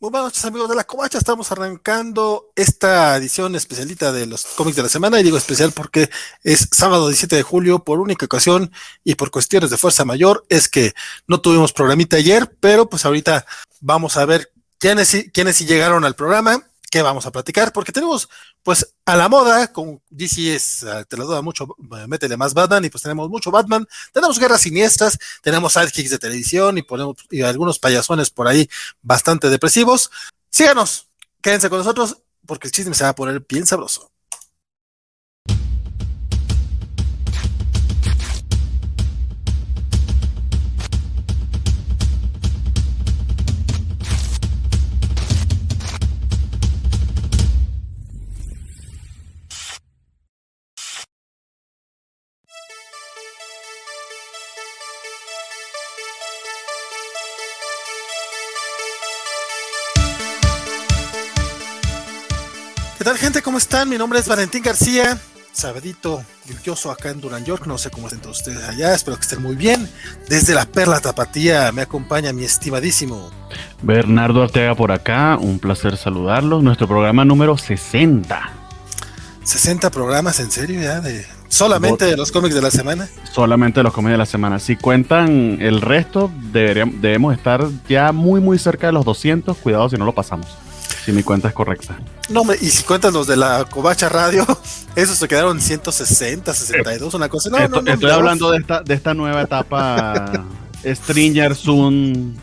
[0.00, 4.76] Muy buenas noches amigos de la Covacha, estamos arrancando esta edición especialita de los cómics
[4.76, 6.08] de la semana y digo especial porque
[6.44, 8.70] es sábado 17 de julio por única ocasión
[9.02, 10.92] y por cuestiones de fuerza mayor es que
[11.26, 13.44] no tuvimos programita ayer, pero pues ahorita
[13.80, 18.28] vamos a ver quiénes, quiénes llegaron al programa, qué vamos a platicar, porque tenemos
[18.62, 22.54] pues a la moda, con DC es, eh, te lo duda mucho, eh, métele más
[22.54, 27.16] Batman, y pues tenemos mucho Batman, tenemos guerras siniestras, tenemos sidekicks de televisión y ponemos
[27.30, 28.68] y algunos payasones por ahí
[29.02, 30.10] bastante depresivos.
[30.50, 31.08] Síganos,
[31.42, 34.10] quédense con nosotros, porque el chisme se va a poner bien sabroso.
[63.08, 63.40] Tal gente?
[63.40, 63.88] ¿Cómo están?
[63.88, 65.18] Mi nombre es Valentín García,
[65.50, 69.22] sabadito lluvioso acá en Duran York, no sé cómo estén todos ustedes allá, espero que
[69.22, 69.88] estén muy bien.
[70.28, 73.30] Desde la Perla Tapatía me acompaña mi estimadísimo
[73.80, 78.52] Bernardo Ortega por acá, un placer saludarlos, nuestro programa número 60.
[79.42, 81.00] 60 programas, ¿en serio ya?
[81.00, 83.08] De, ¿Solamente de los cómics de la semana?
[83.32, 84.58] Solamente de los cómics de la semana.
[84.58, 89.88] Si cuentan el resto, deberíamos, debemos estar ya muy muy cerca de los 200, cuidado
[89.88, 90.67] si no lo pasamos.
[91.08, 91.98] Si mi cuenta es correcta.
[92.28, 94.46] No, y si cuentas los de la Covacha Radio,
[94.94, 97.48] esos se quedaron 160, 62, una cosa.
[97.48, 100.30] No, esto, no, no, estoy hablando de esta, de esta nueva etapa
[100.84, 102.36] Stringer Zoom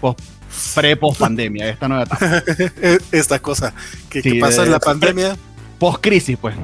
[0.74, 2.44] pre-post pandemia, esta nueva etapa.
[3.12, 3.72] esta cosa
[4.10, 5.38] que, sí, que pasó en la pandemia.
[5.78, 6.56] Post crisis, pues.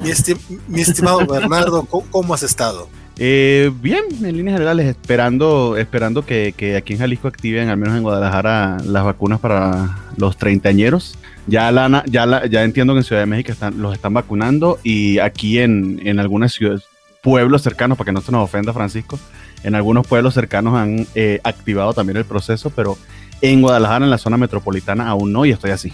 [0.00, 0.36] Mi, esti
[0.68, 2.90] mi estimado Bernardo, ¿cómo, ¿cómo, has estado?
[3.18, 7.96] Eh, bien, en líneas generales, esperando, esperando que, que, aquí en Jalisco activen, al menos
[7.96, 11.18] en Guadalajara, las vacunas para los treintañeros.
[11.46, 14.78] Ya, la, ya, la, ya entiendo que en Ciudad de México están, los están vacunando
[14.82, 16.84] y aquí en, en algunas ciudades,
[17.22, 19.18] pueblos cercanos, para que no se nos ofenda Francisco,
[19.62, 22.96] en algunos pueblos cercanos han eh, activado también el proceso, pero
[23.40, 25.92] en Guadalajara, en la zona metropolitana, aún no y estoy así.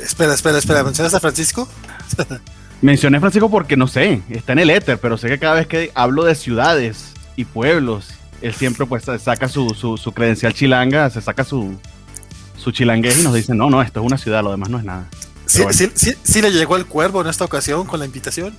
[0.00, 1.68] Espera, espera, espera, ¿mencionas a Francisco?
[2.82, 5.90] Mencioné Francisco porque no sé, está en el éter, pero sé que cada vez que
[5.94, 8.10] hablo de ciudades y pueblos,
[8.42, 11.78] él siempre pues saca su, su, su credencial chilanga, se saca su,
[12.56, 14.84] su chilanguez y nos dice, no, no, esto es una ciudad, lo demás no es
[14.84, 15.08] nada.
[15.46, 15.72] Sí, bueno.
[15.72, 18.54] sí, sí, sí, le llegó el cuervo en esta ocasión con la invitación.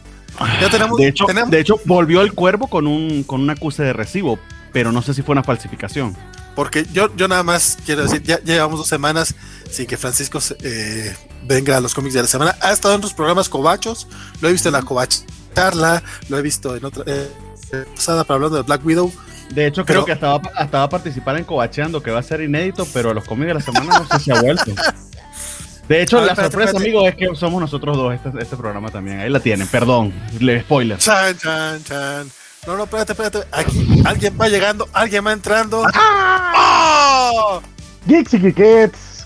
[0.62, 1.50] Ya tenemos, de, hecho, tenemos...
[1.50, 4.38] de hecho, volvió el cuervo con un, con un acuse de recibo,
[4.74, 6.16] pero no sé si fue una falsificación.
[6.56, 9.36] Porque yo, yo nada más quiero decir, ya, ya llevamos dos semanas
[9.70, 12.56] sin que Francisco eh, venga a los cómics de la semana.
[12.62, 14.08] Ha estado en otros programas covachos,
[14.42, 15.18] lo he visto en la covach
[15.54, 17.30] charla, lo he visto en otra eh,
[17.96, 19.12] pasada para hablando de Black Widow.
[19.52, 22.42] De hecho, creo pero, que estaba, estaba a participar en Covacheando, que va a ser
[22.42, 24.74] inédito, pero los cómics de la semana no sé si ha vuelto.
[25.88, 26.90] De hecho, ver, la espérate, sorpresa, espérate.
[26.90, 29.20] amigo, es que somos nosotros dos este, este, programa también.
[29.20, 30.98] Ahí la tienen, perdón, le spoiler.
[30.98, 32.32] Chan, chan, chan.
[32.68, 33.40] No, no, espérate, espérate.
[33.52, 35.84] Aquí alguien va llegando, alguien va entrando.
[35.94, 37.32] ¡Ah!
[37.32, 37.62] ¡Oh!
[38.08, 38.54] Geeks y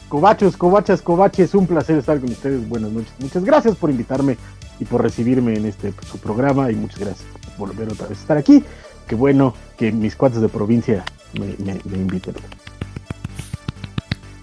[0.09, 2.67] cobachos, cobachas, cobaches, un placer estar con ustedes.
[2.67, 3.13] Buenas noches.
[3.19, 4.37] Muchas gracias por invitarme
[4.79, 7.25] y por recibirme en este su programa y muchas gracias
[7.57, 8.63] por volver otra vez a estar aquí.
[9.07, 12.35] Qué bueno que mis cuates de provincia me, me, me inviten.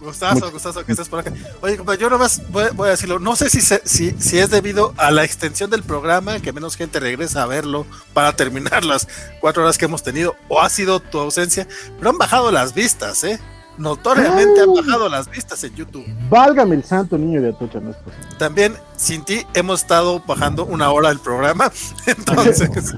[0.06, 1.32] Gustazo, gustazo que estés por acá.
[1.62, 3.18] Oye, yo nomás voy, voy, a decirlo.
[3.18, 6.76] No sé si, se, si, si, es debido a la extensión del programa, que menos
[6.76, 9.08] gente regresa a verlo para terminar las
[9.40, 11.66] cuatro horas que hemos tenido, o ha sido tu ausencia,
[11.98, 13.40] pero han bajado las vistas, ¿eh?
[13.78, 16.06] Notoriamente han bajado las vistas en YouTube.
[16.30, 18.28] Válgame el santo niño de Atocha, no es posible.
[18.38, 21.72] También, sin ti, hemos estado bajando una hora del programa.
[22.06, 22.94] Entonces.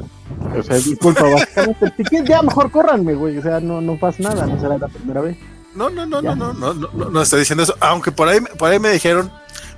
[0.55, 1.95] o sea, disculpa, básicamente.
[2.27, 3.39] ya mejor córranme, güey.
[3.39, 5.39] O sea, no, no pasa nada, no será la primera vez.
[5.75, 7.77] No, no, no, no, no, no, no, no, no estoy diciendo eso.
[7.81, 9.31] Aunque por ahí, por ahí me dijeron,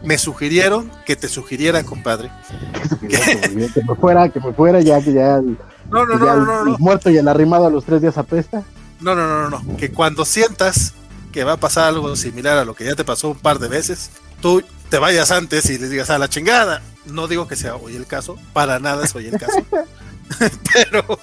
[0.02, 2.30] me sugirieron que te sugiriera, compadre.
[3.00, 5.36] que, que me fuera, que me fuera ya, que ya.
[5.36, 5.58] El,
[5.90, 8.00] no, no, que ya no, no, no, el muerto y el arrimado a los tres
[8.00, 8.62] días apesta.
[9.00, 9.76] No, no, no, no, no.
[9.76, 10.94] Que cuando sientas
[11.32, 13.68] que va a pasar algo similar a lo que ya te pasó un par de
[13.68, 16.82] veces, tú te vayas antes y les digas a la chingada.
[17.06, 19.64] No digo que sea hoy el caso, para nada es hoy el caso.
[20.72, 21.18] Pero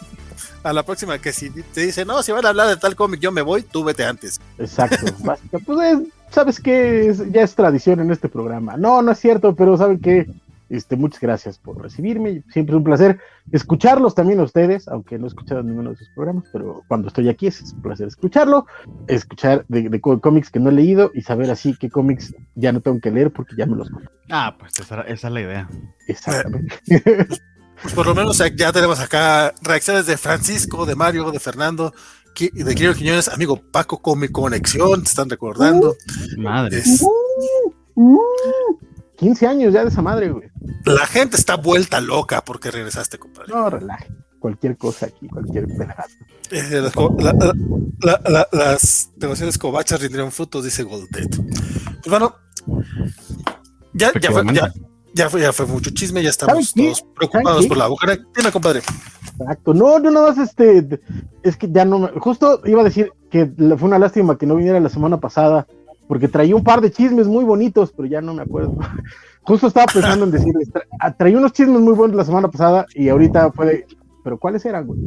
[0.68, 3.22] a la próxima que si te dice, no, si van a hablar de tal cómic,
[3.22, 4.42] yo me voy, tú vete antes.
[4.58, 5.60] Exacto, básica.
[5.66, 8.76] Pues es, sabes que ya es tradición en este programa.
[8.76, 10.28] No, no es cierto, pero saben que
[10.70, 12.44] este, muchas gracias por recibirme.
[12.52, 13.18] Siempre es un placer
[13.54, 17.30] escucharlos también a ustedes, aunque no he escuchado ninguno de sus programas, pero cuando estoy
[17.30, 18.66] aquí es un placer escucharlo,
[19.08, 22.82] escuchar de, de cómics que no he leído y saber así qué cómics ya no
[22.82, 24.14] tengo que leer porque ya me los conozco.
[24.30, 25.70] Ah, pues esa, esa es la idea.
[26.08, 26.76] Exactamente.
[27.82, 31.94] Pues por lo menos ya tenemos acá reacciones de Francisco, de Mario, de Fernando,
[32.40, 35.96] de Quiero Quiñones, amigo Paco Come Conexión, te están recordando.
[36.38, 36.80] Madre.
[36.80, 37.04] Es-
[39.18, 40.48] 15 años ya de esa madre, güey.
[40.86, 43.52] la gente está vuelta loca porque regresaste, compadre.
[43.54, 44.08] No, relaje.
[44.40, 46.10] Cualquier cosa aquí, cualquier pedazo.
[46.52, 47.54] Eh, las co- la- la-
[48.02, 51.36] la- la- las negociaciones covachas rindieron frutos, dice Goldet.
[51.36, 52.36] Pues bueno,
[53.94, 54.72] ya, ya, fue, ya,
[55.18, 58.18] ya, fue, ya fue mucho chisme, ya estamos todos preocupados por la boca.
[58.36, 58.82] Dime, compadre.
[59.40, 59.74] Exacto.
[59.74, 61.00] No, yo nada más este.
[61.44, 62.08] Es que ya no me.
[62.20, 65.68] Justo iba a decir que fue una lástima que no viniera la semana pasada,
[66.08, 68.78] porque traía un par de chismes muy bonitos, pero ya no me acuerdo.
[69.44, 72.86] Justo estaba pensando en decirles, tra- ah, traía unos chismes muy buenos la semana pasada
[72.94, 73.86] y ahorita fue de,
[74.24, 75.00] pero ¿cuáles eran, güey?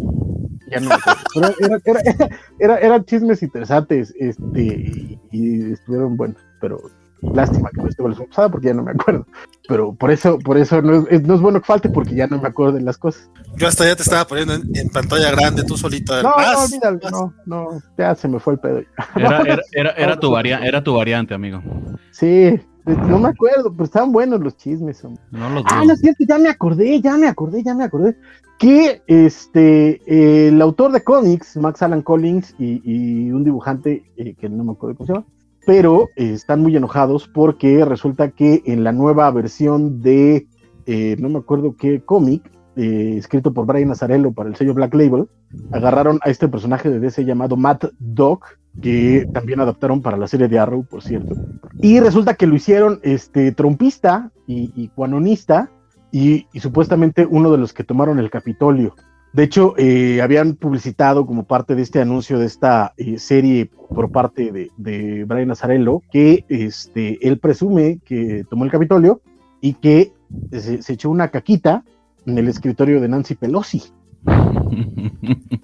[0.70, 1.20] Ya no me acuerdo.
[1.34, 2.28] Pero era- era- era-
[2.58, 6.80] era- eran chismes interesantes, este, y, y estuvieron buenos, pero
[7.22, 9.26] lástima que no estuvo la semana pasada porque ya no me acuerdo.
[9.68, 12.40] Pero por eso, por eso no es, no es bueno que falte porque ya no
[12.40, 13.30] me acuerdo de las cosas.
[13.56, 16.14] Yo hasta ya te estaba poniendo en, en pantalla grande, tú solito.
[16.22, 16.72] No, no, más.
[17.10, 18.82] no, no, ya se me fue el pedo.
[19.16, 21.62] Era, era, era, era tu varia- era tu variante, amigo.
[22.10, 25.04] Sí, no me acuerdo, pero estaban buenos los chismes.
[25.04, 25.22] hombre.
[25.30, 28.16] No lo Ah, no es cierto, ya me acordé, ya me acordé, ya me acordé.
[28.58, 34.34] Que este, eh, el autor de cómics, Max Alan Collins, y, y un dibujante eh,
[34.34, 35.26] que no me acuerdo cómo se llama,
[35.66, 40.46] pero eh, están muy enojados porque resulta que en la nueva versión de,
[40.86, 44.94] eh, no me acuerdo qué cómic, eh, escrito por Brian Azarello para el sello Black
[44.94, 45.28] Label,
[45.72, 48.40] agarraron a este personaje de DC llamado Matt Dog,
[48.80, 51.34] que también adaptaron para la serie de Arrow, por cierto.
[51.80, 55.70] Y resulta que lo hicieron este, trompista y, y cuanonista,
[56.12, 58.94] y, y supuestamente uno de los que tomaron el Capitolio.
[59.32, 64.10] De hecho, eh, habían publicitado como parte de este anuncio de esta eh, serie por
[64.10, 69.20] parte de, de Brian Azarello que este, él presume que tomó el Capitolio
[69.60, 70.12] y que
[70.50, 71.84] se, se echó una caquita
[72.26, 73.82] en el escritorio de Nancy Pelosi.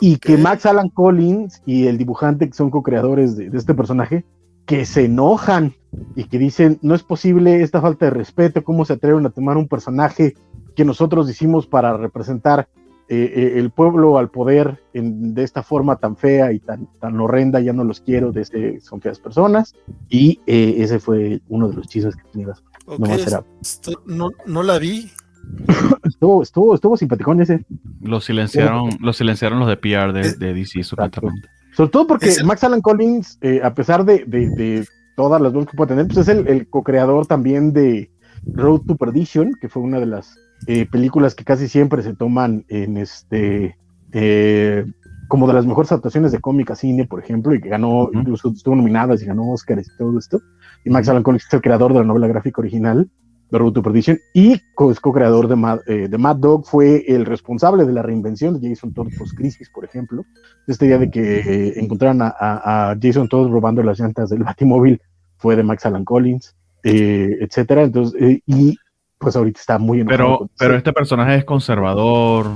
[0.00, 0.38] Y que.
[0.38, 4.24] Max Alan Collins y el dibujante que son co-creadores de, de este personaje,
[4.64, 5.74] que se enojan
[6.16, 9.56] y que dicen, no es posible esta falta de respeto, cómo se atreven a tomar
[9.56, 10.34] un personaje
[10.80, 12.66] que nosotros hicimos para representar
[13.10, 17.20] eh, eh, el pueblo al poder en- de esta forma tan fea y tan, tan
[17.20, 19.74] horrenda, ya no los quiero, de este, son feas personas.
[20.08, 22.48] Y eh, ese fue uno de los chismes que tenía.
[22.86, 25.10] Ok, Nomás era- esto no, no la vi.
[26.04, 27.62] Estuvo, estuvo, estuvo simpaticón ese.
[28.00, 31.46] Lo silenciaron, lo silenciaron los de PR de, de DC, supuestamente.
[31.76, 34.86] Sobre todo porque el- Max Alan Collins, eh, a pesar de, de- de
[35.16, 38.10] todas las broncas que puede tener, pues es el, el co-creador también de
[38.54, 40.34] Road to Perdition, que fue una de las
[40.66, 43.76] eh, películas que casi siempre se toman en este
[44.12, 44.84] eh,
[45.28, 48.48] como de las mejores adaptaciones de cómic a cine, por ejemplo, y que ganó, incluso
[48.50, 50.40] estuvo nominadas y ganó Oscars y todo esto.
[50.84, 53.08] Y Max Alan Collins es el creador de la novela gráfica original
[53.50, 57.84] de Road to Perdition y co-creador de, Mad, eh, de Mad Dog, fue el responsable
[57.84, 60.24] de la reinvención de Jason Todd post crisis, por ejemplo.
[60.66, 64.42] Este día de que eh, encontraron a, a- a Jason Todd robando las llantas del
[64.44, 65.00] Batimóvil
[65.36, 67.82] fue de Max Alan Collins, eh, etcétera.
[67.84, 68.76] Entonces, eh, y
[69.20, 70.38] pues ahorita está muy enojado.
[70.38, 72.46] Pero, pero este personaje es conservador,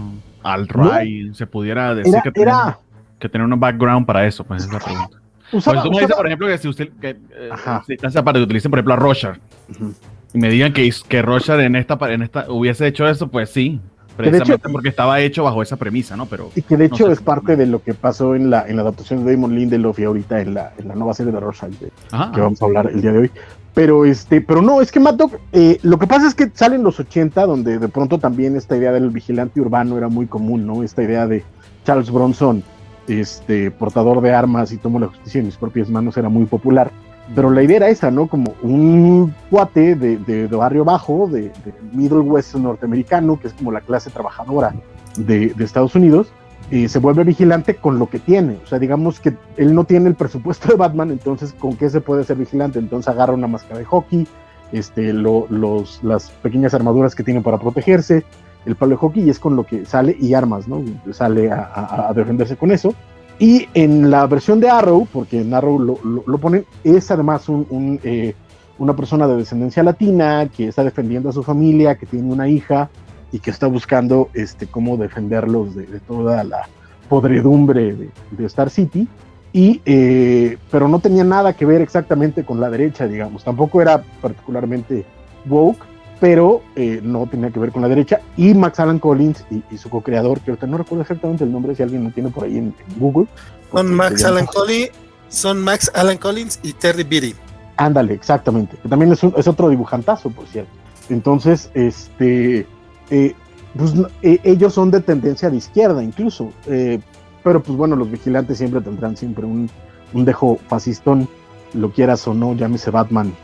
[0.43, 2.79] alt-right, se pudiera decir era, que, tiene, era
[3.19, 5.19] que tiene un background para eso, pues es la pregunta.
[5.53, 7.83] usaba- Pues tú me dices, usaba- por ejemplo, que si usted, que, eh, Ajá.
[7.87, 9.39] si está aparte, que utilicen, por ejemplo, a Roger,
[9.71, 9.93] Ujú.
[10.33, 13.69] y me digan que, que Roger en esta, en esta hubiese hecho eso, pues sí,
[13.69, 16.25] de hecho- precisamente porque estaba hecho bajo esa premisa, ¿no?
[16.25, 17.13] Pero Y que de No hecho sé.
[17.13, 20.05] es parte de lo que pasó en la, en la adaptación de Damon Lindelof y
[20.05, 21.91] ahorita en la, en la nueva serie de Rorschach, de-
[22.33, 23.31] que vamos a hablar el día de hoy.
[23.75, 25.19] Pero este, pero no, es que Mad
[25.53, 28.77] eh, lo que pasa es que sale en los 80, donde de pronto también esta
[28.77, 30.85] idea del vigilante urbano era muy común, ¿no?
[30.85, 31.43] Esta idea de
[31.85, 32.63] Charles Bronson,
[33.09, 36.93] este, portador de armas y tomo la justicia en mis propias manos, era muy popular.
[37.35, 38.29] Pero la idea era esa, ¿no?
[38.29, 43.73] Como un cuate de, de- barrio bajo, de, de Middle West norteamericano, que es como
[43.73, 44.73] la clase trabajadora
[45.17, 46.29] de Estados Unidos,
[46.71, 48.59] y se vuelve vigilante con lo que tiene.
[48.65, 52.01] O sea, digamos que él no tiene el presupuesto de Batman, entonces ¿con qué se
[52.01, 52.79] puede ser vigilante?
[52.79, 54.27] Entonces agarra una máscara de hockey,
[54.73, 58.25] este, lo- los, las pequeñas armaduras que tiene para protegerse,
[58.67, 60.83] el palo de hockey y es con lo que sale y armas, ¿no?
[61.13, 62.95] Sale a, a- a defenderse con eso.
[63.39, 67.49] Y en la versión de Arrow, porque en Arrow lo, lo- lo ponen, es además
[67.49, 68.35] un, un, eh,
[68.79, 72.89] una persona de descendencia latina que está defendiendo a su familia, que tiene una hija
[73.35, 76.69] y que está buscando este, cómo defenderlos de, de toda la
[77.09, 79.09] podredumbre de, de Star City.
[79.53, 83.43] Y, eh, pero no tenía nada que ver exactamente con la derecha, digamos.
[83.43, 85.05] Tampoco era particularmente
[85.47, 85.85] woke,
[86.21, 88.21] pero eh, no tenía que ver con la derecha.
[88.37, 91.75] Y Max Alan Collins y, y su co-creador, que ahorita no recuerdo exactamente el nombre,
[91.75, 93.27] si alguien lo tiene por ahí en, en Google.
[93.73, 94.91] Son Max Alan Collins,
[95.29, 97.35] son Max Alan Collins y Terry Beatty.
[97.77, 98.77] Ándale, exactamente.
[98.81, 100.71] Que también es, un- es otro dibujantazo, por cierto.
[101.11, 102.67] Entonces, este,
[103.11, 103.35] eh,
[103.77, 106.53] pues, eh, ellos son de tendencia de izquierda, incluso.
[106.67, 107.01] Eh,
[107.43, 109.69] pero pues bueno, los vigilantes siempre tendrán siempre un,
[110.13, 111.29] un dejo fascistón,
[111.75, 113.35] lo quieras o no, llámese Batman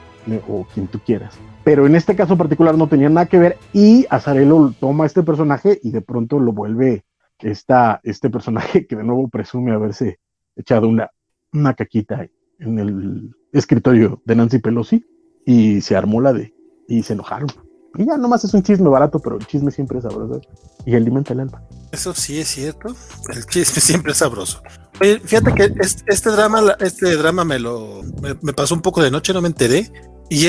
[0.49, 1.39] o quien tú quieras.
[1.65, 5.79] Pero en este caso particular no tenía nada que ver y Azarelo toma este personaje
[5.83, 7.05] y de pronto lo vuelve
[7.41, 10.19] esta, este personaje que de nuevo presume haberse
[10.57, 11.11] echado una,
[11.53, 12.27] una caquita
[12.59, 15.05] en el escritorio de Nancy Pelosi
[15.45, 16.55] y se armó la de
[16.89, 17.49] y se enojaron.
[17.97, 20.41] Y ya nomás es un chisme barato, pero el chisme siempre es sabroso
[20.85, 21.63] y alimenta el alma.
[21.93, 22.95] Eso sí es cierto.
[23.35, 24.63] El chisme siempre es sabroso.
[25.01, 29.11] Oye, fíjate que este, este drama, este drama me lo me, pasó un poco de
[29.11, 29.91] noche, no me enteré.
[30.29, 30.47] Y,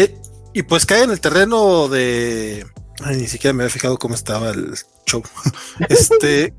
[0.53, 2.65] y pues cae en el terreno de.
[3.03, 5.23] Ay, ni siquiera me había fijado cómo estaba el show.
[5.89, 6.53] Este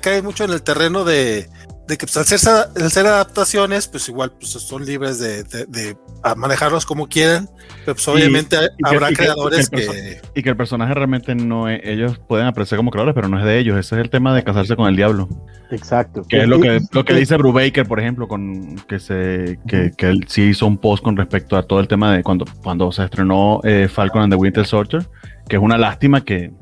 [0.00, 1.48] cae mucho en el terreno de,
[1.86, 5.66] de que pues, al, ser, al ser adaptaciones, pues igual pues, son libres de, de,
[5.66, 5.96] de
[6.36, 7.48] manejarlos como quieran,
[7.84, 11.34] pero pues obviamente y, habrá que, creadores y que, que, Y que el personaje realmente
[11.34, 14.10] no es, ellos pueden apreciar como creadores, pero no es de ellos, ese es el
[14.10, 15.28] tema de casarse con el diablo.
[15.70, 16.22] Exacto.
[16.28, 20.06] Que es lo que, lo que dice Brubaker, por ejemplo, con que se que, que
[20.06, 23.04] él sí hizo un post con respecto a todo el tema de cuando, cuando se
[23.04, 25.06] estrenó eh, Falcon and the Winter Soldier,
[25.48, 26.52] que es una lástima que,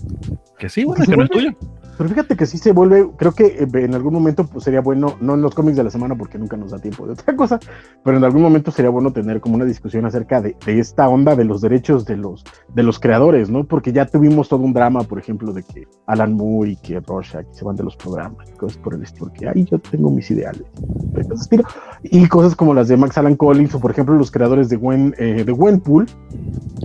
[0.58, 1.56] que sí, bueno, que no es tuyo.
[1.96, 5.34] Pero fíjate que sí se vuelve, creo que en algún momento pues, sería bueno, no
[5.34, 7.60] en los cómics de la semana porque nunca nos da tiempo de otra cosa,
[8.04, 11.36] pero en algún momento sería bueno tener como una discusión acerca de, de esta onda
[11.36, 12.44] de los derechos de los,
[12.74, 13.64] de los creadores, ¿no?
[13.64, 17.46] Porque ya tuvimos todo un drama, por ejemplo, de que Alan Moore y que Rorschach
[17.50, 20.30] se van de los programas y cosas por el estilo, porque ahí yo tengo mis
[20.30, 20.62] ideales,
[22.04, 25.14] y cosas como las de Max Alan Collins o por ejemplo los creadores de Gwen,
[25.18, 26.06] eh, de Gwenpool,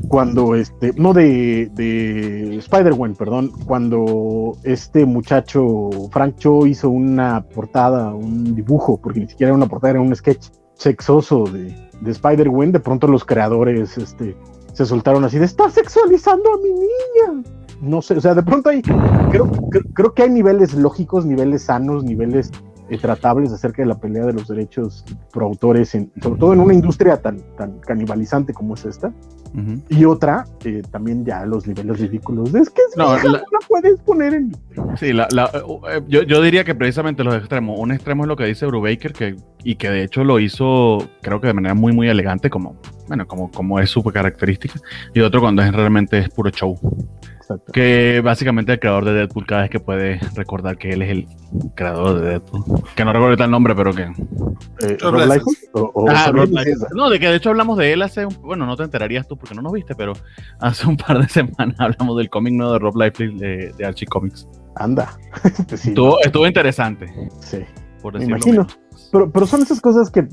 [0.10, 8.14] cuando este, no de, de Spider-Gwen, perdón, cuando este muchacho Frank Cho hizo una portada,
[8.14, 12.72] un dibujo, porque ni siquiera era una portada, era un sketch sexoso de, de Spider-Gwen,
[12.72, 14.36] de pronto los creadores este,
[14.74, 17.44] se soltaron así de, está sexualizando a mi niña.
[17.82, 19.50] No sé, o sea, de pronto hay, creo,
[19.94, 22.52] creo, que hay niveles lógicos, niveles sanos, niveles
[22.90, 26.60] eh, tratables acerca de la pelea de los derechos por autores, en, sobre todo en
[26.60, 29.14] una industria tan, tan canibalizante como es esta.
[29.54, 29.82] Uh -huh.
[29.90, 32.54] Y otra, eh, también ya los niveles ridículos.
[32.54, 34.56] Es que es no, hija, la, no puedes poner en.
[34.98, 35.52] Sí, la, la,
[36.08, 37.80] yo, yo, diría que precisamente los extremos.
[37.80, 41.42] Un extremo es lo que dice Brubaker, que, y que de hecho lo hizo, creo
[41.42, 42.78] que de manera muy, muy elegante, como,
[43.08, 44.80] bueno, como, como es su característica.
[45.14, 46.78] Y otro cuando es realmente es puro show.
[47.48, 47.72] Exacto.
[47.72, 51.28] Que básicamente el creador de Deadpool cada vez que puede recordar que él es el
[51.76, 52.84] creador de Deadpool.
[52.94, 54.02] Que no recuerdo el nombre, pero que...
[54.02, 55.16] Eh, Rob
[55.72, 56.50] o, o ah, Rob
[56.94, 58.36] no, de que de hecho hablamos de él hace un...
[58.42, 60.12] Bueno, no te enterarías tú porque no nos viste, pero
[60.60, 64.08] hace un par de semanas hablamos del cómic nuevo de Rob Liefeld de, de, Archie
[64.08, 64.46] Comics.
[64.76, 65.18] Anda.
[65.74, 67.08] sí, estuvo, estuvo, interesante.
[67.40, 67.60] Sí.
[68.02, 68.68] Por Me imagino.
[69.10, 70.28] Pero, pero son esas cosas que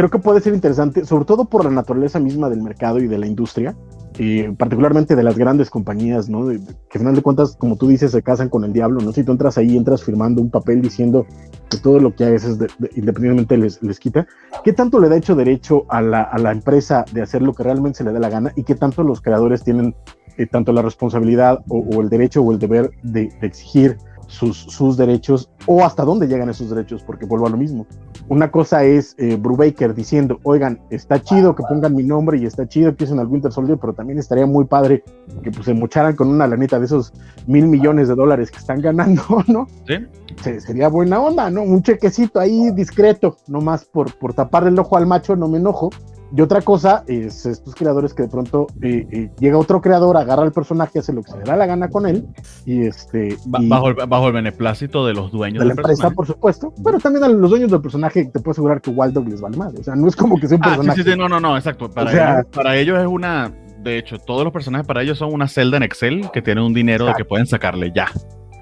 [0.00, 3.18] creo que puede ser interesante, sobre todo por la naturaleza misma del mercado y de
[3.18, 3.76] la industria,
[4.18, 6.46] y particularmente de las grandes compañías, ¿no?
[6.48, 9.12] Que al final de cuentas, como tú dices, se casan con el diablo, ¿no?
[9.12, 11.26] Si tú entras ahí, entras firmando un papel diciendo
[11.68, 14.26] que todo lo que haces es de, de, independientemente les, les, quita,
[14.64, 17.62] ¿qué tanto le da hecho derecho a la, a la, empresa de hacer lo que
[17.62, 19.94] realmente se le dé la gana y qué tanto los creadores tienen
[20.38, 23.98] eh, tanto la responsabilidad o, el derecho o el deber de, de exigir
[24.30, 27.86] sus, sus, derechos o hasta dónde llegan esos derechos, porque vuelvo a lo mismo.
[28.28, 32.66] Una cosa es eh, Brubaker diciendo, oigan, está chido que pongan mi nombre y está
[32.68, 35.02] chido que usen al Winter Soldier, pero también estaría muy padre
[35.42, 37.12] que pues, se mocharan con una lanita de esos
[37.46, 39.66] mil millones de dólares que están ganando, ¿no?
[39.86, 39.94] Sí.
[40.42, 41.62] Se, sería buena onda, ¿no?
[41.62, 45.90] Un chequecito ahí discreto, nomás por, por tapar el ojo al macho, no me enojo,
[46.36, 50.44] y otra cosa es estos creadores que de pronto eh, eh, llega otro creador, agarra
[50.44, 52.26] al personaje, hace lo que se le da la gana con él,
[52.64, 53.36] y este.
[53.58, 56.14] Y bajo, el, bajo el beneplácito de los dueños de la empresa, personaje.
[56.14, 59.28] por supuesto, pero también a los dueños del personaje te puedo asegurar que Wild Dog
[59.28, 59.74] les vale más.
[59.74, 60.90] O sea, no es como que sea un personaje.
[60.90, 61.90] Ah, sí, sí, sí, no, no, no, exacto.
[61.90, 63.52] Para, o sea, ellos, para ellos es una.
[63.82, 66.74] De hecho, todos los personajes para ellos son una celda en Excel que tienen un
[66.74, 67.18] dinero exacto.
[67.18, 68.08] de que pueden sacarle ya.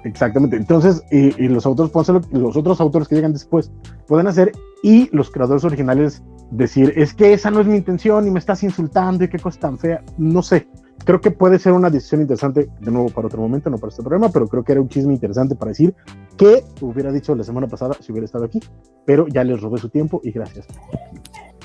[0.05, 0.55] Exactamente.
[0.55, 3.71] Entonces, y, y los autores hacer los otros autores que llegan después
[4.07, 8.31] pueden hacer y los creadores originales decir, es que esa no es mi intención y
[8.31, 10.03] me estás insultando y qué cosa tan fea.
[10.17, 10.67] No sé.
[11.05, 14.03] Creo que puede ser una decisión interesante, de nuevo para otro momento, no para este
[14.03, 15.95] programa, pero creo que era un chisme interesante para decir
[16.37, 18.59] que hubiera dicho la semana pasada si hubiera estado aquí,
[19.05, 20.67] pero ya les robé su tiempo y gracias.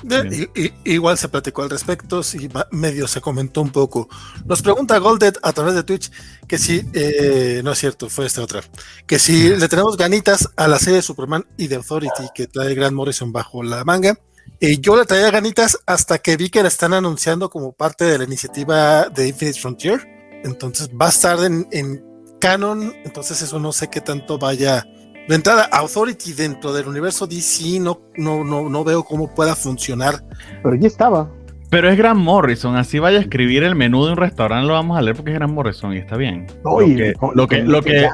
[0.03, 4.09] De, y, y, igual se platicó al respecto, si medio se comentó un poco.
[4.45, 6.11] Nos pregunta Golded a través de Twitch
[6.47, 8.61] que si, eh, no es cierto, fue esta otra,
[9.07, 12.75] que si le tenemos ganitas a la serie de Superman y de Authority que trae
[12.75, 14.19] Grant Morrison bajo la manga.
[14.65, 18.17] Eh, yo le traía ganitas hasta que vi que la están anunciando como parte de
[18.17, 20.09] la iniciativa de Infinite Frontier.
[20.43, 22.03] Entonces va a estar en, en
[22.41, 24.87] canon, entonces eso no sé qué tanto vaya
[25.29, 30.25] de entrada, Authority dentro del universo DC no, no, no, no veo cómo pueda funcionar.
[30.63, 31.31] Pero ya estaba.
[31.69, 34.97] Pero es Grant Morrison, así vaya a escribir el menú de un restaurante, lo vamos
[34.97, 36.47] a leer porque es Grant Morrison y está bien.
[36.65, 38.09] No, lo, que, lo, que, lo, que,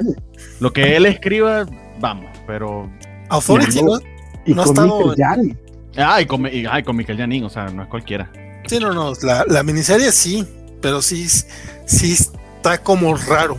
[0.59, 1.65] lo que él escriba,
[2.01, 2.91] vamos, pero
[3.29, 4.01] Authority, ¿no?
[4.47, 5.70] Y No ha estado en-.
[6.01, 8.31] Ah, y con, y- ah, y con Michael Janin, o sea, no es cualquiera.
[8.67, 9.13] Sí, no, no.
[9.23, 10.47] La, la miniserie sí,
[10.81, 13.57] pero sí, sí está como raro.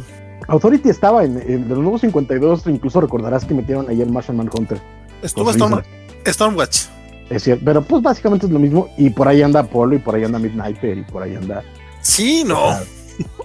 [0.48, 4.38] Authority estaba en, en de los nuevos 52, incluso recordarás que metieron ahí el Martian
[4.38, 4.80] Manhunter.
[5.22, 5.82] Estuvo Storm.
[6.28, 6.86] Stormwatch.
[7.30, 8.90] Es cierto, pero pues básicamente es lo mismo.
[8.98, 11.64] Y por ahí anda Apollo, y por ahí anda Midnighter, y por ahí anda.
[12.02, 12.58] Sí, no.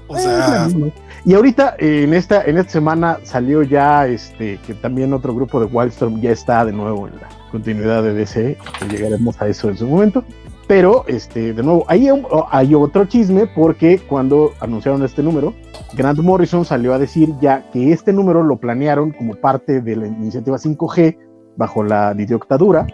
[0.08, 0.92] O Eh, sea, es lo mismo.
[1.24, 5.66] y ahorita, en esta, en esta semana, salió ya este, que también otro grupo de
[5.66, 8.56] Wildstorm ya está de nuevo en la continuidad de DC.
[8.90, 10.24] llegaremos a eso en su momento.
[10.66, 15.54] Pero, este, de nuevo, hay otro chisme porque cuando anunciaron este número,
[15.94, 20.06] Grant Morrison salió a decir ya que este número lo planearon como parte de la
[20.06, 21.16] iniciativa 5G
[21.56, 22.86] bajo la dictadura.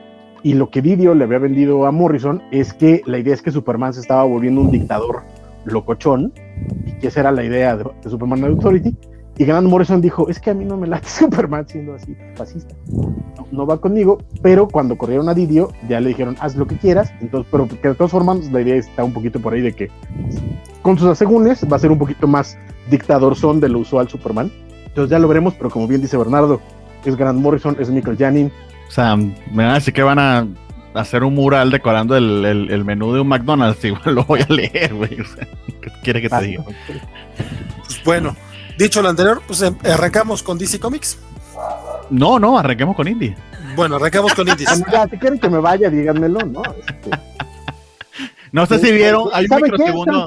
[0.44, 3.50] Y lo que Didio le había vendido a Morrison es que la idea es que
[3.50, 5.22] Superman se estaba volviendo un dictador
[5.64, 6.32] locochón
[6.84, 8.94] y que esa era la idea de, de Superman Authority.
[9.38, 12.74] Y Grant Morrison dijo, es que a mí no me late Superman siendo así fascista.
[12.92, 16.76] No, no va conmigo, pero cuando corrieron a Didio ya le dijeron, haz lo que
[16.76, 17.12] quieras.
[17.20, 19.88] Entonces, pero que de todas formas la idea está un poquito por ahí de que
[20.82, 22.58] con sus asegúnes va a ser un poquito más
[22.90, 24.52] dictador son de lo usual Superman.
[24.86, 26.60] Entonces ya lo veremos, pero como bien dice Bernardo,
[27.04, 28.52] es Grant Morrison, es Michael Janin.
[28.86, 29.32] O sea, me
[29.64, 30.46] van a decir que van a
[30.92, 33.82] hacer un mural decorando el, el- el menú de un McDonald's.
[33.86, 35.18] Igual lo voy a leer, güey.
[35.18, 35.48] O sea,
[35.80, 36.64] ¿qué quieres que te diga?
[36.64, 38.36] pues bueno.
[38.78, 41.18] Dicho lo anterior, pues em- arrancamos con DC Comics.
[42.10, 43.36] No, no, arranquemos con Indie.
[43.76, 44.46] Bueno, arrancamos con.
[44.46, 44.58] Bueno,
[44.92, 46.62] ya, si quieren que me vaya, díganmelo, ¿no?
[46.86, 47.10] Este,
[48.52, 50.26] No sé si vieron, hay un microsegundo.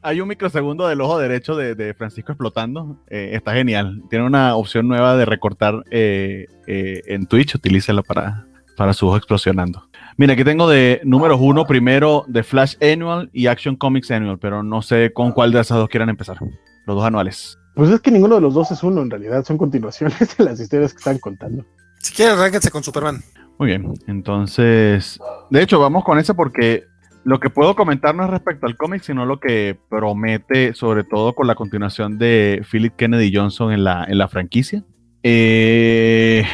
[0.00, 3.04] Hay un microsegundo del ojo derecho de, de Francisco explotando.
[3.08, 4.02] Eh, está genial.
[4.08, 7.56] Tiene una opción nueva de recortar eh, eh, en Twitch.
[7.56, 9.88] Utilícelo para, para su ojo explosionando.
[10.16, 14.62] Mira, aquí tengo de números uno primero de Flash Annual y Action Comics Annual, pero
[14.62, 16.38] no sé con cuál de esas dos quieran empezar.
[16.86, 17.58] Los dos anuales.
[17.78, 20.58] Pues es que ninguno de los dos es uno, en realidad son continuaciones de las
[20.58, 21.64] historias que están contando.
[22.00, 23.22] Si quieren, arránquense con Superman.
[23.56, 23.94] Muy bien.
[24.08, 26.82] Entonces, de hecho, vamos con ese porque
[27.22, 31.36] lo que puedo comentar no es respecto al cómic, sino lo que promete, sobre todo
[31.36, 34.82] con la continuación de Philip Kennedy Johnson en la, en la franquicia.
[35.22, 36.44] Eh,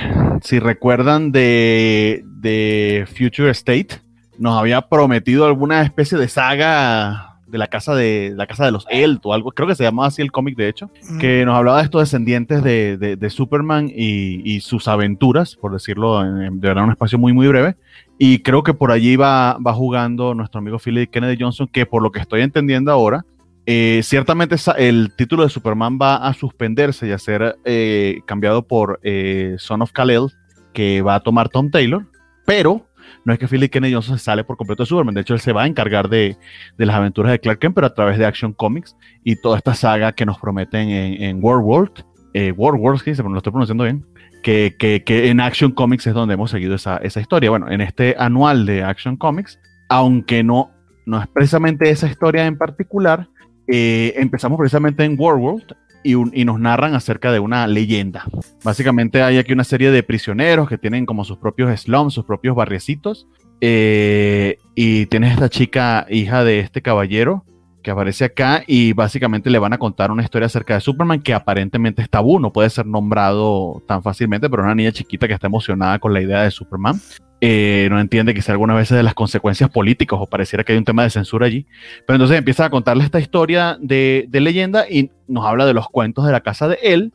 [0.43, 4.03] si recuerdan de, de Future State,
[4.37, 8.85] nos había prometido alguna especie de saga de la casa de la casa de los
[8.91, 10.91] Elt o algo, creo que se llamaba así el cómic de hecho,
[11.21, 15.73] que nos hablaba de estos descendientes de, de- de Superman y, y sus aventuras, por
[15.73, 17.77] decirlo en, en- de verdad un espacio muy muy breve.
[18.19, 22.03] Y creo que por allí va, va jugando nuestro amigo Philip Kennedy Johnson, que por
[22.03, 23.25] lo que estoy entendiendo ahora,
[23.67, 28.99] eh, ciertamente el título de Superman va a suspenderse y a ser eh, cambiado por
[29.05, 30.27] eh, Son of Kal-El,
[30.73, 32.05] que va a tomar Tom Taylor,
[32.47, 32.85] pero
[33.25, 35.41] no es que Philip Kennedy Johnson se sale por completo de Superman, de hecho él
[35.41, 36.37] se va a encargar de,
[36.77, 39.75] de las aventuras de Clark Kent, pero a través de Action Comics y toda esta
[39.75, 44.05] saga que nos prometen en, en World World, eh, World se lo estoy pronunciando bien,
[44.43, 47.51] que, que, que en Action Comics es donde hemos seguido esa, esa historia.
[47.51, 49.59] Bueno, en este anual de Action Comics,
[49.89, 50.71] aunque no,
[51.07, 53.29] no es precisamente esa historia en particular,
[53.67, 58.25] eh, empezamos precisamente en World World y, nos narran acerca de una leyenda.
[58.63, 62.55] Básicamente hay aquí una serie de prisioneros que tienen como sus propios slums, sus propios
[62.55, 63.27] barriecitos,
[63.61, 67.45] eh, y tienes esta chica, hija de este caballero,
[67.83, 71.35] que aparece acá y básicamente le van a contar una historia acerca de Superman que
[71.35, 75.47] aparentemente es tabú, no puede ser nombrado tan fácilmente, pero una niña chiquita que está
[75.47, 77.01] emocionada con la idea de Superman.
[77.47, 80.85] Eh, no entiende quizá algunas veces de las consecuencias políticas o pareciera que hay un
[80.85, 81.67] tema de censura allí.
[82.07, 86.25] Pero entonces empieza a contarle esta historia de, leyenda y nos habla de los cuentos
[86.25, 87.13] de la casa de él.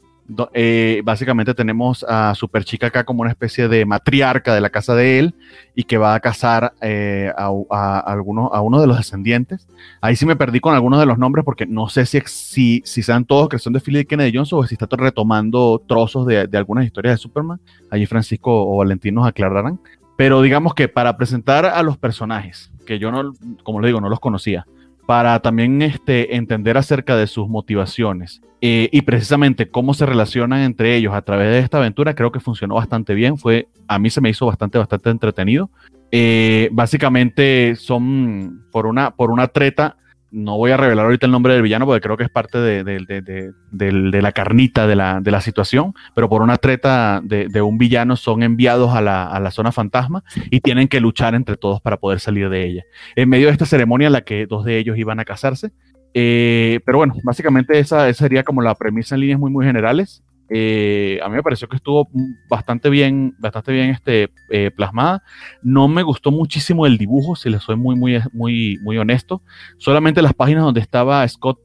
[0.54, 5.18] eh, básicamente tenemos a Superchica acá como una especie de matriarca de la casa de
[5.18, 5.34] él
[5.74, 9.68] y que va a casar eh, a, a algunos, a uno de los descendientes.
[10.02, 13.02] Ahí sí me perdí con algunos de los nombres porque no sé si, si, si
[13.02, 16.58] sean todos creación de Philip Kennedy Johnson o si está to- retomando trozos de, de
[16.60, 17.60] algunas historias de Superman.
[17.90, 19.80] Allí Francisco o Valentín nos aclararán.
[20.20, 23.32] Pero digamos que para presentar a los personajes, que yo no,
[23.64, 24.66] como les digo, no los conocía,
[25.06, 30.98] para también este, entender acerca de sus motivaciones eh, y precisamente cómo se relacionan entre
[30.98, 33.38] ellos a través de esta aventura, creo que funcionó bastante bien.
[33.38, 35.70] Fue, a mí se me hizo bastante, bastante entretenido.
[36.12, 39.96] Eh, básicamente son por una, por una treta.
[40.32, 42.84] No voy a revelar ahorita el nombre del villano porque creo que es parte de,
[42.84, 47.48] de- de- de- la carnita de la, de la situación, pero por una treta de,
[47.48, 51.34] de un villano son enviados a la, a la zona fantasma y tienen que luchar
[51.34, 52.84] entre todos para poder salir de ella.
[53.16, 55.72] En medio de esta ceremonia en la que dos de ellos iban a casarse.
[56.14, 60.24] Eh, pero bueno, básicamente esa, esa sería como la premisa en líneas muy, muy generales.
[60.50, 62.10] Eh, a mí me pareció que estuvo
[62.50, 65.24] bastante bien, bastante bien este, eh, plasmada.
[65.62, 69.42] No me gustó muchísimo el dibujo, si les soy muy, muy, muy, muy honesto.
[69.78, 71.60] Solamente las páginas donde estaba Scott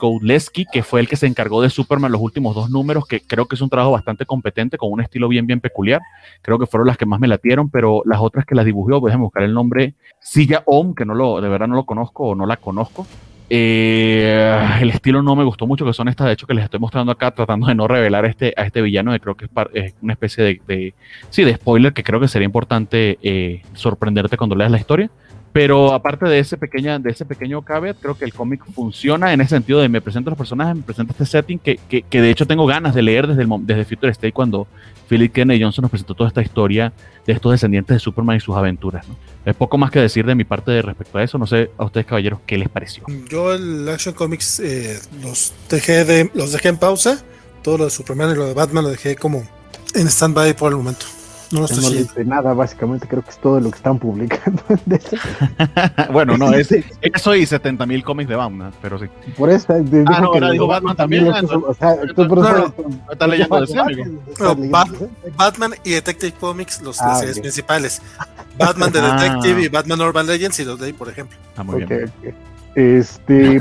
[0.00, 3.46] Godleski, que fue el que se encargó de Superman los últimos dos números, que creo
[3.46, 6.00] que es un trabajo bastante competente, con un estilo bien, bien peculiar.
[6.42, 9.24] Creo que fueron las que más me latieron, pero las otras que las dibujó, déjenme
[9.24, 12.46] buscar el nombre, Silla Om, que no lo, de verdad no lo conozco o no
[12.46, 13.06] la conozco.
[13.52, 16.78] Eh, el estilo no me gustó mucho, que son estas, de hecho, que les estoy
[16.78, 20.12] mostrando acá, tratando de no revelar este, a este villano, que creo que es, una
[20.12, 20.94] especie de, de,
[21.30, 25.10] sí, de spoiler, que creo que sería importante eh, sorprenderte cuando leas la historia.
[25.52, 29.40] Pero aparte de ese, pequeña, de ese pequeño caveat, creo que el cómic funciona en
[29.40, 32.22] ese sentido de me presento a los personajes, me presenta este setting que, que, que,
[32.22, 34.68] de hecho tengo ganas de leer desde, el, desde Future State cuando
[35.10, 36.92] Philip Kennedy Johnson nos presentó toda esta historia
[37.26, 39.04] de estos descendientes de Superman y sus aventuras.
[39.44, 41.36] Es poco más que decir de mi parte respecto a eso.
[41.36, 43.02] No sé a ustedes, caballeros, qué les pareció.
[43.28, 47.20] Yo el Action Comics eh, los, dejé de, los dejé en pausa.
[47.62, 49.42] Todo lo de Superman y lo de Batman lo dejé como
[49.94, 51.06] en stand-by por el momento.
[51.52, 54.62] No, no dice nada, básicamente creo que es todo lo que están publicando.
[56.12, 59.06] bueno, no, es, eso y 70 mil cómics de Batman, pero sí.
[59.36, 61.26] Por eso, de, ah, no, ahora digo Batman, también.
[61.28, 62.74] o sea, tú por eso
[63.10, 64.04] estás leyendo de amigo.
[65.36, 68.00] Batman y Detective Comics, los ah, series principales.
[68.56, 71.36] Batman de Detective y Batman Urban Legends y los de ahí, por ejemplo.
[71.56, 72.12] Ah, muy bien.
[72.76, 73.58] Este,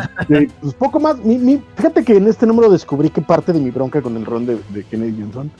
[0.62, 1.18] pues poco más.
[1.18, 4.26] Mi, mi, fíjate que en este número descubrí que parte de mi bronca con el
[4.26, 5.52] ron de, de Kennedy Johnson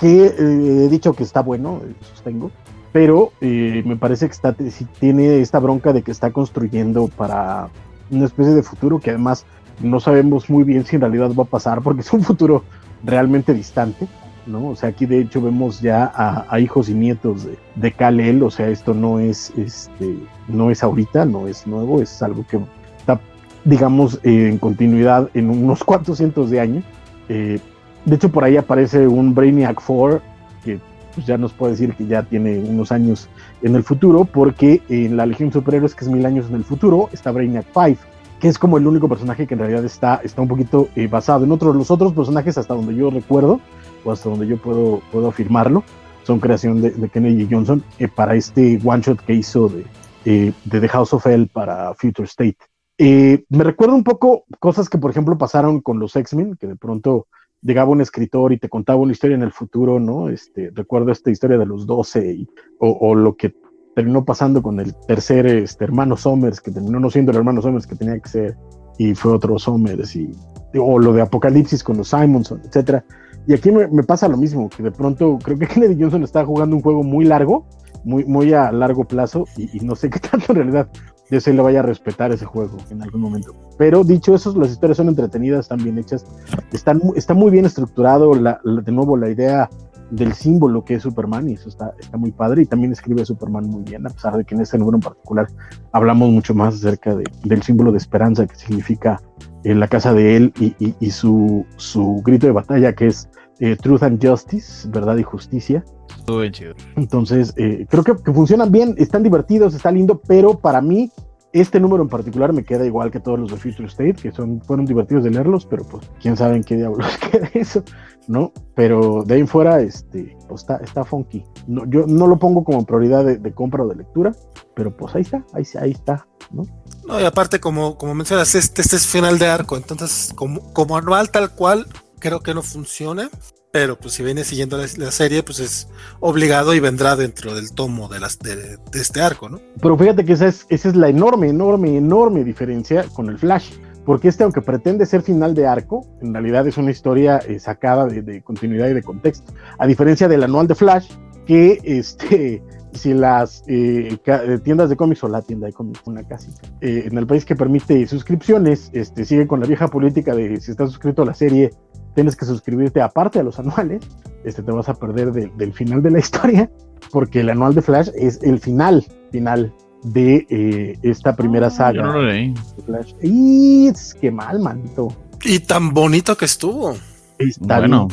[0.00, 1.82] que eh, he dicho que está bueno,
[2.14, 2.50] sostengo,
[2.92, 4.54] pero eh, me parece que está,
[4.98, 7.68] tiene esta bronca de que está construyendo para
[8.10, 9.44] una especie de futuro que además
[9.80, 12.64] no sabemos muy bien si en realidad va a pasar porque es un futuro
[13.04, 14.08] realmente distante,
[14.46, 14.68] ¿no?
[14.68, 18.50] O sea, aquí de hecho vemos ya a, hijos y nietos de, de Kal-El, o
[18.50, 22.58] sea, esto no es, este, no es ahorita, no es nuevo, es algo que
[22.98, 23.20] está,
[23.64, 26.84] digamos, eh, en continuidad en unos cuantos cientos de años.
[27.28, 27.60] Eh,
[28.04, 30.20] de hecho, por ahí aparece un Brainiac 4
[30.64, 30.78] que
[31.14, 33.28] pues, ya nos puede decir que ya tiene unos años
[33.62, 36.64] en el futuro, porque en la Legión de Superhéroes, que es mil años en el
[36.64, 38.00] futuro, está Brainiac 5,
[38.40, 41.44] que es como el único personaje que en realidad está, está un poquito eh, basado
[41.44, 41.76] en otros.
[41.76, 43.60] Los otros personajes, hasta donde yo recuerdo,
[44.04, 45.84] o hasta donde yo puedo, puedo afirmarlo,
[46.22, 49.84] son creación de, Kennedy Johnson eh, para este one shot que hizo de,
[50.24, 52.56] eh, de The House of L para Future State.
[52.98, 57.26] me recuerda un poco cosas que, por ejemplo, pasaron con los X-Men, que de pronto
[57.62, 60.28] llegaba un escritor y te contaba una historia en el futuro, ¿no?
[60.28, 62.46] Este, recuerdo esta historia de los 12
[62.78, 63.54] o, lo que
[63.94, 67.86] terminó pasando con el tercer este, hermano Somers, que terminó no siendo el hermano Somers
[67.86, 68.56] que tenía que ser,
[68.98, 70.30] y fue otro Somers, y,
[70.78, 73.04] o lo de Apocalipsis con los Simonson, etcétera.
[73.46, 76.76] Y aquí me, pasa lo mismo, que de pronto creo que Kennedy Johnson está jugando
[76.76, 77.66] un juego muy largo,
[78.04, 80.88] muy, muy a largo plazo, y, y no sé qué tanto en realidad
[81.30, 83.54] yo sé le vaya a respetar ese juego en algún momento.
[83.78, 86.24] Pero dicho eso, las historias son entretenidas, están bien hechas,
[86.72, 89.68] están, está muy bien estructurado, de nuevo, la idea
[90.10, 93.66] del símbolo que es Superman, y eso está, está muy padre, y también escribe Superman
[93.66, 95.46] muy bien, a pesar de que en este número en particular
[95.92, 97.14] hablamos mucho más acerca
[97.44, 99.20] del símbolo de esperanza que significa
[99.62, 103.28] en la casa de él y, su, su grito de batalla que es
[103.60, 105.84] eh, Truth and Justice, verdad y justicia.
[106.26, 106.74] Muy chido.
[106.96, 111.10] Entonces, eh, creo que, funcionan bien, están divertidos, está lindo, pero para mí,
[111.52, 114.62] este número en particular me queda igual que todos los de Future State, que son,
[114.62, 117.82] fueron divertidos de leerlos, pero pues quién sabe en qué diablos queda eso,
[118.28, 118.52] ¿no?
[118.74, 121.44] Pero de ahí en fuera, este, pues está, está funky.
[121.66, 124.34] No, yo no lo pongo como prioridad de, compra o de lectura,
[124.74, 126.62] pero pues ahí está, ahí, ahí está, ¿no?
[127.06, 130.96] No, y aparte, como, como mencionas, este, este es final de arco, entonces, como, como
[130.96, 131.86] anual tal cual,
[132.20, 133.30] creo que no funciona,
[133.72, 135.88] pero pues si viene siguiendo la, serie, pues es
[136.20, 139.60] obligado y vendrá dentro del tomo de, las, de, este arco, ¿no?
[139.80, 143.70] Pero fíjate que esa es, esa es la enorme, enorme, enorme diferencia con el Flash,
[144.04, 148.06] porque este, aunque pretende ser final de arco, en realidad es una historia eh, sacada
[148.06, 151.10] de, continuidad y de contexto, a diferencia del anual de Flash,
[151.46, 156.26] que este si las eh, eh, tiendas de cómics o la tienda de cómics, una
[156.26, 160.72] casita, en el país que permite suscripciones, este, sigue con la vieja política de si
[160.72, 161.70] estás suscrito a la serie,
[162.14, 164.02] tienes que suscribirte aparte a los anuales,
[164.44, 166.70] este, te vas a perder del final de la historia,
[167.10, 171.92] porque el anual de Flash es el final, final de eh, esta primera ah, saga.
[171.92, 172.54] Yo no lo leí.
[172.86, 173.14] Flash.
[173.22, 175.08] Y qué mal, manito.
[175.44, 176.94] Y tan bonito que estuvo.
[177.38, 178.06] Está bueno,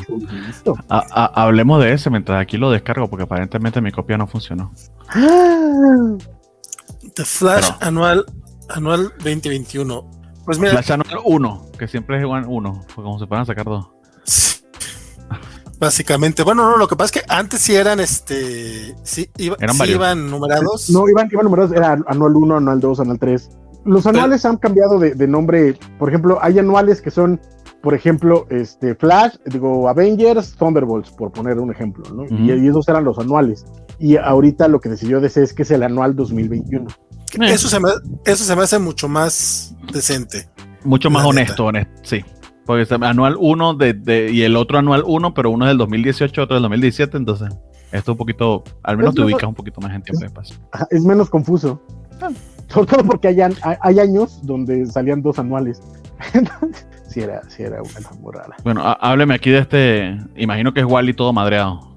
[0.88, 4.72] hablemos de ese mientras aquí lo descargo, porque aparentemente mi copia no funcionó.
[7.14, 8.26] The Flash anual,
[8.70, 10.17] anual 2021.
[10.48, 10.72] Pues mira.
[10.72, 13.90] Flash anual 1, que siempre es uno, como se puedan sacar dos.
[15.78, 20.90] Básicamente, bueno, no, lo que pasa es que antes sí eran, este, sí, iban numerados.
[20.90, 23.50] No, iban, iban numerados, era anual 1, anual 2, anual 3.
[23.84, 27.42] Los anuales han cambiado de, nombre, por ejemplo, hay anuales que son,
[27.84, 32.24] por ejemplo, este, Flash, digo, Avengers, Thunderbolts, por poner un ejemplo, ¿no?
[32.26, 33.66] y, esos eran los anuales.
[34.00, 36.88] Y ahorita lo que decidió DC es que es el anual 2021.
[37.42, 37.90] Eso, se me,
[38.26, 40.50] eso se me hace mucho más decente.
[40.84, 42.24] Mucho más honesto, honesto, sí.
[42.66, 45.78] Porque es anual 1 de, de- y el otro anual 1, pero uno es del
[45.78, 47.50] 2018, otro del 2017, entonces
[47.92, 50.32] esto un poquito, al menos Es te ubicas un poquito más en tiempo de.
[50.74, 51.82] Ajá, Es menos confuso.
[52.22, 52.30] Ah.
[52.68, 53.40] Sobre todo porque hay,
[53.82, 55.82] hay- años donde salían dos anuales.
[56.34, 58.56] Entonces, sí era, sí era bueno, muy rara.
[58.64, 61.96] Bueno, há- hábleme aquí de este, imagino que es Wally todo madreado.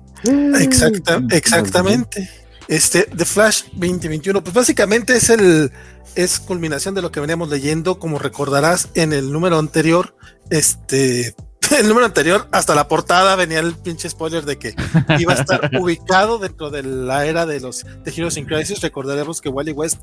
[0.60, 2.28] Exacta, exactamente.
[2.70, 5.70] Este, The Flash 2021, pues básicamente es el
[6.14, 10.14] es culminación de lo que veníamos leyendo, como recordarás en el número anterior,
[10.50, 11.34] este,
[11.78, 14.74] el número anterior hasta la portada venía el pinche spoiler de que
[15.18, 18.80] iba a estar ubicado dentro de la era de los de Heroes in Crisis.
[18.80, 20.00] Recordaremos que Wally West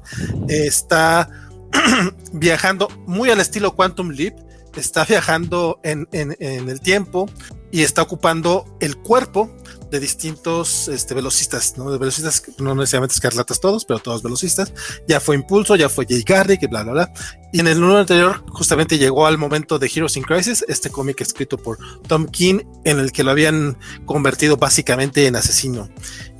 [0.50, 1.30] eh, está
[2.34, 4.36] viajando muy al estilo Quantum Leap,
[4.76, 7.30] está viajando en, en- en el tiempo
[7.72, 9.54] y está ocupando el cuerpo
[9.90, 11.90] de distintos este, velocistas, ¿no?
[11.92, 14.74] De velocistas, no necesariamente escarlatas todos, pero todos velocistas.
[15.08, 17.14] Ya fue Impulso, ya fue Jay Garrick, y bla, bla, bla.
[17.54, 21.22] Y en el número anterior, justamente llegó al momento de Heroes in Crisis, este cómic
[21.22, 25.90] escrito por Tom King, en el que lo habían convertido básicamente en asesino.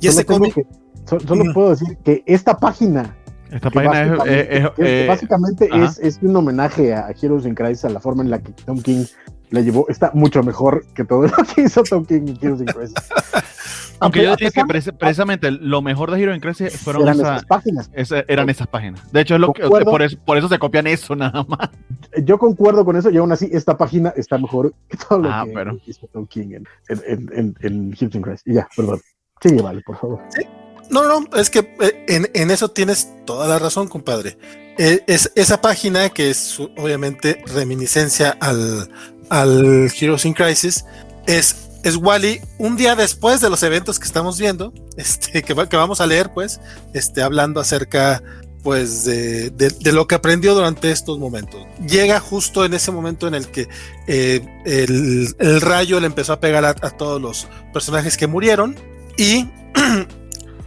[0.00, 0.66] Y Solo este cómic, que-
[1.08, 1.52] so- solo Mm.
[1.54, 3.16] puedo decir que esta página,
[3.50, 7.46] Esta página es, básicamente, es- es- que eh, básicamente es, es un homenaje a Heroes
[7.46, 9.06] in Crisis, a la forma en la que Tom King
[9.50, 12.66] la llevó, está mucho mejor que todo lo que hizo Tom King en Heroes in
[12.66, 12.94] Crisis.
[14.00, 14.62] aunque yo diría que
[14.98, 17.90] precisamente lo mejor de Hero in Crisis fueron eran esa- esas páginas.
[17.94, 19.10] esa- eran esas páginas.
[19.12, 21.70] De hecho, es lo que, por, eso, por eso se copian eso nada más.
[22.24, 25.44] Yo concuerdo con eso y aún así esta página está mejor que todo lo Ah,
[25.46, 28.42] que pero- hizo Tom King en, en, en, en, en Heroes in Crisis.
[28.46, 29.00] Y ya, perdón.
[29.42, 30.20] Sigue, vale, por favor.
[30.90, 34.38] No, no, es que eh, en, en eso tienes toda la razón, compadre.
[34.78, 38.88] Eh, es esa página que es obviamente reminiscencia al,
[39.30, 40.84] al Heroes in Crisis,
[41.26, 45.68] es, es Wally un día después de los eventos que estamos viendo, este, que, va-
[45.68, 46.60] que vamos a leer, pues,
[46.94, 48.22] este, hablando acerca
[48.62, 51.64] pues de, de- lo que aprendió durante estos momentos.
[51.88, 53.68] Llega justo en ese momento en el que
[54.08, 58.74] eh, el, el rayo le empezó a pegar a todos los personajes que murieron
[59.16, 59.46] y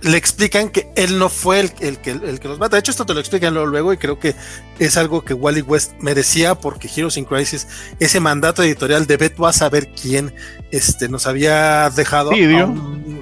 [0.01, 2.75] le explican que él no fue el, el que, el que los mata.
[2.75, 4.35] De hecho, esto te lo explican luego, y creo que
[4.79, 7.67] es algo que Wally West merecía porque Heroes in Crisis,
[7.99, 10.33] ese mandato editorial de Beto a saber quién
[10.71, 12.31] este, nos había dejado.
[12.31, 12.67] Didio.
[12.67, 13.21] un-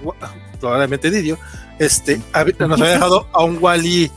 [0.60, 1.38] probablemente Didio.
[1.80, 2.20] Este,
[2.60, 4.12] nos había dejado a un Wally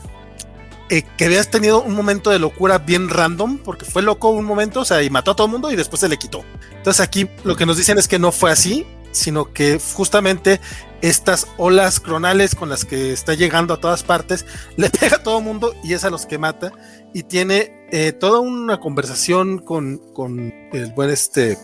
[0.89, 4.81] eh, que había tenido un momento de locura bien random, porque fue loco un momento,
[4.81, 6.43] o sea, y mató a todo el mundo y después se le quitó.
[6.75, 10.59] Entonces aquí lo que nos dicen es que no fue así, sino que justamente
[11.01, 14.45] estas olas cronales con las que está llegando a todas partes,
[14.77, 16.71] le pega a todo el mundo y es a los que mata.
[17.13, 21.57] Y tiene eh, toda una conversación con, con el buen este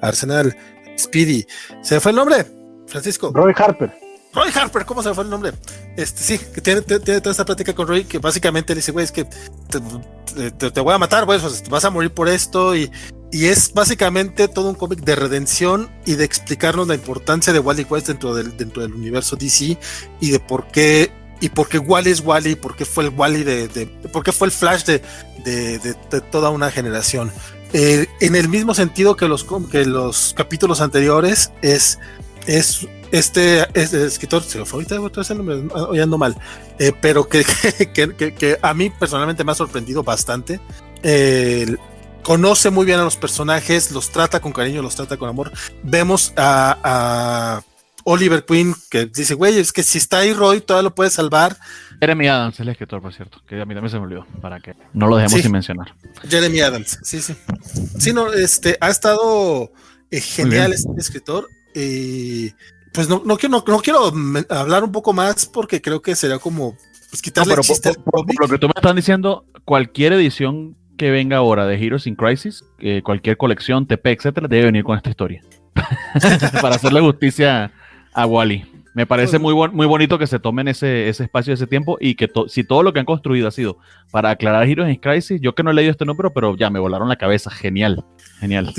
[0.00, 0.56] Arsenal
[0.98, 1.46] Speedy.
[1.82, 2.46] ¿Se fue el nombre?
[2.86, 3.30] Francisco.
[3.34, 3.92] Roy Harper.
[4.32, 5.52] Roy Harper, ¿cómo se fue el nombre?
[5.96, 9.04] Este, sí, que tiene, tiene- toda esta plática con Roy que básicamente le dice, güey,
[9.04, 12.90] es que te, te- te voy a matar, güey, vas a morir por esto y,
[13.30, 17.84] y es básicamente todo un cómic de redención y de explicarnos la importancia de Wally
[17.88, 19.76] West dentro del, dentro del universo DC
[20.20, 21.10] y de por qué
[21.40, 24.32] y por qué Wally es Wally, por qué fue el Wally de, de por qué
[24.32, 25.02] fue el Flash de,
[25.44, 27.30] de, de- toda una generación.
[27.72, 31.98] Eh, en el mismo sentido que los, que los capítulos anteriores es,
[32.46, 35.30] es este, este escritor, se fue ahorita otra vez
[36.02, 36.36] ando mal,
[36.80, 37.44] eh, pero que,
[37.94, 40.58] que, que- a mí personalmente me ha sorprendido bastante.
[42.28, 45.50] Conoce muy bien a los personajes, los trata con cariño, los trata con amor.
[45.82, 47.62] Vemos a, a
[48.04, 51.56] Oliver Queen que dice, güey, es que si está ahí Roy, todavía lo puede salvar.
[51.98, 54.74] Jeremy Adams el escritor, por cierto, que a mí también se me olvidó, para que
[54.92, 55.42] no lo dejemos Sí.
[55.42, 55.94] sin mencionar.
[56.28, 57.34] Jeremy Adams, sí, sí.
[57.98, 59.72] Sí, no, este, ha estado
[60.10, 61.48] eh, genial este escritor.
[61.74, 62.50] Y
[62.92, 64.12] pues no, no, quiero, no, no quiero
[64.50, 67.94] hablar un poco más porque creo que sería como pues, No, quitarle pero el chiste
[67.94, 72.06] por- por lo que tú me estás diciendo, cualquier edición que venga ahora de Heroes
[72.06, 75.42] in Crisis, eh, cualquier colección, TP, etcétera, debe venir con esta historia.
[76.60, 77.72] Para hacerle justicia
[78.12, 78.66] a Wally.
[78.94, 82.16] Me parece muy, bon- muy bonito que se tomen ese, ese espacio, ese tiempo y
[82.16, 83.78] que to- si todo lo que han construido ha sido
[84.10, 86.80] para aclarar Heroes in Crisis, yo que no he leído este número, pero ya me
[86.80, 87.48] volaron la cabeza.
[87.50, 88.04] Genial,
[88.40, 88.74] genial.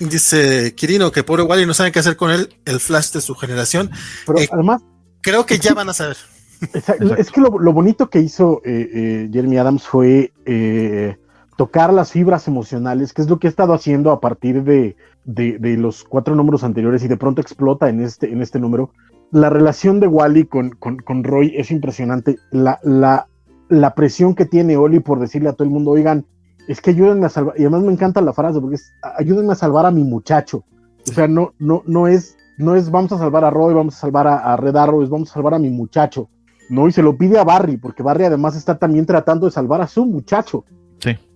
[0.00, 3.34] Dice, Kirino que pobre Wally no saben qué hacer con él, el flash de su
[3.36, 3.90] generación.
[4.26, 4.82] Pero Eh, además,
[5.20, 6.16] Creo que ya van a saber.
[6.60, 7.04] Exacto.
[7.04, 7.16] Exacto.
[7.16, 11.16] Es que lo, lo bonito que hizo eh, eh, Jeremy Adams fue eh,
[11.56, 15.76] tocar las fibras emocionales, que es lo que ha estado haciendo a partir de, de-
[15.76, 18.90] los cuatro números anteriores y de pronto explota en este, en este número.
[19.30, 22.38] La relación de Wally con, con, con Roy es impresionante.
[22.50, 23.26] La, la,
[23.68, 26.24] la presión que tiene Oli por decirle a todo el mundo, oigan,
[26.68, 29.56] es que ayúdenme a salvar, y además me encanta la frase porque es, ayúdenme a
[29.56, 30.64] salvar a mi muchacho.
[31.08, 34.00] O sea, no, no, no es, no es vamos a salvar a Roy, vamos a
[34.00, 36.28] salvar a, a Red Arrow, es vamos a salvar a mi muchacho.
[36.70, 39.82] No, y se lo pide a Barry, porque Barry además está también tratando de salvar
[39.82, 40.64] a su muchacho.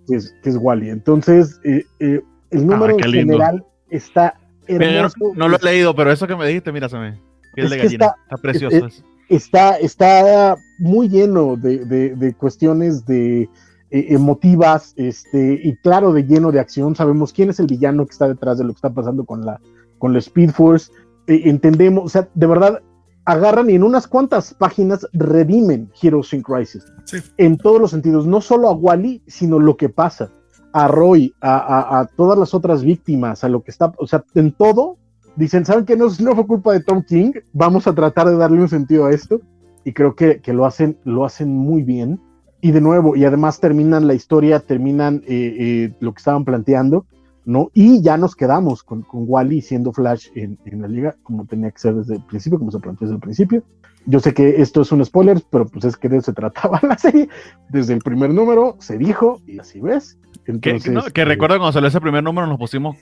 [0.08, 0.90] Que es, que es Wally.
[0.90, 4.34] Entonces, eh, eh, el número qué en general está
[4.66, 5.16] Pero hermoso.
[5.36, 7.20] no lo he leído, pero eso que me dijiste, mira, me.
[7.54, 8.06] Piel Es de que gallina.
[8.06, 8.88] está- Está, precioso.
[9.28, 13.42] está, está muy lleno de, de- de cuestiones de
[13.90, 16.94] eh, emotivas, este, y claro, de lleno de acción.
[16.94, 19.60] Sabemos quién es el villano que está detrás de lo que está pasando con la,
[19.98, 20.90] con la Speed Force.
[21.26, 22.80] Eh, entendemos, o sea, de verdad,
[23.28, 26.84] agarran y en unas cuantas páginas redimen Heroes in Crisis.
[27.04, 27.18] Sí.
[27.36, 30.30] En todos los sentidos, no solo a Wally, sino lo que pasa.
[30.72, 34.24] A Roy, a, a- a todas las otras víctimas, a lo que está, o sea,
[34.34, 34.96] en todo,
[35.36, 37.32] dicen, ¿saben que no, no fue culpa de Tom King?
[37.52, 39.40] Vamos a tratar de darle un sentido a esto.
[39.84, 42.20] Y creo que, que lo, hacen, lo hacen muy bien.
[42.60, 47.06] Y de nuevo, y además terminan la historia, terminan eh, eh, lo que estaban planteando,
[47.48, 47.70] ¿no?
[47.72, 51.70] Y ya nos quedamos con, con Wally siendo Flash en, en la liga, como tenía
[51.70, 53.62] que ser desde el principio, como se planteó desde el principio.
[54.04, 56.78] Yo sé que esto es un spoiler, pero pues es que de eso se trataba
[56.86, 57.30] la serie.
[57.70, 60.18] Desde el primer número se dijo, y así ves.
[60.44, 62.96] Que, Entonces, que no, que eh, recuerdo cuando salió ese primer número nos pusimos,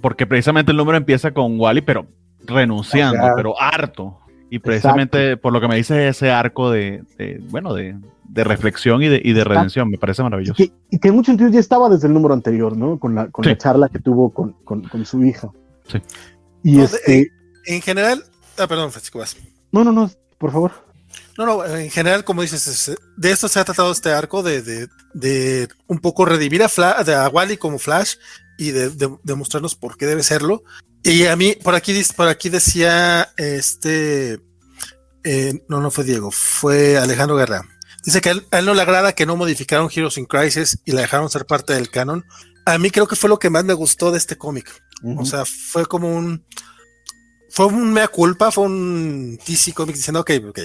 [0.00, 2.06] porque precisamente el número empieza con Wally, pero
[2.44, 4.18] renunciando, pero harto.
[4.54, 7.96] Y precisamente por lo que me dices ese arco de, de, bueno, de,
[8.28, 10.56] de reflexión y de, y de redención, me parece y maravilloso.
[10.56, 12.98] que, y que en muchos sentidos ya estaba desde el número anterior, ¿no?
[12.98, 13.50] Con la, con Sí.
[13.50, 15.48] la charla que tuvo con, con, con su hija.
[15.88, 15.98] Sí.
[16.62, 17.32] Y este.
[17.64, 18.22] En general,
[18.58, 19.36] ah, perdón, Francisco, vas.
[19.70, 20.72] No, no, no, por favor.
[21.38, 24.60] No, no, en general, como dices, es- de esto se ha tratado este arco de,
[24.60, 28.16] de, de un poco redimir a, Fla- de a Wally como Flash
[28.58, 30.62] y de, de- de mostrarnos por qué debe serlo.
[31.04, 34.40] Y a mí, por aquí, por aquí decía este,
[35.24, 37.62] eh, no, no fue Diego, fue Alejandro Guerra.
[38.04, 40.78] Dice que a él, a él no le agrada que no modificaron Heroes in Crisis
[40.84, 42.24] y la dejaron ser parte del canon.
[42.64, 44.82] A mí creo que fue lo que más me gustó de este cómic.
[45.18, 46.44] O sea, fue como un.
[47.50, 50.60] Fue un mea culpa, fue un DC Comics diciendo, ok, ok,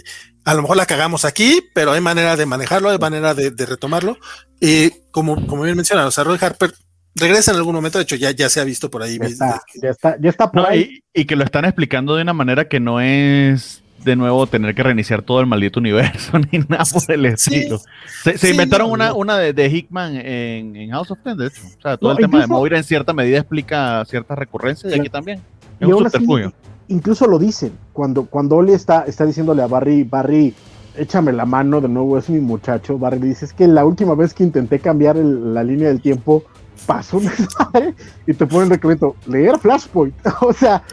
[0.45, 3.65] a lo mejor la cagamos aquí, pero hay manera de manejarlo, hay manera de, de
[3.65, 4.17] retomarlo.
[4.62, 6.73] Y como, como bien mencionan, o sea, Roy Harper
[7.20, 9.18] regresa en algún momento, de hecho, ya, ya se ha visto por ahí.
[9.20, 11.02] ya, está, ya está, ya está por No, ahí.
[11.14, 14.74] y, y que lo están explicando de una manera que no es de nuevo tener
[14.74, 17.56] que reiniciar todo el maldito universo ni nada por el Sí.
[17.56, 17.80] estilo.
[18.24, 21.38] Se, se Sí, inventaron no, una, una de, de Hickman en, en House of Ten,
[21.38, 21.62] de hecho.
[21.66, 25.00] O sea, todo No, el tema de Moira en cierta medida explica ciertas recurrencias y
[25.00, 25.42] aquí también.
[25.80, 26.54] Y Es un subterfugio.
[26.88, 30.54] incluso lo dicen, cuando, cuando Oli está, está diciéndole a Barry, Barry,
[30.96, 34.16] échame la mano de nuevo, es mi muchacho, Barry le dice, es que la última
[34.16, 36.44] vez que intenté cambiar el- la línea del tiempo,
[36.86, 40.84] pasó un desmadre, y te ponen requerimiento, leer Flashpoint, o sea,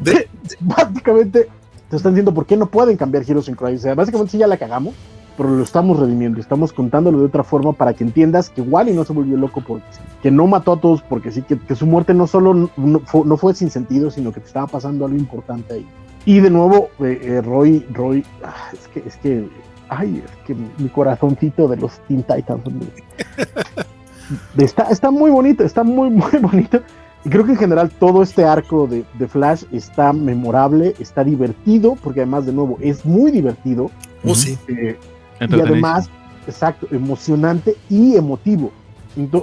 [0.00, 0.28] De-
[0.60, 1.48] básicamente
[1.88, 4.38] te están diciendo por qué no pueden cambiar Heroes in Crisis, o sea, básicamente sí
[4.38, 4.94] ya la cagamos,
[5.36, 9.04] pero lo estamos redimiendo, estamos contándolo de otra forma para que entiendas que Wally no
[9.04, 9.84] se volvió loco porque
[10.22, 13.24] que no mató a todos porque sí, que, que su muerte no solo no fue,
[13.24, 15.86] no fue sin sentido, sino que te estaba pasando algo importante ahí.
[16.26, 19.48] Y de nuevo, eh, eh, Roy, Roy, ah, es que, es que,
[19.88, 22.62] ay, es que mi corazoncito de los Teen Titans.
[24.56, 26.80] Está, está muy bonito, está muy, muy bonito.
[27.24, 31.96] Y creo que en general todo este arco de, de Flash está memorable, está divertido,
[32.02, 33.90] porque además, de nuevo, es muy divertido.
[34.24, 34.58] oh, sí.
[34.68, 34.98] eh,
[35.40, 36.10] y además,
[36.46, 38.72] exacto, emocionante y emotivo.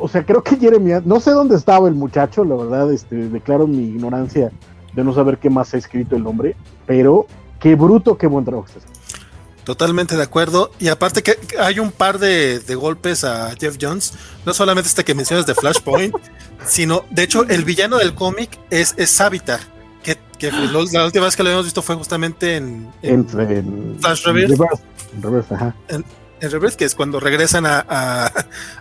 [0.01, 3.67] O sea, creo que Jeremy, no sé dónde estaba el muchacho, la verdad, este, declaro
[3.67, 4.51] mi ignorancia
[4.93, 6.55] de no saber qué más ha escrito el hombre,
[6.87, 7.27] pero
[7.59, 8.98] qué bruto, qué buen trabajo está haciendo.
[9.69, 10.71] Totalmente de acuerdo.
[10.79, 15.05] Y aparte que hay un par de, de golpes a Jeff Jones, no solamente este
[15.05, 16.15] que mencionas de Flashpoint,
[16.65, 19.59] sino, de hecho, el villano del cómic es, es Savitar,
[20.01, 23.39] que, que lo- la última vez que lo habíamos visto fue justamente en, en, En,
[23.51, 24.49] en- Flash en Rebirth.
[24.57, 25.75] reverse, en reverse, ajá.
[25.87, 28.31] en Rebirth, que es cuando regresan a, a,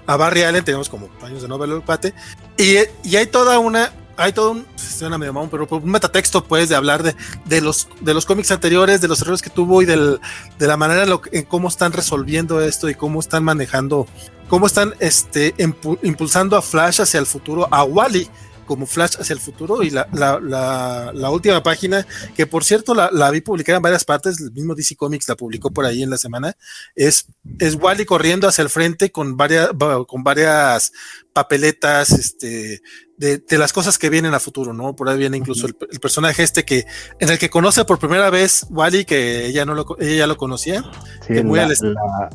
[0.07, 2.14] a Barry Allen, tenemos como años de novela el pate,
[2.57, 6.68] y, y hay toda una, hay todo un, suena medio mamón, pero un metatexto pues
[6.68, 7.14] de hablar de,
[7.46, 10.20] de los de los cómics anteriores, de los errores que tuvo y del,
[10.59, 14.07] de la manera en, lo en cómo están resolviendo esto y cómo están manejando,
[14.48, 18.28] cómo están este, impu- impulsando a Flash hacia el futuro, a Wally
[18.66, 22.94] como Flash hacia el futuro y la, la, la, la última página, que por cierto
[22.94, 26.11] la, vi publicada en varias partes, el mismo DC Comics la publicó por ahí en
[26.11, 26.54] la semana,
[26.94, 27.24] es,
[27.59, 30.92] es Wally corriendo hacia el frente con varias, va- con varias
[31.33, 32.83] papeletas, este,
[33.18, 34.94] de, de las cosas que vienen a futuro, ¿no?
[34.96, 36.87] Por ahí viene incluso el, el personaje este que,
[37.20, 40.27] en el que conoce por primera vez Wally, que ella no lo, co- ella ya
[40.27, 40.83] lo conocía.
[41.27, 42.31] Sí, Que muy la- al est- la-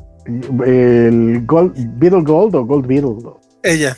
[0.66, 3.16] el Gold, Beetle Gold o Gold Beetle.
[3.64, 3.98] Ella.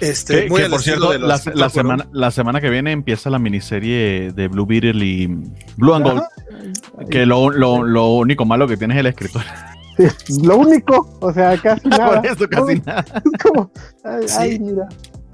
[0.00, 2.68] Este, Que, muy que, al por cierto, de los la, la semana, la semana que
[2.68, 5.26] viene empieza la miniserie de Blue Beetle y
[5.76, 6.18] Blue and Gold.
[6.18, 6.28] Ajá.
[7.10, 9.42] Que lo, lo, lo único malo que tiene es el escritor.
[10.26, 12.20] Sí, lo único, o sea, casi nada.
[12.20, 13.04] Por eso casi nada.
[13.24, 13.70] Es como,
[14.04, 14.36] ay, Sí.
[14.38, 14.86] ay, mira.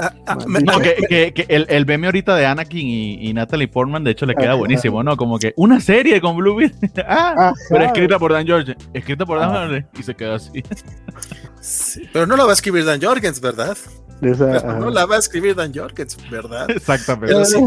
[0.03, 2.87] Ah, ah, No, me- No, me- que, que, que el, el meme ahorita de Anakin
[2.87, 4.55] y, y Natalie Portman, de hecho, le queda Ajá.
[4.57, 5.17] buenísimo, ¿no?
[5.17, 6.91] Como que una serie con Blue Beetle.
[7.09, 7.53] ah, Ajá.
[7.71, 8.75] pero escrita por Dan George.
[8.93, 9.67] Escrita por Dan Ah.
[9.69, 9.87] George.
[9.99, 10.63] Y se queda así.
[11.61, 13.77] Sí, pero no la va a escribir Dan Jorgens, ¿verdad?
[14.21, 14.79] Esa, Pero ajá.
[14.79, 16.71] no la va a escribir Dan Jorgens, ¿verdad?
[16.77, 17.33] Exactamente.
[17.35, 17.59] Pero sí.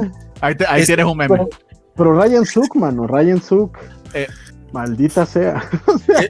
[0.42, 1.36] Ahí, te- ahí Es- tienes un meme.
[1.36, 1.50] Pero,
[1.96, 3.78] pero Ryan Suk, mano, Ryan Suk.
[4.14, 4.28] Eh.
[4.76, 5.64] Maldita sea.
[5.88, 6.22] O sea,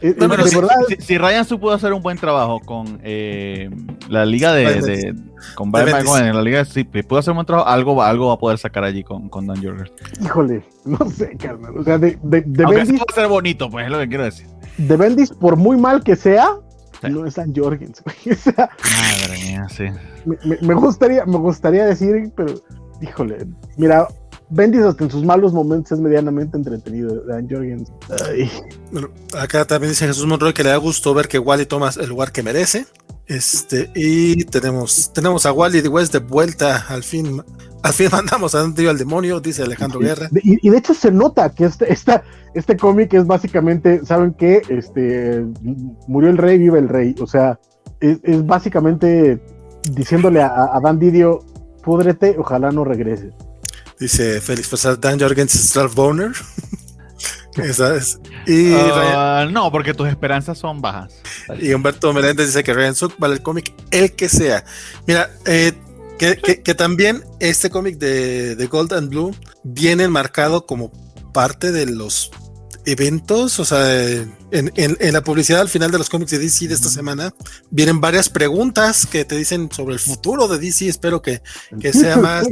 [0.00, 2.58] Eh, no, pero de sí, verdad, Si, si Ryan Su pudo hacer un buen trabajo
[2.60, 3.70] con eh,
[4.08, 5.14] la liga de, de-
[5.54, 6.04] con De Bendis.
[6.04, 8.34] Múnich, en la liga sí, si pudo hacer un buen trabajo, algo, va- algo va
[8.34, 9.92] a poder sacar allí con, con Dan Jorgens.
[10.20, 11.76] híjole, no sé, carnal.
[11.78, 13.98] O sea, de, de, de Aunque Bendis, sí va a ser bonito, pues es lo
[14.00, 14.46] que quiero decir.
[14.78, 16.48] de Bendis, por muy mal que sea,
[17.00, 17.08] Sí.
[17.10, 18.02] no es San Jorgens.
[18.04, 18.36] güey.
[18.36, 18.70] O sea,
[19.26, 19.84] Madre mía, sí.
[20.24, 22.54] me, me- me gustaría, me gustaría decir, pero
[23.00, 23.46] híjole,
[23.76, 24.06] mira,
[24.52, 27.90] Bendis hasta en sus malos momentos es medianamente entretenido, Dan Jorgens.
[28.90, 32.08] Bueno, acá también dice Jesús Monroy que le da gusto ver que Wally toma el
[32.10, 32.84] lugar que merece.
[33.26, 36.84] Este, y tenemos, tenemos a Wally de West de vuelta.
[36.88, 37.42] Al fin,
[37.82, 40.28] al fin mandamos a Dante al demonio, dice Alejandro Guerra.
[40.42, 42.22] Y, y de hecho se nota que este, esta,
[42.52, 44.60] este cómic es básicamente, ¿saben qué?
[44.68, 45.46] Este,
[46.08, 47.14] murió el rey, vive el rey.
[47.20, 47.58] O sea,
[48.00, 49.42] es, es básicamente
[49.90, 51.38] diciéndole a, a Dan Didio,
[51.82, 53.32] púdrete, ojalá no regreses.
[54.02, 56.32] Dice Félix Fasar, Dan Jorgens Stralf Boner.
[57.56, 58.18] Esa es.
[58.46, 61.12] Y, Ryan- Ah, no, porque tus esperanzas son bajas.
[61.60, 64.64] y Humberto Meléndez dice que Ryan Suk vale el cómic, el que sea.
[65.06, 65.72] Mira, eh,
[66.18, 70.90] que, que- que también este cómic de, de Gold and Blue viene marcado como
[71.32, 72.30] parte de los
[72.84, 76.66] eventos, o sea, en, en- en la publicidad al final de los cómics de DC
[76.68, 77.32] de esta semana,
[77.70, 80.88] vienen varias preguntas que te dicen sobre el futuro de DC.
[80.88, 81.42] Espero que,
[81.80, 82.46] que sea más.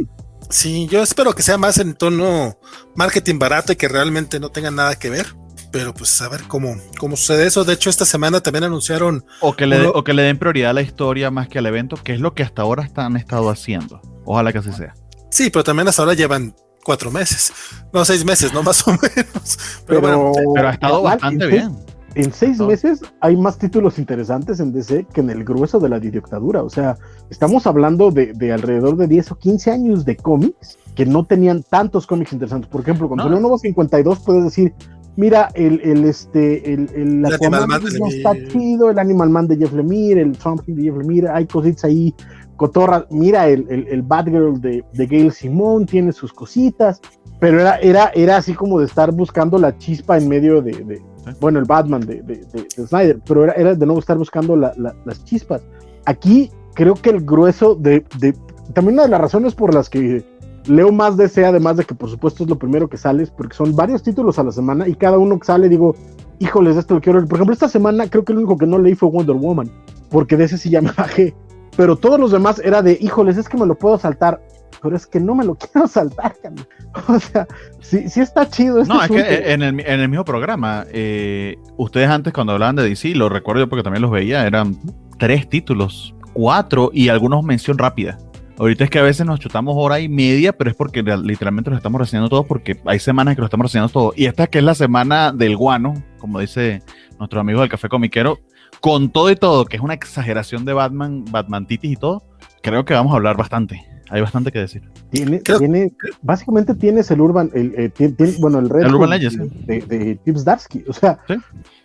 [0.51, 2.59] Sí, yo espero que sea más en tono
[2.97, 5.27] marketing barato y que realmente no tenga nada que ver.
[5.73, 7.63] Pero pues a ver cómo, cómo sucede eso.
[7.65, 10.71] De hecho, esta semana también anunciaron O que, le, Uno- o que le den prioridad
[10.71, 13.17] a la historia más que al evento, que es lo que hasta ahora están, han
[13.17, 14.01] estado haciendo.
[14.25, 14.95] Ojalá que así sea.
[15.31, 17.53] Sí, pero también hasta ahora llevan cuatro meses.
[17.93, 19.59] No, seis meses, no más o menos.
[19.87, 21.77] Pero, bueno, Pero ha estado bastante bien.
[22.17, 26.01] En seis meses hay más títulos interesantes en DC que en el grueso de la
[26.01, 26.63] dictadura.
[26.63, 26.97] O sea,
[27.31, 31.63] estamos hablando de, de alrededor de 10 o 15 años de cómics que no tenían
[31.63, 32.69] tantos cómics interesantes.
[32.69, 33.25] Por ejemplo, con No.
[33.25, 34.75] Torneo Nuevo 52 puedes decir,
[35.17, 38.99] mira, el, el, este, el, el, El Aquaman Animal Man de no está chido, el
[38.99, 42.13] Animal Man de Jeff Lemire, el Swamp Thing de Jeff Lemire, hay cositas ahí,
[42.57, 47.01] cotorra, mira, el, el, el Batgirl de, de Gail Simón tiene sus cositas,
[47.39, 51.03] pero era, era, era así como de estar buscando la chispa en medio de, de-
[51.41, 54.57] Bueno, el Batman de, de- de- de Snyder, pero era, era de nuevo estar buscando
[54.57, 55.63] la- la- las chispas.
[56.07, 58.35] Aquí creo que el grueso de, de-
[58.75, 60.25] también una de las razones por las que
[60.67, 63.57] leo más DC, además de que por supuesto es lo primero que sale, es porque
[63.57, 65.95] son varios títulos a la semana y cada uno que sale digo,
[66.39, 67.29] híjoles, esto lo quiero leer.
[67.29, 69.71] Por ejemplo, esta semana creo que el único que no leí fue Wonder Woman,
[70.11, 71.35] porque de ese sí ya me bajé.
[71.77, 74.43] Pero todos los demás era de, híjoles, es que me lo puedo saltar,
[74.83, 76.67] pero es que no me lo quiero saltar, cabrón.
[77.09, 77.47] O sea,
[77.81, 78.81] sí, sí está chido.
[78.81, 79.49] este No, es que asunto.
[79.49, 83.63] en el, en el mismo programa, eh, ustedes antes cuando hablaban de DC, lo recuerdo
[83.63, 84.77] yo porque también los veía, eran
[85.19, 88.19] tres títulos, cuatro y algunos mención rápida.
[88.59, 91.77] Ahorita es que a veces nos chutamos hora y media, pero es porque literalmente lo
[91.77, 94.13] estamos reseñando todos porque hay semanas que lo estamos reseñando todo.
[94.15, 96.83] Y esta que es la semana del guano, como dice
[97.19, 98.39] nuestro amigo del Café Comiquero,
[98.81, 102.23] con todo y todo, que es una exageración de Batman, Batman Titis y todo,
[102.63, 103.90] creo que vamos a hablar bastante.
[104.11, 104.83] Hay bastante que decir.
[105.11, 109.39] Tiene, Creo- tiene, básicamente tienes el Urban, el, eh, bueno, el Red El Urban Legends,
[109.67, 110.85] de, de, de Tips Darsky.
[110.89, 111.35] O sea, Sí.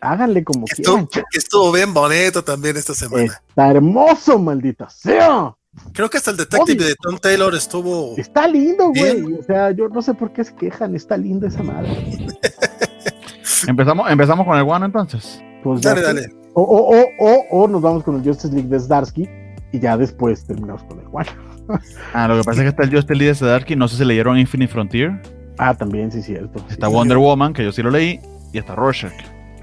[0.01, 1.01] háganle como que quieran.
[1.03, 3.25] estuvo, que estuvo bien bonito también esta semana.
[3.47, 5.53] Está hermoso, maldita sea.
[5.93, 6.87] Creo que hasta el detective Obvio.
[6.87, 8.15] de Tom Taylor estuvo.
[8.17, 9.33] Está lindo, güey.
[9.33, 10.95] O sea, yo no sé por qué se quejan.
[10.95, 11.89] Está linda esa madre.
[13.67, 15.41] Empezamos, empezamos con el guano entonces.
[15.63, 16.29] Pues Dale, dale.
[16.53, 19.27] O, o, o, o, o nos vamos con el Justice League de Zdarsky
[19.71, 21.25] y ya después terminamos con el Juan.
[22.13, 24.05] Ah, lo que pasa es que está el Justice League de Darky, no sé si
[24.05, 25.21] leyeron Infinite Frontier.
[25.57, 26.59] Ah, también, sí, cierto.
[26.69, 26.93] Está Sí.
[26.93, 28.19] Wonder Woman, que yo sí lo leí,
[28.51, 29.13] y está Rorschach.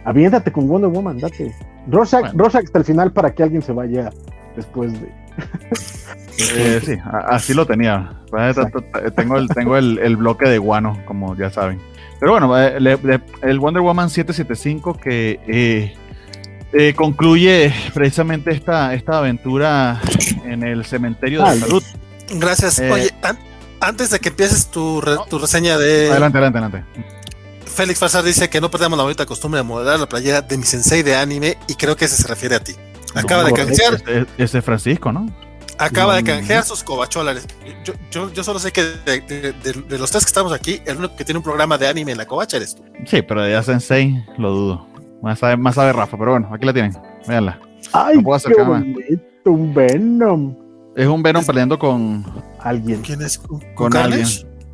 [0.04, 1.54] Aviéntate con Wonder Woman, date.
[1.86, 2.38] Rorschach, Bueno.
[2.38, 4.10] Rorschach hasta el final para que alguien se vaya
[4.56, 5.08] después de.
[6.56, 6.94] Eh, sí,
[7.28, 8.12] así lo tenía.
[8.32, 8.82] Exacto.
[9.14, 11.78] Tengo, el, tengo el, el bloque de guano, como ya saben.
[12.18, 12.78] Pero bueno, eh,
[13.42, 15.94] el Wonder Woman 775 que eh,
[16.72, 20.00] eh, concluye precisamente esta, esta aventura
[20.44, 21.82] en el cementerio de salud.
[22.34, 22.78] Gracias.
[22.78, 23.38] Eh, Oye, an-
[23.80, 25.24] antes de que empieces tu, re- No.
[25.26, 26.84] tu reseña de Adelante, adelante, adelante.
[27.66, 30.64] Félix Farsar dice que no perdamos la bonita costumbre de moderar la playera de mi
[30.64, 32.74] sensei de anime y creo que ese se refiere a ti.
[33.14, 35.26] Acaba No, de canjear, Ese, ese es Francisco, ¿no?
[35.78, 36.26] acaba de Mm.
[36.26, 37.46] canjear sus cobacholares.
[37.84, 40.80] Yo, yo, yo solo sé que de, de- de- de los tres que estamos aquí,
[40.86, 42.84] el único que tiene un programa de anime en la covacha eres tú.
[43.06, 44.86] Sí, pero de ya Sensei lo dudo.
[45.22, 46.92] Más sabe, más sabe Rafa, pero bueno, aquí la tienen.
[47.26, 47.58] Véanla.
[47.92, 48.92] ¡Ay, No puedo qué acercarme.
[48.92, 49.22] bonito!
[49.50, 50.56] Un Venom.
[50.96, 52.24] Es un Venom peleando con.
[52.60, 53.00] Alguien.
[53.02, 53.38] ¿Quién es?
[53.38, 54.26] ¿Con, Con alguien.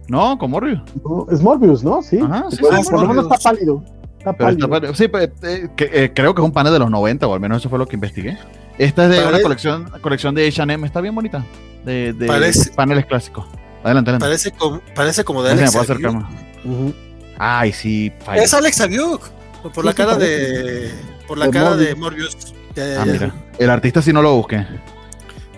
[0.08, 0.80] No, con Morbius.
[1.04, 2.02] No, es Morbius, ¿no?
[2.02, 2.18] Sí.
[2.22, 3.82] Ajá, sí, Por- sí, por lo menos está pálido.
[4.18, 4.94] Está Pero está pálido.
[4.94, 7.40] sí, pues, eh, que- eh, creo que es un panel de los 90, o al
[7.40, 8.36] menos eso fue lo que investigué.
[8.78, 11.44] Esta es de Pare- una colección, colección de H&M, está bien bonita.
[11.84, 13.44] De, de Parece- paneles clásicos.
[13.84, 14.24] Adelante, adelante.
[14.26, 16.24] Parece como, parece como de Alex puedo más.
[16.64, 16.94] Ujú.
[17.38, 18.12] Ay, sí.
[18.24, 18.42] falla.
[18.42, 19.22] Es Alex Agyuk.
[19.74, 20.90] Por la cara de.
[21.26, 22.34] Por la cara de Morbius.
[22.34, 22.54] Morbius.
[22.74, 23.12] Ya, ya, Ah, ya.
[23.12, 23.34] mira.
[23.58, 24.66] El artista sí no lo busqué.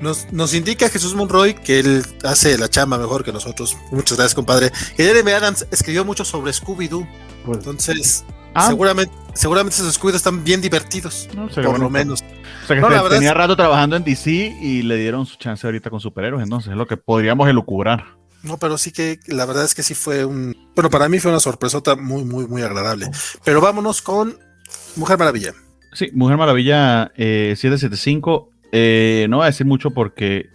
[0.00, 3.76] Nos, nos indica Jesús Monroy que él hace la chamba mejor que nosotros.
[3.90, 4.70] Muchas gracias, compadre.
[4.96, 7.06] Que Jeremy Adams escribió mucho sobre Scooby-Doo.
[7.44, 8.24] Pues, Entonces,
[8.54, 11.28] Ah, seguramente, seguramente esos Scooby-Doo están bien divertidos.
[11.36, 12.22] no, por lo menos.
[12.64, 14.30] O sea que No, tenía es- rato trabajando en DC
[14.60, 18.18] y le dieron su chance ahorita con superhéroes, entonces es lo que podríamos elucubrar.
[18.42, 20.56] No, pero sí que la verdad es que sí fue un.
[20.74, 23.10] Bueno, para mí fue una sorpresota muy, muy, muy agradable.
[23.44, 24.36] Pero vámonos con
[24.96, 25.52] Mujer Maravilla.
[25.92, 28.50] Sí, Mujer Maravilla eh, 775.
[28.72, 30.48] eh, no voy a decir mucho porque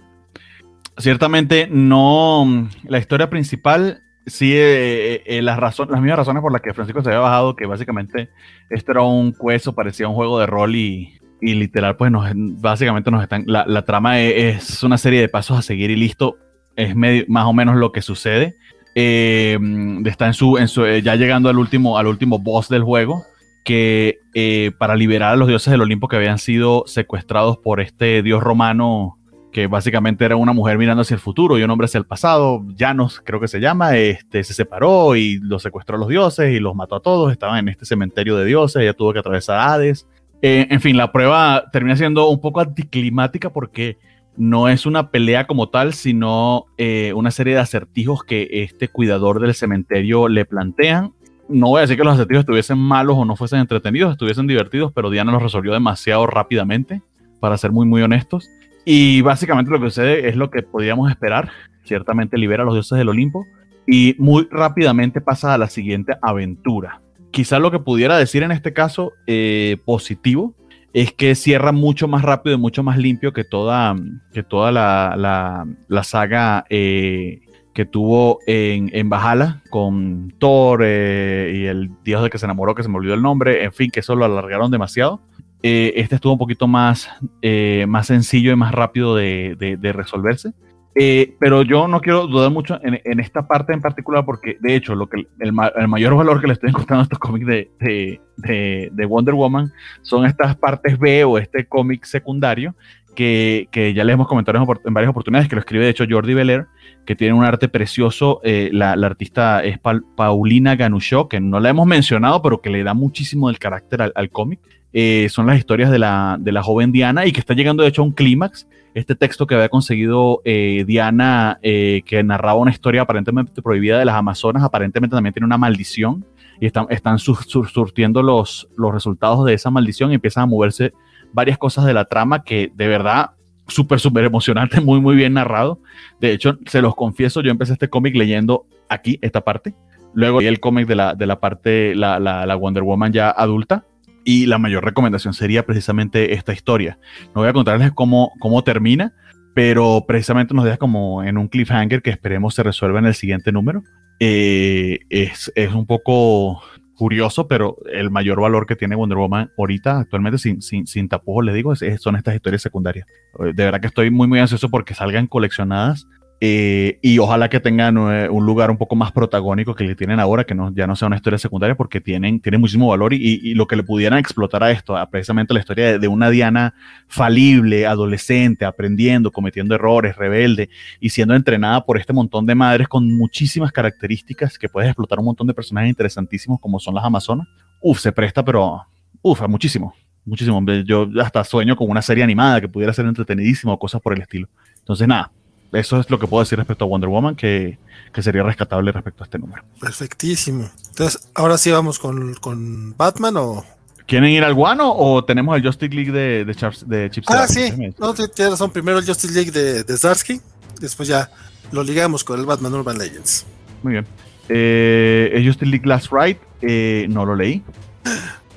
[0.97, 2.69] ciertamente no.
[2.83, 7.01] La historia principal, sí, eh, eh, las, razon- las mismas razones por las que Francisco
[7.03, 8.29] se había bajado, que básicamente
[8.69, 13.11] esto era un cueso, parecía un juego de rol y, y literal, pues nos, básicamente
[13.11, 13.43] nos están.
[13.47, 16.37] La, la trama es, es una serie de pasos a seguir y listo.
[16.75, 18.55] Es más o menos lo que sucede.
[18.97, 19.59] Eh,
[20.05, 23.25] está en su, eh, ya llegando al último, al último boss del juego
[23.65, 28.21] que eh, para liberar a los dioses del Olimpo que habían sido secuestrados por este
[28.21, 29.17] dios romano,
[29.51, 32.63] que básicamente era una mujer mirando hacia el futuro y un hombre hacia el pasado,
[32.77, 36.59] Janos creo que se llama, este, se separó y los secuestró a los dioses y
[36.59, 40.07] los mató a todos, estaban en este cementerio de dioses, ella tuvo que atravesar Hades.
[40.41, 43.97] En fin, la prueba termina siendo un poco anticlimática porque
[44.37, 49.39] no es una pelea como tal, sino eh, una serie de acertijos que este cuidador
[49.39, 51.13] del cementerio le plantean
[51.47, 54.91] no voy a decir que los acertijos estuviesen malos o no fuesen entretenidos, estuviesen divertidos,
[54.93, 57.01] pero Diana los resolvió demasiado rápidamente,
[57.39, 58.49] para ser muy, muy honestos.
[58.85, 61.51] Y básicamente lo que sucede es lo que podríamos esperar.
[61.83, 63.45] Ciertamente libera a los dioses del Olimpo
[63.85, 67.01] y muy rápidamente pasa a la siguiente aventura.
[67.31, 70.55] Quizá lo que pudiera decir en este caso eh, positivo
[70.95, 73.93] es que cierra mucho más rápido y mucho más limpio que toda,
[74.33, 77.41] que toda la, la, saga eh,
[77.73, 82.75] que tuvo en, en Valhalla con Thor eh, y el dios de que se enamoró,
[82.75, 85.19] que se me olvidó el nombre, en fin, que eso lo alargaron demasiado.
[85.63, 87.09] Eh, este estuvo un poquito más,
[87.41, 90.53] eh, más sencillo y más rápido de- de resolverse.
[90.97, 94.95] Eh, pero yo no quiero dudar mucho en, esta parte en particular porque, de hecho,
[94.95, 97.69] lo que el, ma- el mayor valor que le estoy encontrando a estos cómics de,
[97.81, 99.73] de, de- de Wonder Woman
[100.03, 102.75] son estas partes B o este cómic secundario
[103.13, 106.05] que, que ya les hemos comentado en, en varias oportunidades, que lo escribe de hecho
[106.09, 106.67] Jordi Belair,
[107.05, 108.39] que tiene un arte precioso.
[108.45, 112.83] eh, la, artista es Paul- Paulina Ganushó, que no la hemos mencionado, pero que le
[112.83, 114.61] da muchísimo del carácter al, al cómic.
[114.93, 117.89] Eh, son las historias de la, de la joven Diana y que está llegando de
[117.89, 118.65] hecho a un clímax.
[118.95, 124.05] Este texto que había conseguido eh, Diana, eh, que narraba una historia aparentemente prohibida de
[124.05, 126.25] las Amazonas, aparentemente también tiene una maldición
[126.59, 130.47] y están, están sur- sur- surtiendo los, los resultados de esa maldición y empiezan a
[130.47, 130.93] moverse
[131.33, 133.31] varias cosas de la trama que de verdad
[133.67, 135.79] súper, súper emocionante, muy, muy bien narrado.
[136.21, 139.75] De hecho, se los confieso, yo empecé este cómic leyendo aquí, esta parte.
[140.13, 143.29] Luego leí el cómic de la, de la parte, la, la, la Wonder Woman ya
[143.29, 143.83] adulta.
[144.25, 146.97] Y la mayor recomendación sería precisamente esta historia.
[147.35, 149.13] No voy a contarles cómo, cómo termina,
[149.53, 153.51] pero precisamente nos deja como en un cliffhanger que esperemos se resuelva en el siguiente
[153.53, 153.83] número.
[154.19, 156.61] Eh, es, es un poco
[156.95, 161.45] curioso, pero el mayor valor que tiene Wonder Woman ahorita, actualmente, sin, sin, sin tapujos,
[161.45, 163.05] les digo, es- son estas historias secundarias.
[163.39, 166.07] Eh, De verdad que estoy muy, muy ansioso porque salgan coleccionadas
[166.47, 170.19] eh, y ojalá que tengan eh, un lugar un poco más protagónico que le tienen
[170.19, 173.39] ahora, que no, ya no sea una historia secundaria, porque tienen, tienen muchísimo valor y,
[173.41, 176.29] y- lo que le pudieran explotar a esto, a precisamente la historia de, de una
[176.29, 176.75] Diana
[177.07, 180.69] falible, adolescente, aprendiendo, cometiendo errores, rebelde
[180.99, 185.25] y siendo entrenada por este montón de madres con muchísimas características que puedes explotar un
[185.25, 187.47] montón de personajes interesantísimos como son las Amazonas.
[187.81, 188.83] Uf, se presta, pero
[189.21, 189.93] uf, a muchísimo,
[190.25, 190.63] muchísimo.
[190.85, 194.21] Yo hasta sueño con una serie animada que pudiera ser entretenidísima o cosas por el
[194.21, 194.47] estilo.
[194.79, 195.31] Entonces, nada,
[195.75, 197.77] eso es lo que puedo decir respecto a Wonder Woman, que,
[198.13, 199.63] que sería rescatable respecto a este número.
[199.79, 200.69] Perfectísimo.
[200.89, 203.65] Entonces, ahora sí vamos con, con Batman o.
[204.07, 207.47] ¿Quieren ir al guano o tenemos el Justice League de, de, Charles- de Chip Ah,
[207.47, 207.71] sí.
[207.97, 208.69] No, tienes razón.
[208.71, 210.39] Primero el Justice League de, de Zdarsky.
[210.79, 211.31] Después ya
[211.71, 213.45] lo ligamos con el Batman Urban Legends.
[213.81, 214.05] Muy bien.
[214.49, 217.63] Eh, el Justice League Last Ride, eh, no lo leí.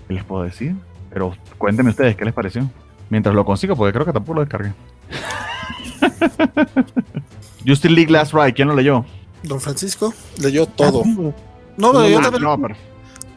[0.06, 0.74] ¿Qué les puedo decir?
[1.10, 2.70] Pero cuéntenme ustedes qué les pareció.
[3.08, 4.74] Mientras lo consigo, porque creo que tampoco lo descargué.
[7.66, 9.04] Justice League Last Ride, ¿quién lo leyó?
[9.42, 11.02] Don Francisco leyó todo.
[11.04, 11.32] Ah,
[11.76, 12.74] No, no, yo Ah, también, no, pero-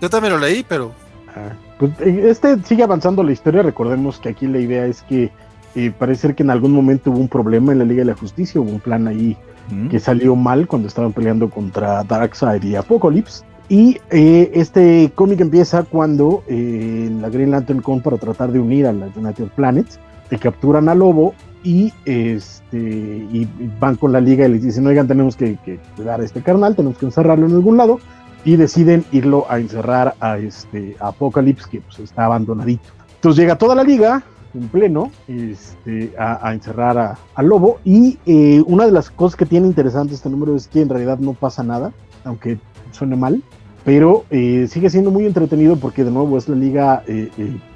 [0.02, 0.92] yo también lo leí, pero
[1.36, 3.62] Ah, pues, eh, este sigue avanzando la historia.
[3.62, 5.32] Recordemos que aquí la idea es que
[5.76, 8.16] eh, parece ser que en algún momento hubo un problema en la Liga de la
[8.18, 9.38] Justicia, hubo un plan ahí
[9.70, 9.88] ¿Mm?
[9.88, 13.46] que salió mal cuando estaban peleando contra Darkseid y Apocalypse.
[13.70, 18.86] Y eh, este cómic empieza cuando eh, la Green Lantern Con para tratar de unir
[18.88, 19.98] a las United Planets,
[20.30, 21.34] te capturan a Lobo
[21.64, 23.48] y este y
[23.80, 26.98] van con la liga y les dicen, oigan, tenemos que, que a este carnal, tenemos
[26.98, 28.00] que encerrarlo en algún lado,
[28.44, 32.90] y deciden irlo a encerrar a este a Apocalypse, que pues, está abandonadito.
[33.16, 38.86] Entonces llega toda la liga en pleno este, a, encerrar a, Lobo, y eh, una
[38.86, 41.94] de las cosas que tiene interesante este número es que en realidad no pasa nada,
[42.26, 42.58] aunque
[42.92, 43.42] suene mal,
[43.86, 47.30] pero eh, sigue siendo muy entretenido porque de nuevo es la liga, eh,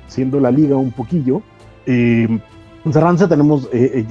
[0.07, 1.41] siendo la liga un poquillo.
[2.85, 3.67] En Cerranza tenemos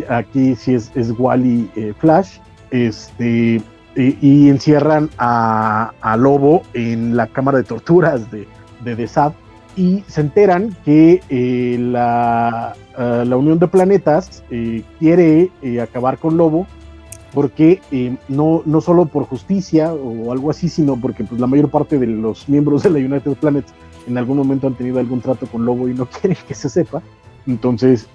[0.08, 2.38] aquí si es, es Wally Flash,
[2.70, 3.62] este,
[3.96, 8.46] y, encierran a, Lobo en la cámara de torturas de,
[8.84, 8.96] de
[9.76, 15.50] y se enteran que eh, la, eh, la, Unión de Planetas eh, quiere
[15.82, 16.66] acabar con Lobo
[17.32, 17.80] porque
[18.28, 22.06] no, no solo por justicia o algo así, sino porque pues, la mayor parte de
[22.06, 23.74] los miembros de la United Planets
[24.06, 27.02] en algún momento han tenido algún trato con Lobo y no quieren que se sepa.
[27.46, 28.08] Entonces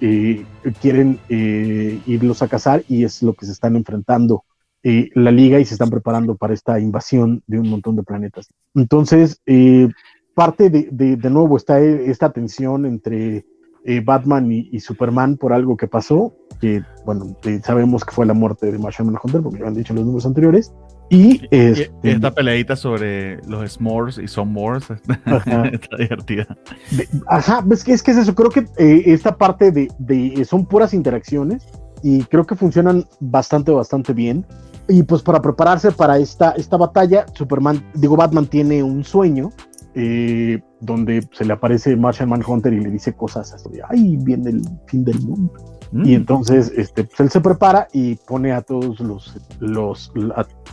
[0.80, 4.44] quieren irlos a cazar y es lo que se están enfrentando
[4.82, 8.48] eh, la liga y se están preparando para esta invasión de un montón de planetas.
[8.74, 9.88] Entonces, eh,
[10.34, 13.44] parte de, de, nuevo está esta tensión entre
[13.84, 18.72] eh, Batman y, Superman por algo que pasó, que bueno, sabemos que fue la muerte
[18.72, 20.72] de Martian Manhunter, porque lo han dicho en los números anteriores.
[21.10, 24.84] Y, este, esta peleadita sobre los S'mores y Some Mores
[25.72, 26.46] está divertida.
[27.26, 30.94] ajá, es que, es que es eso, creo que esta parte de, de, son puras
[30.94, 31.66] interacciones
[32.04, 34.46] y creo que funcionan bastante, bastante bien.
[34.88, 39.50] Y pues para prepararse para esta, esta batalla, Superman, digo, Batman tiene un sueño
[39.94, 44.62] eh, donde se le aparece Martian Manhunter y le dice cosas así, ay, viene el
[44.86, 45.52] fin del mundo.
[45.92, 46.06] Mm.
[46.06, 50.12] Y entonces este, pues él se prepara y pone a todos los, los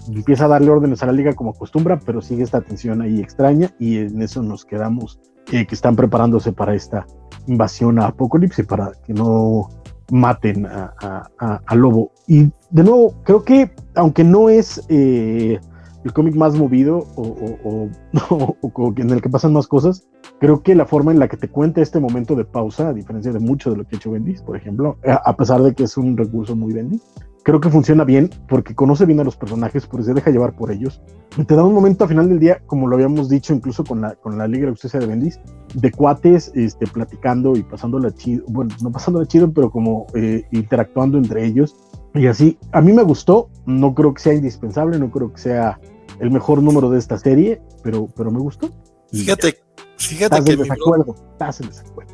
[0.10, 3.72] empieza a darle órdenes a la liga como acostumbra, pero sigue esta tensión ahí extraña
[3.80, 5.20] y en eso nos quedamos,
[5.52, 7.06] eh, que están preparándose para esta
[7.48, 9.70] invasión a Apocalipsis para que no
[10.12, 12.12] maten a, Lobo.
[12.28, 15.60] Y de nuevo, creo que aunque no es eh,
[16.08, 17.90] el cómic más movido o,
[18.98, 20.08] en el que pasan más cosas,
[20.40, 23.32] creo que la forma en la que te cuenta este momento de pausa, a diferencia
[23.32, 25.98] de mucho de lo que ha hecho Bendis, por ejemplo, a pesar de que es
[25.98, 27.02] un recurso muy Bendis,
[27.48, 30.70] creo que funciona bien porque conoce bien a los personajes, porque se deja llevar por
[30.70, 31.02] ellos.
[31.38, 34.02] Y te da un momento a final del día, como lo habíamos dicho incluso con
[34.02, 35.40] la, con la Liga de Justicia de Bendis,
[35.74, 41.18] de cuates este, platicando y pasándola chido, bueno, no pasándola chido, pero como eh, interactuando
[41.18, 41.78] entre ellos.
[42.14, 45.80] Y así, a mí me gustó, no creo que sea indispensable, no creo que sea
[46.20, 48.72] el mejor número de esta serie, pero, pero me gustó.
[49.12, 49.60] Fíjate,
[49.98, 50.58] fíjate que...
[50.58, 52.14] desacuerdo, estás en desacuerdo.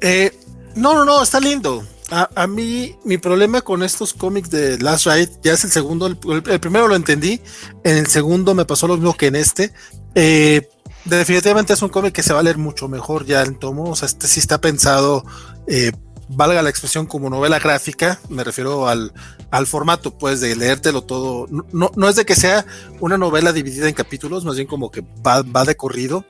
[0.00, 0.30] Eh,
[0.76, 1.82] no, no, no, está lindo.
[2.10, 6.60] A, mí, mi problema con estos cómics de Last Ride, ya es el segundo, el,
[6.60, 7.40] primero lo entendí,
[7.82, 9.72] en el segundo me pasó lo mismo que en este.
[10.14, 10.68] Eh,
[11.06, 13.96] definitivamente es un cómic que se va a leer mucho mejor ya en tomo, o
[13.96, 15.24] sea, este sí está pensado,
[15.66, 15.90] eh,
[16.28, 19.12] valga la expresión, como novela gráfica, me refiero al,
[19.50, 21.46] al formato, pues, de leértelo todo.
[21.50, 22.66] No, no, es de que sea
[23.00, 26.24] una novela dividida en capítulos, más bien como que va, va de corrido.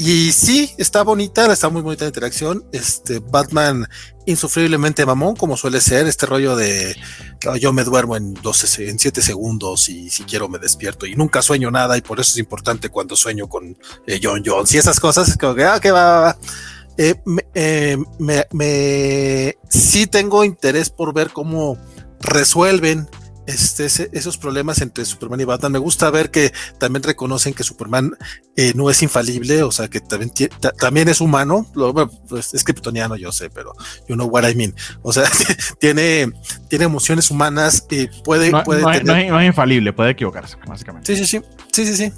[0.00, 2.64] Y sí, está bonita, está muy bonita la interacción.
[2.70, 3.88] Este Batman
[4.26, 6.94] insufriblemente mamón, como suele ser, este rollo de
[7.58, 11.40] yo me duermo en 12, en 7 segundos y si quiero me despierto y nunca
[11.40, 13.76] sueño nada y por eso es importante cuando sueño con
[14.06, 16.36] eh, John Jones y esas cosas, como que, ah, que va,
[16.98, 17.14] eh,
[17.54, 21.78] eh, me, me, sí tengo interés por ver cómo
[22.20, 23.08] resuelven
[23.48, 25.72] este, esos problemas entre Superman y Batman.
[25.72, 28.10] Me gusta ver que también reconocen que Superman
[28.56, 30.32] eh, no es infalible, o sea, que también,
[30.78, 31.66] también es humano.
[32.28, 33.72] Pues, es kryptoniano, yo sé, pero
[34.06, 34.74] you know what I mean.
[35.00, 35.24] O sea,
[35.80, 36.30] tiene,
[36.68, 39.30] tiene emociones humanas y puede, no, puede tener...
[39.30, 41.16] no, es, infalible, puede equivocarse, básicamente.
[41.16, 41.46] Sí, sí, sí.
[41.72, 42.12] Sí, sí, sí.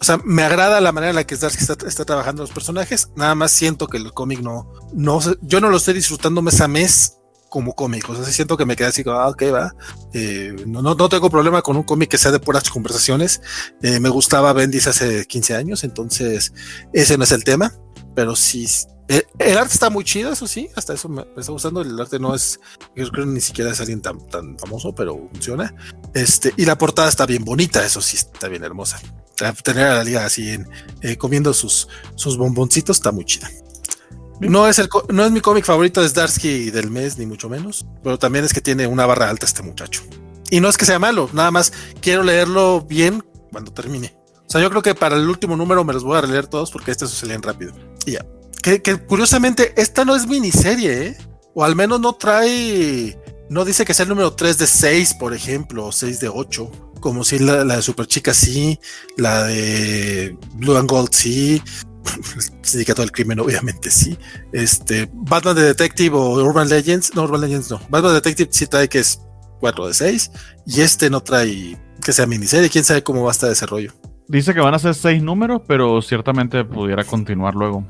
[0.00, 3.10] O sea, me agrada la manera en la que está, está, trabajando los personajes.
[3.16, 6.68] Nada más siento que el cómic no, no, yo no lo estoy disfrutando mes a
[6.68, 7.18] mes
[7.50, 8.08] como cómic.
[8.08, 9.74] O sea, siento que me queda así ah, ok, va.
[10.14, 13.42] Eh, no, no, tengo problema con un cómic que sea de puras conversaciones.
[13.82, 16.54] Eh, me gustaba Bendis hace 15 años, entonces
[16.94, 17.74] ese no es el tema.
[18.14, 18.66] Pero sí,
[19.10, 21.80] eh, el, arte está muy chido, eso sí, hasta eso me, está gustando.
[21.80, 22.60] El arte no es,
[22.94, 25.74] yo creo ni siquiera es alguien tan, tan famoso, pero funciona.
[26.14, 29.00] Este, y la portada está bien bonita, eso sí, está bien hermosa.
[29.64, 30.68] Tener a la liga así en,
[31.16, 33.50] comiendo sus, sus bomboncitos está muy chida.
[34.38, 37.86] No es, el, no es mi cómic favorito de Starsky del mes, ni mucho menos,
[38.04, 40.02] pero también es que tiene una barra alta este muchacho.
[40.52, 44.16] Y no es que sea malo, nada más quiero leerlo bien cuando termine.
[44.46, 46.70] O sea, yo creo que para el último número me los voy a releer todos
[46.70, 47.72] porque se leen rápido.
[48.06, 48.24] Y ya.
[48.62, 51.16] Que, curiosamente, esta no es miniserie, ¿eh?
[51.54, 53.18] O al menos no trae.
[53.48, 56.70] No dice que sea el número 3 de 6, por ejemplo, o 6 de 8.
[57.00, 58.78] como si la, la de Super Chica sí,
[59.16, 61.62] la de Blue and Gold sí,
[62.62, 64.18] Sindicato del Crimen, obviamente sí.
[64.52, 67.80] Este, Batman de Detective o Urban Legends, no, Urban Legends no.
[67.88, 69.20] Batman Detective sí trae que es
[69.60, 70.30] 4 de 6
[70.66, 73.92] y este no trae que sea miniserie, quién sabe cómo va a estar ese rollo.
[74.28, 77.84] Dice que van a ser 6 números, pero ciertamente pudiera continuar luego.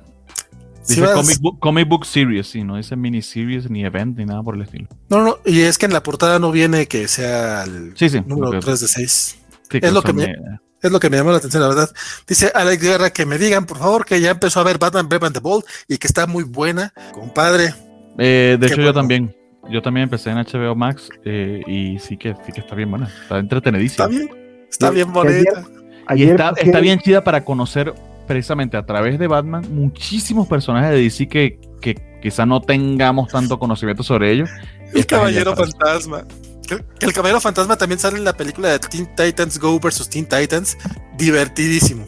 [0.89, 4.55] Dice comic, book, comic book series, sí, no dice miniseries ni event ni nada por
[4.57, 4.89] el estilo.
[5.09, 8.21] No, no, y es que en la portada no viene que sea el Sí, sí.
[8.27, 8.65] número ok.
[8.65, 9.39] 3 de 6.
[9.71, 10.35] Sí, es lo que me-
[10.83, 11.91] Es lo que me llamó la atención, la verdad.
[12.27, 15.27] Dice Alex Guerra que me digan, por favor, que ya empezó a ver Batman Brave
[15.27, 17.75] and the Bold y que está muy buena, compadre.
[18.19, 19.35] Eh, de hecho, yo también.
[19.71, 23.09] Yo también empecé en HBO Max eh, y sí que, sí que está bien buena.
[23.23, 24.07] Está entretenidísima.
[24.07, 24.31] Está bien,
[24.71, 25.65] está bien que bonita.
[26.09, 27.93] Y Ayer está, está bien chida para conocer
[28.31, 33.59] precisamente a través de Batman muchísimos personajes de DC que, que quizá no tengamos tanto
[33.59, 34.49] conocimiento sobre ellos.
[34.95, 36.23] El Caballero Fantasma.
[36.65, 40.09] Que- que El Caballero Fantasma también sale en la película de Teen Titans Go versus
[40.09, 40.79] Teen Titans.
[41.19, 42.05] Divertidísimo.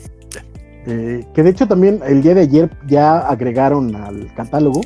[0.86, 4.80] Eh, que de hecho también el día de ayer ya agregaron al catálogo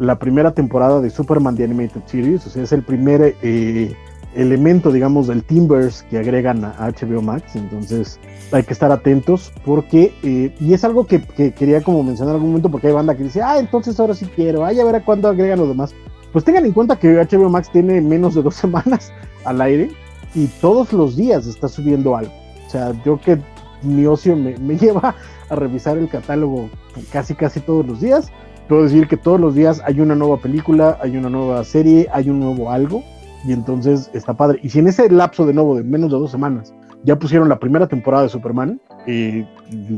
[0.00, 3.94] la primera temporada de Superman The Animated Series, o sea, es el primer eh,
[4.34, 8.18] elemento, digamos, del Teamverse que agregan a HBO Max, entonces
[8.52, 12.36] hay que estar atentos porque, eh, y es algo que, que quería como mencionar en
[12.36, 15.04] algún momento porque hay banda que dice, ah, entonces ahora sí quiero, ah, ya verá
[15.04, 15.94] cuándo agregan los demás.
[16.32, 19.12] Pues tengan en cuenta que HBO Max tiene menos de dos semanas
[19.44, 19.90] al aire
[20.34, 22.32] y todos los días está subiendo algo.
[22.66, 23.38] O sea, yo que
[23.82, 25.14] mi ocio me, me lleva
[25.48, 26.70] a revisar el catálogo
[27.12, 28.30] casi casi todos los días.
[28.68, 32.30] Puedo decir que todos los días hay una nueva película, hay una nueva serie, hay
[32.30, 33.02] un nuevo algo,
[33.44, 34.60] y entonces está padre.
[34.62, 36.72] Y si en ese lapso de nuevo de menos de dos semanas
[37.04, 39.46] ya pusieron la primera temporada de Superman, eh,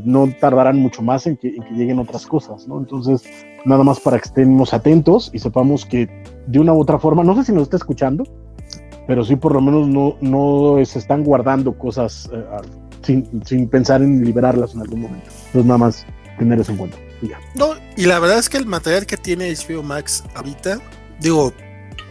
[0.05, 2.78] no tardarán mucho más en que, en que lleguen otras cosas, ¿no?
[2.78, 3.28] Entonces,
[3.64, 6.09] nada más para que estemos atentos y sepamos que
[6.47, 8.24] de una u otra forma, no sé si nos está escuchando,
[9.09, 12.45] pero sí por lo menos no, no se están guardando cosas eh,
[13.03, 15.26] sin, sin pensar en liberarlas en algún momento.
[15.47, 16.07] Entonces, nada más
[16.38, 16.97] tener eso en cuenta.
[17.20, 17.38] y ya.
[17.55, 20.78] No, y la verdad es que el material que tiene HBO Max ahorita,
[21.20, 21.53] digo,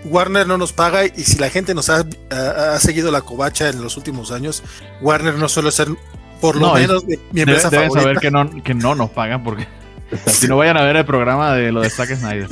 [0.05, 3.69] Warner no nos paga y si la gente nos ha, ha- ha seguido la covacha
[3.69, 4.63] en los últimos años,
[5.01, 5.87] Warner no suele ser
[6.39, 8.01] por lo No, menos mi Debe- empresa deben favorita.
[8.03, 9.67] saber que no, que no nos pagan porque
[10.25, 12.47] si no vayan a ver el programa de lo de Zack Snyder.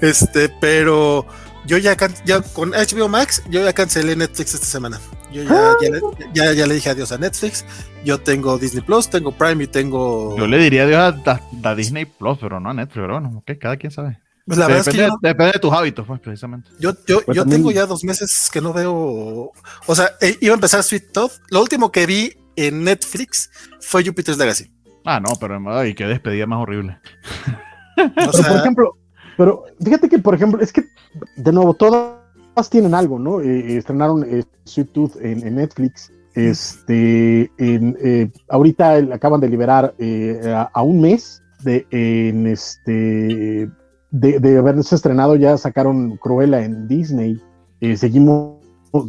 [0.00, 1.26] Este, pero
[1.66, 5.00] yo ya, can- ya con HBO Max, yo ya cancelé Netflix esta semana.
[5.32, 6.00] Yo ya, ya, le-
[6.34, 7.64] ya, ya le dije adiós a Netflix.
[8.04, 10.36] Yo tengo Disney Plus, tengo Prime y tengo.
[10.36, 13.38] Yo le diría adiós a, a- a Disney Plus, pero no a Netflix, pero bueno,
[13.38, 14.18] ok, cada quien sabe.
[14.46, 16.70] Pues la verdad es que depende, yo, no- depende de tus hábitos, pues, precisamente.
[16.78, 19.50] yo, yo, Pues yo también- tengo ya dos meses que no veo.
[19.86, 21.32] O sea, eh, iba a empezar Sweet Tooth.
[21.50, 24.70] Lo último que vi en Netflix fue Jupiter's Legacy.
[25.04, 26.98] Ah, no, pero ay, qué despedida más horrible.
[27.98, 28.96] O Pero, sea, por ejemplo,
[29.38, 30.84] pero fíjate que, por ejemplo, es que,
[31.36, 33.40] de nuevo, todas tienen algo, ¿no?
[33.40, 36.12] Eh, estrenaron eh, Sweet Tooth en, en Netflix.
[36.34, 43.70] Este, en, eh, ahorita acaban de liberar eh, a, a un mes de, en este,
[44.20, 47.40] de, de haberse estrenado, ya sacaron Cruella en Disney.
[47.80, 48.56] Eh, seguimos,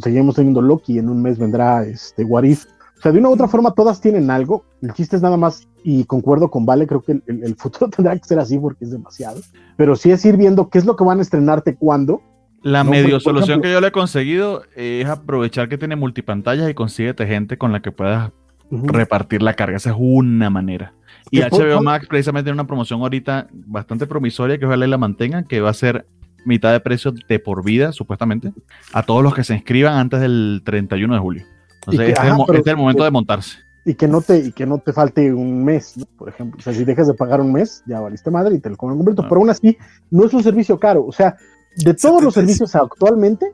[0.02, 2.66] seguimos teniendo Loki, en un mes vendrá este, What If.
[2.98, 4.64] O sea, de una u otra forma todas tienen algo.
[4.82, 7.88] El chiste es nada más, y concuerdo con Vale, creo que el, el- el futuro
[7.96, 9.40] tendrá que ser así porque es demasiado.
[9.76, 12.20] Pero sí es ir viendo qué es lo que van a estrenarte cuándo.
[12.62, 16.68] La No, medio solución ejemplo- que yo le he conseguido es aprovechar que tiene multipantallas
[16.68, 18.32] y consíguete gente con la que puedas
[18.70, 19.76] repartir la carga.
[19.76, 20.92] Esa es una manera.
[21.30, 25.60] Y HBO Max precisamente tiene una promoción ahorita bastante promisoria que ojalá la mantengan, que
[25.60, 26.06] va a ser
[26.44, 28.52] mitad de precio de por vida, supuestamente,
[28.92, 31.44] a todos los que se inscriban antes del 31 de julio.
[31.80, 33.58] Entonces, que- este, es ajá, el, mo- pero- este es el momento de montarse.
[33.84, 36.04] Y que no te, y que no te falte un mes, ¿no?
[36.18, 36.58] por ejemplo.
[36.58, 38.96] O sea, si dejas de pagar un mes, ya valiste madre y te lo comen
[38.98, 39.22] completo.
[39.22, 39.26] Ah.
[39.28, 39.78] Pero aún así,
[40.10, 41.06] no es un servicio caro.
[41.06, 41.36] O sea,
[41.76, 42.66] de todos los 75.
[42.66, 43.46] servicios actualmente,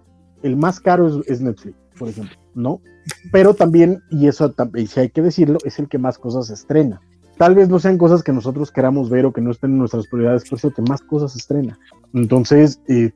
[0.43, 2.81] el más caro es, es Netflix, por ejemplo, ¿no?
[3.31, 7.01] Pero también, y eso también, si hay que decirlo, es el que más cosas estrena.
[7.37, 10.07] Tal vez no sean cosas que nosotros queramos ver o que no estén en nuestras
[10.07, 11.78] prioridades, pero es el que más cosas estrena.
[12.12, 13.12] Entonces, eh,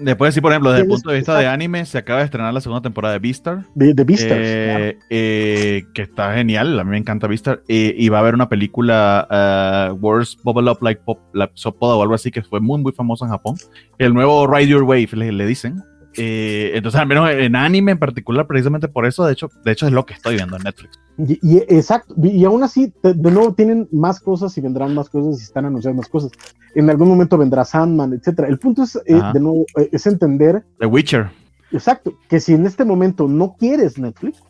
[0.00, 2.54] Después, sí, por ejemplo, desde el punto de vista de anime, se acaba de estrenar
[2.54, 3.66] la segunda temporada de Beastar.
[3.74, 7.62] de, de Vistas, eh, eh, que está genial, a mí me encanta Beastar.
[7.68, 11.96] eh, y va a haber una película, uh, Worst Bubble Up Like Pop, like Sopoda
[11.96, 13.56] o algo así, que fue muy, muy famosa en Japón.
[13.98, 15.82] El nuevo Ride Your Wave, le, le dicen.
[16.16, 19.86] Eh, entonces, al menos en anime en particular, precisamente por eso, de hecho, de hecho
[19.86, 20.98] es lo que estoy viendo en Netflix.
[21.18, 25.08] Y, y- exacto, y, aún así, de, de nuevo, tienen más cosas y vendrán más
[25.08, 26.32] cosas y están anunciando más cosas.
[26.74, 28.48] En algún momento vendrá Sandman, etcétera.
[28.48, 31.30] El punto es, eh, de nuevo, eh, es entender, The Witcher.
[31.72, 34.42] exacto, que si en este momento no quieres Netflix,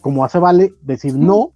[0.00, 1.50] como hace Vale, decir no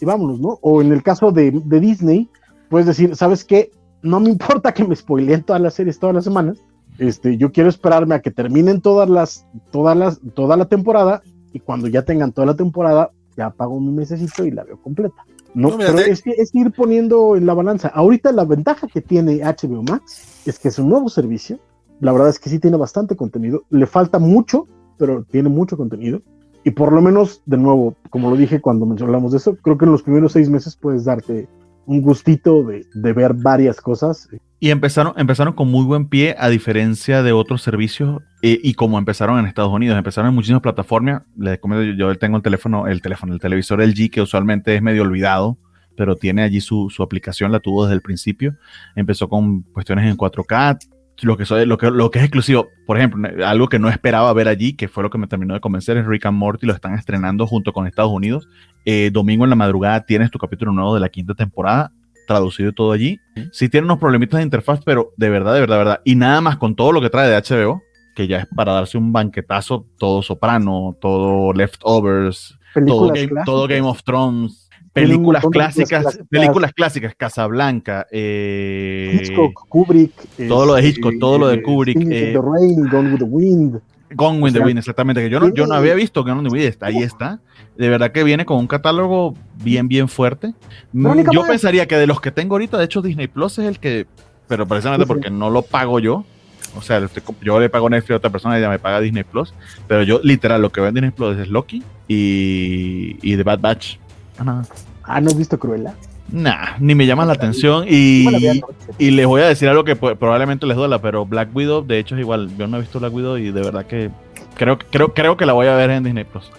[0.00, 0.58] y vámonos, ¿no?
[0.62, 2.28] O en el caso de, de Disney,
[2.70, 3.70] puedes decir, ¿sabes qué?
[4.02, 6.58] No me importa que me spoileen todas las series todas las semanas.
[6.98, 11.22] Este, yo quiero esperarme a que terminen todas las, todas las, toda la temporada
[11.52, 15.24] y cuando ya tengan toda la temporada, ya pago mi mesecito y la veo completa.
[15.54, 17.88] No, No, pero es, es ir poniendo en la balanza.
[17.88, 21.58] Ahorita la ventaja que tiene HBO Max es que es un nuevo servicio.
[22.00, 23.62] La verdad es que sí tiene bastante contenido.
[23.70, 24.66] Le falta mucho,
[24.98, 26.22] pero tiene mucho contenido.
[26.64, 29.84] Y por lo menos, de nuevo, como lo dije cuando mencionamos de eso, creo que
[29.84, 31.46] en los primeros seis meses puedes darte
[31.86, 34.28] un gustito de, de ver varias cosas.
[34.60, 38.98] Y empezaron, empezaron con muy buen pie, a diferencia de otros servicios, eh, y como
[38.98, 41.22] empezaron en Estados Unidos, empezaron en muchísimas plataformas.
[41.36, 44.82] Les comento, yo, yo tengo el teléfono, el teléfono, el televisor LG, que usualmente es
[44.82, 45.58] medio olvidado,
[45.96, 48.56] pero tiene allí su, su aplicación, la tuvo desde el principio.
[48.96, 50.78] Empezó con cuestiones en 4K,
[51.22, 52.68] lo que, soy- lo, que, lo que es exclusivo.
[52.86, 55.60] Por ejemplo, algo que no esperaba ver allí, que fue lo que me terminó de
[55.60, 58.48] convencer, es Rick and Morty, lo están estrenando junto con Estados Unidos.
[58.84, 61.92] Eh, domingo en la madrugada tienes tu capítulo nuevo de la quinta temporada
[62.26, 63.20] traducido todo allí.
[63.52, 66.00] Sí tiene unos problemitas de interfaz, pero de verdad, de verdad, de verdad.
[66.04, 67.82] Y nada más con todo lo que trae de HBO,
[68.16, 73.44] que ya es para darse un banquetazo, todo Soprano, todo Leftovers, todo Game, clásicas.
[73.44, 74.63] todo Game of Thrones,
[74.94, 76.28] películas clásicas, películas clásicas.
[76.30, 80.12] películas clásicas, Casablanca, eh, Hitchcock, Kubrick.
[80.48, 83.10] todo lo de este, Hitchcock, todo lo de Kubrick, Singing in eh, the Rain, Gone
[83.12, 83.80] with the Wind.
[84.16, 86.40] Gone with O the sea, Wind, exactamente, que yo no, yo no había visto Gone
[86.42, 87.40] with the Wind, está, ahí está.
[87.76, 89.34] De verdad que viene con un catálogo
[89.64, 90.54] bien, bien fuerte.
[90.92, 93.80] Mm, Yo pensaría que de los que tengo ahorita, de hecho Disney Plus es el
[93.80, 94.06] que,
[94.46, 95.14] pero precisamente Sí, sí.
[95.14, 96.24] porque no lo pago yo,
[96.76, 99.24] o sea, comp- yo le pago Netflix a otra persona y ella me paga Disney
[99.24, 99.52] Plus,
[99.88, 103.58] pero yo literal lo que veo en Disney Plus es Loki y, y The Bad
[103.60, 103.96] Batch.
[104.38, 104.62] Ah, nada.
[105.02, 105.94] Ah, ¿no has visto Cruella?
[106.32, 108.26] Nah, ni me llama la atención y,
[108.98, 112.14] y les voy a decir algo que probablemente les duela, pero Black Widow, de hecho,
[112.14, 112.50] es igual.
[112.56, 114.10] Yo no he visto Black Widow y de verdad que
[114.56, 116.50] creo, creo, creo que la voy a ver en Disney Plus.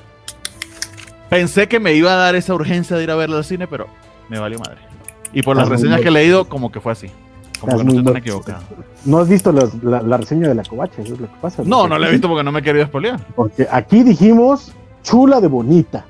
[1.30, 3.88] Pensé que me iba a dar esa urgencia de ir a verla al cine, pero
[4.30, 4.78] me valió madre.
[5.34, 7.10] Y por las reseñas que he leído, como que fue así.
[7.60, 8.64] Como que no estoy tan equivocado.
[9.04, 11.64] No has visto la, la reseña de la covacha, es lo que pasa.
[11.66, 13.20] No, no la he visto porque no me he querido spoilear.
[13.36, 14.72] Porque aquí dijimos
[15.04, 16.06] chula de bonita.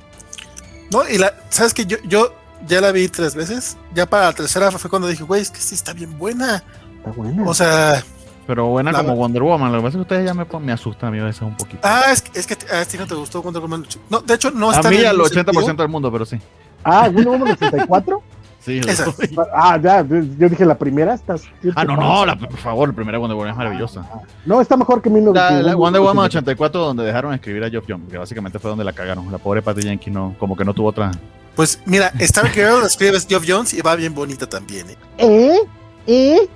[0.92, 2.34] No, y la, ¿sabes que Yo, yo
[2.68, 3.78] ya la vi tres veces.
[3.94, 6.64] Ya para la tercera fue cuando dije, güey, es que sí está bien buena.
[6.98, 7.44] Está buena.
[7.48, 8.04] O sea,
[8.48, 9.72] Pero buena La- como Wonder Woman.
[9.72, 11.56] Lo que pasa es que ustedes ya me, me asustan a mí a veces un
[11.58, 11.80] poquito.
[11.84, 13.86] ah, es, que- es que a ti no te gustó Wonder Woman.
[14.10, 15.74] No, de hecho, no a está mí en el al mismo 80% sentido.
[15.76, 16.40] del mundo, pero sí.
[16.84, 18.24] ah, Wonder Woman 84.
[18.66, 19.06] Sí, Esa.
[19.54, 21.14] ah, ya, yo dije la primera.
[21.14, 21.44] Estás,
[21.76, 24.04] Ah, no, no, la- por favor, la primera Wonder Woman es maravillosa.
[24.46, 25.62] No, está mejor que 1984.
[25.64, 28.84] La, la Wonder Woman 84 donde dejaron escribir a Geoff John, que básicamente fue donde
[28.84, 29.32] la cagaron.
[29.32, 31.12] La pobre Patty Jenkins no, como que no tuvo otra.
[31.56, 34.88] Pues mira, Star Girl la escribe Geoff Jones y va bien bonita también.
[34.90, 34.98] ¿eh?
[35.20, 35.60] ¿Eh?
[36.08, 36.50] ¿Eh?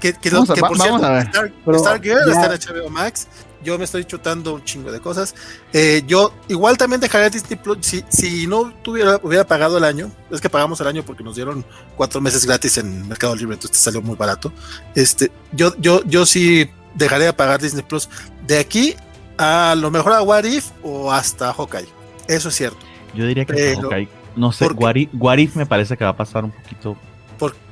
[0.00, 1.22] Que, que, Vamos lo- va- por vamos cierto, a ver.
[1.26, 3.28] Star, Star Girl ya- está en HBO Max.
[3.64, 5.34] Yo me estoy chutando un chingo de cosas.
[5.72, 7.78] Eh, yo igual también dejaría Disney Plus.
[7.80, 11.36] Si, si no tuviera, hubiera pagado el año, es que pagamos el año porque nos
[11.36, 11.64] dieron
[11.96, 14.52] cuatro meses gratis en Mercado Libre, entonces salió muy barato.
[14.94, 18.08] Este, yo, yo, yo sí dejaría de pagar Disney Plus
[18.46, 18.94] de aquí
[19.38, 21.88] a lo mejor a What If o hasta Hawkeye.
[22.28, 22.78] Eso es cierto.
[23.14, 23.90] Yo diría que Pero-
[24.36, 24.66] no sé.
[24.66, 26.96] What If, What If me parece que va a pasar un poquito.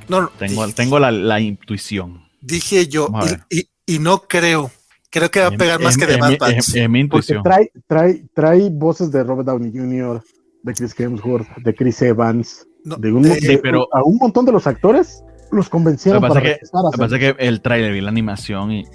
[0.07, 2.27] No, no, Tengo, dije, tengo la, la intuición.
[2.41, 3.07] dije yo,
[3.49, 4.69] y- y no creo.
[5.11, 6.41] Creo que va a pegar más que de Batch.
[6.57, 7.43] es- es mi Porque intuición.
[7.43, 10.23] trae, trae, trae voces de Robert Downey Jr.,
[10.63, 14.45] de Chris Hemsworth, de Chris Evans, No, de un, eh, de- pero- a un montón
[14.45, 16.97] de los actores los convencieron Lo que para pasa es que- regresar a Lo que
[16.97, 18.85] pasa que el trailer vi la animación y.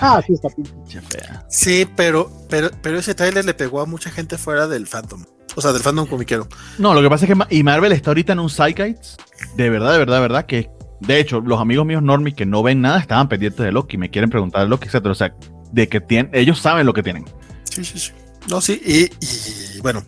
[0.00, 1.44] Ah, sí, está fea.
[1.50, 5.24] Sí, pero, pero, pero ese tráiler le pegó a mucha gente fuera del fandom.
[5.56, 6.46] O sea, del fandom comiquero.
[6.78, 9.20] No, lo que pasa es que y Marvel está ahorita en un Zeitgeist.
[9.56, 10.46] De verdad, de verdad, de verdad.
[10.46, 10.70] Que
[11.00, 13.98] de hecho, los amigos míos normies que no ven nada estaban pendientes de Loki.
[13.98, 15.12] Me quieren preguntar de Loki, etcétera.
[15.12, 15.34] O sea,
[15.72, 17.24] de que tienen, ellos saben lo que tienen.
[17.64, 18.12] Sí, sí, sí.
[18.48, 19.04] No, sí, y,
[19.76, 20.04] y, bueno,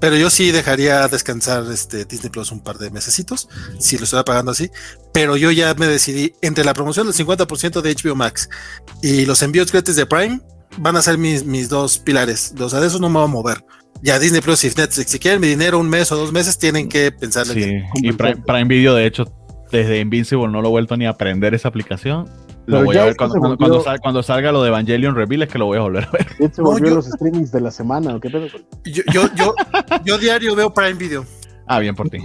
[0.00, 3.48] pero yo sí dejaría descansar este Disney Plus un par de mesecitos,
[3.78, 4.70] si lo estuviera pagando así,
[5.12, 8.48] pero yo ya me decidí entre la promoción del 50% de HBO Max
[9.02, 10.40] y los envíos gratis de Prime,
[10.78, 13.28] van a ser mis, mis dos pilares, o sea, de eso no me voy a
[13.28, 13.64] mover.
[14.02, 16.88] Ya Disney Plus y Netflix, si quieren mi dinero un mes o dos meses, tienen
[16.88, 17.54] que pensarle.
[17.54, 19.24] Sí, y Prime, Prime Video, de hecho,
[19.70, 22.28] desde Invincible no lo he vuelto ni a aprender esa aplicación.
[22.66, 25.14] Lo voy a ver esto cuando, cuando, volvió- cuando sal- cuando salga lo de Evangelion
[25.14, 26.26] Reveal, es que lo voy a volver a ver.
[26.40, 28.46] Ya se No, volvió yo- los streamings de la semana, ¿o qué pedo?
[28.84, 29.54] Yo, yo, yo,
[30.04, 31.24] yo diario veo Prime Video.
[31.66, 32.18] Ah, bien por ti.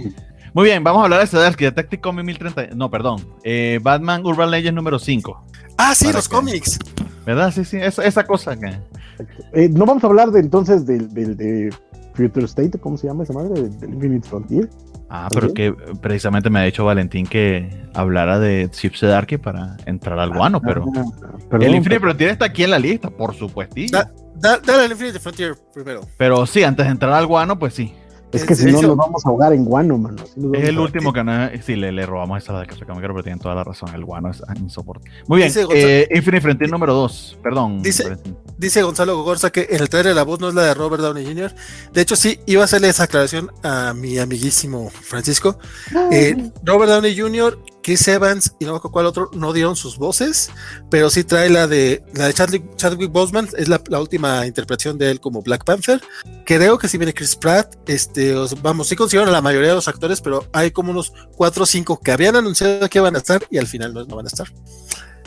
[0.52, 2.74] Muy bien, vamos a hablar de Cedar Detective Comics 1030.
[2.74, 3.24] No, perdón.
[3.44, 5.44] Eh, Batman Urban Legends número 5.
[5.78, 6.78] Ah, sí, ¿Para los cómics.
[7.24, 7.52] ¿Verdad?
[7.52, 8.66] Sí, sí, esa, esa cosa que.
[9.52, 11.72] Eh, no vamos a hablar de entonces del, del de
[12.14, 13.50] Future State, ¿cómo se llama esa madre?
[13.62, 14.68] Del, del Infinite Frontier.
[15.12, 20.18] Ah, pero que precisamente me ha dicho Valentín que hablara de Chip Sedarky para entrar
[20.20, 20.84] al guano, pero.
[20.96, 21.02] Ah,
[21.50, 23.98] perdón, el Infinite pero- Frontier está aquí en la lista, por supuestísimo.
[24.00, 26.02] Da- da- dale al Infinite Frontier primero.
[26.16, 27.92] Pero sí, antes de entrar al guano, pues sí.
[28.32, 30.22] Es que ¿En si no nos vamos a ahogar en guano, mano.
[30.54, 31.64] Es el último que no es.
[31.64, 33.92] Sí, le, le robamos esa de Casa Camicero, pero tienen toda la razón.
[33.94, 35.10] El guano es insoportable.
[35.26, 37.38] Muy bien, Dice Gonzalo- eh, Infinite Frontier número 2.
[37.42, 37.82] Perdón.
[37.82, 38.16] Dice-
[38.56, 41.26] dice Gonzalo Gogorza que en el trailer la voz no es la de Robert Downey
[41.26, 41.52] Jr.
[41.92, 45.58] De hecho, sí, iba a hacerle esa aclaración a mi amiguísimo Francisco.
[46.12, 50.50] Eh, Robert Downey Jr., Chris Evans y no me cuál otro no dieron sus voces,
[50.90, 55.10] pero sí trae la de la de Chadwick, Chadwick Boseman, es la, última interpretación de
[55.10, 56.00] él como Black Panther.
[56.44, 59.88] Creo que sí viene Chris Pratt, este, vamos, sí consiguieron a la mayoría de los
[59.88, 63.42] actores, pero hay como unos cuatro o cinco que habían anunciado que iban a estar
[63.50, 64.48] y al final no, no van a estar.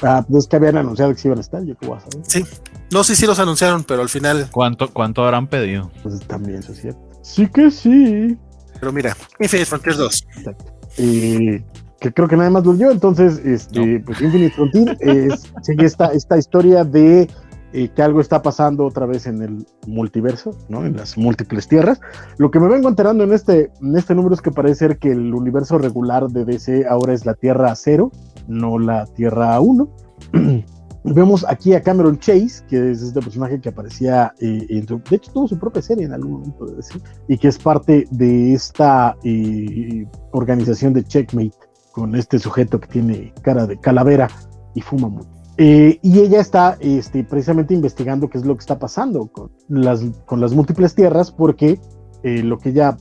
[0.01, 2.25] Ah, pues que habían anunciado que sí iban a estar, yo qué voy a saber.
[2.27, 2.45] Sí,
[2.91, 4.49] no sé si los anunciaron, pero al final.
[4.51, 5.91] ¿Cuánto, cuánto habrán pedido?
[6.03, 6.99] Pues también, eso es cierto.
[7.21, 8.37] Sí que sí.
[8.79, 10.27] Pero mira, Infinite Frontier 2.
[10.37, 10.65] Exacto.
[10.97, 11.63] Eh,
[12.03, 16.07] que creo que nada más lo dio, entonces, este, pues Infinite Frontier es, sigue esta,
[16.07, 17.29] esta historia de
[17.71, 20.85] eh, que algo está pasando otra vez en el multiverso, ¿no?
[20.85, 22.01] En las múltiples tierras.
[22.37, 25.13] Lo que me vengo enterando en este, en este número es que parece ser que
[25.13, 28.11] el universo regular de DC ahora es la Tierra cero
[28.49, 29.87] no la Tierra 1.
[31.05, 35.31] Vemos aquí a Cameron Chase, que es este personaje que aparecía eh, en de hecho
[35.33, 39.15] tuvo su propia serie en algún momento de decir, y que es parte de esta
[39.23, 41.57] eh, organización de Checkmate,
[41.93, 44.27] con este sujeto que tiene cara de calavera
[44.75, 45.29] y fuma mucho.
[45.55, 50.03] Eh, y ella está este, precisamente investigando qué es lo que está pasando con las,
[50.25, 51.79] con las múltiples tierras, porque
[52.23, 52.97] lo que ella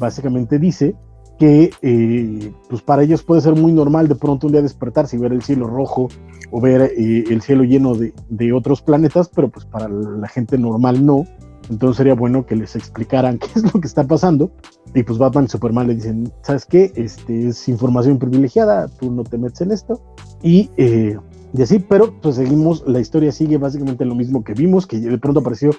[0.00, 0.96] básicamente dice
[1.38, 5.20] que eh, pues para ellos puede ser muy normal de pronto un día despertarse y
[5.20, 6.08] ver el cielo rojo
[6.50, 10.58] o ver eh, el cielo lleno de, de, otros planetas, pero pues para la gente
[10.58, 11.24] normal no.
[11.70, 14.50] Entonces sería bueno que les explicaran qué es lo que está pasando.
[14.94, 16.92] Y pues Batman y Superman le dicen, ¿sabes qué?
[16.94, 20.00] Este es información privilegiada, tú no te metes en esto.
[20.42, 21.16] Y, eh,
[21.52, 25.18] y así, pero pues seguimos, la historia sigue básicamente lo mismo que vimos, que de
[25.18, 25.70] pronto apareció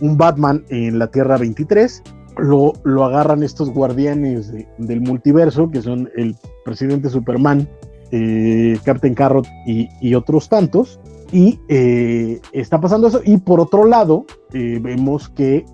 [0.00, 2.02] un Batman en la Tierra 23
[2.38, 7.68] lo, lo agarran estos guardianes del multiverso, que son el presidente Superman,
[8.10, 11.00] eh, Captain Carrot y, otros tantos.
[11.32, 13.20] Y eh, está pasando eso.
[13.24, 15.64] Y por otro lado, eh, vemos que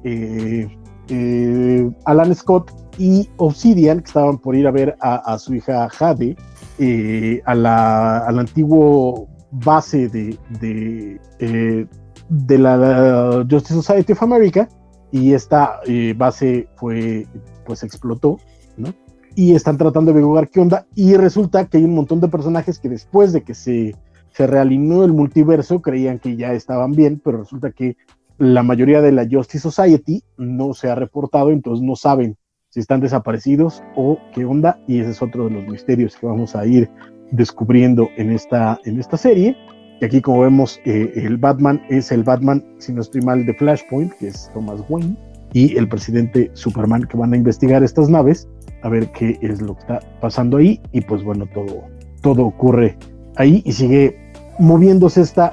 [2.04, 6.36] Alan Scott y Obsidian, que estaban por ir a ver a, su hija Jade,
[7.44, 10.38] a la, al antiguo base de,
[12.28, 14.68] de, la Justice Society of America,
[15.14, 17.28] y esta eh, base fue,
[17.64, 18.40] pues explotó,
[18.76, 18.92] ¿no?
[19.36, 22.80] Y están tratando de averiguar qué onda y resulta que hay un montón de personajes
[22.80, 23.94] que después de que se,
[24.34, 27.96] se realineó el multiverso creían que ya estaban bien, pero resulta que
[28.36, 32.36] la mayoría de la Justice Society no se ha reportado, entonces no saben
[32.68, 36.56] si están desaparecidos o qué onda, y ese es otro de los misterios que vamos
[36.56, 36.90] a ir
[37.30, 39.56] descubriendo en esta, en esta serie.
[40.00, 43.54] Y aquí, como vemos, eh, el Batman es el Batman, si no estoy mal, de
[43.54, 45.16] Flashpoint, que es Thomas Wayne,
[45.52, 48.48] y el presidente Superman, que van a investigar estas naves,
[48.82, 50.80] a ver qué es lo que está pasando ahí.
[50.90, 51.84] Y pues bueno, todo,
[52.20, 52.98] todo ocurre
[53.36, 54.23] ahí y sigue
[54.58, 55.52] moviéndose esta,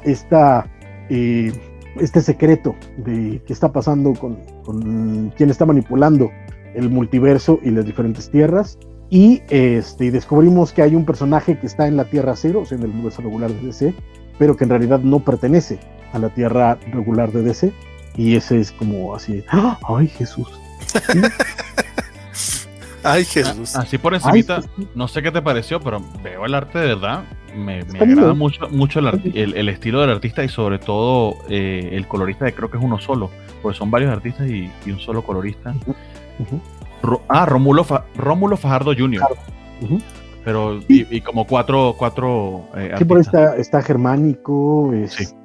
[1.09, 1.51] eh,
[1.99, 6.31] este secreto de qué está pasando con, con quién está manipulando
[6.73, 8.77] el multiverso y las diferentes tierras.
[9.09, 12.77] Y este, descubrimos que hay un personaje que está en la Tierra Cero, o sea,
[12.77, 13.93] en el universo regular de DC,
[14.39, 15.79] pero que en realidad no pertenece
[16.13, 17.73] a la tierra regular de DC.
[18.15, 19.77] Y ese es como así, ¡Ah!
[19.83, 20.47] ¡ay Jesús!
[23.03, 23.75] ¡Ay Jesús!
[23.75, 24.61] Así por encimita,
[24.95, 27.23] no sé qué te pareció, pero veo el arte de verdad.
[27.55, 32.53] Me, agrada mucho, mucho el, estilo del artista y sobre todo eh, el colorista, que
[32.53, 33.29] creo que es uno solo,
[33.61, 35.73] porque son varios artistas y, un solo colorista.
[37.27, 37.85] ah, Rómulo,
[38.15, 39.21] Rómulo Fajardo Jr.
[40.43, 45.35] Pero, y, como cuatro, cuatro eh, Sí, por ahí está, está Germánico, este,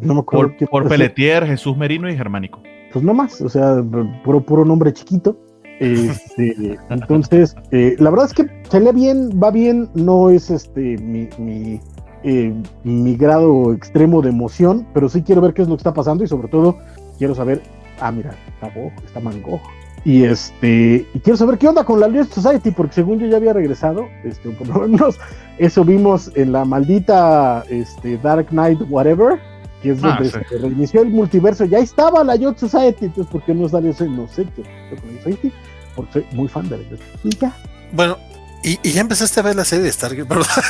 [0.00, 0.54] no me acuerdo.
[0.58, 2.62] Por, por Pelletier, Jesús Merino y Germánico.
[2.92, 3.82] Pues no más, o sea,
[4.22, 5.36] puro, puro nombre chiquito.
[5.84, 10.96] Este, entonces, eh, la verdad es que se lee bien, va bien, no es este
[10.98, 11.80] mi, mi,
[12.22, 12.54] eh,
[12.84, 16.24] mi grado extremo de emoción, pero sí quiero ver qué es lo que está pasando
[16.24, 16.78] y sobre todo
[17.18, 17.62] quiero saber,
[18.00, 19.60] ah, mira, está Go, está Mango,
[20.04, 23.38] y este, y quiero saber qué onda con la Lost Society, porque según yo ya
[23.38, 25.18] había regresado, este, por lo menos
[25.58, 29.38] eso vimos en la maldita este, Dark Knight Whatever,
[29.82, 33.42] que es ah, donde se reinició el multiverso, ya estaba la Yacht Society, entonces ¿por
[33.44, 34.08] qué no salió ese?
[34.08, 35.52] No sé qué con Society,
[35.94, 36.84] porque soy muy fan de la
[37.22, 37.56] Y ya.
[37.92, 38.18] Bueno,
[38.62, 40.64] y, y, ya empezaste a ver la serie de Stargate, ¿verdad?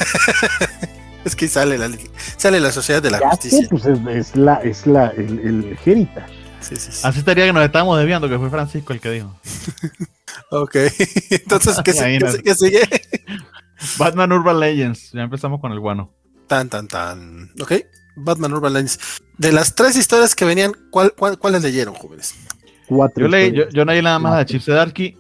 [1.25, 1.91] es que sale la,
[2.37, 3.67] sale la Sociedad de la Justicia.
[3.71, 6.45] pues es, la, es la, el, el Heritage.
[7.03, 9.39] Así estaría que nos estábamos desviando, que fue Francisco el que dijo.
[10.51, 10.77] ok,
[11.31, 11.93] entonces, ¿qué,
[12.55, 12.83] sigue?
[13.99, 16.13] Batman Urban Legends, ya empezamos con el guano.
[16.47, 17.51] Tan, tan, tan.
[17.61, 17.73] Ok,
[18.17, 18.99] Batman Urban Legends.
[19.37, 22.35] De las tres historias que venían, ¿cuál, cuáles leyeron, jóvenes?
[22.87, 23.25] Cuatro.
[23.25, 25.17] Yo, leí, yo, no leí nada más de Chips de Darky,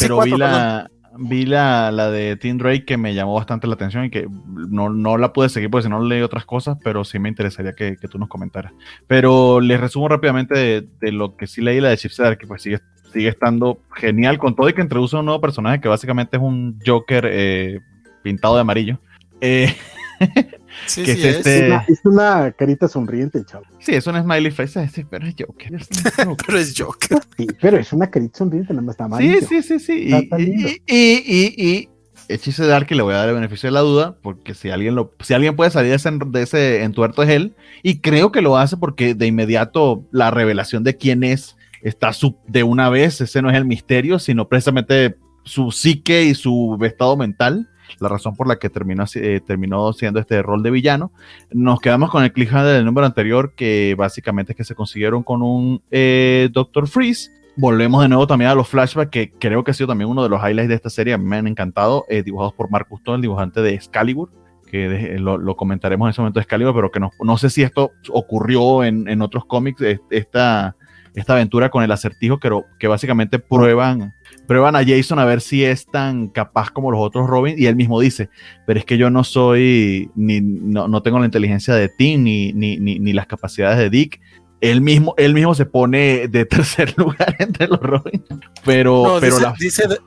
[0.00, 4.04] pero vi la, vi la, la, de Tim Drake que me llamó bastante la atención
[4.04, 7.18] y que no, no la pude seguir porque si no leí otras cosas, pero sí
[7.18, 8.72] me interesaría que, que tú nos comentaras.
[9.06, 12.62] Pero les resumo rápidamente de, de, lo que sí leí la de Chipset, que pues
[12.62, 12.80] sigue,
[13.12, 16.78] sigue estando genial con todo y que introduce un nuevo personaje que básicamente es un
[16.84, 17.80] Joker eh,
[18.22, 18.98] pintado de amarillo.
[19.40, 19.74] Eh,
[20.86, 21.36] Sí, que sí, es es.
[21.38, 23.64] este- Es una, es una carita sonriente, el chavo.
[23.80, 25.74] Sí, es un smiley face, sí, pero es Joker.
[25.74, 26.46] es un Joker.
[26.46, 27.18] Pero es Joker.
[27.36, 29.46] Sí, pero es una carita sonriente, nada más está Sí, amarillo.
[29.48, 30.12] sí, sí, sí.
[30.14, 31.88] Está Y, y, y, y, y
[32.28, 34.94] Hechizo de Dark le voy a dar el beneficio de la duda, porque si alguien
[34.94, 38.40] lo, si alguien puede salir de ese, de ese entuerto es él, y creo que
[38.42, 43.20] lo hace porque de inmediato la revelación de quién es está sub- de una vez,
[43.20, 47.68] ese no es el misterio, sino precisamente su psique y su estado mental,
[48.00, 51.12] la razón por la que terminó, eh, terminó siendo este rol de villano.
[51.50, 55.42] Nos quedamos con el cliffhanger del número anterior, que básicamente es que se consiguieron con
[55.42, 57.30] un eh, Doctor Freeze.
[57.56, 60.28] Volvemos de nuevo también a los flashbacks, que creo que ha sido también uno de
[60.30, 61.18] los highlights de esta serie.
[61.18, 64.30] Me han encantado, eh, dibujados por Mark Cousteau, el dibujante de Excalibur,
[64.70, 67.62] que de- lo, comentaremos en ese momento de Excalibur, pero que no, no sé si
[67.62, 70.76] esto ocurrió en, en otros cómics, es- esta,
[71.14, 74.14] esta aventura con el acertijo, pero que básicamente prueban,
[74.46, 77.76] prueban a Jason a ver si es tan capaz como los otros Robin, y él
[77.76, 78.28] mismo dice,
[78.66, 82.52] pero es que yo no soy, ni, no, no tengo la inteligencia de Tim, ni,
[82.52, 84.20] ni, ni, ni las capacidades de Dick.
[84.60, 88.24] Él mismo, él mismo se pone de tercer lugar entre los Robin,
[88.64, 89.98] pero, No, pero dice, la, dice de,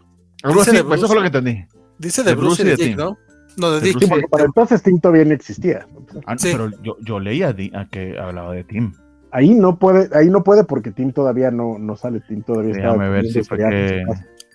[0.43, 1.07] algo dice así, de pues eso Bruce.
[1.07, 1.65] fue lo que entendí.
[1.97, 2.97] dice de de Bruce y Bruce de y de Dick, Tim.
[2.97, 3.17] ¿no?
[3.57, 3.93] No, de De Dick.
[3.95, 5.87] Bruce Sí, porque para entonces Tim todavía no existía.
[6.25, 6.49] Ah, Sí.
[6.51, 8.93] Pero yo, yo leía a que hablaba de Tim.
[9.35, 12.21] Ahí no puede, ahí no puede porque Tim todavía no, no sale.
[12.21, 12.83] Tim todavía está.
[12.83, 14.03] Déjame ver si que.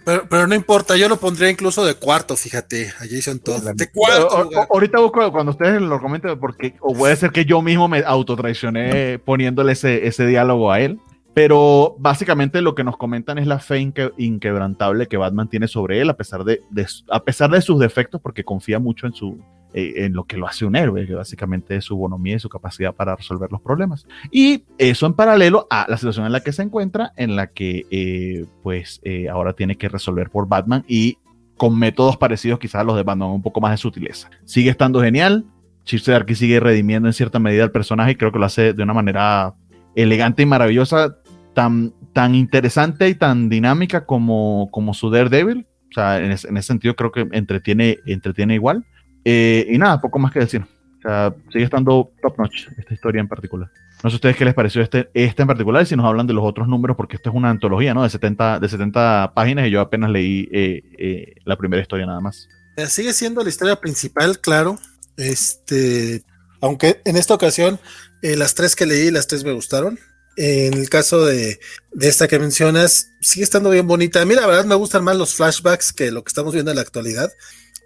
[0.04, 3.62] Pero, pero no importa, yo lo pondría incluso de cuarto, fíjate, a Jason Todd.
[3.62, 7.44] La- De cuarto o- ahorita busco cuando ustedes lo comenten, porque o puede ser que
[7.44, 10.98] yo mismo me autotraicioné poniéndole ese, ese diálogo a él.
[11.34, 16.00] Pero básicamente lo que nos comentan es la fe inque- inquebrantable que Batman tiene sobre
[16.00, 19.38] él, a pesar de, de a pesar de sus defectos, porque confía mucho en, su,
[19.74, 22.48] eh, en lo que lo hace un héroe, que básicamente es su bonomía y su
[22.48, 24.06] capacidad para resolver los problemas.
[24.30, 27.86] Y eso en paralelo a la situación en la que se encuentra, en la que
[27.90, 31.18] eh, pues eh, ahora tiene que resolver por Batman y
[31.56, 34.30] con métodos parecidos quizás a los de Batman, un poco más de sutileza.
[34.44, 35.44] Sigue estando genial.
[35.84, 38.82] Chip Zdarsky sigue redimiendo en cierta medida al personaje y creo que lo hace de
[38.82, 39.54] una manera
[39.94, 41.16] elegante y maravillosa,
[41.54, 45.66] tan, tan interesante y tan dinámica como, como su Daredevil.
[45.90, 48.84] O sea, en, ese- en ese sentido creo que entretiene, entretiene igual.
[49.24, 50.62] Eh, y nada, poco más que decir.
[50.98, 53.70] O sea, sigue estando top notch esta historia en particular.
[54.02, 56.32] No sé ustedes qué les pareció este, este en particular y si nos hablan de
[56.32, 58.02] los otros números, porque esto es una antología, ¿no?
[58.02, 62.20] De 70, de 70 páginas y yo apenas leí eh, eh, la primera historia nada
[62.20, 62.48] más.
[62.76, 64.78] Eh, Sigue siendo la historia principal, claro.
[65.16, 66.22] Este,
[66.60, 67.78] aunque en esta ocasión
[68.22, 69.98] eh, las tres que leí, las tres me gustaron.
[70.36, 71.60] En el caso de,
[71.92, 74.22] de esta que mencionas, sigue estando bien bonita.
[74.22, 76.76] A mí la verdad me gustan más los flashbacks que lo que estamos viendo en
[76.76, 77.30] la actualidad.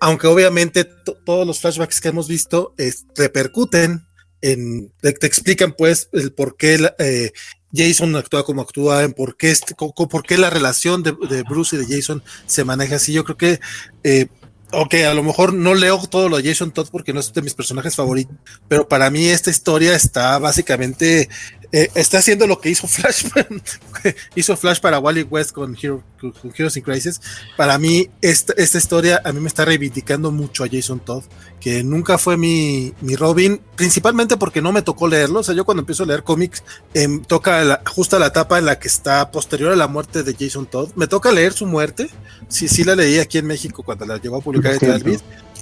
[0.00, 2.74] Aunque obviamente to- todos los flashbacks que hemos visto
[3.16, 4.06] repercuten
[4.40, 7.32] en, te, explican pues el por qué eh,
[7.72, 9.94] Jason actúa como actúa, en por qué, este, co-
[10.36, 13.12] la relación de, de Bruce y de Jason se maneja así.
[13.12, 13.60] Yo creo que
[14.02, 14.26] eh,
[14.72, 17.42] ok, a lo mejor no leo todo lo de Jason Todd porque no es de
[17.42, 18.36] mis personajes favoritos,
[18.68, 21.28] pero para mí esta historia está básicamente,
[21.76, 23.24] eh, está haciendo lo que hizo Flash,
[24.36, 27.20] hizo Flash para Wally West con, Hero- con Heroes in Crisis.
[27.56, 31.24] Para mí, esta, esta historia a mí me está reivindicando mucho a Jason Todd,
[31.60, 35.40] que nunca fue mi, mi Robin, principalmente porque no me tocó leerlo.
[35.40, 36.62] O sea, yo cuando empiezo a leer cómics,
[36.94, 40.36] em, toca la- justo la etapa en la que está posterior a la muerte de
[40.38, 40.90] Jason Todd.
[40.94, 42.08] Me toca leer su muerte.
[42.48, 45.02] Sí, sí la leí aquí en México cuando la llegó a publicar Editorial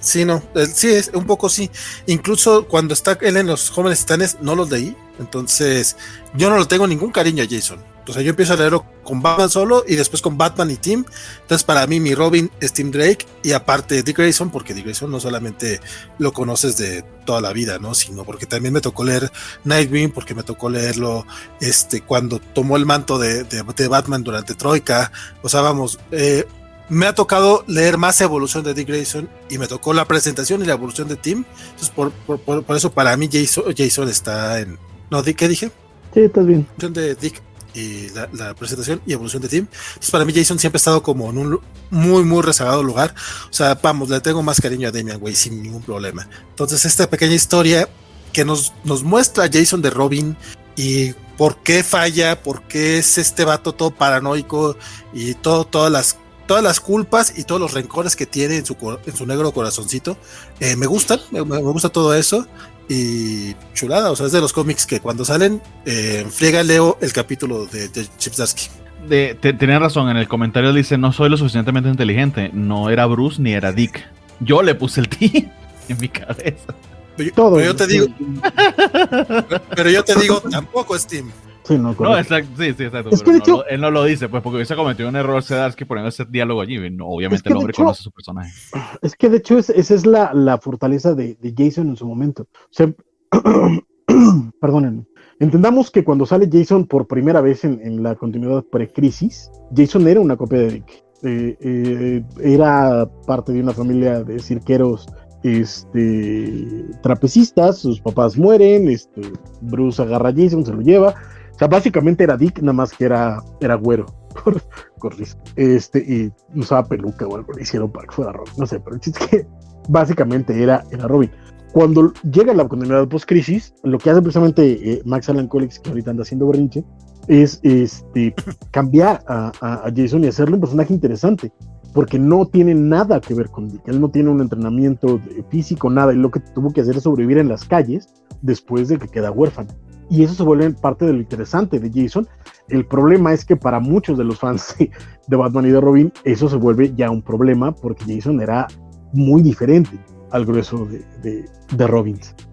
[0.02, 0.24] sí.
[0.26, 0.42] No,
[0.74, 1.70] sí, es un poco sí.
[2.06, 4.94] Incluso cuando está él en los jóvenes titanes, no los leí.
[5.18, 5.96] Entonces,
[6.34, 7.78] yo no le tengo ningún cariño a Jason.
[8.08, 11.04] O sea, yo empiezo a leerlo con Batman solo y después con Batman y Tim.
[11.42, 15.08] Entonces, para mí, mi Robin es Tim Drake y aparte Dick Grayson, porque Dick Grayson
[15.08, 15.80] no solamente
[16.18, 17.94] lo conoces de toda la vida, ¿no?
[17.94, 19.30] Sino porque también me tocó leer
[19.62, 21.24] Nightwing, porque me tocó leerlo
[21.60, 25.12] este, cuando tomó el manto de, de- de Batman durante Troika.
[25.42, 26.44] O sea, vamos, eh,
[26.92, 30.66] me ha tocado leer más evolución de Dick Grayson y me tocó la presentación y
[30.66, 31.44] la evolución de Tim.
[31.64, 34.78] Entonces, por, por- por- por eso para mí Jason, Jason está en...
[35.10, 35.70] No, Dick, ¿qué dije?
[36.12, 36.66] Sí, estás bien.
[36.78, 37.42] evolución de Dick
[37.74, 39.66] y la, la presentación y evolución de Tim.
[39.70, 41.60] Entonces, para mí, Jason siempre ha estado como en un
[41.90, 43.14] muy, muy rezagado lugar.
[43.48, 46.28] O sea, vamos, le tengo más cariño a Damian, güey, sin ningún problema.
[46.50, 47.88] Entonces, esta pequeña historia
[48.34, 50.36] que nos, nos muestra a Jason de Robin
[50.76, 54.76] y por qué falla, por qué es este vato todo paranoico
[55.14, 56.18] y todo, todas las
[56.52, 58.76] todas las culpas y todos los rencores que tiene en su,
[59.06, 60.18] en su negro corazoncito,
[60.60, 62.46] eh, me gustan, me, me gusta todo eso
[62.90, 67.10] y chulada, o sea, es de los cómics que cuando salen, eh, friega leo el
[67.10, 68.68] capítulo de, de Chip Zdarsky.
[69.08, 72.50] de, tenía razón, en el comentario dice, no soy lo suficientemente inteligente.
[72.52, 74.06] No era Bruce ni era Dick.
[74.40, 75.50] Yo le puse el T
[75.88, 76.74] en mi cabeza.
[77.16, 78.08] Pero, yo te digo,
[79.74, 81.30] pero yo te digo, tampoco es Tim.
[81.64, 83.64] Sí, no, no exacto, sí, sí, exacto.
[83.68, 86.78] él no lo dice, pues, porque hubiese cometido un error Sedarsky poniendo ese diálogo allí.
[86.78, 88.52] obviamente el hombre conoce a su personaje.
[89.02, 92.42] Es que de hecho esa es la, la fortaleza de, de, Jason en su momento.
[92.42, 92.92] O sea,
[94.60, 95.04] perdónenme.
[95.38, 100.20] Entendamos que cuando sale Jason por primera vez en, en la continuidad pre-crisis, Jason era
[100.20, 101.04] una copia de Dick.
[101.24, 105.06] Eh, eh, era parte de una familia de cirqueros
[105.44, 106.66] este,
[107.02, 109.22] trapecistas, sus papás mueren, este,
[109.60, 111.14] Bruce agarra a Jason, se lo lleva.
[111.62, 114.06] Sea, básicamente era Dick, nada más que era, era güero,
[115.00, 115.14] por,
[115.54, 118.96] Este, y usaba peluca o algo, le hicieron para que fuera Robin, no sé, pero
[118.96, 119.46] el chiste es que
[119.88, 121.30] básicamente era, era Robin.
[121.72, 126.10] Cuando llega la continuidad post-crisis, lo que hace precisamente eh, Max Alan Colex, que ahorita
[126.10, 126.82] anda haciendo berrinche,
[127.28, 128.34] es este,
[128.72, 131.52] cambiar a, a, Jason y hacerle un personaje interesante
[131.94, 133.86] porque no tiene nada que ver con Dick.
[133.86, 136.12] Él no tiene un entrenamiento físico, nada.
[136.12, 138.08] Y lo que tuvo que hacer es sobrevivir en las calles
[138.40, 139.68] después de que queda huérfano.
[140.10, 142.28] Y eso se vuelve parte de lo interesante de Jason.
[142.68, 146.48] El problema es que para muchos de los fans de Batman y de Robin, eso
[146.48, 148.66] se vuelve ya un problema porque Jason era
[149.12, 149.98] muy diferente
[150.30, 151.44] al grueso de, de.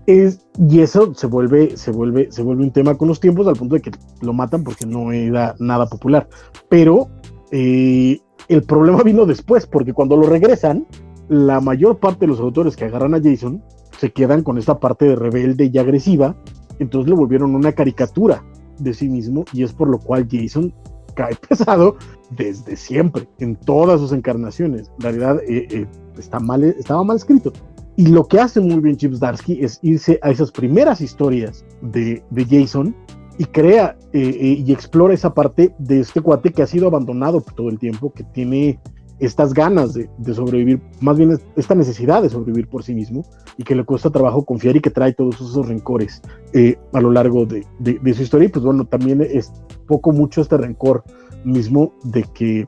[0.05, 3.55] Es, y eso se vuelve, se, vuelve, se vuelve un tema con los tiempos al
[3.55, 6.27] punto de que lo matan porque no era nada popular.
[6.67, 7.09] Pero
[7.51, 10.85] eh, el problema vino después, porque cuando lo regresan,
[11.30, 13.63] la mayor parte de los autores que agarran a Jason
[13.97, 16.35] se quedan con esta parte de rebelde y agresiva,
[16.80, 18.43] entonces le volvieron una caricatura
[18.80, 20.73] de sí mismo y es por lo cual Jason
[21.15, 21.97] cae pesado
[22.31, 24.91] desde siempre, en todas sus encarnaciones.
[24.97, 25.88] En realidad eh, eh,
[26.18, 27.51] está mal, estaba mal escrito.
[27.95, 32.23] Y lo que hace muy bien Chips Darsky es irse a esas primeras historias de,
[32.30, 32.95] de Jason
[33.39, 37.41] y crea eh, eh, y explora esa parte de este cuate que ha sido abandonado
[37.41, 38.80] todo el tiempo, que tiene
[39.19, 43.25] estas ganas de, sobrevivir, más bien esta necesidad de sobrevivir por sí mismo
[43.57, 46.21] y que le cuesta trabajo confiar y que trae todos esos rencores
[46.53, 47.65] eh, a lo largo de,
[48.13, 48.47] su historia.
[48.47, 49.51] Y pues bueno, también es
[49.87, 51.03] poco mucho este rencor
[51.43, 52.67] mismo de que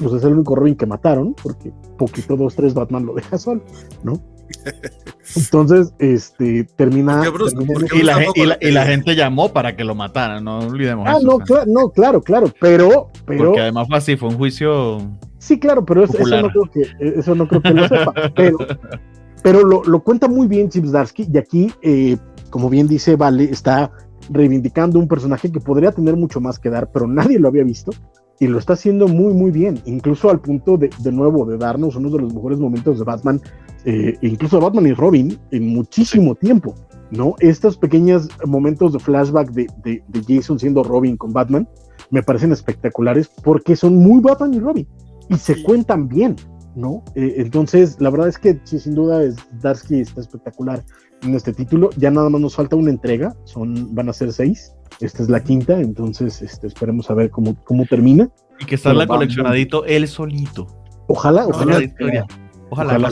[0.00, 3.62] pues es el único Robin que mataron, porque poquito, dos, tres Batman lo deja solo,
[4.02, 4.20] ¿no?
[5.36, 7.22] Entonces, este, termina.
[7.94, 8.02] y,
[8.72, 13.10] la, gente llamó para que lo mataran, no olvidemos ah, no, no, claro, claro, pero,
[13.24, 13.46] pero.
[13.46, 14.98] Porque además fue así, fue un juicio.
[15.38, 16.86] Sí, claro, pero eso, no creo que,
[17.18, 18.12] eso no creo que lo sepa.
[18.36, 18.58] pero,
[19.42, 22.16] pero lo, lo, cuenta muy bien Chips Darsky, y aquí, eh,
[22.50, 23.90] como bien dice Vale, está
[24.30, 27.92] reivindicando un personaje que podría tener mucho más que dar, pero nadie lo había visto
[28.38, 31.96] y lo está haciendo muy muy bien, incluso al punto de, de nuevo de darnos
[31.96, 33.40] uno de los mejores momentos de Batman
[33.84, 36.74] eh, incluso Batman y Robin, en muchísimo tiempo,
[37.10, 37.34] ¿no?
[37.40, 41.68] Estos pequeños momentos de flashback de, de, Jason siendo Robin con Batman
[42.10, 44.88] me parecen espectaculares porque son muy Batman y Robin
[45.28, 46.36] y se cuentan bien,
[46.76, 47.02] ¿no?
[47.14, 50.82] Eh, entonces, la verdad es que sí, sin duda, es, Darsky está espectacular
[51.22, 51.90] en este título.
[51.96, 54.74] Ya nada más nos falta una entrega, son, van a ser seis.
[55.00, 58.28] Esta es la quinta, entonces este, esperemos a ver cómo, cómo termina.
[58.60, 60.66] Y que salga coleccionadito él solito.
[61.08, 61.80] Ojalá, ojalá.
[62.72, 63.10] Ojalá.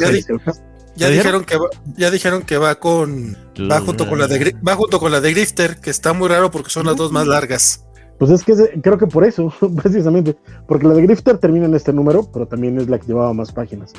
[0.96, 1.66] ya, dijeron que va,
[1.98, 3.36] ya dijeron que va con
[3.70, 6.50] va junto con la de va junto con la de Grifter, que está muy raro
[6.50, 7.84] porque son las dos más largas.
[8.18, 10.34] Pues es que creo que por eso, precisamente,
[10.66, 13.52] porque la de Grifter termina en este número, pero también es la que llevaba más
[13.52, 13.92] páginas.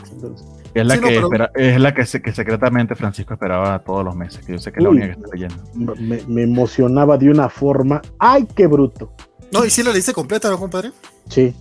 [0.73, 1.21] Es la, que,
[1.55, 4.89] es la que, secretamente Francisco esperaba todos los meses, que yo sé que es la
[4.89, 5.95] única que está leyendo.
[5.99, 9.13] Me, me, emocionaba de una forma, ¡ay, qué bruto!
[9.51, 10.91] No, y sí la leíste completa, ¿no, compadre?
[11.29, 11.53] Sí.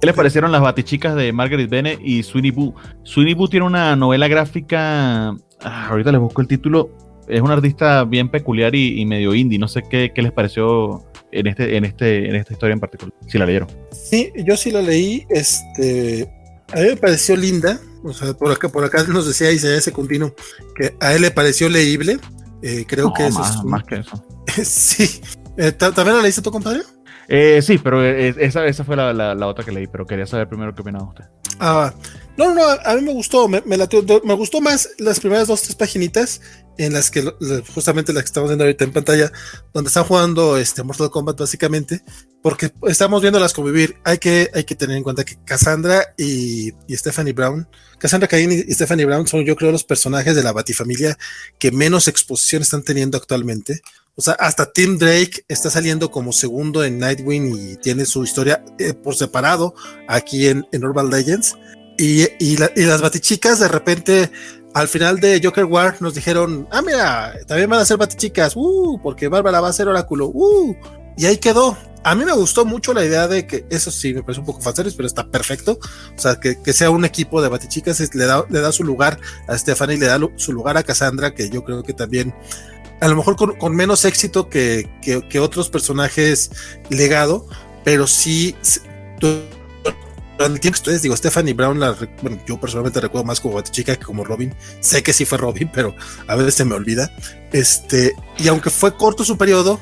[0.00, 2.74] ¿Qué les parecieron las batichicas de Margaret Bennett y Sweeney Boo?
[3.02, 5.30] Sweeney Boo tiene una novela gráfica,
[5.62, 6.90] ah, ahorita les busco el título,
[7.28, 11.76] es un artista bien peculiar y, medio indie, no sé qué, les pareció en, este,
[11.76, 13.68] en, este, en esta historia en particular, si la leyeron.
[13.92, 16.28] Sí, yo sí la leí, este,
[16.72, 20.34] a mí me pareció linda, o sea, por acá, por acá nos decía ese continuo
[20.76, 22.18] que a él le pareció leíble,
[22.62, 24.24] eh, creo que eso más, es más que eso.
[24.64, 25.20] sí,
[25.56, 26.80] eh, ¿también la leíste tu compadre?
[27.32, 30.48] Eh, sí, pero eh, esa, esa fue la, la, otra que leí, pero quería saber
[30.48, 31.24] primero qué opinaba usted.
[31.60, 31.94] Ah,
[32.36, 35.76] no, no, a mí me gustó, me, me, me gustó más las primeras dos, tres
[35.76, 36.40] paginitas
[36.76, 37.22] en las que
[37.72, 39.30] justamente las que estamos viendo ahorita en pantalla,
[39.72, 42.02] donde están jugando este Mortal Kombat básicamente,
[42.42, 43.98] porque estamos viéndolas convivir.
[44.02, 48.50] Hay que, hay que tener en cuenta que Cassandra y, y Stephanie Brown, Cassandra Cain
[48.50, 51.16] y Stephanie Brown son yo creo los personajes de la Batifamilia
[51.60, 53.82] que menos exposición están teniendo actualmente.
[54.16, 58.62] O sea, hasta Tim Drake está saliendo como segundo en Nightwing y tiene su historia
[58.78, 59.74] eh, por separado
[60.08, 61.56] aquí en, en Urban Legends.
[61.96, 64.30] Y, y, las batichicas de repente
[64.72, 68.98] al final de Joker War nos dijeron, ah, mira, también van a ser batichicas, uh,
[69.02, 70.74] porque Bárbara va a ser oráculo, uh,
[71.16, 71.76] y ahí quedó.
[72.02, 74.62] A mí me gustó mucho la idea de que eso sí me parece un poco
[74.62, 75.78] fácil, pero está perfecto.
[76.16, 79.58] O sea, que, sea un equipo de Batichicas le da, le da su lugar a
[79.58, 82.34] Stephanie, le da su lugar a Cassandra, que yo creo que también,
[83.00, 86.50] a lo mejor con, menos éxito que, que, otros personajes
[86.90, 87.46] legado,
[87.84, 88.54] pero sí.
[89.18, 93.54] Durante el tiempo que ustedes digo, Stephanie Brown, la, bueno, yo personalmente recuerdo más como
[93.54, 94.54] Batichica que como Robin.
[94.80, 95.94] Sé que sí fue Robin, pero
[96.26, 97.10] a veces se me olvida.
[97.52, 99.80] Este, y aunque fue corto su periodo,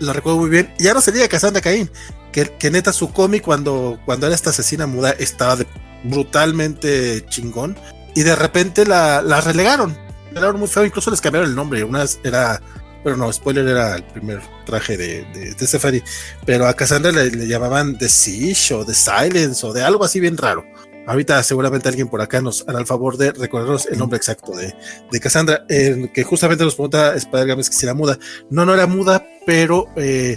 [0.00, 0.72] la recuerdo muy bien.
[0.78, 1.90] Y ahora sería Cassandra Cain,
[2.32, 5.58] que, que neta su cómic cuando, cuando era esta asesina muda estaba
[6.02, 7.76] brutalmente chingón.
[8.16, 10.07] Y de repente la relegaron.
[10.38, 11.84] Era muy feo, incluso les cambiaron el nombre.
[11.84, 12.60] Una era,
[13.04, 16.04] pero no, spoiler era el primer traje de, de, de.
[16.46, 20.20] Pero a Cassandra le, le llamaban The Siege o The Silence o de algo así
[20.20, 20.64] bien raro.
[21.08, 24.74] Ahorita seguramente alguien por acá nos hará el favor de recordarnos el nombre exacto de,
[25.10, 28.18] de Cassandra, que justamente nos pregunta Spider Games que si era muda.
[28.50, 30.36] No, no era muda, pero eh,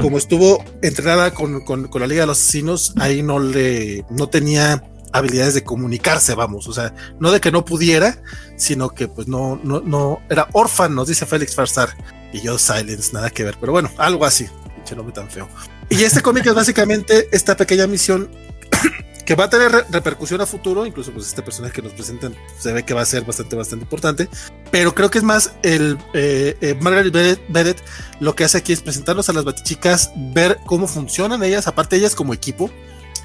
[0.00, 4.84] como estuvo entrenada con, con, la Liga de los Asesinos, ahí no le, no tenía
[5.12, 8.22] habilidades de comunicarse, vamos, o sea, no de que no pudiera,
[8.56, 11.90] sino que pues no, no, no, era órfano, nos dice Félix Farsar,
[12.32, 15.48] y yo Silence, nada que ver, pero bueno, algo así, pinche nombre tan feo.
[15.88, 18.30] Y este cómic es básicamente esta pequeña misión
[19.24, 22.72] que va a tener repercusión a futuro, incluso pues este personaje que nos presentan se
[22.72, 24.28] ve que va a ser bastante, bastante importante,
[24.70, 27.82] pero creo que es más el eh, eh, Margaret Bennett,
[28.20, 32.14] lo que hace aquí es presentarnos a las batichicas, ver cómo funcionan ellas, aparte ellas
[32.14, 32.70] como equipo,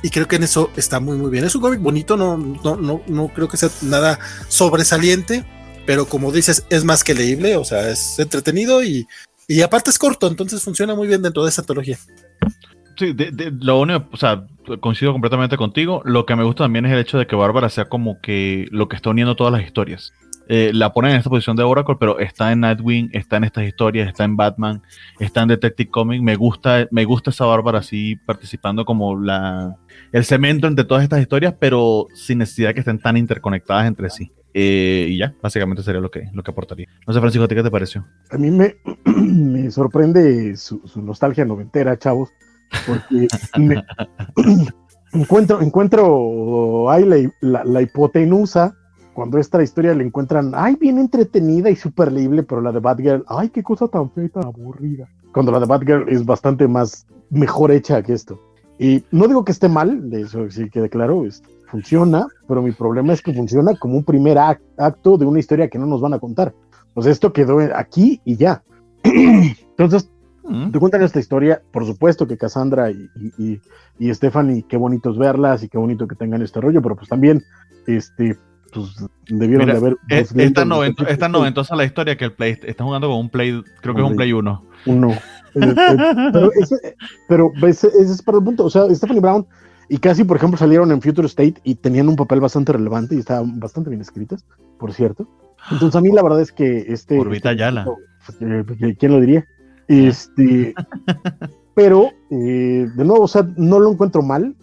[0.04, 1.46] y creo que en eso está muy muy bien.
[1.46, 4.20] Es un cómic bonito, no, no, no, no creo que sea nada
[4.50, 5.46] sobresaliente,
[5.88, 9.08] pero como dices, es más que leíble, o sea, es entretenido y,
[9.48, 11.98] y aparte es corto, entonces funciona muy bien dentro de esa antología.
[12.98, 14.46] Sí, de, lo único, o sea,
[14.80, 16.02] coincido completamente contigo.
[16.06, 18.88] Lo que me gusta también es el hecho de que Bárbara sea como que lo
[18.88, 20.14] que está uniendo todas las historias.
[20.48, 23.66] Eh, la ponen en esta posición de Oracle, pero está en Nightwing, está en estas
[23.66, 24.82] historias, está en Batman,
[25.20, 26.22] está en Detective Comics.
[26.22, 29.78] Me gusta, me gusta esa Bárbara así participando como la
[30.12, 34.32] el cemento entre todas estas historias, pero sin necesidad que estén tan interconectadas entre sí.
[34.56, 36.88] Eh, y ya, básicamente sería lo que, lo que aportaría.
[37.08, 38.06] No sé, Francisco, qué te pareció?
[38.30, 38.76] A mí me,
[39.06, 42.30] me sorprende su, su nostalgia noventera, chavos
[42.88, 43.28] porque
[45.14, 48.76] encuentro, encuentro ahí la, hipotenusa
[49.14, 53.24] cuando esta historia la encuentran, ay, bien entretenida y súper leíble, pero la de Batgirl,
[53.28, 55.08] ay, qué cosa tan fea y tan aburrida.
[55.32, 58.40] Cuando la de Batgirl es bastante más, mejor hecha que esto.
[58.80, 61.24] Y no digo que esté mal, de eso sí quede claro,
[61.68, 65.80] funciona, pero mi problema es que funciona como un primer acto de una historia que
[65.80, 66.54] no nos van a contar.
[66.94, 68.64] Pues esto quedó aquí y ya.
[69.04, 70.10] Entonces,
[70.72, 73.62] te cuentan esta historia, por supuesto que Cassandra y, y,
[73.98, 77.08] y, Stephanie, qué bonito es verlas y qué bonito que tengan este rollo, pero pues
[77.08, 77.42] también,
[77.88, 78.38] este,
[78.74, 78.96] pues
[79.28, 79.98] debieron de haber.
[80.10, 84.02] Es, esta, noventosa la historia que el Play está jugando con un Play, creo que
[84.02, 84.66] es un Play 1.
[84.86, 85.14] Uno.
[85.54, 86.96] pero ese,
[87.28, 89.46] pero ese, es para el punto, o sea, Stephanie Brown
[89.90, 93.20] y casi, por ejemplo, salieron en Future State y tenían un papel bastante relevante y
[93.20, 94.46] estaban bastante bien escritas,
[94.80, 95.28] por cierto.
[95.70, 97.20] Entonces a mí la verdad es que este...
[97.20, 97.86] Orbita este, Yala.
[97.86, 99.46] Pues, eh, ¿Quién lo diría?
[99.88, 100.74] Este,
[101.76, 104.56] pero, eh, de nuevo, o sea, no lo encuentro mal.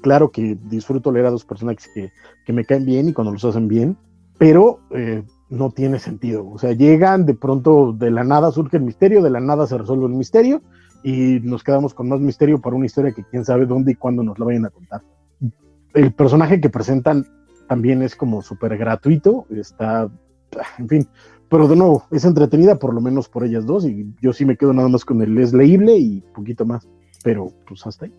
[0.00, 2.10] claro que disfruto leer a dos personajes que,
[2.46, 3.96] que, me caen bien y cuando los hacen bien,
[4.38, 6.48] pero eh, no tiene sentido.
[6.48, 9.76] O sea, llegan, de pronto de la nada surge el misterio, de la nada se
[9.76, 10.62] resuelve el misterio
[11.02, 14.22] y nos quedamos con más misterio para una historia que quién sabe dónde y cuándo
[14.22, 15.02] nos la vayan a contar.
[15.94, 17.26] El personaje que presentan
[17.68, 20.08] también es como súper gratuito, está,
[20.78, 21.08] en fin,
[21.48, 24.56] pero de nuevo, es entretenida por lo menos por ellas dos y yo sí me
[24.56, 26.86] quedo nada más con el es leíble y poquito más,
[27.22, 28.12] pero pues hasta ahí.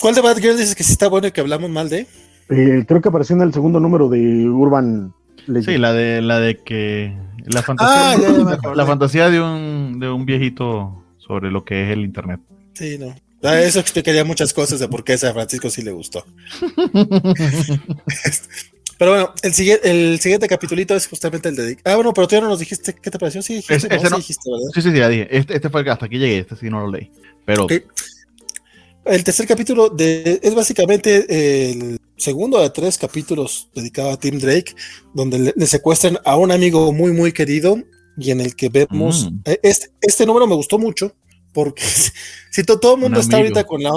[0.00, 2.06] ¿Cuál de Bad Girl dices que sí está bueno y que hablamos mal de?
[2.48, 5.14] Eh, creo que apareció en el segundo número de Urban
[5.46, 5.66] Legend.
[5.66, 7.16] Sí, la de la de que
[7.46, 12.00] la fantasía, ah, la, fantasía de un, de un viejito sobre lo que es el
[12.00, 12.40] internet.
[12.74, 13.14] Sí, no.
[13.42, 16.24] Ah, eso explicaría muchas cosas de por qué a San Francisco sí le gustó.
[19.00, 21.78] Pero bueno, el, siguiente, el siguiente capitulito es justamente el de...
[21.84, 23.40] Ah, bueno, pero tú ya no nos dijiste qué te pareció.
[23.40, 24.66] Sí, dijiste, sí, dijiste ¿verdad?
[24.74, 25.26] Sí, sí, sí, ya dije.
[25.30, 27.10] Este, este fue el que hasta aquí llegué, este sí no lo leí.
[27.46, 27.66] Pero...
[29.06, 34.74] El tercer capítulo de, es básicamente el segundo de tres capítulos dedicado a Tim Drake,
[35.14, 37.78] donde le, secuestran a un amigo muy, muy querido
[38.18, 39.30] y en el que vemos...
[39.30, 39.40] Mm.
[39.46, 41.16] Eh, este, este número me gustó mucho
[41.54, 41.84] porque
[42.50, 43.92] si todo, el mundo está ahorita con la...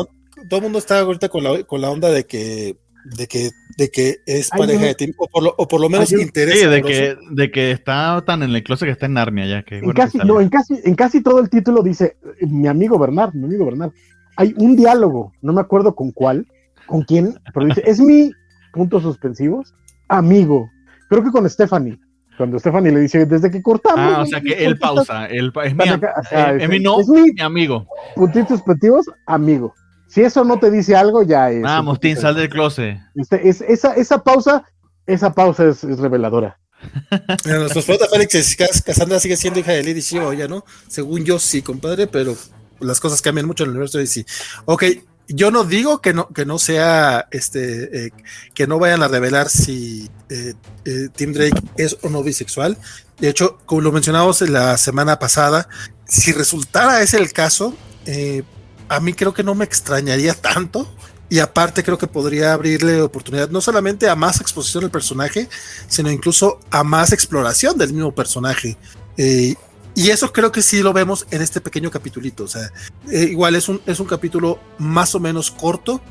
[0.48, 3.90] Todo el mundo está ahorita con la, con la onda de que de que, de
[3.90, 6.60] que es pareja de Tim, o por lo, o por lo menos interés.
[6.60, 9.64] Sí, de que, de que está tan en el closet que está en Narnia ya.
[9.64, 13.34] Que, en, casi, no, en, casi, en casi todo el título dice, mi amigo Bernard,
[13.34, 13.92] mi amigo Bernard.
[14.36, 16.48] Hay un diálogo, no me acuerdo con cuál,
[16.88, 18.32] con quién, pero dice, es mi,
[18.72, 19.74] puntos suspensivos,
[20.08, 20.70] amigo.
[21.10, 22.00] Creo que con Stephanie.
[22.36, 24.00] Cuando Stephanie le dice, desde que cortamos.
[24.00, 25.28] Ah, o sea que él pausa.
[25.28, 27.86] Él, es, mi, es, mi no, mi amigo.
[28.16, 29.76] Puntitos positivos, amigo.
[30.14, 31.64] Si eso no te dice algo, ya es.
[31.64, 33.00] Vamos, Tim, sal del closet.
[33.16, 34.64] Este, es, esa, esa pausa,
[35.08, 36.60] esa pausa es, reveladora.
[37.46, 40.66] Nuestra pregunta, Félix, Cassandra sigue siendo hija de Lady Shio, ya no.
[40.88, 42.38] Según yo, sí, compadre, pero
[42.80, 44.24] las cosas cambian mucho en el universo de DC.
[44.66, 44.84] Ok,
[45.30, 48.12] yo no digo que no, que no sea, este, eh,
[48.54, 50.54] que no vayan a revelar si eh,
[50.86, 52.78] eh, Tim Drake es o no bisexual.
[53.18, 55.68] De hecho, como lo mencionamos la semana pasada,
[56.06, 57.76] si resultara ese el caso,
[58.96, 60.88] a mí creo que no me extrañaría tanto.
[61.30, 65.50] Y aparte creo que podría abrirle oportunidad no solamente a más exposición del personaje,
[65.88, 68.78] sino incluso a más exploración del mismo personaje.
[69.96, 72.46] Y eso creo que sí lo vemos en este pequeño capitulito.
[72.46, 72.72] O sea,
[73.12, 76.02] eh, igual es un, es un capítulo más o menos corto,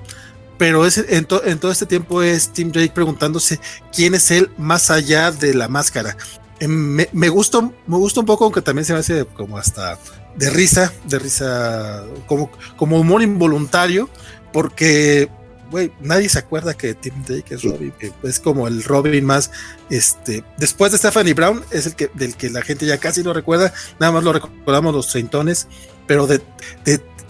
[0.57, 3.59] pero es, en, todo este tiempo es Tim Drake preguntándose
[3.93, 6.17] quién es él más allá de la máscara.
[6.61, 9.99] Eh, me, me, gusta, me gusta un poco, aunque también se me hace como hasta
[10.37, 14.09] de risa, de risa, como, como humor involuntario,
[14.53, 15.31] porque
[15.73, 19.51] güey, nadie se acuerda que Tim Drake es Robin, es como el Robin más,
[19.89, 23.33] este, después de Stephanie Brown, es el que, del que la gente ya casi no
[23.33, 25.69] recuerda, nada más lo recordamos los treintones,
[26.07, 26.43] pero de,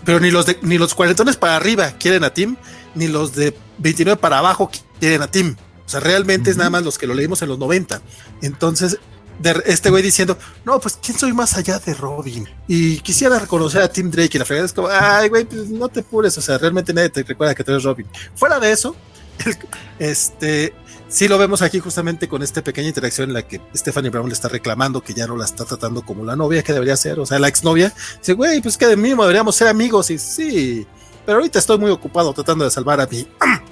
[0.04, 2.56] pero ni los de, ni los cuarentones para arriba quieren a Tim,
[2.96, 5.54] ni los de 29 para abajo quieren a Tim.
[5.86, 8.00] O sea, realmente es nada más los que lo leímos en los 90.
[8.40, 8.98] Entonces,
[9.38, 12.48] de este güey diciendo, no, pues quién soy más allá de Robin.
[12.68, 15.88] Y quisiera reconocer a Tim Drake y la fregada es como, ay, güey, pues no
[15.88, 18.06] te pures, o sea, realmente nadie te recuerda que tú eres Robin.
[18.34, 18.96] Fuera de eso,
[19.98, 20.72] este,
[21.09, 24.34] sí lo vemos aquí justamente con esta pequeña interacción en la que Stephanie Brown le
[24.34, 27.26] está reclamando que ya no la está tratando como la novia que debería ser, o
[27.26, 27.92] sea, la exnovia.
[28.18, 30.10] Dice, güey, pues que de mínimo deberíamos ser amigos.
[30.10, 30.86] Y sí,
[31.26, 33.26] pero ahorita estoy muy ocupado tratando de salvar a mi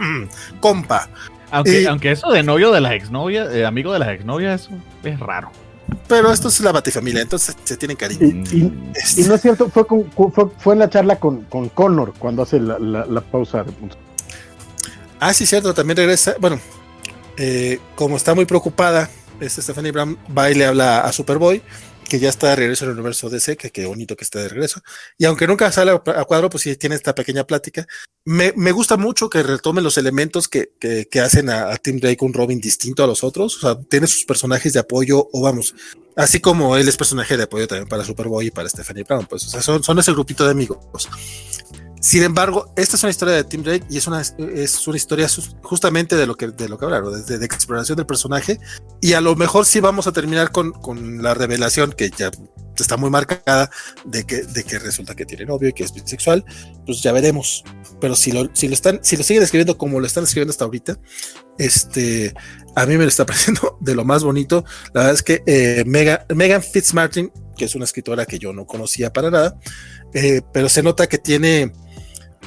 [0.61, 1.09] compa.
[1.51, 4.71] Aunque, aunque eso de novio de las exnovias, eh, amigo de las exnovias, eso
[5.05, 5.51] es raro.
[6.07, 8.45] Pero esto es la batifamilia, entonces se tienen cariño.
[8.53, 9.25] Y, este.
[9.25, 9.85] no es cierto, fue,
[10.59, 13.65] fue, en la charla con, con Connor cuando hace la, la, pausa.
[15.19, 16.35] Ah, sí, cierto, también regresa.
[16.41, 16.61] Bueno,
[17.37, 19.11] eh, como está muy preocupada,
[19.41, 21.63] este Stephanie Brown va y le habla a Superboy
[22.11, 24.49] que ya está de regreso en el universo DC, que qué bonito que esté de
[24.49, 24.83] regreso.
[25.17, 27.87] Y aunque nunca sale a cuadro, pues sí tiene esta pequeña plática.
[28.25, 32.35] Me, me gusta mucho que retome los elementos que, que, hacen a, Tim Drake un
[32.35, 33.57] Robin distinto a los otros.
[33.59, 35.75] O sea, tiene sus personajes de apoyo, o vamos,
[36.17, 39.27] así como él es personaje de apoyo también para Superboy y para Stephanie Brown.
[39.27, 40.79] Pues, o sea, son, son ese grupito de amigos.
[42.01, 45.29] Sin embargo, esta es una historia de Tim Drake y es una, es una historia
[45.63, 48.59] justamente de lo que, de lo que hablaron, de, de, exploración del personaje.
[49.03, 52.31] Y a lo mejor sí vamos a terminar con, con la revelación que ya
[52.81, 53.71] está muy marcada
[54.05, 56.45] de que, de que resulta que tiene novio y que es bisexual.
[56.87, 57.65] Pues ya veremos.
[58.01, 60.65] Pero si lo, si lo están, si lo siguen escribiendo como lo están escribiendo hasta
[60.65, 60.99] ahorita,
[61.59, 62.35] este,
[62.75, 64.65] a mí me lo está pareciendo de lo más bonito.
[64.95, 69.13] La verdad es que eh, Megan Fitzmartin, que es una escritora que yo no conocía
[69.13, 69.59] para nada,
[70.15, 71.73] eh, pero se nota que tiene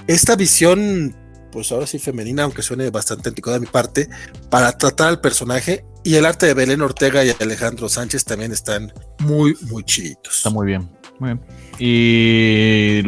[0.07, 1.15] esta visión,
[1.51, 4.09] pues ahora sí femenina, aunque suene bastante anticuada de mi parte,
[4.49, 5.85] para tratar al personaje.
[6.03, 10.35] Y el arte de Belén Ortega y Alejandro Sánchez también están muy, muy chiditos.
[10.35, 10.89] Está muy bien,
[11.19, 11.41] muy bien.
[11.79, 13.03] Y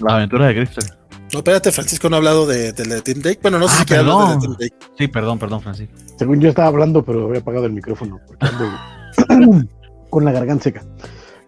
[0.00, 0.98] las aventuras de Crystal.
[1.32, 3.38] No, espérate, Francisco no ha hablado de, de, de Team Drake.
[3.40, 4.76] Bueno, no sé ah, si hablado de, Team Drake.
[4.98, 5.94] Sí, perdón, perdón, Francisco.
[6.18, 9.68] Según yo estaba hablando, pero había apagado el micrófono porque ando
[10.10, 10.84] con la garganta seca.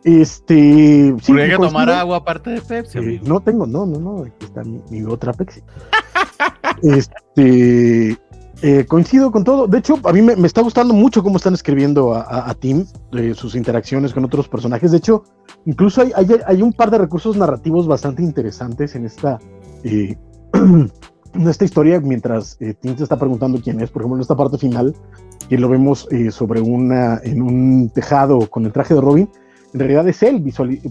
[0.04, 1.16] Este.
[1.22, 2.98] Sí, hay que tomar agua aparte de Pepsi.
[2.98, 4.24] Eh, no tengo, no, no, no.
[4.24, 5.62] Aquí está mi, otra Pepsi.
[6.82, 8.18] este.
[8.62, 9.66] Eh, coincido con todo.
[9.66, 13.32] De hecho, a mí me, está gustando mucho cómo están escribiendo a, a, Tim, eh,
[13.34, 14.90] sus interacciones con otros personajes.
[14.90, 15.24] De hecho,
[15.64, 19.38] incluso hay, hay, hay, un par de recursos narrativos bastante interesantes en esta,
[19.84, 20.90] en
[21.48, 23.90] esta historia, mientras Tim se está preguntando quién es.
[23.90, 24.94] Por ejemplo, en esta parte final,
[25.48, 29.28] que lo vemos sobre una, en un tejado con el traje de Robin
[29.74, 30.42] en realidad es él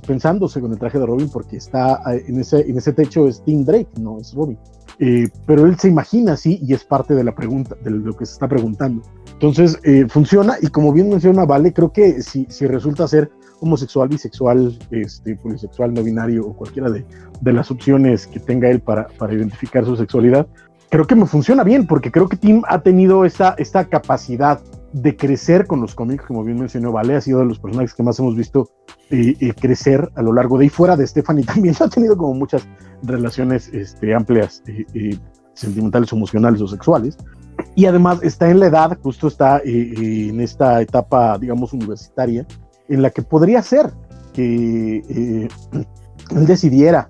[0.06, 3.42] pensándose con el traje de Robin porque está eh, en ese, en ese techo es
[3.44, 4.58] Tim Drake, no es Robin.
[5.00, 8.26] Eh, pero él se imagina así y es parte de la pregunta, de lo que
[8.26, 9.02] se está preguntando.
[9.32, 13.32] Entonces eh, funciona y como bien menciona Vale, creo que si, si resulta ser
[13.62, 17.06] homosexual, bisexual, este, polisexual, no binario o cualquiera de,
[17.40, 20.46] de las opciones que tenga él para, para identificar su sexualidad,
[20.90, 24.60] creo que me funciona bien porque creo que Tim ha tenido esa, esta capacidad
[24.94, 28.04] de crecer con los cómics, como bien mencionó Vale, ha sido de los personajes que
[28.04, 28.70] más hemos visto
[29.10, 32.36] eh, eh, crecer a lo largo de y fuera de Stephanie también ha tenido como
[32.36, 32.68] muchas
[33.02, 35.18] relaciones este, amplias, eh,
[35.54, 37.18] sentimentales, emocionales o sexuales.
[37.76, 42.46] Y además está en la edad, justo está en esta etapa, digamos, universitaria,
[42.88, 43.92] en la que podría ser
[44.34, 45.48] que
[46.32, 47.10] él decidiera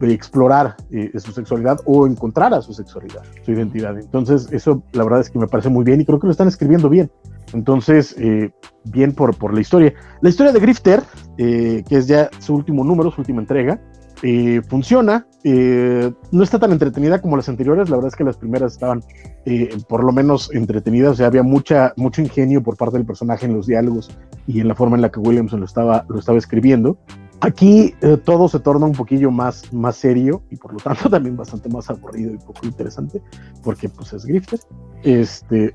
[0.00, 3.98] explorar eh, su sexualidad o encontrar a su sexualidad, su identidad.
[3.98, 6.48] Entonces, eso la verdad es que me parece muy bien y creo que lo están
[6.48, 7.10] escribiendo bien.
[7.52, 8.50] Entonces, eh,
[8.84, 9.94] bien por, por la historia.
[10.20, 11.02] La historia de Grifter,
[11.36, 13.80] que es ya su último número, su última entrega,
[14.26, 18.38] eh, funciona, eh, no está tan entretenida como las anteriores, la verdad es que las
[18.38, 19.02] primeras estaban
[19.44, 23.44] eh, por lo menos entretenidas, o sea, había mucha, mucho ingenio por parte del personaje
[23.44, 24.10] en los diálogos
[24.46, 26.96] y en la forma en la que Williamson lo estaba, lo estaba escribiendo.
[27.44, 27.94] Aquí
[28.24, 31.90] todo se torna un poquillo más, más serio y por lo tanto también bastante más
[31.90, 33.20] aburrido y poco interesante,
[33.62, 34.60] porque pues es Grifter.
[35.02, 35.74] Este,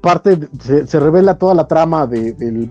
[0.00, 2.70] parte, se, se, revela toda la trama de, del,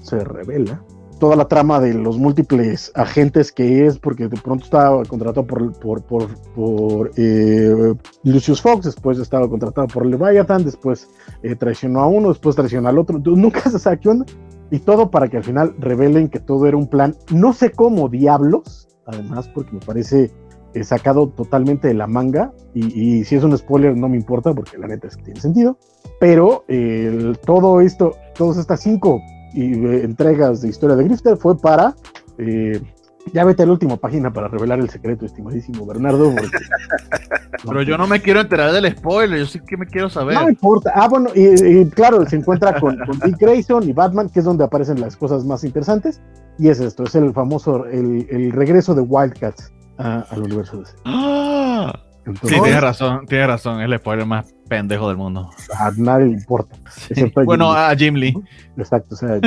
[0.00, 0.82] se revela,
[1.18, 5.72] toda la trama de los múltiples agentes que es, porque de pronto estaba contratado por,
[5.78, 11.08] por, por, por eh, Lucius Fox, después estaba contratado por Leviathan, después
[11.42, 14.24] eh, traicionó a uno, después traicionó al otro, nunca se sabe qué onda,
[14.70, 18.08] y todo para que al final revelen que todo era un plan, no sé cómo
[18.08, 20.30] diablos, además, porque me parece
[20.74, 24.52] eh, sacado totalmente de la manga, y, y, si es un spoiler no me importa,
[24.52, 25.78] porque la neta es que tiene sentido,
[26.18, 26.64] pero
[27.44, 29.20] todo esto, todas estas cinco
[29.54, 31.94] y entregas de historia de Grifter fue para.
[32.38, 32.80] Eh,
[33.32, 36.34] ya vete a la última página para revelar el secreto, estimadísimo Bernardo.
[37.66, 40.34] Pero yo no me quiero enterar del spoiler, yo sí que me quiero saber.
[40.34, 40.92] No importa.
[40.94, 45.00] Ah, bueno, y, claro, se encuentra con, Dick Grayson y Batman, que es donde aparecen
[45.00, 46.20] las cosas más interesantes.
[46.58, 52.00] Y es esto, es el famoso, el, regreso de Wildcats al universo de ¡Ah!
[52.42, 55.50] sí, tienes razón, tienes razón, es el spoiler más pendejo del mundo.
[55.78, 56.76] A nadie le importa.
[57.44, 58.34] Bueno, a Jim Lee.
[58.76, 59.40] Exacto, o sea,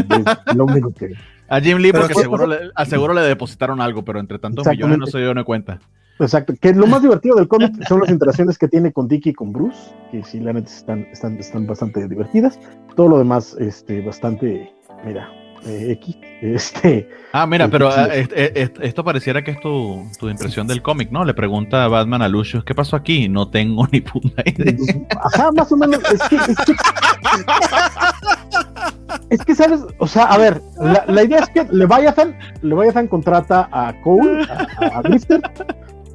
[0.53, 1.13] lo único que.
[1.49, 5.05] A Jim Lee, porque seguro le, seguro le depositaron algo, pero entre tantos millones no
[5.05, 5.79] se dio ni cuenta.
[6.19, 9.33] Exacto, que lo más divertido del cómic son las interacciones que tiene con Dicky y
[9.33, 12.59] con Bruce, que sí, la neta están, están, están bastante divertidas.
[12.95, 14.73] Todo lo demás, este, bastante,
[15.05, 15.29] mira,
[15.65, 16.17] eh, X.
[16.41, 21.25] Este, ah, mira, pero ah, esto pareciera que es tu, impresión del cómic, ¿no?
[21.25, 23.27] Le pregunta a Batman a Lucius, ¿qué pasó aquí?
[23.27, 24.75] No tengo ni puta idea.
[25.23, 25.99] Ajá, más o menos.
[26.11, 26.37] Es que,
[29.29, 29.81] es que, ¿sabes?
[29.99, 30.61] O sea, a ver,
[31.07, 35.01] la, idea es que Leviathan, Leviathan contrata a Cole, a, a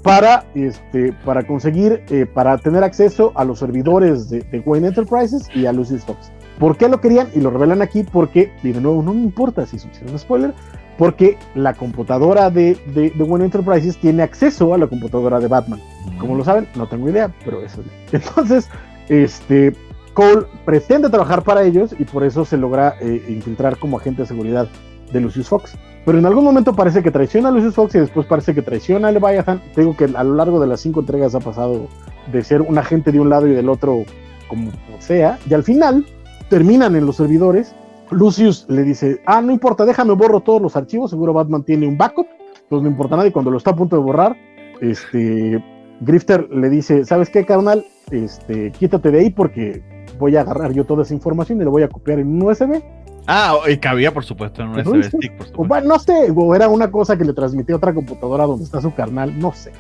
[0.03, 5.49] para, este, para conseguir, eh, para tener acceso a los servidores de, de Wayne Enterprises
[5.55, 6.33] y a Lucius Fox.
[6.59, 7.29] ¿Por qué lo querían?
[7.35, 10.55] Y lo revelan aquí porque, y de nuevo, no me importa si es un spoiler,
[10.99, 15.81] porque la computadora de, de, de Enterprises tiene acceso a la computadora de Batman.
[16.19, 18.13] Como lo saben, no tengo idea, pero eso es.
[18.23, 18.69] Entonces,
[19.09, 19.75] este,
[20.15, 24.29] Cole pretende trabajar para ellos y por eso se logra eh, infiltrar como agente de
[24.29, 24.69] seguridad
[25.13, 25.77] de Lucius Fox.
[26.05, 29.09] Pero en algún momento parece que traiciona a Lucius Fox y después parece que traiciona
[29.09, 29.61] a Leviathan.
[29.77, 31.87] Digo que a lo largo de las cinco entregas ha pasado
[32.33, 34.05] de ser un agente de un lado y del otro
[34.49, 35.39] como sea.
[35.49, 36.05] Y al final
[36.49, 37.75] terminan en los servidores.
[38.11, 41.97] Lucius le dice, ah, no importa, déjame borro todos los archivos, seguro Batman tiene un
[41.97, 42.27] backup,
[42.63, 44.37] entonces no importa nada y cuando lo está a punto de borrar,
[44.83, 45.65] este,
[46.01, 47.87] Grifter le dice, ¿sabes qué, carnal?
[48.11, 49.83] Este, quítate de ahí porque
[50.19, 52.83] voy a agarrar yo toda esa información y le voy a copiar en un USB.
[53.27, 56.91] Ah, y cabía, por supuesto, en un USB stick, Bueno, no sé, o era una
[56.91, 59.73] cosa que le transmitía a otra computadora donde está su carnal, no sé.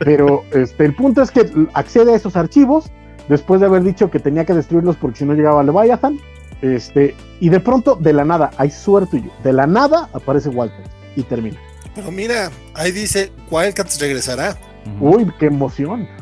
[0.00, 2.90] Pero este, el punto es que accede a esos archivos,
[3.28, 6.18] después de haber dicho que tenía que destruirlos porque si no llegaba Leviathan,
[6.62, 10.84] este, y de pronto, de la nada, hay suerte y de la nada aparece Walter
[11.16, 11.58] y termina.
[11.94, 14.56] Pero mira, ahí dice, Wildcats regresará.
[15.00, 16.08] Uy, qué emoción.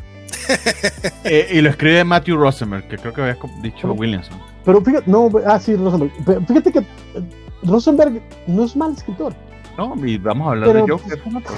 [1.25, 4.39] Eh, y lo escribe Matthew Rosenberg, que creo que había dicho Williamson.
[4.69, 6.11] Pero fíjate, no, ah, sí, Rosenberg.
[6.47, 6.85] fíjate que eh,
[7.63, 9.33] Rosenberg no es mal escritor.
[9.75, 11.49] No, y vamos a hablar de Joker, se nota,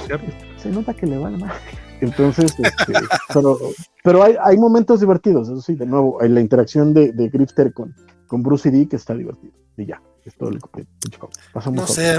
[0.55, 1.51] se nota que le va mal.
[1.99, 2.93] Entonces, este,
[3.33, 3.59] pero,
[4.01, 7.73] pero hay, hay, momentos divertidos, eso sí, de nuevo, hay la interacción de, de Grifter
[7.73, 7.93] con,
[8.27, 9.51] con Bruce y D que está divertido.
[9.75, 10.87] Y ya, es todo lo que
[11.69, 12.15] No sé,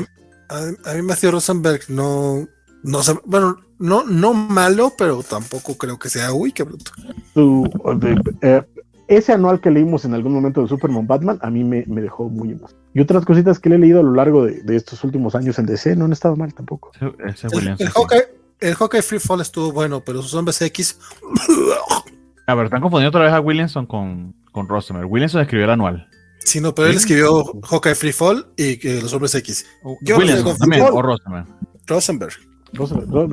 [0.50, 2.46] a, mí Matthew Rosenberg no,
[2.82, 6.92] no sé, bueno, no, no malo, pero tampoco creo que sea, uy, qué bruto.
[8.42, 8.62] Eh,
[9.08, 12.28] ese anual que leímos en algún momento de Superman Batman, a mí me, me dejó
[12.28, 12.86] muy emocionado.
[12.94, 15.58] Y otras cositas que le he leído a lo largo de, de, estos últimos años
[15.58, 16.90] en DC no han estado mal tampoco.
[16.94, 17.76] Ese, ese el,
[18.60, 20.98] el Hawkeye Free Fall estuvo bueno, pero sus hombres X.
[22.46, 25.04] A ver, están confundiendo otra vez a Williamson con, con Rosemer.
[25.04, 26.08] Williamson escribió el anual.
[26.40, 29.64] Sí, no, pero él escribió Hawkeye Free Fall y los hombres X.
[29.84, 31.44] Williamson también, o Rosemer.
[31.86, 32.32] Rosenberg.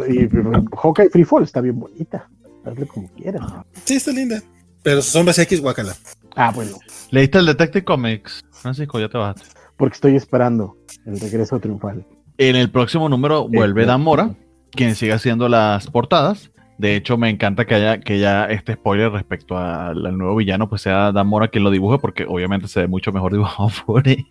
[0.09, 0.29] Y
[0.77, 2.29] Hawkeye Free Fall está bien bonita.
[2.65, 3.41] Hazle como quieras.
[3.83, 4.41] Sí, está linda.
[4.83, 5.95] Pero sus hombres X, guacala.
[6.35, 6.77] Ah, bueno.
[7.11, 8.41] ¿Leíste el Detective Comics?
[8.51, 9.47] Francisco, ya te bajaste.
[9.77, 12.05] Porque estoy esperando el regreso triunfal.
[12.37, 14.35] En el próximo número vuelve Damora
[14.71, 16.51] quien sigue haciendo las portadas.
[16.77, 20.81] De hecho, me encanta que haya que ya este spoiler respecto al, nuevo villano, pues
[20.81, 24.25] sea Dan Mora quien lo dibuje, porque obviamente se ve mucho mejor dibujado por él.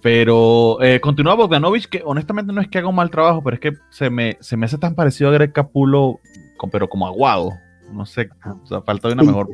[0.00, 3.60] Pero eh, continúa Bogdanovich, que honestamente no es que haga un mal trabajo, pero es
[3.60, 6.20] que se me, se me hace tan parecido a Greg Capulo,
[6.70, 7.50] pero como aguado.
[7.92, 9.48] No sé, o sea, falta de una mejor.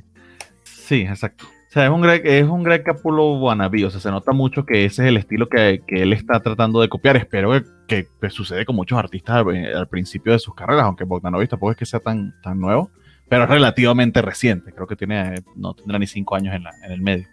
[0.64, 1.46] Sí, exacto.
[1.46, 4.64] O sea, es un Greg, es un Greg Capulo wannabe, o sea, se nota mucho
[4.64, 7.16] que ese es el estilo que, que él está tratando de copiar.
[7.16, 7.52] Espero
[7.86, 11.76] que, que, sucede con muchos artistas al, principio de sus carreras, aunque Bogdanovich tampoco es
[11.76, 12.90] que sea tan, tan nuevo,
[13.28, 14.72] pero es relativamente reciente.
[14.72, 17.26] Creo que tiene, no tendrá ni cinco años en, la, en el medio.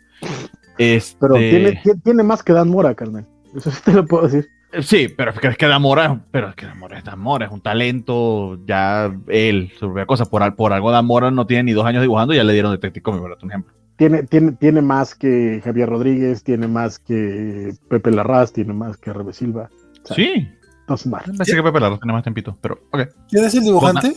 [0.78, 1.18] Este...
[1.20, 3.28] Pero tiene, tiene más que Dan Mora, carnal.
[3.56, 4.50] Eso sí te lo puedo decir.
[4.82, 7.20] Sí, pero es que, es que Dan Mora, pero es que Dan Mora es Dan
[7.20, 11.46] Mora, es un talento, ya él, su propia cosa, por, por algo Dan Mora no
[11.46, 13.74] tiene ni dos años dibujando y ya le dieron Detective Comics, por ejemplo.
[13.98, 19.14] Tiene, tiene, tiene más que Javier Rodríguez, tiene más que Pepe Larraz, tiene más que
[19.14, 19.70] Rebe Silva.
[20.16, 20.50] sí.
[20.86, 21.24] No es mal.
[21.24, 23.08] Pensé que Pepe Larraz tiene más tempito, pero ok.
[23.30, 24.14] ¿Quién es el dibujante?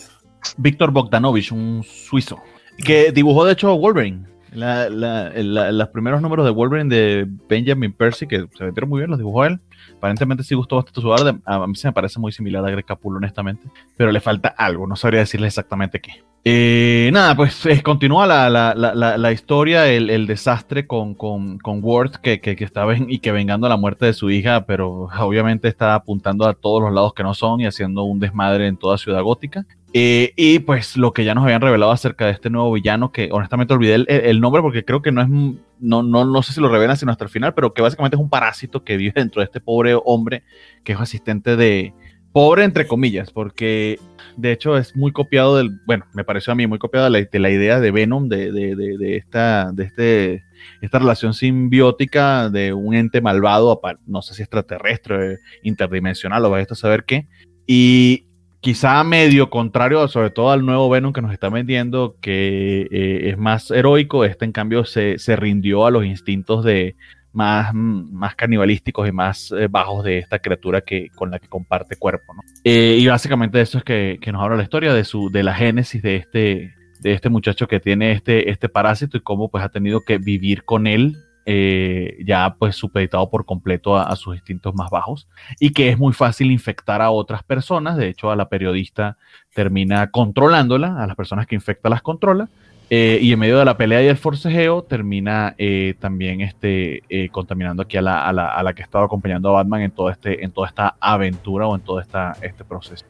[0.57, 2.41] Víctor Bogdanovich, un suizo,
[2.85, 4.27] que dibujó de hecho Wolverine.
[4.57, 9.11] La, la, los primeros números de Wolverine de Benjamin Percy, que se vendieron muy bien,
[9.11, 9.61] los dibujó él.
[9.99, 11.39] Aparentemente sí gustó bastante su arte.
[11.45, 13.69] A mí se me parece muy similar a Greg Capullo, honestamente.
[13.97, 16.25] Pero le falta algo, no sabría decirle exactamente qué.
[16.49, 22.41] Eh, nada, pues continúa la, la, historia, el, el desastre con, con, con Ward, que,
[22.41, 26.47] que, que está y que vengando la muerte de su hija, pero obviamente está apuntando
[26.47, 29.67] a todos los lados que no son y haciendo un desmadre en toda Ciudad Gótica.
[29.93, 33.31] Eh, y pues lo que ya nos habían revelado acerca de este nuevo villano, que
[33.33, 36.69] honestamente olvidé el, nombre porque creo que no es, no, no, no sé si lo
[36.69, 39.47] revelan sino hasta el final, pero que básicamente es un parásito que vive dentro de
[39.47, 40.43] este pobre hombre
[40.85, 41.95] que es asistente de,
[42.37, 43.99] pobre entre comillas, porque
[44.37, 47.51] de hecho es muy copiado del, bueno, me pareció a mí muy copiado de la,
[47.51, 50.45] idea de Venom, de, de, de, esta, de este,
[50.83, 56.75] esta relación simbiótica de un ente malvado, no sé si extraterrestre, interdimensional o vaya a
[56.75, 57.27] saber qué,
[57.67, 58.27] y
[58.61, 63.39] quizá medio contrario, sobre todo al nuevo Venom que nos está vendiendo, que eh, es
[63.39, 66.97] más heroico, este en cambio se, rindió a los instintos de
[67.33, 71.97] más, más canibalísticos y más eh, bajos de esta criatura que, con la que comparte
[71.97, 72.35] cuerpo.
[72.65, 76.03] Eh, y básicamente eso es que, nos habla la historia de, su, de la génesis
[76.03, 80.01] de este, de este muchacho que tiene este, este parásito y cómo pues ha tenido
[80.01, 81.17] que vivir con él
[81.49, 85.29] eh, ya pues supeditado por completo a, sus instintos más bajos
[85.61, 87.97] y que es muy fácil infectar a otras personas.
[87.97, 89.17] De hecho, a la periodista
[89.55, 92.49] termina controlándola, a las personas que infecta las controla.
[92.91, 97.83] Eh, y en medio de la pelea y el forcejeo termina eh, también este, contaminando
[97.83, 100.45] aquí a la, a, la, a la, que estaba acompañando a Batman en, todo este,
[100.45, 103.05] en toda esta aventura o en todo esta, este proceso.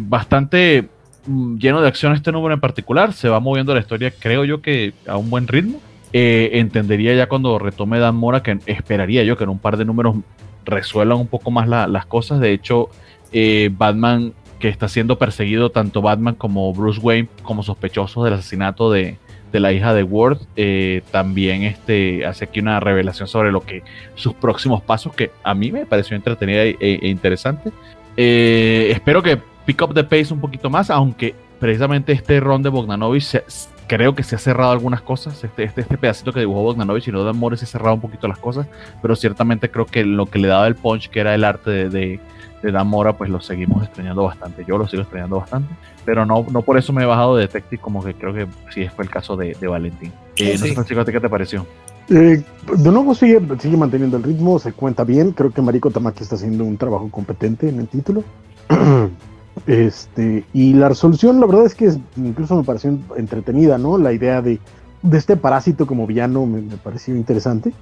[0.00, 0.88] bastante
[1.26, 4.62] mm, lleno de acción este número en particular, se va moviendo la historia creo yo
[4.62, 5.80] que a un buen ritmo.
[6.12, 9.84] Eh, entendería ya cuando retome Dan Mora que esperaría yo que en un par de
[9.84, 10.16] números
[10.64, 12.40] resuelvan un poco más las cosas.
[12.40, 12.88] De hecho,
[13.32, 18.90] eh, Batman que está siendo perseguido tanto Batman como Bruce Wayne como sospechosos del asesinato
[18.90, 19.16] de,
[19.52, 23.82] la hija de Ward, eh, también este, hace aquí una revelación sobre lo que
[24.16, 27.72] sus próximos pasos, que a mí me pareció entretenida e, e interesante.
[28.16, 33.22] espero que pick up the pace un poquito más, aunque precisamente este ron de Bogdanovich
[33.22, 33.44] se,
[33.90, 35.42] creo que se ha cerrado algunas cosas.
[35.42, 38.00] Este, este, este pedacito que dibujó Bogdanovich y no de Amores se ha cerrado un
[38.00, 38.68] poquito las cosas,
[39.02, 41.88] pero ciertamente creo que lo que le daba el punch, que era el arte de,
[41.88, 42.20] de,
[42.62, 44.64] de Dan Mora, pues lo seguimos extrañando bastante.
[44.64, 47.82] Yo lo sigo extrañando bastante, pero no, no por eso me he bajado de Detective,
[47.82, 50.12] como que creo que sí fue el caso de, de Valentín.
[50.36, 51.66] Eh, no sé, Francisco, ¿qué te pareció?
[52.10, 52.44] Eh,
[52.76, 55.32] de nuevo sigue, sigue manteniendo el ritmo, se cuenta bien.
[55.32, 58.22] Creo que Mariko Tamaki está haciendo un trabajo competente en el título.
[59.66, 63.98] Este, y la resolución, la verdad es que incluso me pareció entretenida, ¿no?
[63.98, 64.58] La idea de,
[65.02, 67.72] de este parásito como villano me, pareció interesante.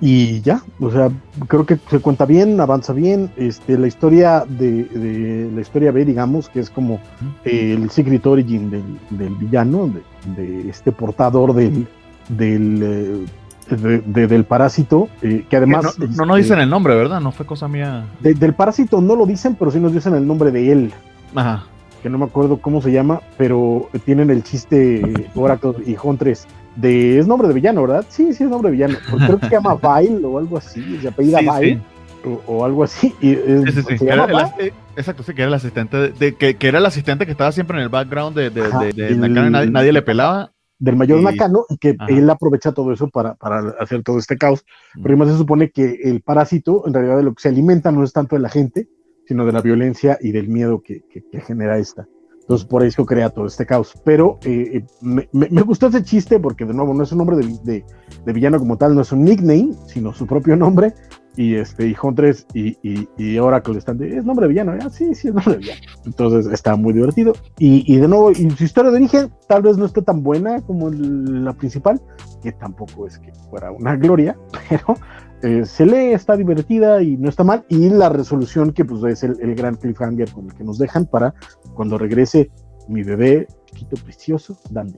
[0.00, 1.10] Y ya, o sea,
[1.48, 3.30] creo que se cuenta bien, avanza bien.
[3.36, 7.00] Este, la historia de, la historia B, digamos, que es como
[7.44, 9.90] el secret origin del, villano,
[10.36, 11.88] de, este portador del,
[12.28, 13.26] del
[13.70, 15.98] eh, del parásito, eh, que además...
[15.98, 17.20] No, no, nos dicen el nombre, ¿verdad?
[17.20, 18.04] No fue cosa mía.
[18.20, 20.92] del parásito no lo dicen, pero sí nos dicen el nombre de él.
[21.34, 21.64] Ajá.
[22.02, 26.46] Que no me acuerdo cómo se llama, pero tienen el chiste Oracle y Huntress
[26.76, 27.18] de.
[27.18, 28.04] Es nombre de villano, ¿verdad?
[28.08, 28.98] Sí, sí, es nombre de villano.
[29.26, 30.98] creo que se llama Vile o algo así.
[31.00, 31.80] Se apellida Vile.
[32.46, 33.14] O, algo así.
[33.20, 34.06] Y, sí, sí, sí.
[34.94, 37.78] exacto, sí, que era el asistente, de, que, que, era el asistente que estaba siempre
[37.78, 38.60] en el background de, de,
[38.92, 40.52] de, nadie, nadie, le pelaba.
[40.78, 44.66] Del mayor Nakano, y que él aprovecha todo eso para, para hacer todo este caos.
[44.94, 48.04] Pero además se supone que el parásito, en realidad, de lo que se alimenta no
[48.04, 48.88] es tanto de la gente,
[49.30, 51.04] sino de la violencia y del miedo que,
[51.46, 52.08] genera esta.
[52.40, 53.94] Entonces, por eso crea todo este caos.
[54.04, 57.84] Pero eh, eh, me, gustó ese chiste porque, de nuevo, no es un nombre de,
[58.32, 60.94] villano como tal, no es un nickname, sino su propio nombre.
[61.36, 64.80] Y este, y Huntress y, y, y Oracle están de, es nombre de villano, ¿eh?
[64.90, 65.80] sí, sí, es nombre de villano.
[66.04, 67.34] Entonces, está muy divertido.
[67.56, 70.90] Y, de nuevo, y su historia de origen tal vez no esté tan buena como
[70.90, 72.02] la principal,
[72.42, 74.36] que tampoco es que fuera una gloria,
[74.68, 74.96] pero
[75.42, 77.64] eh, se lee, está divertida y no está mal.
[77.68, 81.06] Y la resolución que pues es el, el gran cliffhanger con el que nos dejan
[81.06, 81.34] para
[81.74, 82.50] cuando regrese
[82.88, 84.92] mi bebé, chiquito precioso, Dan.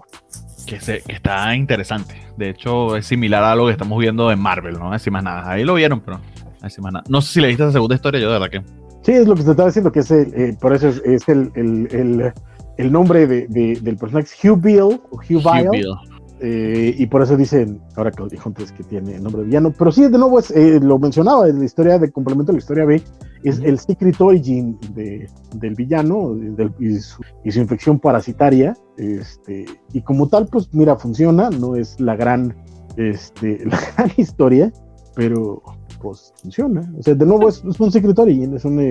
[0.67, 2.15] Que, se, que está interesante.
[2.37, 4.93] De hecho, es similar a lo que estamos viendo en Marvel, ¿no?
[4.93, 5.51] Así más nada.
[5.51, 6.19] Ahí lo vieron, pero
[6.63, 7.05] así más nada.
[7.09, 8.63] No sé si le viste esa segunda historia, yo de verdad que.
[9.03, 11.29] Sí, es lo que te estaba diciendo, que es el, eh, por eso es, es
[11.29, 12.33] el, el,
[12.79, 15.95] el, nombre de, de- del personaje, Hugh Bill, o Hugh Hugh Bill.
[16.43, 19.73] Eh, y por eso dicen, ahora dijo antes, que tiene nombre de villano.
[19.79, 22.61] Pero sí, de nuevo, es, eh, lo mencionaba, en la historia de complemento de la
[22.61, 23.01] historia B,
[23.45, 28.77] es el secret origin de, del villano del- y, su, y su infección parasitaria.
[28.97, 32.55] Este, y como tal, pues mira, funciona, no es la gran,
[32.97, 34.73] este, la gran historia,
[35.15, 35.63] pero
[36.01, 36.93] pues funciona.
[36.99, 38.89] O sea, de nuevo es, es un secret origin, es una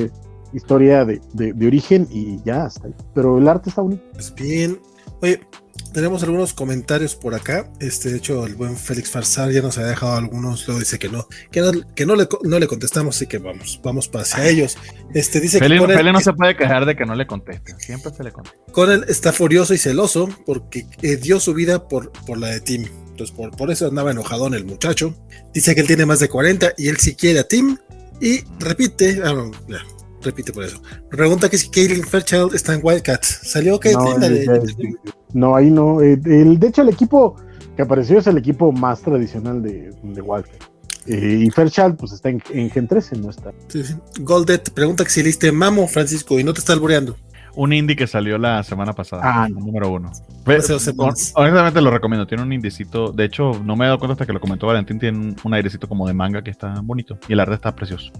[0.53, 2.87] historia de, de- de origen y ya está.
[3.13, 4.03] Pero el arte está bonito.
[4.13, 4.79] Pues bien.
[5.21, 5.39] Oye,
[5.93, 7.69] tenemos algunos comentarios por acá.
[7.79, 10.65] Este, de hecho, el buen Félix Farsar ya nos ha dejado algunos.
[10.67, 13.79] Luego dice que no, que no, que no le, no le contestamos, así que vamos,
[13.83, 14.77] vamos para hacia ellos.
[15.13, 17.79] Este dice Feli, que no se puede quejar de que no le contesten.
[17.79, 18.57] Siempre se le contesta.
[18.71, 22.61] con él está furioso y celoso porque eh, dio su vida por, por la de
[22.61, 22.85] Tim.
[23.09, 25.13] Entonces, por, por eso andaba enojadón el muchacho.
[25.53, 27.77] Dice que él tiene más de 40 y él sí quiere a Tim.
[28.21, 29.79] Y repite, ah, no, ya,
[30.21, 30.81] repite por eso.
[31.09, 33.39] Pregunta que si Caitlin Fairchild está en Wildcats.
[33.43, 34.45] ¿Salió Caitlin?
[34.45, 34.61] No,
[35.33, 36.01] no, ahí no.
[36.01, 37.35] eh, el, de hecho, el equipo
[37.75, 40.57] que apareció es el equipo más tradicional de, de Walker.
[41.07, 43.51] Eh, y Fairchild, pues está en, en Gen 13, no está.
[43.67, 43.95] Sí, sí.
[44.19, 47.15] Goldet pregunta que si leíste Mamo, Francisco, y no te está albureando.
[47.53, 49.23] Un indie que salió la semana pasada.
[49.25, 50.09] Ah, el número uno.
[51.35, 52.25] Honestamente lo recomiendo.
[52.25, 53.11] Tiene un indicito.
[53.11, 54.99] De hecho, no me he dado cuenta hasta que lo comentó Valentín.
[54.99, 57.17] Tiene un, un airecito como de manga que está bonito.
[57.27, 58.11] Y el arte está precioso.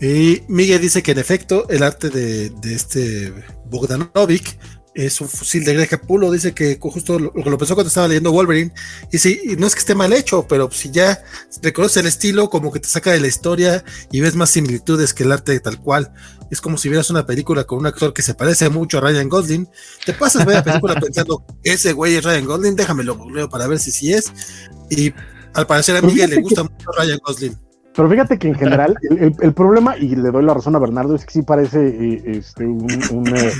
[0.00, 3.32] Y Miguel dice que en efecto el arte de, de este
[3.66, 4.56] Bogdanovic
[5.06, 6.30] es un fusil de Greg Capullo.
[6.30, 8.72] Dice que justo lo, lo pensó cuando estaba leyendo Wolverine.
[9.10, 11.22] Y sí, y no es que esté mal hecho, pero si ya
[11.62, 15.22] reconoces el estilo, como que te saca de la historia y ves más similitudes que
[15.24, 16.12] el arte tal cual.
[16.50, 19.28] Es como si vieras una película con un actor que se parece mucho a Ryan
[19.28, 19.68] Gosling.
[20.04, 23.78] Te pasas ver la película pensando, ese güey es Ryan Gosling, déjamelo googleo para ver
[23.78, 24.32] si sí es.
[24.90, 25.12] Y
[25.54, 27.56] al parecer a Miguel le gusta mucho Ryan Gosling.
[27.94, 30.78] Pero fíjate que en general, el, el- el problema, y le doy la razón a
[30.78, 33.52] Bernardo, es que sí parece eh, este, un, un, eh,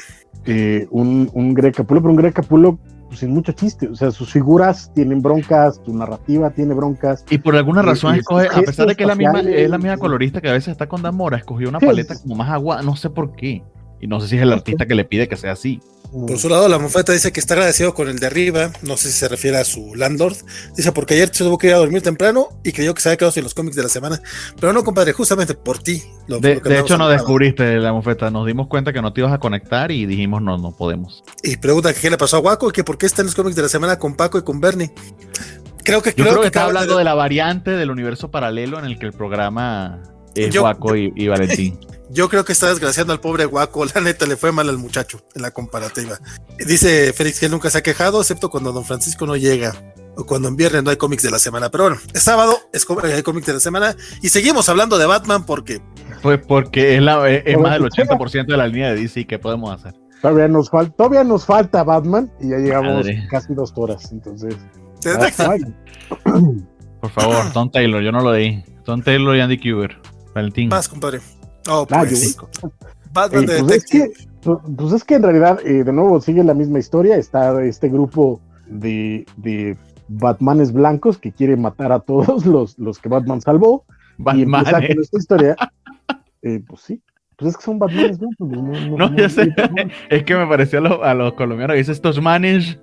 [0.47, 3.89] eh, un, un Greg Capullo, pero un Greg Capullo pues, sin mucho chiste.
[3.89, 7.25] O sea, sus figuras tienen broncas, su narrativa tiene broncas.
[7.29, 9.99] Y por alguna razón escoge, a pesar de que es la misma, es la misma
[9.99, 13.11] colorista que a veces está con Damora, escogió una paleta como más agua, no sé
[13.11, 13.63] por qué.
[14.01, 15.81] Y no sé si es el artista que le pide que sea así.
[16.13, 18.73] Por su lado, la mofeta dice que está agradecido con el de arriba.
[18.83, 20.37] No sé si se refiere a su landlord.
[20.77, 23.17] Dice porque ayer se tuvo que ir a dormir temprano y creyó que se había
[23.19, 24.21] quedado sin los cómics de la semana.
[24.61, 26.03] Pero no, compadre, justamente por ti.
[26.27, 28.31] Lo- De, lo que de andamos hecho, no descubriste la mofeta.
[28.31, 31.23] Nos dimos cuenta que no te ibas a conectar y dijimos, no, no podemos.
[31.45, 33.35] Y pregunta que qué le pasó a Waco y que por qué está en los
[33.37, 34.91] cómics de la semana con Paco y con Bernie.
[35.85, 38.85] Creo que Yo creo, que, está acaba hablando de la variante del universo paralelo en
[38.85, 40.03] el que el programa
[40.35, 41.79] es Yo- Waco y, y Valentín.
[42.13, 43.85] Yo creo que está desgraciando al pobre Waco.
[43.95, 46.19] La neta le fue mal al muchacho en la comparativa.
[46.59, 49.73] Dice Félix que él nunca se ha quejado, excepto cuando Don Francisco no llega.
[50.17, 51.71] O cuando en viernes no hay cómics de la semana.
[51.71, 53.95] Pero bueno, es sábado, es hay cómics de la semana.
[54.23, 55.81] Y seguimos hablando de Batman porque
[56.21, 58.03] Pues porque es, la, es, es Pero más del escucha.
[58.17, 59.27] 80% de la línea de DC.
[59.29, 59.95] ¿Qué podemos hacer?
[60.21, 63.25] Todavía nos, falta todavía nos falta Batman y ya llevamos Madre.
[63.31, 64.11] casi dos horas.
[64.11, 64.57] Entonces,
[67.01, 68.63] Por favor, Tom Taylor, yo no lo di.
[68.85, 69.97] Tom Taylor y Andy Kuber.
[70.35, 70.69] Valentín.
[70.69, 71.21] más, compadre.
[71.69, 72.37] Oh, Ah, pues.
[73.13, 74.11] Batman Eh, de pues, es que,
[74.43, 77.17] pues- pues es que en realidad, eh, de nuevo, sigue la misma historia.
[77.17, 79.77] Está este grupo de, de
[80.09, 83.85] Batmanes blancos que quiere matar a todos los, los que Batman salvó.
[84.19, 84.65] Batman.
[84.67, 84.89] eh.
[84.95, 85.57] con esta historia.
[86.43, 87.03] Eh, pues sí,
[87.37, 88.37] pues es que son Batmanes blancos.
[88.49, 89.53] pues no, No, ya sé.
[90.11, 91.77] Es que me pareció a, lo- a los colombianos.
[91.77, 92.79] Dice estos manes,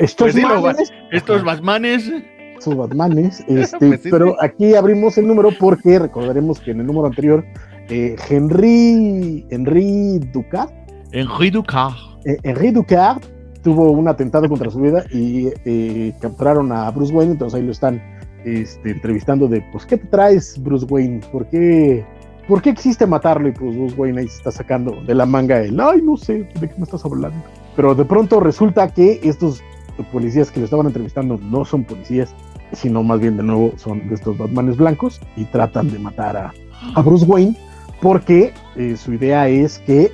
[0.00, 2.10] Estos Pues sí, lo va- manes, estos Batmanes.
[2.58, 4.36] Estos Batmanes, este, Pues sí, pero sí.
[4.40, 7.44] aquí abrimos el número porque recordaremos que en el número anterior,
[7.88, 10.70] eh, Henry, Henry Ducat
[11.12, 11.94] Henri Ducard.
[12.24, 13.22] Eh, Henry Ducard
[13.62, 17.72] tuvo un atentado contra su vida y eh, capturaron a Bruce Wayne, entonces ahí lo
[17.72, 18.02] están
[18.44, 21.20] este, entrevistando de, pues, ¿qué te traes, Bruce Wayne?
[21.32, 22.04] ¿Por qué,
[22.48, 23.48] ¿Por qué existe matarlo?
[23.48, 26.48] Y pues Bruce Wayne ahí se está sacando de la manga el, ay, no sé,
[26.60, 27.36] ¿de qué me estás hablando?
[27.74, 29.62] Pero de pronto resulta que estos
[30.04, 32.34] policías que lo estaban entrevistando no son policías,
[32.72, 36.54] sino más bien de nuevo son de estos Batmanes blancos y tratan de matar a,
[36.94, 37.56] a Bruce Wayne
[38.00, 40.12] porque eh, su idea es que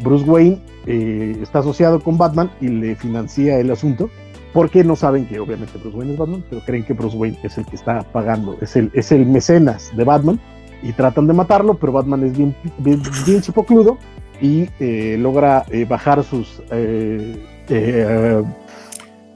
[0.00, 4.10] Bruce Wayne eh, está asociado con Batman y le financia el asunto
[4.52, 7.58] porque no saben que obviamente Bruce Wayne es Batman, pero creen que Bruce Wayne es
[7.58, 10.40] el que está pagando, es el, es el mecenas de Batman
[10.82, 13.98] y tratan de matarlo, pero Batman es bien, bien, bien chipocludo
[14.40, 16.62] y eh, logra eh, bajar sus...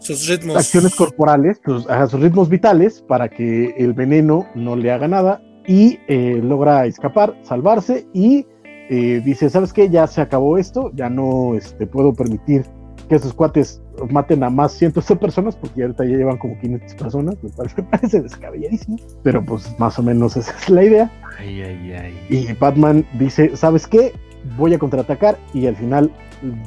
[0.02, 0.56] sus ritmos.
[0.56, 5.42] acciones corporales, sus, ajá, sus ritmos vitales, para que el veneno no le haga nada
[5.66, 8.46] y eh, logra escapar, salvarse y
[8.88, 9.88] eh, dice, ¿sabes qué?
[9.88, 12.64] Ya se acabó esto, ya no este, puedo permitir
[13.08, 13.80] que esos cuates
[14.10, 17.76] maten a más cientos de personas, porque ahorita ya llevan como 500 personas, me parece,
[17.82, 21.10] me parece descabelladísimo, pero pues más o menos esa es la idea.
[21.38, 22.26] Ay, ay, ay.
[22.28, 24.12] Y Batman dice, ¿sabes qué?
[24.56, 26.10] Voy a contraatacar y al final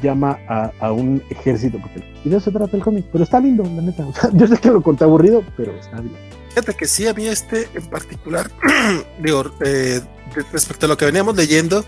[0.01, 3.39] llama a, a un ejército, porque y de eso se trata el cómic, pero está
[3.39, 4.05] lindo, la neta.
[4.07, 6.15] O sea, yo sé que lo conté aburrido, pero está bien.
[6.49, 8.49] Fíjate que sí, a mí este en particular,
[9.21, 10.01] digo, eh,
[10.51, 11.83] respecto a lo que veníamos leyendo,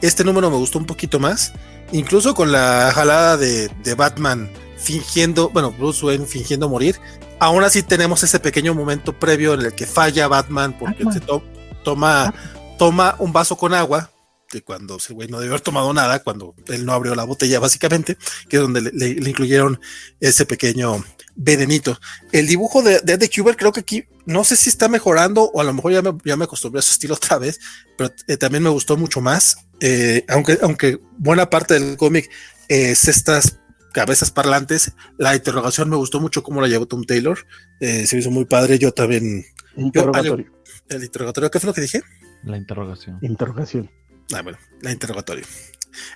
[0.00, 1.52] este número me gustó un poquito más,
[1.92, 6.96] incluso con la jalada de, de Batman fingiendo, bueno, Bruce Wayne fingiendo morir.
[7.38, 11.14] Aún así tenemos ese pequeño momento previo en el que falla Batman porque Batman.
[11.14, 11.42] se to-
[11.84, 12.32] toma,
[12.78, 14.10] toma un vaso con agua,
[14.52, 17.58] que cuando ese güey no debe haber tomado nada, cuando él no abrió la botella
[17.58, 18.18] básicamente,
[18.50, 19.80] que es donde le, le- le incluyeron
[20.20, 21.02] ese pequeño
[21.34, 21.98] venenito.
[22.32, 25.60] El dibujo de, de Ed Kuber creo que aquí no sé si está mejorando o
[25.62, 27.60] a lo mejor ya me, ya me acostumbré a su estilo otra vez,
[27.96, 29.56] pero eh, también me gustó mucho más.
[29.80, 32.30] Eh, aunque, aunque buena parte del cómic
[32.68, 33.58] es estas
[33.94, 37.38] cabezas parlantes, la interrogación me gustó mucho cómo la llevó Tom Taylor.
[37.80, 38.78] Eh, se me hizo muy padre.
[38.78, 39.44] Yo también.
[39.76, 40.52] Interrogatorio.
[40.90, 42.02] El interrogatorio, ¿qué fue lo que dije?
[42.44, 43.18] La interrogación.
[43.22, 43.90] Interrogación.
[44.32, 45.44] Ah, bueno, la interrogatorio.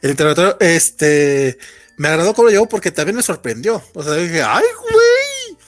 [0.03, 1.59] El interrogatorio, este,
[1.97, 3.83] me agradó cómo lo llevó porque también me sorprendió.
[3.95, 5.59] O sea, dije, ay, güey,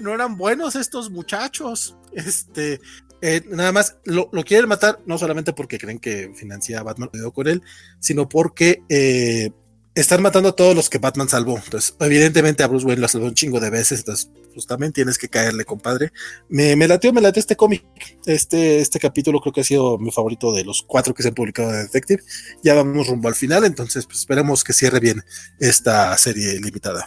[0.00, 1.96] no, eran buenos estos muchachos.
[2.12, 2.80] Este,
[3.20, 7.10] eh, nada más lo, lo quieren matar, no solamente porque creen que financia a Batman
[7.32, 7.62] con él,
[8.00, 9.50] sino porque eh,
[9.94, 11.58] están matando a todos los que Batman salvó.
[11.62, 14.00] Entonces, evidentemente a Bruce Wayne lo salvó un chingo de veces.
[14.00, 16.10] Entonces, pues también tienes que caerle, compadre.
[16.48, 17.84] Me, me latió, me latió este cómic.
[18.24, 21.34] Este, este capítulo creo que ha sido mi favorito de los cuatro que se han
[21.34, 22.22] publicado de Detective.
[22.62, 25.22] Ya vamos rumbo al final, entonces pues esperemos que cierre bien
[25.60, 27.04] esta serie limitada.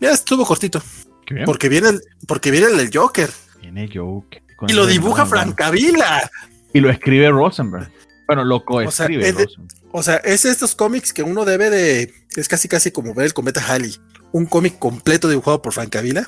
[0.00, 0.82] Ya estuvo cortito,
[1.30, 1.44] bien.
[1.44, 3.30] porque viene el, porque viene el Joker
[3.60, 4.42] Viene Joke.
[4.66, 6.28] y lo dibuja Francavila.
[6.72, 7.90] Y lo escribe Rosenberg.
[8.26, 9.80] Bueno, lo O sea, coescribe es de- Rosenberg.
[9.92, 12.12] O sea, es estos cómics que uno debe de.
[12.36, 13.96] Es casi casi como ver el cometa Halley.
[14.32, 16.26] Un cómic completo dibujado por Francavila.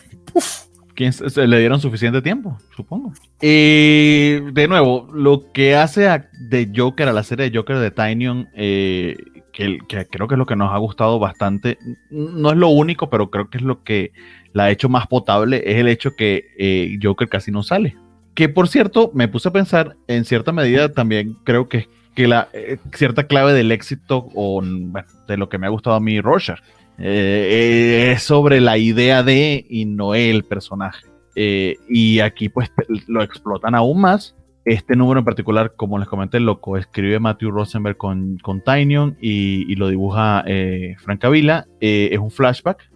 [0.95, 2.59] ¿Quién se, se le dieron suficiente tiempo?
[2.77, 3.13] Supongo.
[3.41, 7.91] Y de nuevo, lo que hace a, de Joker, a la serie de Joker de
[7.91, 9.17] Tynion, eh,
[9.53, 11.79] que, el- que creo que es lo que nos ha gustado bastante,
[12.11, 14.13] no es lo único, pero creo que es lo que
[14.53, 17.97] la ha hecho más potable, es el hecho que eh, Joker casi no sale.
[18.35, 22.49] Que por cierto, me puse a pensar, en cierta medida también creo que, que la
[22.53, 26.21] eh, cierta clave del éxito o bueno, de lo que me ha gustado a mí
[26.21, 26.61] Rorschach
[26.99, 31.13] eh, es sobre la idea de y no el personaje.
[31.35, 32.71] Eh, y aquí pues
[33.07, 34.37] lo explotan aún más.
[34.65, 38.63] Este número en particular, como les comenté, lo escribe Matthew Rosenberg con, con
[39.21, 41.67] y, y lo dibuja eh, Frank Avila.
[41.81, 42.91] Eh, es un flashback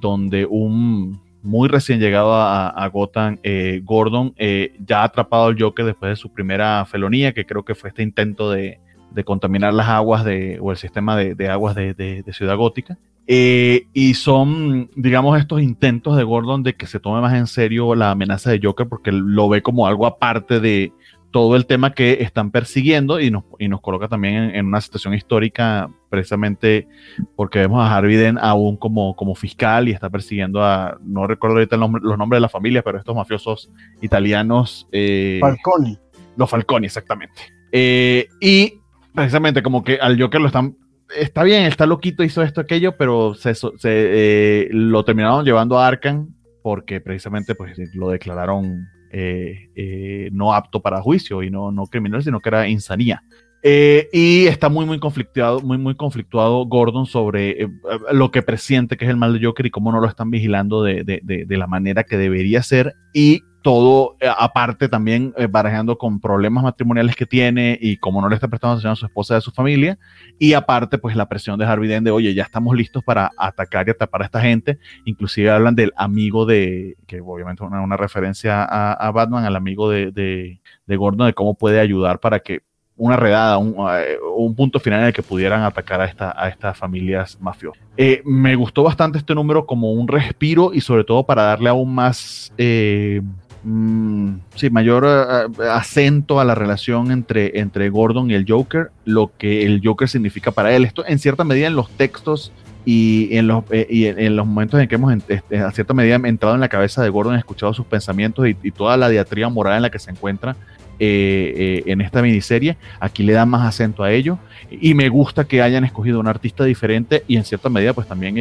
[0.00, 3.38] donde un muy recién llegado a, Gotham,
[3.82, 7.88] Gordon, ya ha atrapado al Joker después de su primera felonía, que creo que fue
[7.88, 8.78] este intento de,
[9.12, 12.56] de contaminar las aguas de, o el sistema de, de aguas de, de- de Ciudad
[12.56, 12.98] Gótica.
[13.28, 17.94] Eh, y son, digamos, estos intentos de Gordon de que se tome más en serio
[17.96, 20.92] la amenaza de Joker porque lo ve como algo aparte de
[21.32, 24.80] todo el tema que están persiguiendo y nos, y nos coloca también en, en una
[24.80, 26.86] situación histórica precisamente
[27.34, 31.56] porque vemos a Harvey Dent aún como, como fiscal y está persiguiendo a, no recuerdo
[31.56, 33.70] ahorita nombre- los nombres de la familia, pero estos mafiosos
[34.00, 34.86] italianos.
[34.92, 35.98] eh, Falconi.
[36.36, 37.42] los Falconi, exactamente.
[37.72, 38.74] Eh, y
[39.16, 40.76] precisamente como que al Joker lo están...
[41.16, 45.86] Está bien, está loquito, hizo esto, aquello, pero se, se, eh, lo terminaron llevando a
[45.86, 51.86] Arkham porque precisamente pues, lo declararon eh, eh, no apto para juicio y no, no
[51.86, 53.22] criminal, sino que era insanía.
[53.62, 57.68] Eh, y está muy, muy conflictuado, muy, muy conflictuado Gordon sobre eh,
[58.12, 60.82] lo que presiente que es el mal de Joker y cómo no lo están vigilando
[60.82, 62.94] de, de, de, de la manera que debería ser.
[63.14, 68.28] Y todo, eh, aparte también eh, barajando con problemas matrimoniales que tiene y como no
[68.28, 69.98] le está prestando atención a su esposa y a su familia.
[70.38, 73.88] Y aparte, pues la presión de Harvey Dent de, oye, ya estamos listos para atacar
[73.88, 74.78] y atrapar a esta gente.
[75.04, 80.12] Inclusive hablan del amigo de, que obviamente una, una referencia a, Batman, al amigo de,
[80.12, 82.60] de, de Gordon, de cómo puede ayudar para que
[82.96, 83.88] una redada, un, uh,
[84.36, 87.82] un, punto final en el que pudieran atacar a, esta, a estas familias mafiosas.
[87.96, 91.94] Eh, me gustó bastante este número como un respiro y sobre todo para darle aún
[91.94, 93.20] más, eh,
[93.66, 99.30] mm, sí, mayor uh, acento a la relación entre, entre Gordon y el Joker, lo
[99.36, 100.84] que el Joker significa para él.
[100.84, 102.52] Esto en cierta medida en los textos
[102.86, 106.14] y en los, eh, y en, los momentos en que hemos, este, a cierta medida,
[106.14, 109.82] entrado en la cabeza de Gordon, escuchado sus pensamientos y, toda la diatriba moral en
[109.82, 110.56] la que se encuentra,
[110.98, 112.76] eh, en esta miniserie.
[113.00, 114.38] Aquí le dan más acento a ello
[114.70, 118.36] y me gusta que hayan escogido un artista diferente y en cierta medida pues también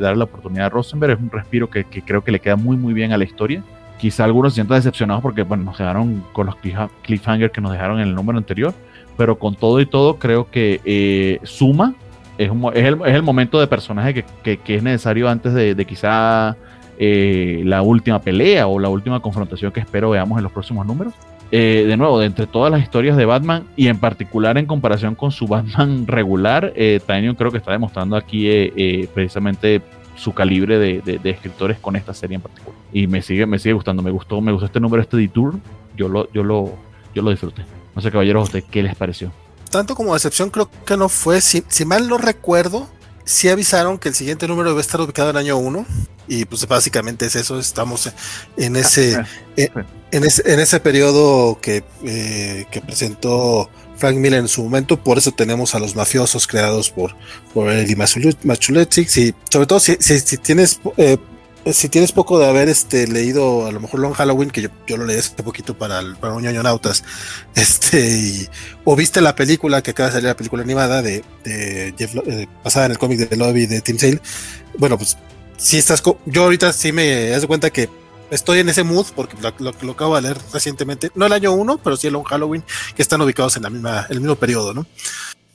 [0.00, 1.14] darle la oportunidad a Rosenberg.
[1.14, 3.62] Es un respiro que, creo que le queda muy muy bien a la historia.
[3.98, 6.56] Quizá algunos se sientan decepcionados porque bueno, nos quedaron con los
[7.02, 8.72] cliffhangers que nos dejaron en el número anterior,
[9.16, 11.94] pero con todo y todo creo que suma
[12.38, 12.50] es,
[12.84, 16.56] el, momento de personaje que, es necesario antes de, quizá
[16.98, 21.12] eh, la última pelea o la última confrontación que espero veamos en los próximos números.
[21.50, 25.14] Eh, de nuevo, de entre todas las historias de Batman y en particular en comparación
[25.14, 27.00] con su Batman regular, eh,
[27.36, 29.80] creo que está demostrando aquí eh, precisamente
[30.18, 32.78] su calibre de, escritores con esta serie en particular.
[32.92, 35.54] Y me sigue, me sigue gustando, me gustó, me gustó este número, este detour,
[35.96, 36.74] yo lo, yo lo,
[37.14, 37.64] yo lo disfruté.
[37.94, 39.32] No sé, caballeros, ¿usted qué les pareció?
[39.68, 41.40] tanto como decepción creo que no fue.
[41.40, 42.88] Si, mal no recuerdo,
[43.24, 45.86] sí avisaron que el siguiente número debe estar ubicado en año 1.
[46.28, 48.12] Y pues básicamente es eso, estamos
[48.56, 49.14] en ese,
[49.56, 55.18] en, ese, en ese periodo que, eh, que presentó Frank Miller en su momento, por
[55.18, 57.14] eso tenemos a los mafiosos creados por,
[57.52, 59.02] por Eli Machuletti.
[59.02, 61.18] Y sobre todo si, si, tienes eh,
[61.72, 65.04] si tienes poco de haber este, leído a lo mejor Long Halloween, que yo, lo
[65.04, 67.04] leí hace poquito para, para un ñoño nautas,
[67.54, 68.48] este,
[68.84, 72.46] o viste la película que acaba de salir, la película animada de, de Jeff, eh,
[72.64, 74.20] basada en el cómic de Lobby de Tim Sale,
[74.78, 75.16] bueno, pues
[75.56, 77.88] si estás, yo ahorita sí me das cuenta que
[78.30, 81.80] estoy en ese mood porque lo, lo, acabo de leer recientemente, no el año 1,
[81.82, 82.64] pero sí el Long Halloween,
[82.94, 84.86] que están ubicados en la misma, el mismo periodo, ¿no?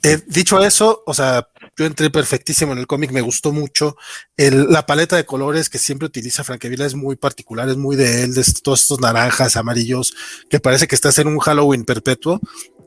[0.04, 1.48] Eh, dicho eso, o sea,
[1.78, 3.96] yo entré perfectísimo en el cómic, me gustó mucho.
[4.36, 8.34] la paleta de colores que siempre utiliza Franquevilla es muy particular, es muy de él,
[8.34, 10.14] de todos estos naranjas, amarillos,
[10.50, 12.38] que parece que está en un Halloween perpetuo.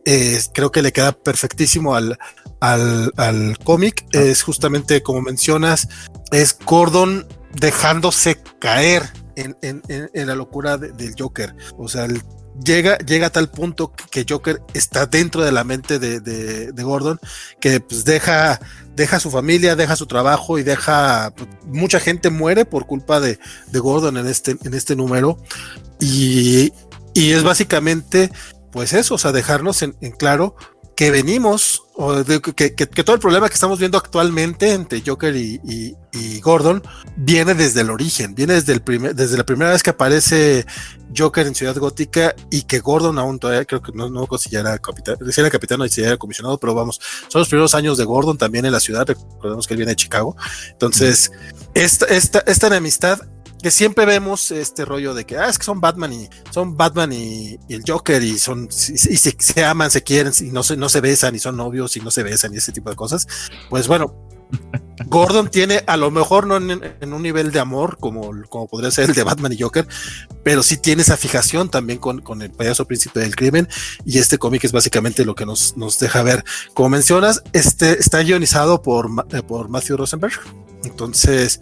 [0.06, 2.20] Eh, creo que le queda perfectísimo al,
[2.60, 4.06] al, cómic.
[4.14, 4.20] Ah.
[4.20, 5.90] Es justamente como mencionas,
[6.32, 11.56] es Gordon dejándose caer en, la locura del Joker.
[11.78, 12.08] O sea,
[12.64, 17.20] llega, llega a tal punto que Joker está dentro de la mente de, Gordon,
[17.60, 18.60] que pues deja,
[18.96, 23.40] deja su familia, deja su trabajo y deja, pues, mucha gente muere por culpa de,
[23.72, 25.38] Gordon en este, en este número.
[26.00, 26.74] Y,
[27.14, 28.32] y, es básicamente,
[28.72, 30.56] pues eso, o sea, dejarnos en, en claro
[30.98, 35.96] que venimos, o que, todo el problema que estamos viendo actualmente entre Joker y,
[36.42, 36.82] Gordon
[37.16, 40.66] viene desde el origen, viene desde, el primer, desde la primera vez que aparece
[41.16, 44.62] Joker en Ciudad Gótica y que Gordon aún todavía creo que no, no si ya
[44.62, 48.00] era capitán, si era capitán o si era comisionado, pero vamos, son los primeros años
[48.00, 50.36] de Gordon también en la ciudad, recordemos que él viene de Chicago.
[50.72, 51.32] Entonces,
[51.76, 53.20] esta, esta, esta enemistad
[53.62, 57.12] que siempre vemos este rollo de que ah, es que son Batman y son Batman
[57.12, 61.02] y, el Joker y son y, se, aman, se quieren y no se, no se
[61.02, 63.28] besan y son novios y no se besan y ese tipo de cosas.
[63.70, 64.16] Pues bueno,
[65.08, 69.10] Gordon tiene a lo mejor no en, un nivel de amor como, como podría ser
[69.10, 69.88] el de Batman y Joker,
[70.44, 73.68] pero sí tiene esa fijación también con, con el payaso príncipe del crimen
[74.06, 76.44] y este cómic es básicamente lo que nos, nos deja ver.
[76.74, 80.40] Como mencionas, este está guionizado por, eh, por Matthew Rosenberg.
[80.84, 81.60] Entonces,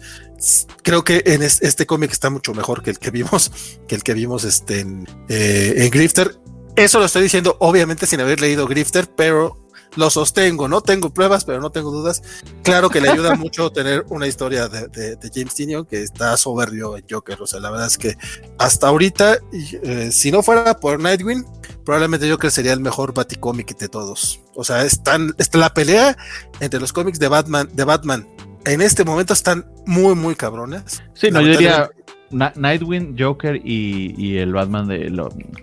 [0.82, 3.50] creo que en este cómic está mucho mejor que el que vimos,
[3.88, 6.38] que el que vimos este, en, eh, en Grifter.
[6.76, 9.66] Eso lo estoy diciendo obviamente sin haber leído Grifter, pero
[9.96, 12.22] lo sostengo, no tengo pruebas, pero no tengo dudas.
[12.62, 17.04] Claro que le ayuda mucho tener una historia de, James Tinion que está soberbio en
[17.10, 17.40] Joker.
[17.40, 18.16] O sea, la verdad es que
[18.58, 21.44] hasta ahorita, eh, si no fuera por Nightwing,
[21.84, 24.40] probablemente Joker sería el mejor Baticómic de todos.
[24.54, 26.16] O sea, están, está la pelea
[26.60, 28.28] entre los cómics de Batman, de Batman
[28.66, 31.02] en este momento están muy, muy cabrones.
[31.14, 31.90] Sí, no, yo diría
[32.30, 35.06] Nightwing, Joker y, el Batman de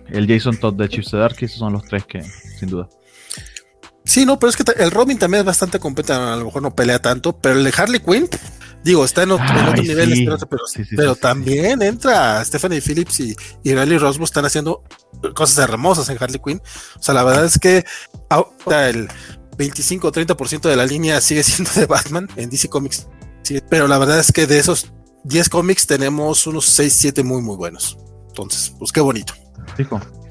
[0.10, 2.90] el Jason Todd de Chiefs Dark, esos son los tres que, sin duda.
[4.06, 6.76] Sí, no, pero es que el Robin también es bastante competente, a lo mejor no
[6.76, 8.28] pelea tanto, pero el de Harley Quinn,
[8.84, 9.46] digo, está en, otro,
[9.82, 10.28] nivel,
[10.96, 14.84] pero, también entra Stephanie Phillips y, y Riley Roswell están haciendo
[15.36, 16.62] cosas hermosas en Harley Quinn.
[16.98, 17.86] O sea, la verdad es que
[18.72, 19.08] el
[19.58, 23.08] 25 o 30% de la línea sigue siendo de Batman en DC Comics.
[23.70, 24.92] pero la verdad es que de esos
[25.24, 27.98] 10 cómics tenemos unos 6, 7 muy, muy buenos.
[28.28, 29.34] Entonces, pues qué bonito.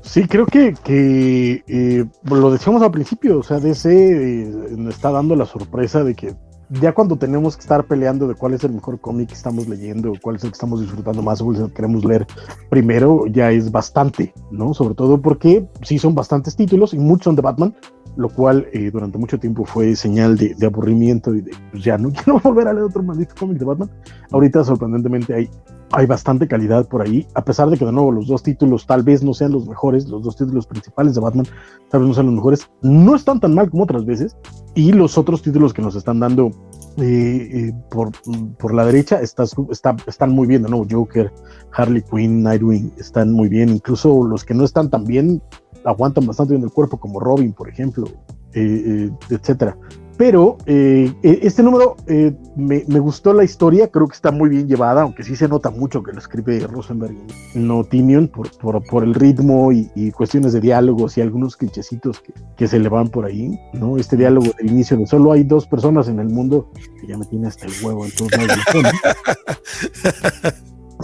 [0.03, 4.45] Sí, creo que, que eh, lo decíamos al principio, o sea, DC eh,
[4.77, 6.35] nos está dando la sorpresa de que
[6.81, 10.13] ya cuando tenemos que estar peleando de cuál es el mejor cómic que estamos leyendo,
[10.23, 12.27] cuál es el que estamos disfrutando más o el que queremos leer
[12.71, 14.73] primero, ya es bastante, ¿no?
[14.73, 17.75] Sobre todo porque sí son bastantes títulos y muchos son de Batman,
[18.17, 22.11] lo cual eh, durante mucho tiempo fue señal de, aburrimiento y de pues ya no
[22.13, 23.91] quiero volver a leer otro maldito cómic de Batman.
[24.31, 25.51] Ahorita sorprendentemente hay,
[25.93, 29.03] hay bastante calidad por ahí, a pesar de que de nuevo los dos títulos tal
[29.03, 31.47] vez no sean los mejores, los dos títulos principales de Batman
[31.91, 34.37] tal vez no sean los mejores, no están tan mal como otras veces
[34.75, 36.51] y los otros títulos que nos están dando
[36.97, 38.11] eh, eh, por,
[38.59, 40.87] por, la derecha está, está, están muy bien, ¿no?
[40.91, 41.33] Joker,
[41.73, 45.43] Harley Quinn, Nightwing están muy bien, incluso los que no están tan bien
[45.85, 48.07] aguantan bastante bien el cuerpo, como Robin, por ejemplo,
[48.55, 49.77] eh, etcétera.
[50.23, 54.69] Pero eh, e, este número eh, me, gustó la historia, creo que está muy bien
[54.69, 57.17] llevada, aunque sí se nota mucho que lo escribe Rosenberg
[57.57, 58.49] no Tinion por,
[58.87, 63.09] por, el ritmo y, cuestiones de diálogos y algunos clichecitos que, que, se le van
[63.09, 63.97] por ahí, ¿no?
[63.97, 66.71] Este diálogo del inicio de solo hay dos personas en el mundo,
[67.01, 68.59] que ya me tiene hasta el huevo en todos lados.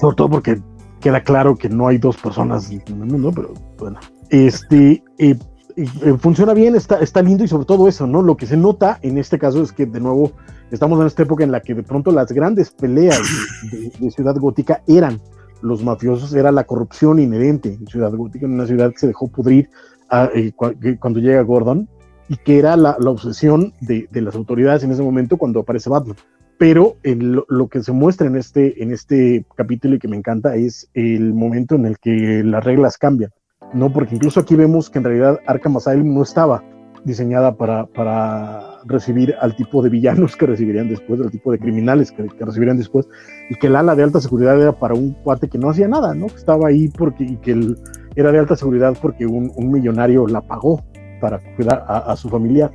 [0.00, 0.62] Sobre todo porque
[1.00, 3.98] queda claro que no hay dos personas en el mundo, pero bueno.
[4.30, 5.36] Este, eh,
[6.20, 8.22] funciona bien, está, está lindo y sobre todo eso, ¿no?
[8.22, 10.32] Lo que se nota en este caso es que de nuevo
[10.70, 13.20] estamos en esta época en la que de pronto las grandes peleas
[14.00, 15.20] de, Ciudad Gótica eran
[15.62, 19.28] los mafiosos, era la corrupción inherente en Ciudad Gótica, en una ciudad que se dejó
[19.28, 19.70] pudrir
[20.10, 20.52] ah, eh,
[20.98, 21.88] cuando llega Gordon
[22.28, 26.16] y que era la, obsesión de, las autoridades en ese momento cuando aparece Batman.
[26.58, 30.56] Pero lo, lo, que se muestra en este, en este capítulo y que me encanta
[30.56, 33.30] es el momento en el que las reglas cambian
[33.72, 33.92] ¿no?
[33.92, 36.62] Porque incluso aquí vemos que en realidad Arkham Asylum no estaba
[37.04, 42.12] diseñada para, para recibir al tipo de villanos que recibirían después, al tipo de criminales
[42.12, 43.08] que, recibirían después,
[43.50, 46.14] y que el ala de alta seguridad era para un cuate que no hacía nada,
[46.14, 46.26] ¿no?
[46.26, 47.74] Que estaba ahí porque, y que
[48.16, 50.82] era de alta seguridad porque un, millonario la pagó
[51.20, 52.70] para cuidar a, su familia.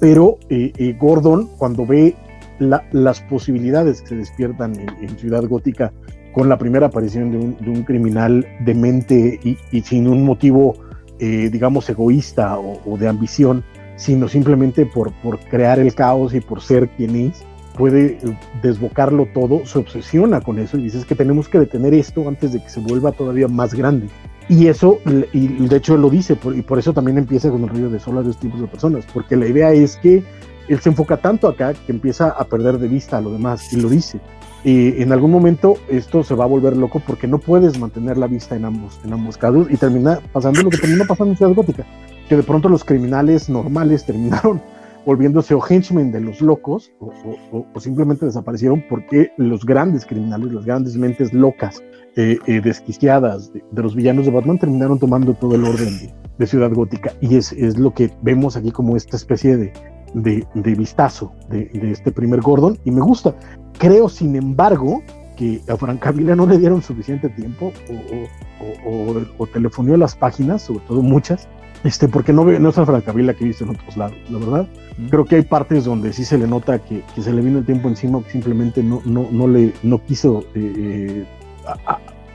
[0.00, 2.14] Pero eh, eh, Gordon, cuando ve
[2.58, 5.92] las posibilidades que se despiertan en Ciudad Gótica
[6.38, 10.76] con la primera aparición de un, de criminal demente y, y, sin un motivo,
[11.18, 13.64] eh, digamos, egoísta o, de ambición,
[13.96, 15.10] sino simplemente por,
[15.50, 17.42] crear el caos y por ser quien es,
[17.76, 22.28] puede eh, desbocarlo todo, se obsesiona con eso y dices que tenemos que detener esto
[22.28, 24.06] antes de que se vuelva todavía más grande.
[24.48, 25.00] Y eso,
[25.32, 28.20] y de hecho lo dice, y por eso también empieza con el río de solo
[28.20, 30.22] a dos tipos de personas, porque la idea es que
[30.68, 33.80] él se enfoca tanto acá que empieza a perder de vista a lo demás, y
[33.80, 34.20] lo dice.
[34.64, 38.26] Y en algún momento esto se va a volver loco porque no puedes mantener la
[38.26, 41.54] vista en ambos, en ambos casos y termina pasando lo que terminó pasando en Ciudad
[41.54, 41.86] Gótica,
[42.28, 44.60] que de pronto los criminales normales terminaron
[45.06, 50.96] volviéndose o henchmen de los locos o, simplemente desaparecieron porque los grandes criminales, las grandes
[50.96, 51.82] mentes locas,
[52.16, 56.72] eh, eh, desquiciadas de, los villanos de Batman terminaron tomando todo el orden de, Ciudad
[56.72, 59.72] Gótica y es, es, lo que vemos aquí como esta especie de,
[60.14, 63.34] de, vistazo de, este primer Gordon y me gusta.
[63.78, 65.02] Creo, sin embargo,
[65.36, 70.62] que a Francavilla no le dieron suficiente tiempo o, o, o, telefonió a las páginas,
[70.62, 71.48] sobre todo muchas,
[71.84, 74.68] este, porque no, no es a Francavilla que he visto en otros lados, la verdad.
[75.10, 77.64] Creo que hay partes donde sí se le nota que, que se le vino el
[77.64, 81.24] tiempo encima, que simplemente no, no, no, le, no quiso eh,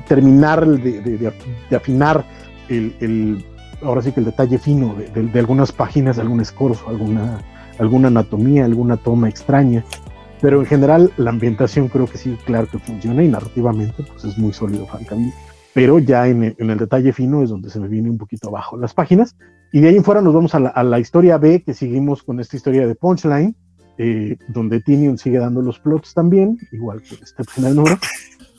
[0.07, 2.23] terminar de, de, afinar
[2.69, 3.45] el, el,
[3.81, 7.41] ahora sí que el detalle fino de, algunas páginas, algún escorzo, alguna,
[7.79, 9.83] alguna anatomía, alguna toma extraña.
[10.43, 14.37] Pero en general la ambientación creo que sí, claro que funciona y narrativamente pues es
[14.37, 15.33] muy sólido, francamente.
[15.73, 18.93] Pero ya en el, detalle fino es donde se me viene un poquito abajo las
[18.93, 19.37] páginas.
[19.71, 22.57] Y de ahí en fuera nos vamos a la, historia B, que seguimos con esta
[22.57, 23.55] historia de Punchline,
[23.97, 27.97] eh, donde Tinion sigue dando los plots también, igual que este primer número.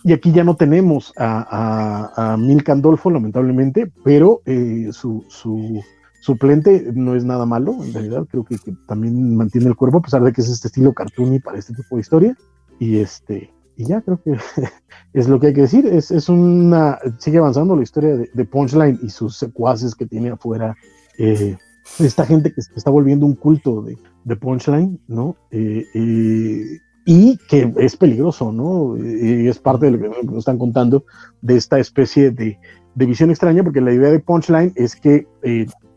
[0.05, 5.85] Y aquí ya no tenemos a, a, a Mil Candolfo, lamentablemente, pero eh, su, su,
[6.24, 8.56] suplente no es nada malo, en realidad creo que,
[8.86, 11.96] también mantiene el cuerpo, a pesar de que es este estilo cartoony para este tipo
[11.96, 12.34] de historia.
[12.78, 14.32] Y este, y ya creo que
[15.12, 15.86] es lo que hay que decir.
[15.86, 20.74] Es, es una, sigue avanzando la historia de, Punchline y sus secuaces que tiene afuera.
[21.18, 21.59] Eh,
[21.98, 25.36] esta gente que está volviendo un culto de, de Punchline, ¿no?
[25.51, 28.96] Eh, eh, y que es peligroso, ¿no?
[28.96, 31.05] Y es parte de lo que nos están contando
[31.42, 32.59] de esta especie de,
[32.94, 35.26] de visión extraña, porque la idea de Punchline es que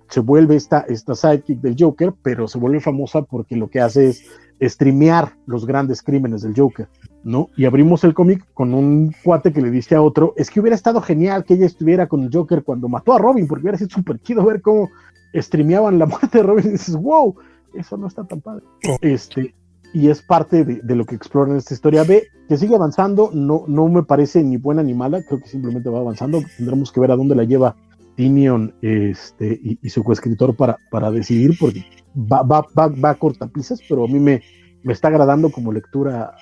[0.09, 4.09] se vuelve esta, esta sidekick del Joker, pero se vuelve famosa porque lo que hace
[4.09, 4.23] es
[4.61, 6.87] streamear los grandes crímenes del Joker,
[7.23, 7.49] ¿no?
[7.55, 10.75] Y abrimos el cómic con un cuate que le dice a otro, es que hubiera
[10.75, 13.91] estado genial que ella estuviera con el Joker cuando mató a Robin, porque hubiera sido
[13.91, 14.89] súper chido ver cómo
[15.35, 17.35] streameaban la muerte de Robin y dices, wow,
[17.75, 18.63] eso no está tan padre.
[18.89, 18.97] Oh.
[19.01, 19.53] Este,
[19.93, 23.29] y es parte de, de, lo que explora en esta historia B, que sigue avanzando,
[23.33, 26.99] no, no me parece ni buena ni mala, creo que simplemente va avanzando, tendremos que
[26.99, 27.75] ver a dónde la lleva
[28.17, 31.85] Tinion este, y, su coescritor para, para decidir, porque
[32.15, 34.41] va, va, va, va a cortapisas, pero a mí me,
[34.83, 36.33] me está agradando como lectura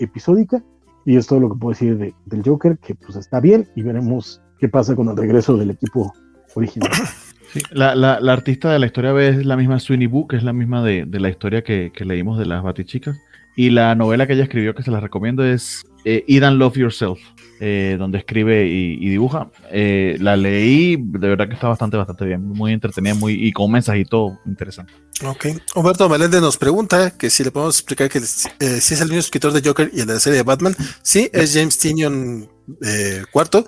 [0.00, 0.62] episódica
[1.04, 3.82] y es todo lo que puedo decir de, del Joker, que pues está bien y
[3.82, 6.14] veremos qué pasa con el regreso del equipo
[6.54, 6.90] original.
[7.72, 10.44] la, la, la, artista de la historia B es la misma Sweeney Boo, que es
[10.44, 13.18] la misma de, de la historia que, que, leímos de las Batichicas.
[13.56, 16.76] Y la novela que ella escribió, que se la recomiendo, es eh, Eat and Love
[16.76, 17.20] Yourself,
[17.60, 19.50] eh, donde escribe y, dibuja.
[19.70, 23.66] Eh, la leí, de verdad que está bastante, bastante bien, muy entretenida muy, y con
[23.66, 24.92] un mensajito interesante.
[25.24, 25.46] Ok.
[25.74, 29.52] Humberto Meléndez nos pregunta que si le podemos explicar que si es el mismo escritor
[29.52, 30.74] de Joker y el de la serie de Batman.
[31.02, 32.48] Sí, es James Tinion
[32.82, 33.66] eh, cuarto.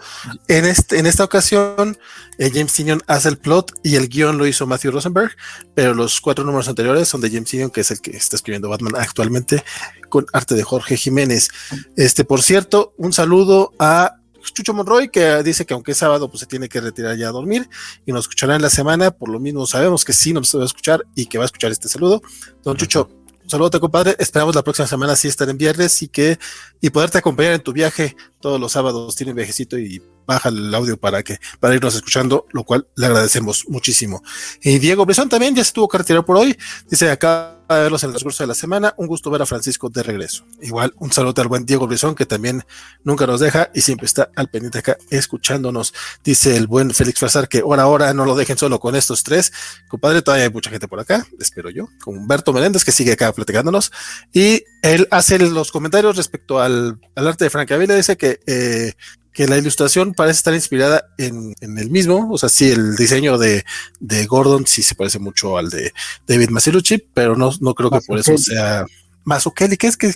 [0.48, 1.98] En, este, en esta ocasión,
[2.38, 5.32] eh, James Tinion hace el plot y el guion lo hizo Matthew Rosenberg,
[5.74, 8.68] pero los cuatro números anteriores son de James Tinion, que es el que está escribiendo
[8.68, 9.62] Batman actualmente,
[10.08, 11.48] con arte de Jorge Jiménez.
[11.96, 14.16] Este, por cierto, un saludo a
[14.52, 17.32] Chucho Monroy, que dice que aunque es sábado, pues se tiene que retirar ya a
[17.32, 17.68] dormir
[18.04, 19.10] y nos escuchará en la semana.
[19.10, 21.72] Por lo mismo, sabemos que sí nos va a escuchar y que va a escuchar
[21.72, 22.22] este saludo.
[22.62, 23.10] Don Chucho,
[23.46, 24.16] un saludo, compadre.
[24.18, 26.36] Esperamos la próxima semana sí estar en viernes y que
[26.80, 28.16] y poderte acompañar en tu viaje.
[28.40, 32.64] Todos los sábados tiene viajecito y baja el audio para que para irnos escuchando, lo
[32.64, 34.22] cual le agradecemos muchísimo.
[34.62, 36.56] Y Diego Bresón también ya se tuvo que retirar por hoy.
[36.88, 38.94] Dice acá a verlos en el transcurso de la semana.
[38.96, 40.44] Un gusto ver a Francisco de regreso.
[40.60, 42.64] Igual, un saludo al buen Diego Brizón, que también
[43.04, 45.94] nunca nos deja y siempre está al pendiente acá escuchándonos.
[46.24, 49.52] Dice el buen Félix Frazar que ahora, ahora no lo dejen solo con estos tres.
[49.88, 53.32] Compadre, todavía hay mucha gente por acá, espero yo, con Humberto Meléndez, que sigue acá
[53.32, 53.92] platicándonos.
[54.32, 57.94] Y él hace los comentarios respecto al, arte de Frank Avila.
[57.94, 58.94] Dice que eh,
[59.36, 63.64] que la ilustración parece estar inspirada en, el mismo, o sea, sí, el diseño de,
[64.26, 65.92] Gordon sí se parece mucho al de
[66.26, 68.86] David Masilucci, pero no, no creo que por eso sea
[69.24, 70.10] Mazukeli, ¿qué es que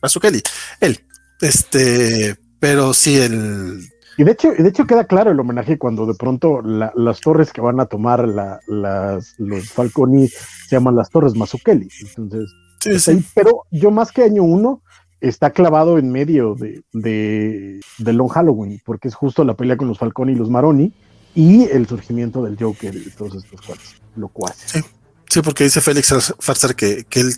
[0.00, 0.42] Mazukeli?
[0.78, 1.00] Él,
[1.40, 3.88] este, pero sí el...
[4.16, 7.60] Y de hecho, de hecho queda claro el homenaje cuando de pronto las torres que
[7.60, 12.48] van a tomar las, los Falconi se llaman las torres Mazukeli, entonces...
[12.78, 13.24] Sí, sí.
[13.34, 14.82] pero yo más que año uno,
[15.20, 19.98] está clavado en medio de, de, Long Halloween, porque es justo la pelea con los
[19.98, 20.92] Falconi y los Maroni
[21.34, 24.52] y el surgimiento del Joker y todos estos cuates, lo cual.
[24.56, 24.80] Sí,
[25.28, 27.34] sí, porque dice Félix Farser que, que él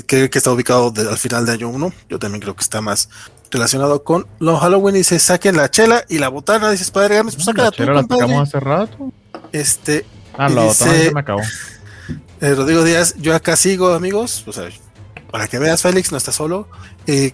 [0.00, 1.92] que, que está ubicado al final de año 1.
[2.08, 3.08] Yo también creo que está más
[3.50, 4.96] relacionado con Long Halloween.
[4.96, 6.70] Y se saquen la chela y la botana.
[6.70, 9.12] Dices, padre Games, pues la chela la sacamos hace rato.
[9.52, 10.06] Este.
[10.34, 11.42] Ah, la botana se me acabó.
[12.40, 14.42] Eh, Rodrigo Díaz, yo acá sigo, amigos.
[14.48, 14.68] O sea,
[15.32, 16.68] para que veas, Félix no está solo.
[17.06, 17.32] Eh,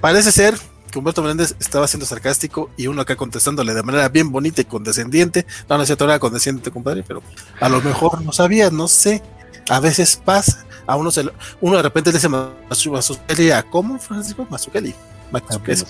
[0.00, 0.54] parece ser
[0.90, 4.66] que Humberto Menéndez estaba siendo sarcástico y uno acá contestándole de manera bien bonita y
[4.66, 5.46] condescendiente.
[5.68, 7.22] No, no es cierto, era condescendiente, compadre, pero
[7.58, 9.22] a lo mejor no sabía, no sé.
[9.70, 10.66] A veces pasa.
[10.86, 11.24] A uno se
[11.60, 14.46] uno de repente le dice Mazukeli a cómo, Francisco?
[14.50, 14.94] Mazukeli.
[15.32, 15.86] Ah, pues,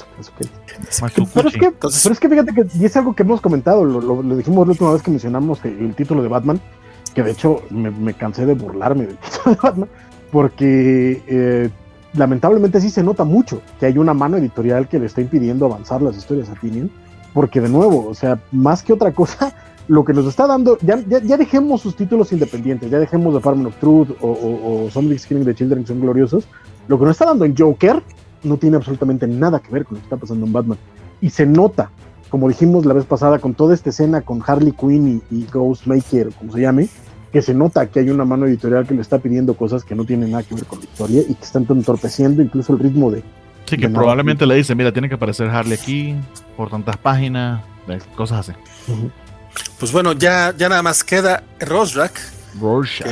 [1.32, 4.22] pero, es que, pero es que fíjate que y es algo que hemos comentado, lo,
[4.36, 6.60] dijimos la última vez que mencionamos el, título de Batman,
[7.14, 9.88] que de hecho me, me cansé de burlarme del título de Batman
[10.30, 11.70] porque eh,
[12.14, 16.02] lamentablemente sí se nota mucho que hay una mano editorial que le está impidiendo avanzar
[16.02, 16.90] las historias a Tinian,
[17.32, 19.54] porque de nuevo, o sea, más que otra cosa,
[19.88, 23.76] lo que nos está dando, ya, ya, dejemos sus títulos independientes, ya dejemos Department of
[23.80, 26.46] Truth o, o, o Somebody's Killing the Children, son gloriosos,
[26.86, 28.02] lo que nos está dando en Joker
[28.42, 30.78] no tiene absolutamente nada que ver con lo que está pasando en Batman.
[31.20, 31.90] Y se nota,
[32.30, 36.30] como dijimos la vez pasada, con toda esta escena con Harley Quinn y, y Ghostmaker,
[36.32, 36.88] como se llame,
[37.32, 40.04] que se nota que hay una mano editorial que le está pidiendo cosas que no
[40.04, 43.22] tienen nada que ver con la historia y que están entorpeciendo incluso el ritmo de...
[43.66, 46.16] Sí, que probablemente le dice, mira, tiene que aparecer Harley aquí
[46.56, 47.62] por tantas páginas,
[48.16, 48.58] cosas así.
[49.78, 52.12] Pues bueno, ya, ya nada más queda Rorschach.
[52.60, 53.06] Rorschach.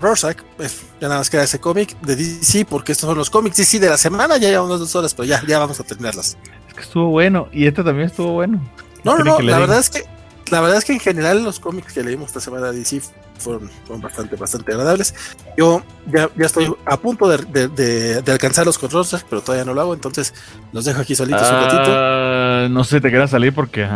[0.00, 3.56] Rorschach, pues, ya nada más queda ese cómic de DC, porque estos son los cómics
[3.56, 6.36] DC de la semana, ya llevamos dos horas, pero ya, ya vamos a terminarlas.
[6.68, 8.60] Es que estuvo bueno, y este también estuvo bueno.
[9.02, 10.04] No, no, no, la verdad es que
[10.50, 13.00] la verdad es que en general los cómics que leímos esta semana de DC
[13.38, 13.70] fueron,
[14.00, 15.14] bastante, bastante agradables.
[15.56, 19.74] Yo ya, ya estoy a punto de, de, de, alcanzar los controles, pero todavía no
[19.74, 20.34] lo hago, entonces
[20.72, 21.82] los dejo aquí solitos un ratito.
[21.86, 23.88] Ah, no sé, te quieras salir porque...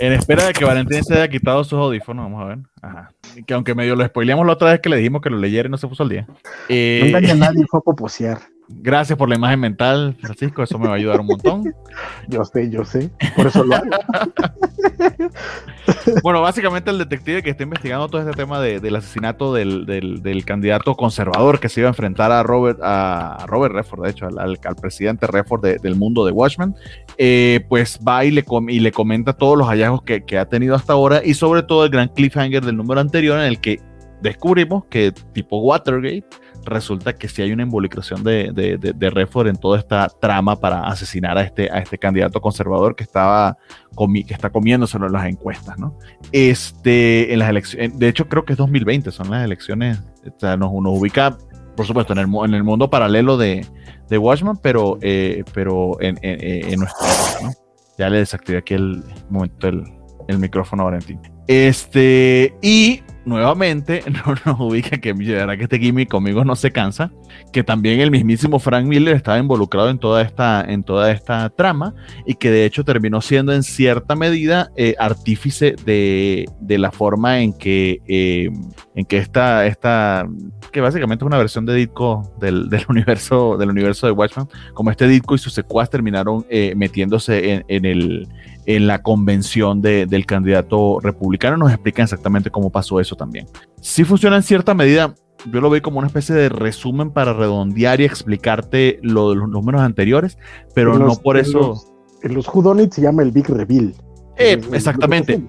[0.00, 2.58] En espera de que Valentín se haya quitado sus audífonos, vamos a ver.
[2.82, 3.12] Ajá.
[3.46, 5.70] Que aunque medio lo spoileamos la otra vez que le dijimos que lo leyera y
[5.70, 6.26] no se puso al día.
[6.68, 8.40] Eh, no engaña a nadie, fue a poposear.
[8.68, 11.74] Gracias por la imagen mental, Francisco, eso me va a ayudar un montón.
[12.28, 13.84] Yo sé, yo sé, por eso lo hago.
[16.22, 21.60] bueno, básicamente el detective que está investigando todo este tema del asesinato del, candidato conservador
[21.60, 25.80] que se iba a enfrentar a Robert, a Robert Redford, de hecho, al, presidente Redford
[25.80, 26.74] del mundo de Watchmen,
[27.18, 30.74] eh, pues va y le, y le comenta todos los hallazgos que, que ha tenido
[30.74, 33.78] hasta ahora y sobre todo el gran cliffhanger del número anterior en el que
[34.22, 36.24] descubrimos que tipo Watergate
[36.64, 40.86] resulta que sí hay una involucración de, de, de, Redford en toda esta trama para
[40.86, 43.56] asesinar a este, a este candidato conservador que estaba
[44.26, 45.96] que está comiéndoselo en las encuestas, ¿no?
[46.32, 50.56] Este, en las elecciones, de hecho creo que es 2020, son las elecciones, o sea,
[50.56, 51.36] nos, ubica,
[51.76, 53.66] por supuesto, en el, en el mundo paralelo de,
[54.08, 57.06] de Watchman, pero, eh, pero en, en, en nuestro,
[57.42, 57.52] ¿no?
[57.96, 59.84] Ya le desactivé aquí el momento el,
[60.28, 61.20] el micrófono a Valentín.
[61.46, 66.70] Este, y nuevamente no nos ubica que de verdad que este gimmick conmigo no se
[66.70, 67.10] cansa,
[67.52, 71.94] que también el mismísimo Frank Miller estaba involucrado en toda esta, en toda esta trama
[72.26, 77.40] y que de hecho terminó siendo en cierta medida eh, artífice de, de, la forma
[77.40, 78.50] en que, eh,
[78.94, 80.28] en que esta, esta,
[80.72, 84.90] que básicamente es una versión de Ditko del, del, universo, del universo de Watchmen, como
[84.90, 88.28] este Ditko y sus secuas terminaron eh, metiéndose en, en el
[88.66, 91.56] en la convención de, del candidato republicano.
[91.56, 93.46] Nos explica exactamente cómo pasó eso también.
[93.80, 95.14] Si funciona en cierta medida.
[95.52, 99.48] Yo lo veo como una especie de resumen para redondear y explicarte lo de los
[99.48, 100.38] números anteriores,
[100.74, 101.84] pero no por eso.
[102.22, 103.92] en los Judonits se llama el Big Reveal.
[104.38, 105.42] Eh, exactamente.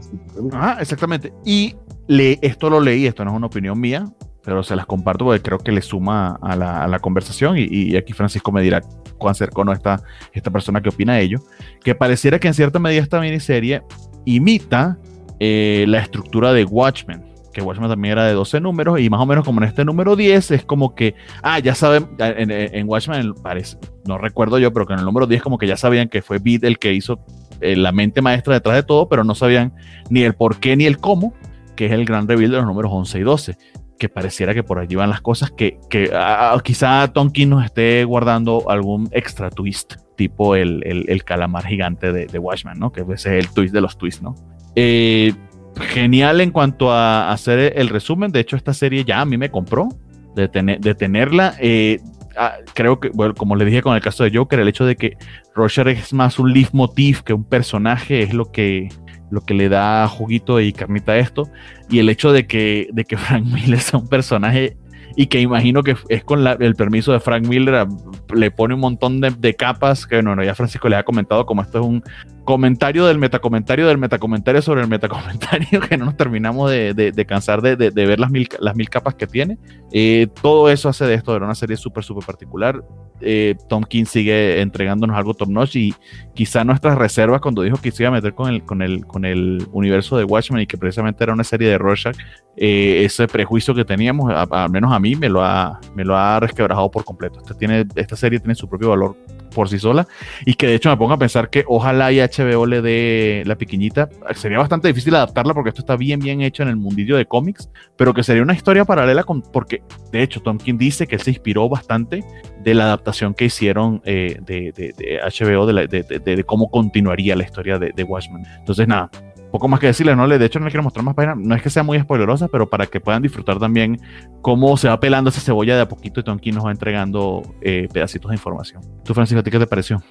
[0.51, 1.31] Ajá, exactamente.
[1.45, 1.75] Y
[2.07, 4.05] le, esto lo leí, esto no es una opinión mía,
[4.45, 7.95] pero se las comparto porque creo que le suma a la, a la conversación y,
[7.97, 8.81] aquí Francisco me dirá
[9.17, 10.03] cuán cercano está
[10.33, 11.39] esta persona que opina de ello,
[11.83, 13.81] que pareciera que en cierta medida esta miniserie
[14.23, 14.97] imita
[15.39, 19.25] eh, la estructura de Watchmen, que Watchmen también era de 12 números y más o
[19.25, 23.33] menos como en este número 10 es como que, ah, ya saben, en, en Watchmen
[23.33, 26.21] parece, no recuerdo yo, pero que en el número 10 como que ya sabían que
[26.21, 27.19] fue Beat el que hizo
[27.61, 29.73] eh, la mente maestra detrás de todo, pero no sabían
[30.09, 31.33] ni el por qué ni el cómo
[31.75, 33.57] que es el gran reveal de los números 11 y 12
[33.97, 38.03] que pareciera que por allí van las cosas, que, que ah, quizá Tonkin nos esté
[38.03, 42.91] guardando algún extra twist, tipo el, el, calamar gigante de, de, Watchmen, ¿no?
[42.91, 44.35] Que ese es el twist de los twists, ¿no?
[44.75, 45.33] Eh,
[45.79, 49.49] genial en cuanto a hacer el resumen, de hecho esta serie ya a mí me
[49.49, 49.89] compró
[50.35, 51.55] de, de tenerla.
[51.59, 51.99] Eh,
[52.37, 54.95] ah, creo que, bueno, como le dije con el caso de Joker, el hecho de
[54.95, 55.17] que
[55.53, 58.89] Roger es más un leitmotiv que un personaje es lo que
[59.29, 61.49] lo que le da juguito y carnita a esto.
[61.89, 64.77] Y el hecho de que, de que Frank Miller sea un personaje
[65.15, 67.87] y que imagino que es con el permiso de Frank Miller,
[68.33, 71.79] le pone un montón de, capas, que bueno, ya Francisco le ha comentado como esto
[71.79, 72.03] es un
[72.43, 77.61] comentario del metacomentario del metacomentario sobre el metacomentario que no nos terminamos de, de, cansar
[77.61, 79.57] de, de, ver las mil, las mil capas que tiene.
[79.91, 82.83] Eh, todo eso hace de esto de una serie súper, súper particular.
[83.21, 85.93] Eh, Tom King sigue entregándonos algo top notch y
[86.33, 89.23] quizá nuestras reservas cuando dijo que se iba a meter con el, con el, con
[89.25, 92.17] el universo de Watchmen y que precisamente era una serie de Rorschach,
[92.57, 96.39] eh, ese prejuicio que teníamos, al menos a mí, me lo ha, me lo ha
[96.39, 97.39] resquebrajado por completo.
[97.39, 99.15] Esta, tiene, esta serie tiene su propio valor
[99.55, 100.07] por sí sola
[100.45, 103.55] y que de hecho me pongo a pensar que ojalá y HBO le dé la
[103.55, 104.09] piquiñita.
[104.35, 107.69] Sería bastante difícil adaptarla porque esto está bien bien hecho en el mundillo de cómics,
[107.95, 111.21] pero que sería una historia paralela con, porque de hecho Tom King dice que él
[111.21, 112.23] se inspiró bastante
[112.63, 117.79] de la adaptación que hicieron eh, de, de, HBO de, de, cómo continuaría la historia
[117.79, 118.43] de, Watchmen.
[118.59, 119.09] Entonces nada,
[119.55, 120.27] poco más que decirle, ¿no?
[120.27, 122.69] De hecho, no le quiero mostrar más páginas, no es que sea muy spoilerosa, pero
[122.69, 124.01] para que puedan disfrutar también
[124.41, 127.87] cómo se va pelando esa cebolla de a poquito y Tonkin nos va entregando eh,
[127.93, 128.81] pedacitos de información.
[129.05, 130.03] ¿Tú, Francisco, a ti qué te pareció?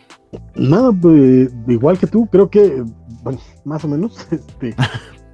[0.54, 2.82] Nada, pues, igual que tú, creo que,
[3.22, 4.74] bueno, más o menos, este,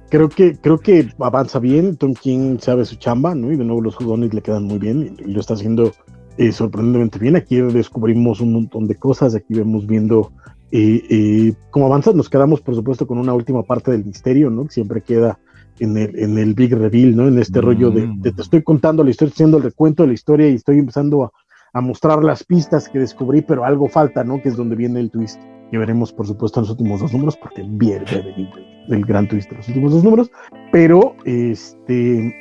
[0.09, 3.49] creo que creo que avanza bien, Tom King sabe su chamba, ¿no?
[3.49, 5.93] Y de nuevo los jugones le quedan muy bien y lo está haciendo
[6.37, 7.37] eh, sorprendentemente bien.
[7.37, 10.33] Aquí descubrimos un montón de cosas, aquí vemos viendo
[10.71, 14.65] y como avanza, nos quedamos, por supuesto, con una última parte del misterio, ¿no?
[14.65, 15.37] Que siempre queda
[15.81, 17.27] en el, en el Big Reveal, ¿no?
[17.27, 20.13] En este rollo de, te estoy contando la historia, estoy haciendo el recuento de la
[20.13, 21.31] historia y estoy empezando a,
[21.73, 24.41] a, mostrar las pistas que descubrí, pero algo falta, ¿no?
[24.41, 25.39] Que es donde viene el twist.
[25.71, 28.49] Que veremos, por supuesto, en los últimos dos números, porque viene el,
[28.89, 30.31] el gran twist de los últimos dos números.
[30.71, 32.35] Pero, este.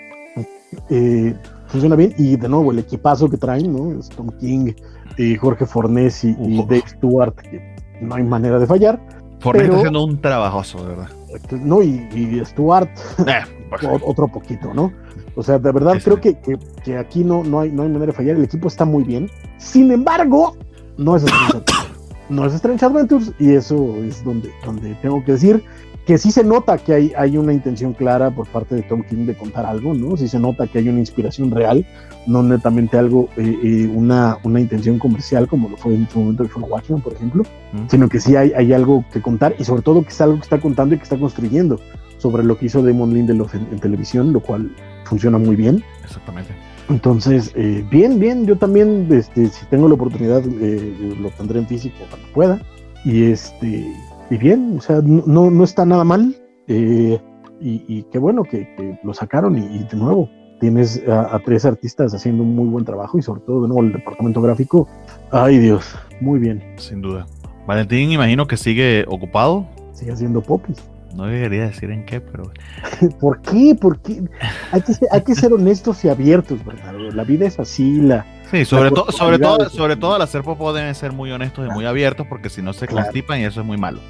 [0.91, 1.35] Eh,
[1.67, 2.13] funciona bien.
[2.19, 3.99] Y de nuevo, el equipazo que traen, ¿no?
[3.99, 4.73] Es Tom King,
[5.17, 7.70] eh, Jorge Fornés y, y Dave Stewart, que
[8.01, 9.01] no hay manera de fallar.
[9.41, 11.09] Fornés está haciendo un trabajoso, de verdad.
[11.53, 12.91] No, y, Stuart,
[13.27, 13.41] eh,
[13.71, 13.83] pues.
[14.03, 14.93] otro poquito, ¿no?
[15.35, 16.37] O sea, de verdad creo que,
[16.85, 18.37] que, aquí no, no, hay, no hay manera de fallar.
[18.37, 19.31] El equipo está muy bien.
[19.59, 20.57] Sin embargo,
[20.99, 21.87] no es Strange Adventures.
[22.31, 23.33] No es Strange Adventures.
[23.41, 25.65] Y eso es donde, donde tengo que decir
[26.11, 29.27] que sí se nota que hay, hay una intención clara por parte de Tom King
[29.27, 30.17] de contar algo, ¿no?
[30.17, 31.87] Sí se nota que hay una inspiración real,
[32.27, 36.43] no netamente algo, eh, eh, una, una intención comercial como lo fue en su momento
[36.43, 37.45] de Watchmen, por ejemplo,
[37.87, 40.43] sino que sí hay, hay algo que contar y sobre todo que es algo que
[40.43, 41.79] está contando y que está construyendo
[42.19, 44.69] sobre lo que hizo Damon Lindelof en, televisión, lo cual
[45.05, 45.85] funciona muy bien.
[46.03, 46.53] Exactamente.
[46.89, 51.99] Entonces, eh, bien, bien, yo también, este, si tengo la oportunidad, lo tendré en físico
[52.11, 52.61] cuando pueda.
[53.05, 53.87] Y este,
[54.31, 56.35] y bien, o sea, no, no está nada mal.
[56.69, 57.21] Eh,
[57.61, 60.31] y, qué bueno que, lo sacaron y, de nuevo
[60.61, 63.93] tienes a, tres artistas haciendo un muy buen trabajo y sobre todo de nuevo el
[63.93, 64.89] departamento gráfico.
[65.31, 66.63] Ay Dios, muy bien.
[66.77, 67.27] Sin duda.
[67.67, 69.67] Valentín, imagino que sigue ocupado.
[69.93, 70.83] Sigue haciendo popis.
[71.15, 72.53] No debería decir en qué, pero.
[73.21, 73.75] ¿Por qué?
[73.79, 74.23] ¿Por qué?
[74.71, 76.95] Hay que, ser, hay que ser honestos y abiertos, ¿verdad?
[77.13, 80.73] La vida es así, la, Sí, sobre, todo sobre, todo sobre todo al hacer popó
[80.73, 83.67] deben ser muy honestos y muy abiertos porque si no se constipan y eso es
[83.67, 84.01] muy malo.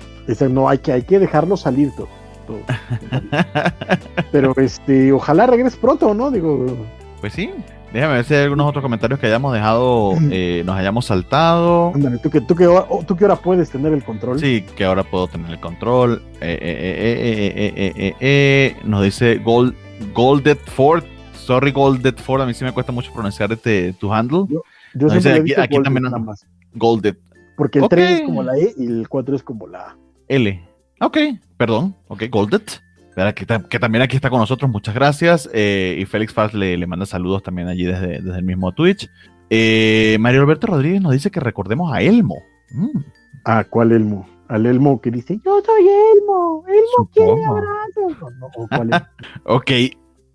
[0.51, 2.09] no, hay que, hay que dejarlo salir todo.
[2.47, 2.61] todo.
[4.33, 6.31] Pero este, ojalá regreses pronto, ¿no?
[6.31, 6.67] Digo,
[7.21, 7.51] Pues sí.
[7.93, 11.91] Déjame ver si hay algunos otros comentarios que hayamos dejado, eh, nos hayamos saltado.
[11.93, 12.55] ándale, ¿tú qué, tú,
[12.89, 14.39] oh, ¿tú qué hora puedes tener el control?
[14.39, 16.23] Sí, que ahora puedo tener el control.
[16.41, 18.77] Eh, eh, eh, eh, eh, eh, eh, eh.
[18.85, 19.75] Nos dice Gold,
[20.15, 21.03] Golded Ford.
[21.41, 22.43] Sorry, Golded Ford.
[22.43, 24.45] A mí sí me cuesta mucho pronunciar este, tu handle.
[24.49, 24.63] Yo
[24.95, 26.47] No, siempre dice aquí- aquí también nada más.
[26.75, 27.17] Golded
[27.57, 27.91] Porque el Ok.
[27.91, 29.97] 3 es como la E y el 4 es como la A.
[30.29, 30.67] L.
[31.01, 31.19] Ok,
[31.57, 31.97] perdón.
[32.09, 32.63] Ok, Golded.
[33.35, 34.71] Que, ta- que también aquí está con nosotros.
[34.71, 35.51] Muchas gracias.
[35.53, 39.11] Eh, y Félix Faz le, le manda saludos también allí desde, desde el mismo Twitch.
[39.51, 42.37] Eh, Mario Alberto Rodríguez nos dice que recordemos a Elmo.
[42.71, 43.01] Mm,
[43.45, 44.27] Ah, ¿cuál Elmo?
[44.49, 47.57] Al Elmo que dice, yo soy Elmo, Elmo quiere supongo.
[47.57, 48.21] abrazos.
[48.21, 49.03] No, no, ¿o cuál es?
[49.45, 49.71] Ok,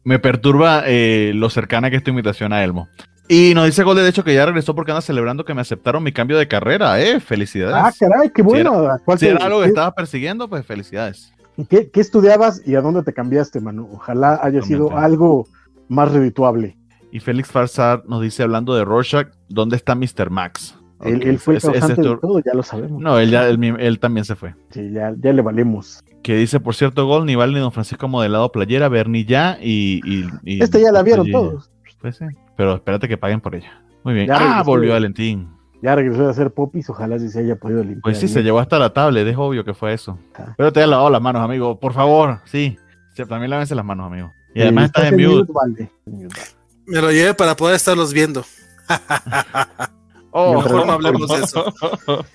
[0.05, 2.87] me perturba eh, lo cercana que es tu invitación a Elmo.
[3.27, 6.03] Y nos dice Gol de hecho que ya regresó porque anda celebrando que me aceptaron
[6.03, 7.19] mi cambio de carrera, ¿eh?
[7.19, 7.75] Felicidades.
[7.75, 8.75] ah, caray, qué bueno.
[8.87, 11.33] ¿A cuál si te- era algo que estabas persiguiendo, pues felicidades.
[11.69, 13.89] ¿Qué, qué estudiabas y a dónde te cambiaste, Manu?
[13.93, 15.47] Ojalá haya sido algo
[15.87, 16.77] más redituable.
[17.11, 20.29] Y Félix Farsar nos dice, hablando de Rorschach, ¿dónde está Mr.
[20.29, 20.77] Max?
[21.01, 23.01] Él, fue el causante es de tu- todo, ya lo sabemos.
[23.01, 24.55] No, él, ya, él, él también se fue.
[24.71, 26.03] Sí, ya, ya le valemos.
[26.23, 30.01] Que dice, por cierto, Gol, ni Val ni Don Francisco modelado playera, Bernie ya y...
[30.05, 31.69] y, y- Este ya la vieron todos.
[32.01, 32.25] Pues sí,
[32.57, 33.83] pero espérate que paguen por ella.
[34.03, 34.27] Muy bien.
[34.27, 34.63] Ya ah, regresó.
[34.65, 35.49] volvió Valentín.
[35.81, 38.01] Ya regresó a hacer popis, ojalá sí se haya podido limpiar.
[38.01, 38.33] Pues sí, bien.
[38.33, 40.17] se llevó hasta la tablet, es obvio que fue eso.
[40.35, 40.53] Ah.
[40.57, 42.77] Pero te has lavado las manos, amigo, por favor, sí.
[43.13, 44.31] Sí, También lávense las manos, amigo.
[44.53, 45.51] Y además estás en mute.
[45.53, 45.91] vale.
[46.05, 46.49] En mute, vale.
[46.87, 48.43] Me lo llevé para poder estarlos viendo.
[50.37, 51.63] Oh, Mejor no hablemos de eso.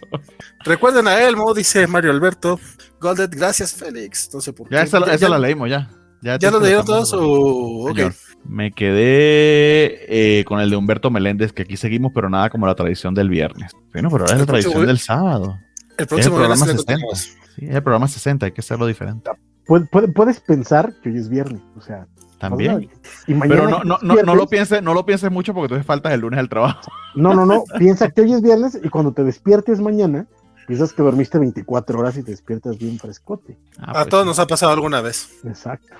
[0.64, 2.58] Recuerden a Elmo, dice Mario Alberto.
[2.98, 4.30] Goldet, gracias, Félix.
[4.32, 4.74] No sé por qué.
[4.76, 5.90] Ya esa, esa ya, la leímos, ya.
[6.22, 7.12] ¿Ya, ¿ya lo leyeron todos?
[7.12, 7.96] o- ok.
[7.96, 8.14] Señor.
[8.44, 12.74] Me quedé eh, con el de Humberto Meléndez, que aquí seguimos, pero nada como la
[12.74, 13.72] tradición del viernes.
[13.92, 15.58] Bueno, pero ahora es la tradición del sábado.
[15.98, 16.76] El próximo Es el programa le 60.
[16.78, 17.18] continuamos.
[17.56, 19.30] Sí, es el programa 60, hay que hacerlo diferente.
[19.66, 22.06] Puede- puede- Puedes pensar que hoy es viernes, o sea,
[22.40, 22.90] También.
[23.26, 25.82] y mañana Pero no, no, no, no lo pienses, no lo pienses mucho porque tú
[25.84, 26.80] faltas el lunes al trabajo.
[27.14, 27.64] No, no, no.
[27.78, 30.26] Piensa que hoy es viernes y cuando te despiertes mañana,
[30.66, 33.58] piensas que dormiste 24 horas y te despiertas bien frescote.
[33.78, 35.28] Ah, A pues todos nos ha pasado alguna vez.
[35.44, 35.94] Exacto.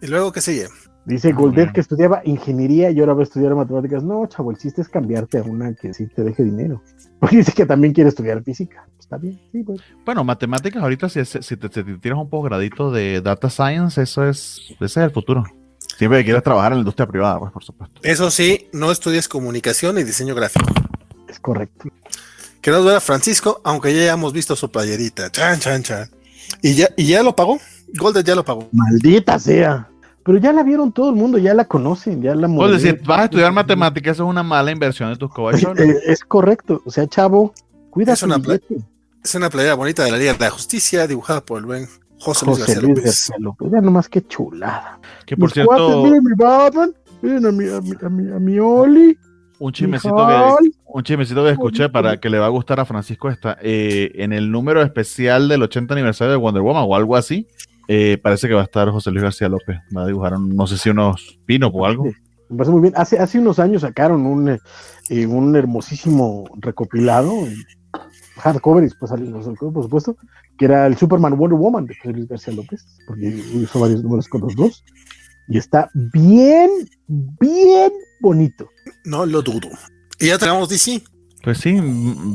[0.00, 0.66] ¿Y luego qué sigue?
[1.06, 1.72] Dice Ah, Goldet bien.
[1.74, 4.02] que estudiaba ingeniería y ahora va a estudiar matemáticas.
[4.02, 6.80] No, chavo, el chiste es cambiarte a una que sí te deje dinero.
[7.20, 8.86] Porque dice que también quiere estudiar física.
[8.98, 9.80] Está bien, sí, pues.
[10.06, 14.00] Bueno, matemáticas ahorita, si, es- si te, si te tiras un posgradito de data science,
[14.00, 15.44] eso es, ese es el futuro.
[15.98, 18.00] Siempre que quieras trabajar en la industria privada, pues por supuesto.
[18.02, 20.66] Eso sí, no estudies comunicación y diseño gráfico.
[21.28, 21.88] Es correcto.
[22.60, 25.30] Que nos vea Francisco, aunque ya hayamos visto su playerita.
[25.30, 26.10] Chan, chan, chan.
[26.62, 27.58] ¿Y ya, y ya lo pagó?
[27.96, 28.68] Goldet ya lo pagó.
[28.72, 29.88] Maldita sea.
[30.24, 32.82] Pero ya la vieron todo el mundo, ya la conocen, ya la Pues modelaron.
[32.82, 35.86] decir, vas a estudiar matemáticas, eso es una mala inversión de tus Es, covachones.
[35.96, 36.82] eh, es correcto.
[36.86, 37.52] O sea, chavo,
[37.90, 38.40] cuida Es una.
[39.22, 41.88] Es una playera bonita de la Liga de la Justicia, dibujada por el buen
[42.20, 43.04] José Luis José García Luis López.
[43.04, 43.68] García López.
[43.72, 45.00] Ya nomás qué chulada.
[45.26, 48.32] Que por Mis cuates, cierto, miren mi Batman, miren a mi, a mi, a mi,
[48.32, 49.18] a mi Oli,
[49.58, 53.28] un chismecito que, un chismecito que escuché para que le va a gustar a Francisco
[53.30, 53.56] esta.
[53.62, 57.46] eh, en el número especial del 80 aniversario de Wonder Woman o algo así,
[57.88, 59.78] eh, parece que va a estar José Luis García López.
[59.96, 62.04] Va a dibujar, un- no sé si unos pinos o algo.
[62.48, 62.94] Me parece muy bien.
[62.96, 64.48] Hace, hace unos años sacaron un,
[65.10, 67.54] eh, un hermosísimo recopilado, en
[68.36, 69.30] hardcover y después salió
[69.72, 70.16] por supuesto,
[70.58, 74.28] que era el Superman Wonder Woman de José Luis García López, porque hizo varios números
[74.28, 74.84] con los dos.
[75.48, 76.70] Y está bien,
[77.06, 78.68] bien bonito.
[79.04, 79.68] No lo dudo.
[80.18, 81.02] Y ya tenemos DC
[81.42, 81.78] Pues sí,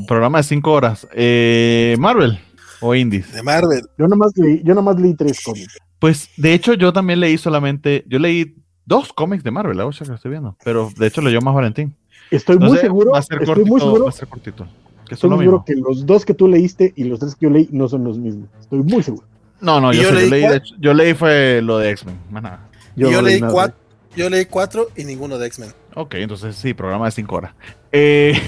[0.08, 1.08] programa de 5 horas.
[1.14, 2.40] Eh, Marvel
[2.82, 3.32] o Indies.
[3.34, 3.82] de Marvel.
[3.98, 5.78] Yo nomás leí, yo nomás leí tres cómics.
[6.00, 8.56] Pues de hecho yo también leí solamente, yo leí
[8.86, 11.96] dos cómics de Marvel, la cosa que estoy viendo, pero de hecho leyó más Valentín.
[12.32, 14.68] Estoy muy Entonces, seguro, va a ser estoy cortito, muy seguro, va a ser cortito.
[15.10, 15.84] Que estoy son lo muy seguro mismo.
[15.84, 18.18] que los dos que tú leíste y los tres que yo leí no son los
[18.18, 18.48] mismos.
[18.62, 19.26] Estoy muy seguro.
[19.60, 22.16] No, no, yo, yo sé, yo leí de hecho, yo leí fue lo de X-Men,
[22.32, 22.70] más nada.
[22.96, 23.52] Yo, no leí nada.
[23.52, 23.78] cuatro,
[24.16, 25.72] yo leí cuatro y ninguno de X-Men.
[25.96, 27.52] Ok, entonces sí, programa de 5 horas.
[27.92, 28.40] Eh,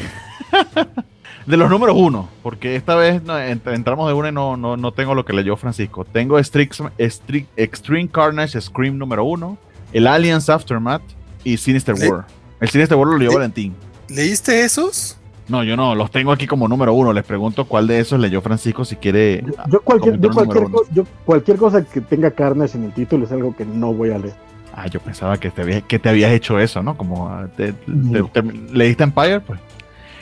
[1.46, 4.78] de los números uno, porque esta vez no, ent- entramos de una y no, no,
[4.78, 6.06] no tengo lo que leyó Francisco.
[6.06, 9.58] Tengo Strix- Stri- Extreme Carnage Scream número uno,
[9.92, 11.02] el Aliens Aftermath
[11.44, 12.26] y Sinister War.
[12.60, 13.76] El Sinister War lo leyó Le- Valentín.
[14.08, 15.18] ¿Leíste esos?
[15.52, 17.12] No, yo no, los tengo aquí como número uno.
[17.12, 19.44] Les pregunto cuál de esos leyó Francisco si quiere.
[19.46, 20.88] Yo, yo cualquier, yo cualquier, número uno.
[20.88, 24.12] co- yo cualquier cosa que tenga Carnage en el título es algo que no voy
[24.12, 24.34] a leer.
[24.74, 26.96] Ah, yo pensaba que te, había- que te habías hecho eso, ¿no?
[26.96, 28.28] Como ah, te- te- No.
[28.30, 29.60] te- leíste Empire, pues.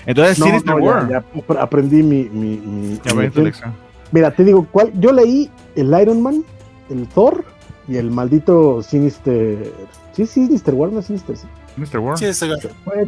[0.08, 1.04] Entonces, No, Sinister no, War.
[1.04, 3.72] ya, ya ap- aprendí mi, mi, mi- Ya mi ves tu lección.
[4.12, 4.92] Mira, te digo, ¿cuál?
[5.00, 6.44] yo leí el Iron Man,
[6.90, 7.46] el Thor
[7.88, 9.72] y el maldito Sinister.
[10.14, 11.38] Sí, Sinister War, no Sinister.
[11.38, 11.46] Sí.
[11.76, 12.18] Sinister War.
[12.18, 12.48] Sí, ese-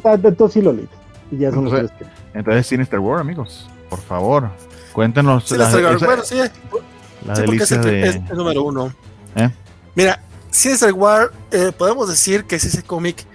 [0.03, 0.87] Entonces sí lo leí.
[1.31, 3.69] Y ya son los Entonces- tres que- Entonces, Sinister War, amigos.
[3.89, 4.49] Por favor,
[4.93, 5.45] cuéntenos.
[5.47, 6.35] sí, las- las- esa- bueno, sí.
[7.25, 8.07] La Sí, es delicia el, de.
[8.07, 8.93] es el número uno.
[9.35, 9.49] ¿Eh?
[9.95, 13.25] Mira, Sinister War, eh, podemos decir que es ese cómic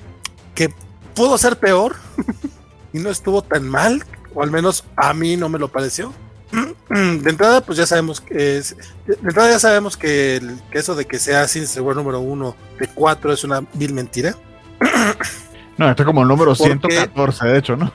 [0.54, 0.72] que
[1.14, 1.94] pudo ser peor
[2.92, 4.02] y no estuvo tan mal,
[4.34, 6.12] o al menos a mí no me lo pareció.
[6.90, 10.94] De entrada, pues ya sabemos que es, de entrada ya sabemos que, el- que eso
[10.94, 14.34] de que sea Sinister War número uno de cuatro es una vil mentira.
[15.78, 16.94] No, este es como el número ¿Por qué?
[16.96, 17.92] 114, de hecho, ¿no?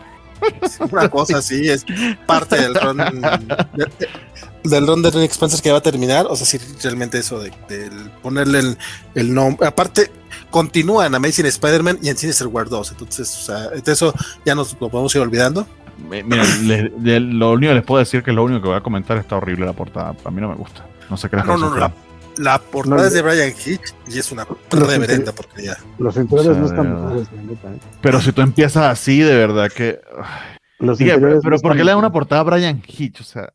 [0.91, 1.86] Una cosa así, es
[2.26, 3.90] parte del de-
[4.64, 6.26] del run de Ren Expenses que va a terminar.
[6.30, 8.78] O sea, si realmente eso de, del ponerle el,
[9.16, 9.68] el nombre.
[9.68, 10.12] Aparte,
[10.49, 12.91] continúa en Amazing Spider-Man y en Sinister War 2.
[12.91, 14.14] Entonces, o sea, de eso
[14.45, 15.68] ya nos lo podemos ir olvidando.
[16.10, 18.82] Mira, le- le- lo único que les puedo decir que lo único que voy a
[18.82, 20.16] comentar está horrible la portada.
[20.26, 20.86] A mí no me gusta.
[21.10, 21.78] No sé qué les No, no, no.
[21.78, 21.94] La,
[22.38, 25.78] la portada No, es de Brian Hitch y es una reverenda porquería.
[25.99, 27.80] Los interiores O sea, no están mejores, ¿eh?
[28.02, 29.99] Pero si tú empiezas así, de verdad que.
[30.80, 33.22] Los Diga, pero, interiores pero no ¿por qué le dan una portada a Brian Hitch?
[33.22, 33.53] O sea,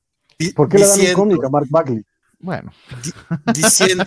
[0.55, 2.05] ¿Por qué le dan un cómic a Mark Bagley?
[2.39, 2.71] bueno.
[3.55, 4.05] diciendo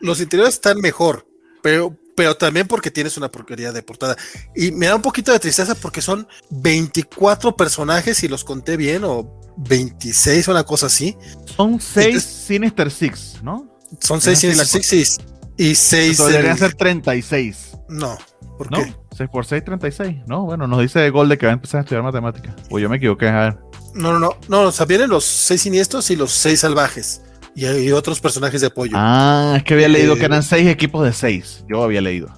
[0.00, 1.26] los interiores están mejor,
[1.62, 4.16] pero, pero también porque tienes una porquería de portada.
[4.54, 9.02] Y me da un poquito de tristeza porque son 24 personajes, y los conté bien,
[9.04, 11.16] o 26, una cosa así.
[11.56, 13.68] Son seis Entonces- Sinister Six, ¿no?
[14.00, 15.20] Son 6 así la Sinister Six
[15.58, 16.12] y, y 6.
[16.12, 17.72] Eso deberían ser 36.
[17.90, 18.16] No,
[18.56, 18.78] ¿por ¿No?
[18.78, 18.94] qué?
[19.16, 20.16] 6 por 6, 36.
[20.26, 22.54] No, bueno, nos dice Golde que va a empezar a estudiar matemáticas.
[22.70, 23.28] O yo me equivoqué.
[23.28, 23.58] A ver.
[23.94, 27.20] No, no, no, no, o sea, vienen los 6 siniestros y los 6 salvajes.
[27.54, 28.92] Y hay otros personajes de apoyo.
[28.96, 31.66] Ah, es que había leído Eh, que eran 6 equipos de 6.
[31.70, 32.28] Yo había leído.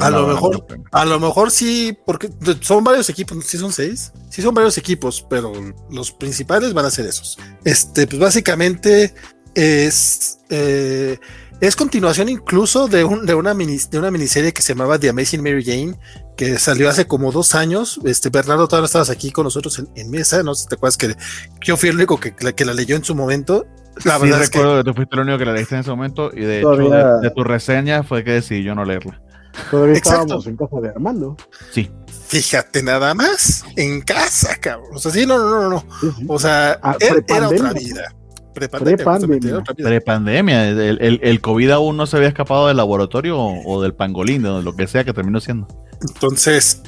[0.00, 2.30] A lo mejor- A lo mejor sí, porque
[2.60, 5.52] son varios equipos, sí son seis, sí son varios equipos, pero
[5.90, 7.38] los principales van a ser esos.
[7.64, 9.14] Este, pues básicamente
[9.54, 11.18] es eh,
[11.60, 15.08] es continuación incluso de, un, de, una mini, de una miniserie que se llamaba The
[15.08, 15.94] Amazing Mary Jane,
[16.36, 17.98] que salió hace como dos años.
[18.04, 20.74] Este, Bernardo, todavía no estabas aquí con nosotros en, en mesa, no sé si te
[20.74, 21.16] acuerdas que
[21.62, 23.66] yo fui el único que, que la leyó en su momento.
[24.04, 25.80] La sí, verdad es que recuerdo que, tú fuiste el único que la leíste en
[25.80, 28.84] ese momento y de Todavía- hecho de, de tu reseña fue que decidí yo no
[28.84, 29.22] leerla.
[29.70, 30.20] Todavía Exacto.
[30.22, 31.36] estábamos en casa de Armando.
[31.72, 31.90] Sí.
[32.28, 34.90] fíjate nada más en casa, cabrón.
[34.94, 35.80] O sea, sí, no, no, no, no.
[36.00, 36.24] Sí, sí.
[36.28, 38.14] O sea, Ah, era, otra vida.
[38.54, 39.62] Prepandemia, Prepandemia.
[39.76, 43.92] Prepandemia, el, el, el COVID aún no se había escapado del laboratorio o, o del
[43.94, 45.68] pangolín, de lo que sea que terminó siendo.
[46.00, 46.80] Entonces,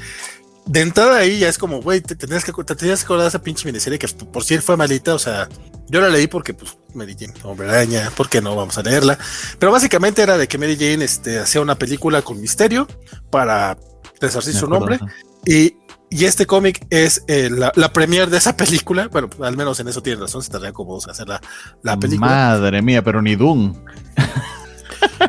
[0.65, 3.28] de entrada ahí ya es como, güey, te tenías que, te tenías que acordar de
[3.28, 5.15] esa pinche miniserie que por si fue malita.
[5.15, 5.49] O sea,
[5.89, 8.55] yo la leí porque, pues, Mary Jane, hombre araña, ¿por qué no?
[8.55, 9.19] Vamos a leerla.
[9.59, 12.86] Pero básicamente era de que Mary Jane este, hacía una película con misterio
[13.31, 13.78] para
[14.20, 14.98] resarcir Me su nombre.
[15.47, 15.77] Y,
[16.10, 19.09] y este cómic es eh, la, la premier de esa película.
[19.09, 21.40] Bueno, al menos en eso tiene razón, se tardaría como dos hacer la,
[21.82, 22.31] la película.
[22.31, 23.74] Madre mía, pero ni Doom.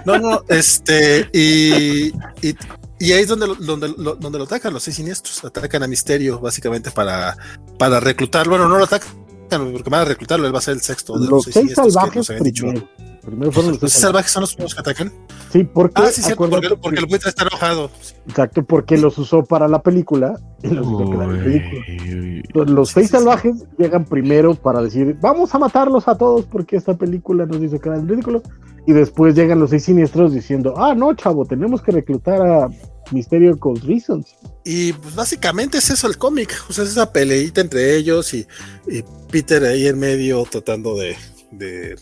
[0.06, 2.08] No, no, este, y,
[2.42, 2.56] y,
[3.00, 6.40] y ahí es donde lo, donde, donde lo atacan los seis siniestros, atacan a Misterio
[6.40, 7.38] básicamente para,
[7.78, 10.82] para reclutarlo, bueno, no lo atacan porque van a reclutarlo, él va a ser el
[10.82, 12.66] sexto de Los seis siniestros que salvajes nos habían dicho.
[12.68, 12.88] primero.
[13.22, 14.32] Primero fueron Los los seis seis salvajes.
[14.32, 15.12] son los primeros que atacan.
[15.52, 17.92] Sí, porque, Ah, sí, cierto, porque, porque el que- buitre está enojado.
[18.28, 21.82] exacto, porque los usó para la película y los hizo quedar en ridículo.
[21.88, 22.42] Uy.
[22.46, 23.18] Entonces, Los Sí, seis sí, sí.
[23.18, 27.80] salvajes llegan primero para decir, vamos a matarlos a todos porque esta película nos hizo
[27.80, 28.42] quedar en ridículo.
[28.88, 32.70] Y después llegan los seis siniestros diciendo, ah, no, chavo, tenemos que reclutar a
[33.12, 34.36] Misterio Cold Reasons.
[34.66, 38.48] Y pues básicamente es eso el cómic, o sea, es esa peleita entre ellos y,
[38.88, 41.16] y Peter ahí en medio tratando de,
[41.52, 41.96] de,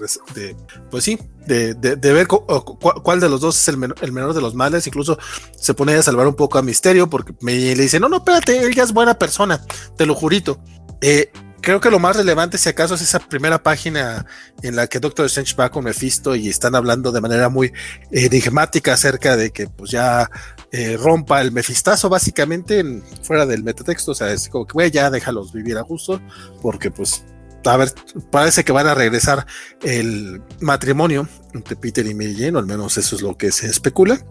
[0.90, 4.42] pues sí, de, de- ver cuál de los dos es el, menor, el menor de
[4.42, 5.18] los males, incluso
[5.58, 8.60] se pone a salvar un poco a Misterio porque me, le dice, no, no, espérate,
[8.60, 9.64] él ya es buena persona,
[9.96, 10.60] te lo jurito.
[11.02, 11.32] Eh,
[11.62, 14.26] creo que lo más relevante, si acaso, es esa primera página
[14.62, 17.72] en la que Doctor Strange va con Mephisto y están hablando de manera muy
[18.12, 20.30] enigmática acerca de que pues ya
[20.72, 24.92] eh, rompa el mefistazo básicamente en- fuera del metatexto, o sea, es como que güey,
[24.92, 26.22] ya déjalos vivir a gusto,
[26.62, 27.24] porque pues
[27.66, 27.94] a ver,
[28.32, 29.46] parece que van a regresar
[29.84, 33.68] el matrimonio entre Peter y Mary Jane, o al menos eso es lo que se
[33.68, 34.26] especula.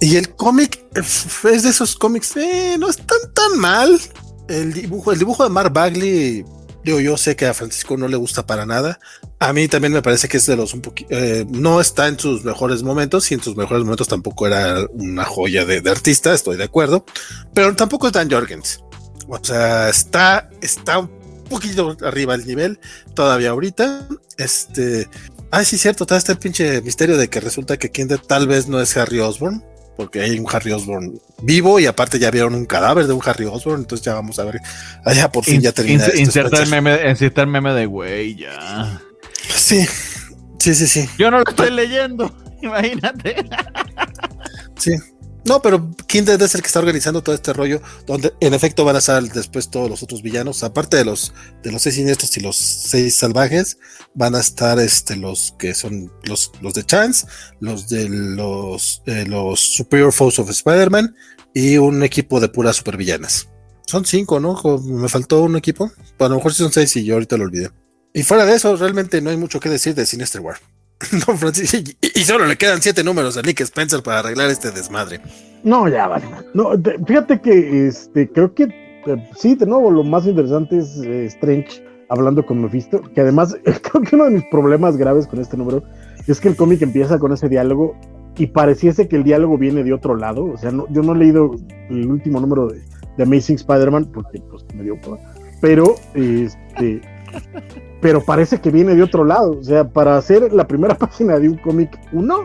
[0.00, 3.98] Y el cómic es de esos cómics, eh, no es tan tan mal.
[4.48, 6.44] El dibujo, el dibujo de Mark Bagley,
[6.84, 9.00] digo, yo sé que a Francisco no le gusta para nada.
[9.40, 11.14] A mí también me parece que es de los un poquito,
[11.50, 15.64] no está en sus mejores momentos y en sus mejores momentos tampoco era una joya
[15.64, 17.04] de, de artista, estoy de acuerdo,
[17.54, 18.82] pero tampoco es Dan Jorgens.
[19.28, 21.10] O sea, está, está un
[21.48, 22.80] poquito arriba el nivel
[23.14, 24.08] todavía ahorita.
[24.38, 25.08] Este,
[25.52, 28.80] ah, sí, cierto, está este pinche misterio de que resulta que Kinder tal vez no
[28.80, 29.62] es Harry Osborn,
[29.96, 33.44] porque hay un Harry Osborn vivo y aparte ya vieron un cadáver de un Harry
[33.44, 34.60] Osborn, entonces ya vamos a ver,
[35.04, 36.04] allá por fin ya termina.
[36.06, 39.00] In- esto, inserta, el meme, inserta el meme de güey, ya.
[39.54, 39.86] Sí,
[40.58, 41.08] sí, sí, sí.
[41.18, 43.36] Yo no lo estoy leyendo, imagínate.
[44.76, 44.92] Sí.
[45.44, 48.96] No, pero Kindred es el que está organizando todo este rollo, donde en efecto van
[48.96, 52.40] a estar después todos los otros villanos, aparte de los de los seis siniestros y
[52.40, 53.78] los seis salvajes,
[54.14, 57.26] van a estar este los que son los, los de Chance,
[57.60, 61.14] los de los, eh, los Superior Foes of Spider-Man
[61.54, 63.48] y un equipo de puras supervillanas.
[63.86, 64.60] Son cinco, ¿no?
[64.84, 65.90] Me faltó un equipo.
[66.18, 67.70] a lo mejor sí son seis y yo ahorita lo olvidé.
[68.12, 70.56] Y fuera de eso, realmente no hay mucho que decir de Sinister War.
[71.26, 75.20] Don Francisco, y, solo le quedan siete números a Nick Spencer para arreglar este desmadre.
[75.62, 76.24] No, ya vale.
[76.54, 76.70] No,
[77.06, 78.64] fíjate que este, creo que
[79.06, 83.56] eh, sí, de nuevo, lo más interesante es eh, Strange hablando con Mephisto, que además
[83.64, 85.82] creo que uno de mis problemas graves con este número
[86.26, 87.96] es que el cómic empieza con ese diálogo
[88.36, 90.44] y pareciese que el diálogo viene de otro lado.
[90.44, 91.52] O sea, yo no he leído
[91.90, 92.82] el último número de,
[93.20, 94.96] Amazing Spider-Man porque pues, me dio
[95.60, 97.00] pero este
[98.00, 99.58] pero parece que viene de otro lado.
[99.58, 102.44] O sea, para hacer la primera página de un cómic uno,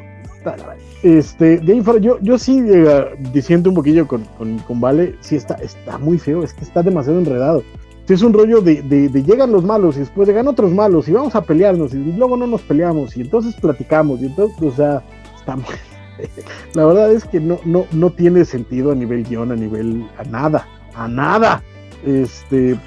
[1.03, 5.55] este, de ahí yo, yo sí eh, diciendo un poquillo con, con, Vale, sí está,
[5.55, 7.63] está muy feo, es que está demasiado enredado.
[8.07, 11.35] es un rollo de, de, llegan los malos y después llegan otros malos y vamos
[11.35, 15.03] a pelearnos y luego no nos peleamos y entonces platicamos y entonces, o sea,
[15.37, 15.65] está muy...
[16.73, 20.23] La verdad es que no, no, no tiene sentido a nivel guion, a nivel, a
[20.23, 21.63] nada, a nada.
[22.05, 22.77] Este,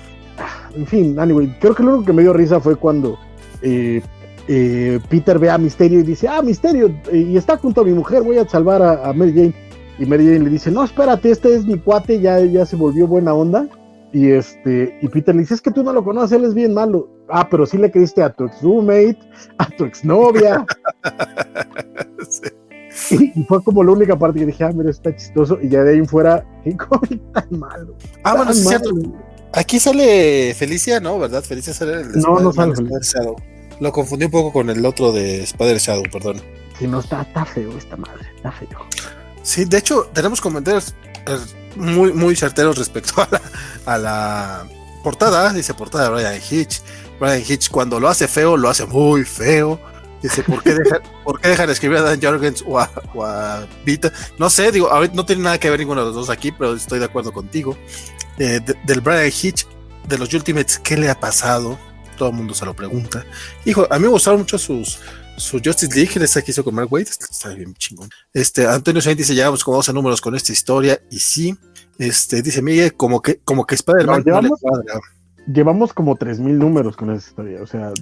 [0.75, 3.19] en fin, anyway, creo que lo único que me dio risa fue cuando
[3.63, 4.03] eh,
[4.49, 8.23] eh, Peter ve a Misterio y dice, ah, Misterio, y está junto a mi mujer,
[8.23, 9.55] voy a salvar a, Mary Jane.
[9.99, 13.07] Y Mary Jane le dice, no, espérate, este es mi cuate, ya, ya se volvió
[13.07, 13.69] buena onda.
[14.13, 16.75] Y este, y Peter le dice, es que tú no lo conoces, él es bien
[16.75, 17.09] malo.
[17.29, 19.19] Ah, pero sí le creíste a tu ex roommate,
[19.59, 20.65] a tu ex novia.
[23.11, 25.59] y, fue como la única parte que dije, ah, mira, está chistoso.
[25.61, 27.97] Y ya de ahí en fuera, qué cómic tan malo.
[28.23, 28.91] Ah, bueno, es cierto.
[29.57, 31.19] Aquí sale Felicia, ¿no?
[31.19, 31.43] ¿Verdad?
[31.43, 33.37] Felicia sale el de No, no sale Shadow.
[33.81, 36.43] Lo confundí un poco con el otro de Spider Shadow, perdón.
[36.79, 38.87] Sí, no, está, está feo esta madre, está feo.
[39.43, 40.95] Sí, de hecho, tenemos comentarios
[41.27, 41.39] eh,
[41.75, 43.41] muy, muy certeros respecto a la,
[43.87, 44.69] a la
[45.03, 45.53] portada.
[45.55, 46.83] Dice portada de Brian Hitch.
[47.19, 49.81] Brian Hitch, cuando lo hace feo, lo hace muy feo.
[50.23, 54.13] Dice, ¿por qué, dejan, ¿por qué dejan escribir a Dan Jorgens o a, Vita?
[54.39, 56.75] No sé, digo, ahorita no tiene nada que ver ninguno de los dos aquí, pero
[56.75, 57.77] estoy de acuerdo contigo.
[58.39, 59.67] Eh, del Brian Hitch,
[60.09, 61.79] de los Ultimates, ¿qué le ha pasado?
[62.17, 63.25] Todo el mundo se lo pregunta.
[63.65, 65.01] Hijo, a mí me gustaron mucho sus,
[65.37, 68.09] su Justice League, esa que hizo con Mark Wade, está bien chingón.
[68.33, 71.57] Este, Antonio Sainz dice, ya vamos como 12 números con esta historia, y sí,
[71.99, 74.61] este, dice Miguel, como que, como que Spider-Man no, llevamos,
[75.47, 77.93] llevamos como 3000 números con esa historia, o sea,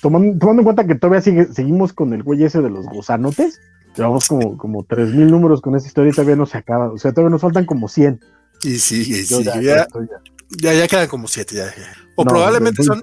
[0.00, 3.60] tomando, tomando en cuenta que todavía sigue, seguimos con el güey ese de los gusanotes,
[3.96, 7.12] llevamos como, como 3000 números con esa historia y todavía no se acaba, o sea,
[7.12, 8.20] todavía nos faltan como 100.
[8.62, 11.74] Y sí, y sí, ya, ya, ya, quedan como siete ya.
[12.16, 13.02] O probablemente son,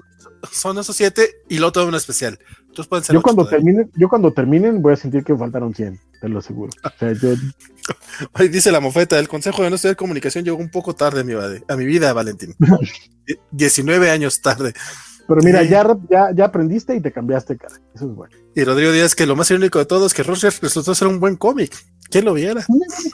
[0.50, 2.38] son esos siete y luego todo un especial.
[2.60, 6.00] Entonces pueden ser yo cuando terminen, yo cuando terminen voy a sentir que faltaron 100,
[6.20, 6.70] te lo aseguro.
[6.82, 7.34] O sea, yo...
[8.50, 11.34] dice la mofeta, el consejo de no estudiar comunicación llegó un poco tarde a mi,
[11.34, 12.54] a mi vida, Valentín.
[13.50, 14.72] 19 años tarde.
[15.28, 17.76] Pero mira, ya, ya, ya aprendiste y te cambiaste, cara.
[17.94, 18.34] Eso es bueno.
[18.54, 21.20] Y Rodrigo Díaz, que lo más irónico de todo es que Roger resultó ser un
[21.20, 21.74] buen cómic.
[22.12, 22.64] ¿Quién lo viera?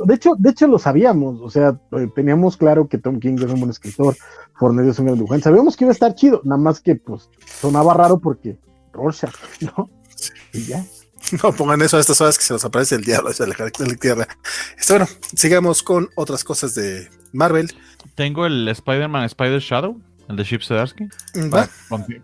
[0.05, 3.45] De hecho, de hecho lo sabíamos, o sea, eh, teníamos claro que Tom King es
[3.45, 4.17] un buen escritor,
[4.55, 7.31] Fornelio es un gran dibujante, sabíamos que iba a estar chido, nada más que pues
[7.61, 8.59] sonaba raro porque
[8.93, 9.89] Rorschach, ¿no?
[10.53, 10.85] Y ya.
[11.43, 13.55] No pongan eso a estas horas que se nos aparece el diablo, es la
[14.01, 14.27] tierra.
[14.79, 17.75] Esto, bueno, sigamos con otras cosas de Marvel.
[18.15, 21.09] Tengo el Spider-Man Spider Shadow, el de Chip Zdarsky,
[21.51, 21.69] para,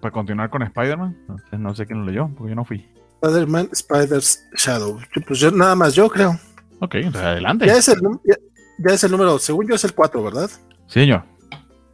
[0.00, 1.16] para, continuar con Spider-Man.
[1.58, 2.88] No sé quién lo leyó, porque yo no fui.
[3.22, 4.98] Spider-Man Spider's Shadow.
[5.26, 6.38] Pues yo, nada más yo creo.
[6.80, 7.66] Ok, adelante.
[7.66, 10.50] Ya es, el, ya, es el número, según yo es el 4, ¿verdad?
[10.86, 11.24] Sí, señor.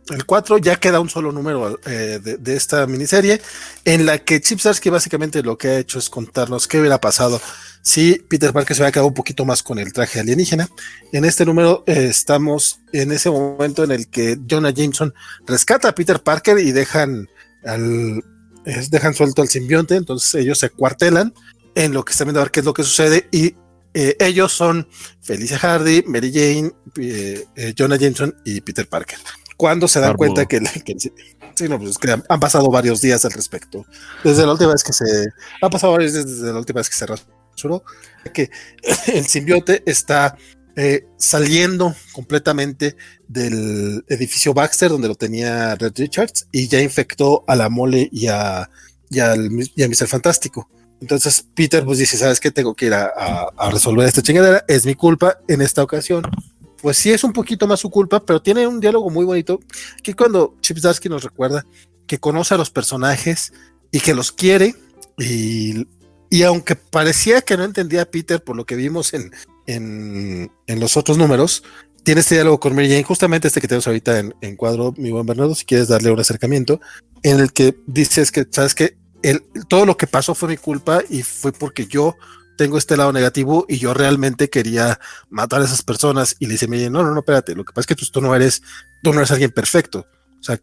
[0.09, 3.41] El 4 ya queda un solo número eh, de, esta miniserie,
[3.85, 7.41] en la que Chip Zarsky básicamente lo que ha hecho es contarnos qué hubiera pasado
[7.83, 10.69] si Peter Parker se hubiera quedado un poquito más con el traje alienígena.
[11.13, 15.15] En este número eh, estamos en ese momento en el que Jonah Jameson
[15.47, 17.29] rescata a Peter Parker y dejan
[17.65, 18.23] al
[18.91, 21.33] dejan suelto al simbionte, entonces ellos se cuartelan
[21.75, 23.55] en lo que están viendo a ver qué es lo que sucede y
[23.93, 24.89] eh, ellos son
[25.21, 29.19] Felicia Hardy, Mary Jane, eh, eh, Jonah Jameson y Peter Parker.
[29.57, 30.61] Cuando se dan cuenta que,
[30.97, 31.97] sí, no, pues,
[32.29, 33.85] han, pasado varios días al respecto.
[34.25, 35.27] Desde la última vez que se.
[35.61, 37.85] Ha pasado varios días desde la última vez que se rasuró.
[38.33, 38.51] Que
[39.09, 40.37] el simbionte está
[41.19, 42.97] saliendo completamente
[43.29, 48.29] del edificio Baxter, donde lo tenía Red Richards, y ya infectó a la mole y
[48.29, 48.71] a,
[49.11, 50.07] y, al, y a Mr.
[50.07, 50.71] Fantástico.
[51.01, 52.51] Entonces Peter pues dice, ¿sabes qué?
[52.51, 56.23] Tengo que ir a, resolver esta chingadera, es mi culpa en esta ocasión.
[56.83, 59.61] Pues sí es un poquito más su culpa, pero tiene un diálogo muy bonito
[60.03, 61.65] que cuando Chip Darsky nos recuerda
[62.07, 63.53] que conoce a los personajes
[63.91, 64.75] y que los quiere
[65.19, 65.87] y,
[66.31, 69.31] y aunque parecía que no entendía a Peter por lo que vimos en,
[69.67, 71.63] en, en los otros números,
[72.03, 75.11] tiene este diálogo con Mary Jane, justamente este que tenemos ahorita en, en, cuadro, mi
[75.11, 76.81] buen Bernardo, si quieres darle un acercamiento,
[77.23, 78.97] en el que dices que, sabes que
[79.69, 82.17] todo lo que pasó fue mi culpa y fue porque yo
[82.57, 85.01] tengo este lado negativo y yo realmente quería
[85.31, 87.87] matar a esas personas y le dice, Jane, no, no, no, espérate, lo que pasa
[87.91, 88.63] es que tú, no eres,
[89.03, 90.07] tú no eres alguien perfecto,
[90.39, 90.61] o sea,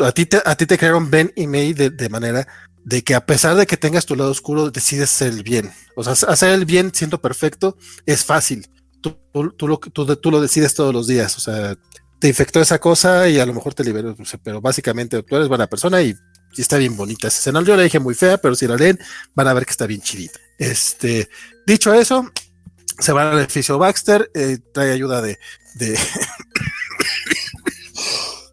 [0.00, 2.46] a ti te, a ti te crearon Ben y May de, manera
[2.84, 5.72] de que a pesar de que tengas tu lado oscuro, decides ser el bien.
[5.96, 8.66] O sea, hacer el bien siendo perfecto es fácil.
[9.00, 11.36] Tú, tú, lo, tú, lo decides todos los días.
[11.36, 11.76] O sea,
[12.18, 14.16] te infectó esa cosa y a lo mejor te liberó.
[14.42, 16.14] Pero básicamente tú eres buena persona y,
[16.56, 17.62] y está bien bonita esa escena.
[17.62, 18.98] Yo la dije muy fea, pero si la leen,
[19.34, 20.38] van a ver que está bien chidita.
[20.58, 21.28] Este,
[21.66, 22.30] dicho eso,
[22.98, 25.38] se va al edificio Baxter, eh, trae ayuda de,
[25.74, 25.98] de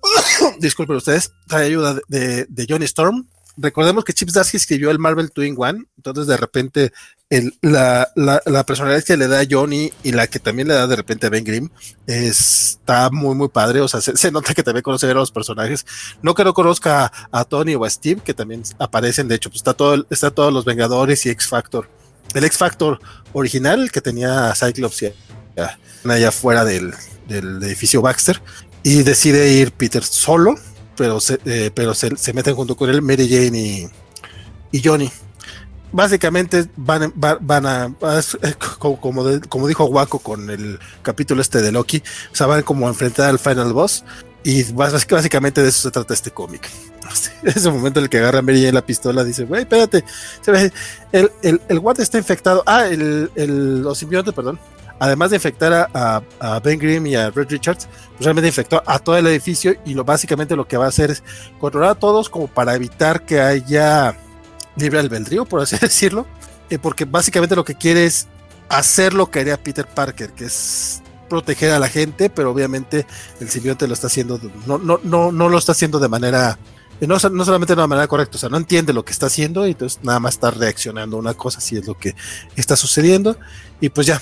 [0.60, 3.28] disculpen ustedes, trae ayuda de, Johnny Storm.
[3.58, 6.94] Recordemos que Chips Darsky escribió el Marvel Twin One, entonces de repente
[7.30, 10.86] el, la, la, la, personalidad que le da Johnny y la que también le da
[10.86, 11.70] de repente a Ben Grimm
[12.06, 13.80] está muy, muy padre.
[13.82, 15.86] O sea, se, nota que también conoce a los personajes.
[16.22, 19.30] No que no conozca a, a, Tony o a Steve, que también aparecen.
[19.30, 21.90] De hecho, pues está todo, está todos los Vengadores y X Factor.
[22.34, 23.00] El X Factor
[23.34, 25.14] original que tenía a Cyclops y
[26.10, 26.94] allá fuera del,
[27.28, 28.42] del edificio Baxter
[28.84, 30.56] y decide ir Peter solo,
[30.96, 33.90] pero se, eh, pero se, se, meten junto con él Mary Jane y,
[34.72, 35.10] y Johnny.
[35.94, 37.94] Básicamente van, van, van a,
[38.80, 42.88] como, de, como, dijo Waco con el capítulo este de Loki, o sea, van como
[42.88, 44.06] a enfrentar al final boss
[44.44, 46.70] y básicamente de eso se trata este cómic.
[47.44, 50.06] Ese momento en el que agarra Mary Jane la pistola, dice, güey, espérate,
[51.12, 54.60] el, el, el guardia está infectado, ah, el, el, los simbiontes, perdón,
[55.02, 59.18] además de infectar a, Ben Grimm y a Red Richards, pues realmente infectó a todo
[59.18, 61.24] el edificio y lo básicamente lo que va a hacer es
[61.60, 64.16] controlar a todos como para evitar que haya
[64.76, 66.28] libre albedrío, por así decirlo,
[66.70, 68.28] eh, porque básicamente lo que quiere es
[68.70, 73.08] hacer lo que haría Peter Parker, que es proteger a la gente, pero obviamente
[73.40, 76.60] el simbionte lo está haciendo, no, no, no, no lo está haciendo de manera
[77.08, 79.66] no, no, solamente de una manera correcta, o sea, no entiende lo que está haciendo
[79.66, 82.14] y entonces nada más está reaccionando a una cosa, si es lo que
[82.56, 83.38] está sucediendo.
[83.80, 84.22] Y pues ya,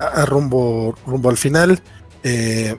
[0.00, 1.80] a, a rumbo, rumbo al final.
[2.22, 2.76] Eh,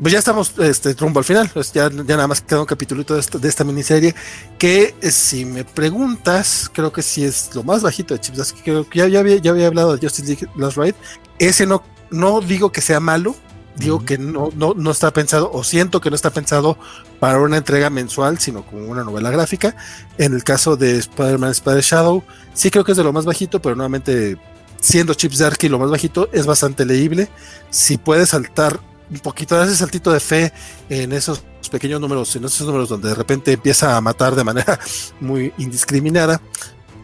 [0.00, 1.50] pues ya estamos este, rumbo al final.
[1.52, 4.14] Pues ya, ya nada más queda un capitulito de esta, de esta miniserie.
[4.58, 8.54] Que eh, si me preguntas, creo que sí es lo más bajito de Chips.
[8.64, 10.96] Creo que ya, ya, había, ya había hablado de Justice League Last Ride.
[11.38, 13.36] Ese no, no digo que sea malo.
[13.76, 14.04] Digo uh -huh.
[14.04, 16.78] que no, no, no está pensado, o siento que no está pensado
[17.18, 19.74] para una entrega mensual, sino como una novela gráfica.
[20.16, 23.60] En el caso de Spider-Man Spider Shadow, sí creo que es de lo más bajito,
[23.60, 24.38] pero nuevamente
[24.84, 27.30] siendo Chips Darky lo más bajito, es bastante leíble.
[27.70, 28.78] Si puedes saltar
[29.10, 30.52] un poquito, ese saltito de fe
[30.90, 34.78] en esos pequeños números, en esos números donde de repente empieza a matar de manera
[35.20, 36.38] muy indiscriminada,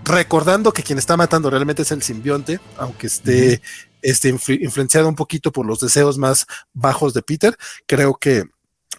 [0.05, 3.63] recordando que quien está matando realmente es el simbionte, aunque esté,
[4.03, 8.45] esté influ influenciado un poquito por los deseos más bajos de Peter, creo que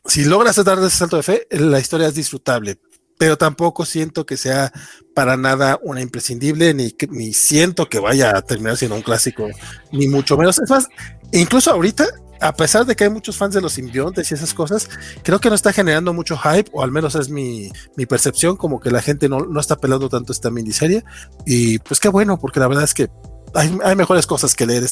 [0.05, 2.79] si logras dar ese salto de fe, la historia es disfrutable,
[3.21, 4.73] pero tampoco siento que sea
[5.13, 9.47] para nada una imprescindible, ni, ni siento que vaya a terminar siendo un clásico,
[9.91, 10.57] ni mucho menos.
[10.57, 10.87] Es más,
[11.31, 12.03] incluso ahorita,
[12.39, 14.89] a pesar de que hay muchos fans de los simbiontes y esas cosas,
[15.21, 18.79] creo que no está generando mucho hype, o al menos es mi, mi percepción, como
[18.79, 21.03] que la gente no, no está pelando tanto esta miniserie.
[21.45, 23.11] Y pues qué bueno, porque la verdad es que
[23.53, 24.85] hay, hay, mejores cosas que leer.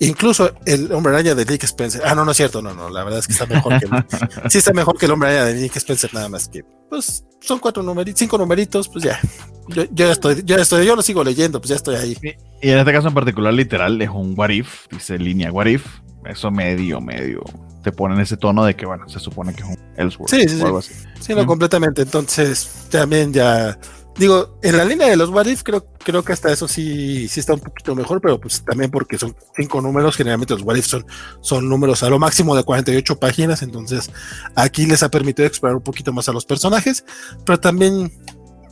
[0.00, 2.02] Incluso el hombre araña de Nick Spencer.
[2.04, 2.90] Ah, no, no es cierto, no, no.
[2.90, 5.44] La verdad es que está mejor que el, sí está mejor que el hombre araña
[5.46, 9.20] de Nick Spencer, nada más que, pues, son cuatro numeritos, cinco numeritos, pues ya.
[9.68, 12.16] Yo, yo ya estoy, yo ya estoy, yo lo sigo leyendo, pues ya estoy ahí.
[12.60, 15.84] Y en este caso en particular, literal, es un what if, dice línea what if.
[16.24, 17.42] Eso medio, medio
[17.82, 20.60] te ponen ese tono de que, bueno, se supone que es un Ellsworth sí, sí,
[20.60, 20.92] o algo sí.
[20.94, 21.08] así.
[21.20, 21.46] Sí, no, mm.
[21.46, 22.02] completamente.
[22.02, 23.78] Entonces, también ya
[24.16, 27.40] Digo, en la línea de los What If, creo, creo que hasta eso sí, sí
[27.40, 30.86] está un poquito mejor, pero pues también porque son cinco números, generalmente los What If
[30.86, 31.06] son,
[31.40, 34.10] son números a lo máximo de 48 páginas, entonces
[34.54, 37.04] aquí les ha permitido explorar un poquito más a los personajes,
[37.46, 38.12] pero también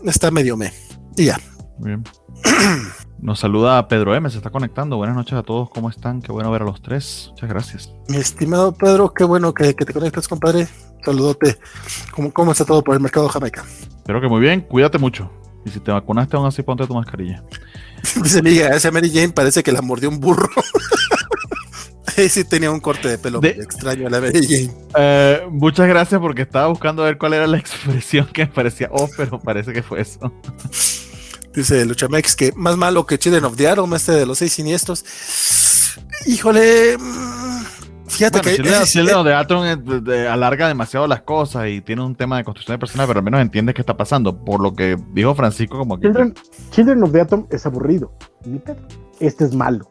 [0.04, 0.72] está medio me.
[1.16, 1.40] Y ya.
[1.82, 2.04] Bien.
[3.20, 4.96] Nos saluda Pedro M, se está conectando.
[4.96, 6.22] Buenas noches a todos, ¿cómo están?
[6.22, 7.28] Qué bueno ver a los tres.
[7.30, 7.94] Muchas gracias.
[8.08, 10.68] Mi estimado Pedro, qué bueno que, que te conectas, compadre.
[11.04, 11.58] Saludote.
[12.12, 13.64] ¿Cómo, ¿Cómo está todo por el mercado Jamaica?
[13.96, 15.30] Espero que muy bien, cuídate mucho.
[15.64, 17.42] Y si te vacunaste, aún así ponte tu mascarilla.
[18.22, 20.48] Dice Miguel, esa Mary Jane parece que la mordió un burro.
[22.28, 24.70] sí tenía un corte de pelo de, extraño a la Mary Jane.
[24.96, 29.08] Eh, muchas gracias porque estaba buscando ver cuál era la expresión que me parecía oh,
[29.16, 30.32] pero parece que fue eso.
[31.54, 35.04] Dice Luchamex que más malo que Children of the Atom, este de los seis siniestros.
[36.26, 36.96] Híjole,
[38.10, 42.02] Fíjate bueno, que Children, Children of the Atom de, alarga demasiado las cosas y tiene
[42.02, 44.44] un tema de construcción de personas, pero al menos entiendes qué está pasando.
[44.44, 46.08] Por lo que dijo Francisco, como que.
[46.08, 46.34] Children,
[46.70, 48.12] Children of the Atom es aburrido.
[49.20, 49.90] Este es malo.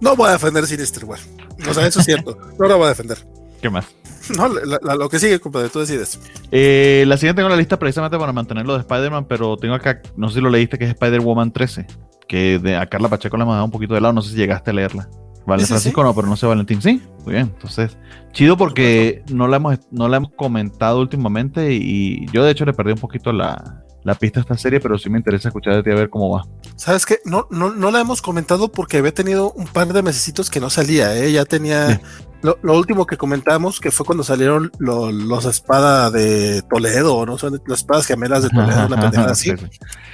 [0.00, 1.20] No voy a defender Sinister igual.
[1.68, 2.36] O sea, eso es cierto.
[2.58, 3.18] No lo voy a defender.
[3.62, 3.86] ¿Qué más?
[4.36, 6.18] No, lo que sigue, compadre, tú decides.
[6.50, 10.28] Eh, la siguiente tengo la lista precisamente para mantenerlo de Spider-Man, pero tengo acá, no
[10.28, 11.86] sé si lo leíste, que es Spider-Woman 13,
[12.28, 14.36] que de, a Carla Pacheco le hemos dado un poquito de lado, no sé si
[14.36, 15.08] llegaste a leerla.
[15.46, 16.80] Vale, Francisco no, pero no sé Valentín.
[16.80, 17.50] Sí, muy bien.
[17.54, 17.96] Entonces,
[18.32, 22.72] chido porque no la hemos, no la hemos comentado últimamente y yo de hecho le
[22.72, 25.82] perdí un poquito la, la pista a esta serie, pero sí me interesa escuchar de
[25.82, 26.46] ti a ver cómo va.
[26.76, 27.18] ¿Sabes qué?
[27.24, 30.70] No, no, no la hemos comentado porque había tenido un par de mesecitos que no
[30.70, 31.32] salía, ¿eh?
[31.32, 32.00] Ya tenía...
[32.42, 37.38] Lo, último que comentamos, que fue cuando salieron los espadas de Toledo, ¿no?
[37.38, 39.54] Son las espadas gemelas de Toledo, una pendejada así.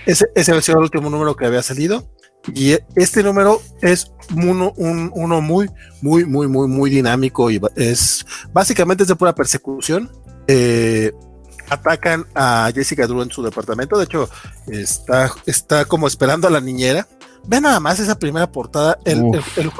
[0.05, 2.07] Ese, ese había sido el último número que había salido.
[2.55, 5.70] Y este número es uno, un, uno muy,
[6.02, 10.10] muy, muy, muy, muy dinámico y es básicamente es de pura persecución.
[10.47, 11.12] Eh,
[11.70, 13.98] atacan a Jessica Drew en su departamento.
[13.98, 14.28] De hecho,
[14.66, 17.07] está, está como esperando a la niñera.
[17.47, 19.70] Ve nada más esa primera portada, el, el, el,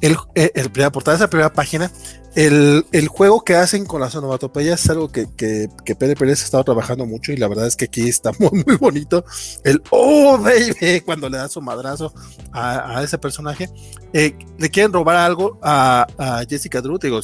[0.00, 1.90] primera portada, esa primera página.
[2.34, 6.44] El, juego que hacen con las onomatopeyas es algo que, que, que Pérez Pérez ha
[6.44, 9.24] estado trabajando mucho y la verdad es que aquí está muy, muy bonito.
[9.64, 12.12] El oh, baby, cuando le da su madrazo
[12.52, 13.68] a, ese personaje.
[14.12, 16.06] Eh, le quieren robar algo a,
[16.48, 17.20] Jessica Drew, digo,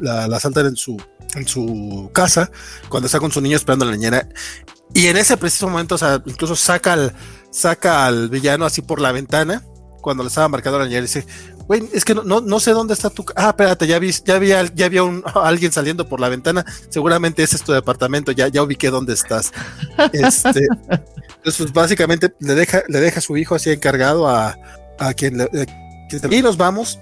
[0.00, 0.96] la, la, saltan en su,
[1.34, 2.50] en su casa
[2.88, 4.28] cuando está con su niño esperando a la niñera.
[4.92, 7.14] Y en ese preciso momento, o sea, incluso saca al,
[7.50, 9.64] saca al villano así por la ventana
[10.00, 11.26] cuando le estaba marcando a la niñera y dice,
[11.70, 13.24] güey, es que no, no, sé dónde está tu...
[13.36, 17.44] Ah, espérate, ya vi, ya había, ya había un, alguien saliendo por la ventana, seguramente
[17.44, 19.52] ese es tu departamento, ya, ya ubiqué dónde estás.
[20.12, 20.98] Este, entonces,
[21.58, 24.58] pues, básicamente le deja, le deja a su hijo así encargado a,
[24.98, 25.48] a quien le...
[26.28, 26.98] y nos vamos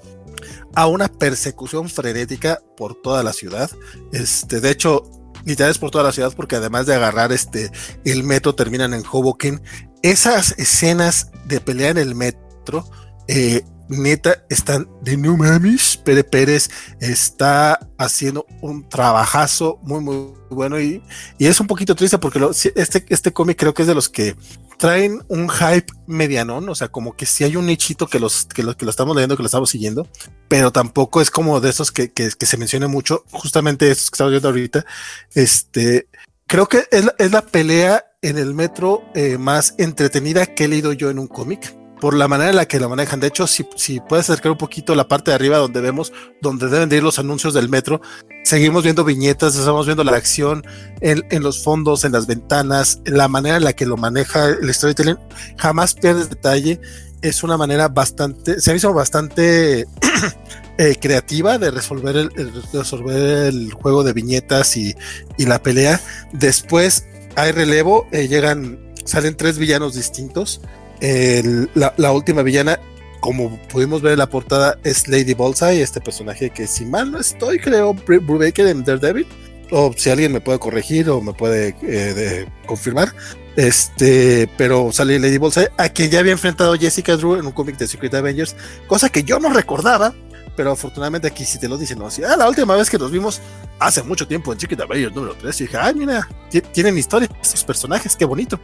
[0.74, 3.70] a una persecución frenética por toda la ciudad.
[4.12, 5.10] Este, de hecho,
[5.46, 7.70] literal es por toda la ciudad porque además de agarrar este
[8.04, 9.62] el metro terminan en Hoboken.
[10.02, 12.86] Esas escenas de pelea en el metro
[13.28, 15.96] eh, neta están de no mames.
[15.96, 21.02] Pere Pérez está haciendo un trabajazo muy, muy bueno y,
[21.38, 22.40] y es un poquito triste porque
[22.74, 24.36] este, este cómic creo que es de los que
[24.78, 28.62] traen un hype medianón, o sea, como que si hay un nichito que los que
[28.62, 30.08] lo, que lo estamos leyendo, que lo estamos siguiendo,
[30.46, 34.30] pero tampoco es como de esos que, que, se menciona mucho, justamente estos que estamos
[34.30, 34.86] viendo ahorita.
[35.34, 36.08] Este,
[36.46, 40.68] creo que es la, es la pelea en el metro eh, más entretenida que he
[40.68, 43.20] leído yo en un cómic por la manera en la que lo manejan.
[43.20, 46.68] De hecho, si, si puedes acercar un poquito la parte de arriba donde vemos, donde
[46.68, 48.00] deben de ir los anuncios del metro,
[48.44, 50.64] seguimos viendo viñetas, estamos viendo la acción
[51.00, 54.72] en, en los fondos, en las ventanas, la manera en la que lo maneja el
[54.72, 55.18] storytelling,
[55.56, 56.80] jamás pierdes detalle.
[57.20, 59.88] Es una manera bastante, se ha visto bastante
[60.78, 62.30] eh, creativa de resolver el,
[62.72, 64.94] resolver el juego de viñetas y,
[65.36, 66.00] y, la pelea.
[66.32, 70.60] Después hay relevo, eh, llegan, salen tres villanos distintos
[71.00, 72.78] la, última villana,
[73.20, 77.18] como pudimos ver en la portada, es Lady Bullseye, este personaje que si mal no
[77.18, 79.26] estoy, creo, Brubaker en Daredevil.
[79.70, 83.12] O si alguien me puede corregir o me puede eh, confirmar.
[83.54, 87.76] Este, pero sale Lady Bullseye, a quien ya había enfrentado Jessica Drew en un cómic
[87.76, 88.54] de Secret Avengers,
[88.86, 90.14] cosa que yo no recordaba,
[90.58, 92.08] pero afortunadamente aquí sí te lo dicen, ¿no?
[92.08, 93.40] Así, ah, la última vez que nos vimos
[93.78, 96.26] hace mucho tiempo en Secret Avengers número 3, y dije, ay, mira,
[96.72, 98.58] tienen historia estos personajes, qué bonito.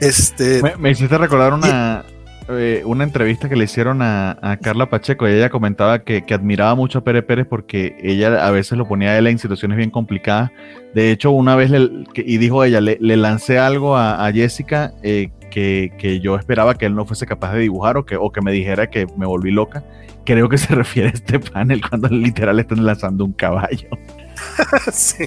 [0.00, 2.06] Este, me, hiciste recordar una,
[2.48, 7.00] eh, una entrevista que le hicieron a, Carla Pacheco y ella comentaba que, admiraba mucho
[7.00, 10.50] a Pérez Pérez porque ella a veces lo ponía a él en situaciones bien complicadas.
[10.94, 16.20] De hecho, una vez, le, y dijo ella, le, lancé algo a, Jessica eh, que,
[16.22, 18.88] yo esperaba que él no fuese capaz de dibujar o que, o que me dijera
[18.88, 19.84] que me volví loca.
[20.24, 23.88] Creo que se refiere a este panel cuando literal están lanzando un caballo.
[24.92, 25.24] sí.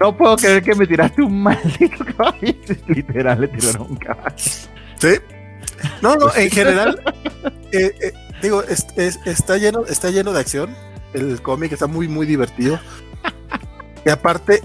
[0.00, 2.54] No puedo creer que me tiraste un maldito caballo.
[2.88, 4.34] Literal, le tiraron un caballo.
[4.36, 5.14] Sí.
[6.02, 7.00] No, no, en general,
[7.72, 10.74] eh, eh, digo, está, lleno, está lleno de acción.
[11.12, 12.80] El cómic está muy, muy divertido.
[14.04, 14.60] Y aparte,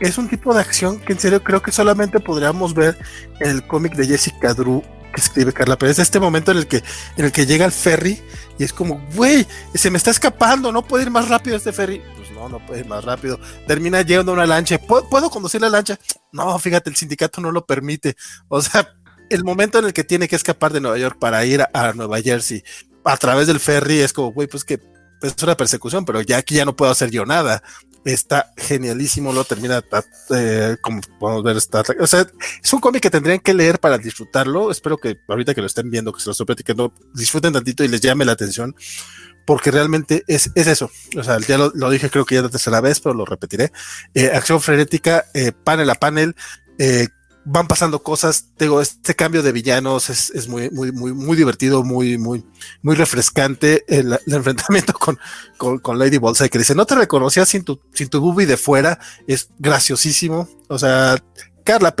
[0.00, 2.98] es un tipo de acción que en serio creo que solamente podríamos ver
[3.40, 4.82] en el cómic de Jessica Drew
[5.14, 5.98] que escribe Carla Pérez.
[5.98, 6.82] Este momento en el que,
[7.16, 8.22] en el que llega el ferry
[8.58, 12.02] y es como, güey, se me está escapando, no puede ir más rápido este ferry
[12.38, 13.38] no, no puede ir más rápido.
[13.66, 14.78] Termina llegando una lancha.
[14.78, 15.98] ¿Puedo, conducir la lancha?
[16.32, 18.16] No, fíjate, el sindicato no lo permite.
[18.48, 18.94] O sea,
[19.30, 22.20] el momento en el que tiene que escapar de Nueva York para ir a, Nueva
[22.20, 22.62] Jersey
[23.04, 24.80] a través del ferry es como, güey, pues que
[25.22, 27.62] es una persecución, pero ya aquí ya no puedo hacer yo nada.
[28.08, 29.84] Está genialísimo, lo termina
[30.34, 31.58] eh, como podemos ver.
[31.58, 32.26] Está, o sea,
[32.62, 34.70] es un cómic que tendrían que leer para disfrutarlo.
[34.70, 37.88] Espero que ahorita que lo estén viendo, que se lo estoy platicando, disfruten tantito y
[37.88, 38.74] les llame la atención
[39.44, 40.90] porque realmente es, es eso.
[41.18, 43.72] O sea, ya lo, dije creo que ya la tercera vez, pero lo repetiré.
[44.14, 46.34] Eh, acción frenética, eh, panel a panel,
[46.78, 47.08] eh,
[47.50, 48.50] van pasando cosas.
[48.58, 52.44] Digo, este cambio de villanos es, muy, muy, muy, muy divertido, muy, muy,
[52.82, 53.84] muy refrescante.
[53.88, 55.18] El, enfrentamiento con,
[55.56, 58.98] con, con, Lady Bolsa que dice: No te reconocía sin tu, sin tu de fuera.
[59.26, 60.48] Es graciosísimo.
[60.68, 61.22] O sea,
[61.64, 61.94] Carla,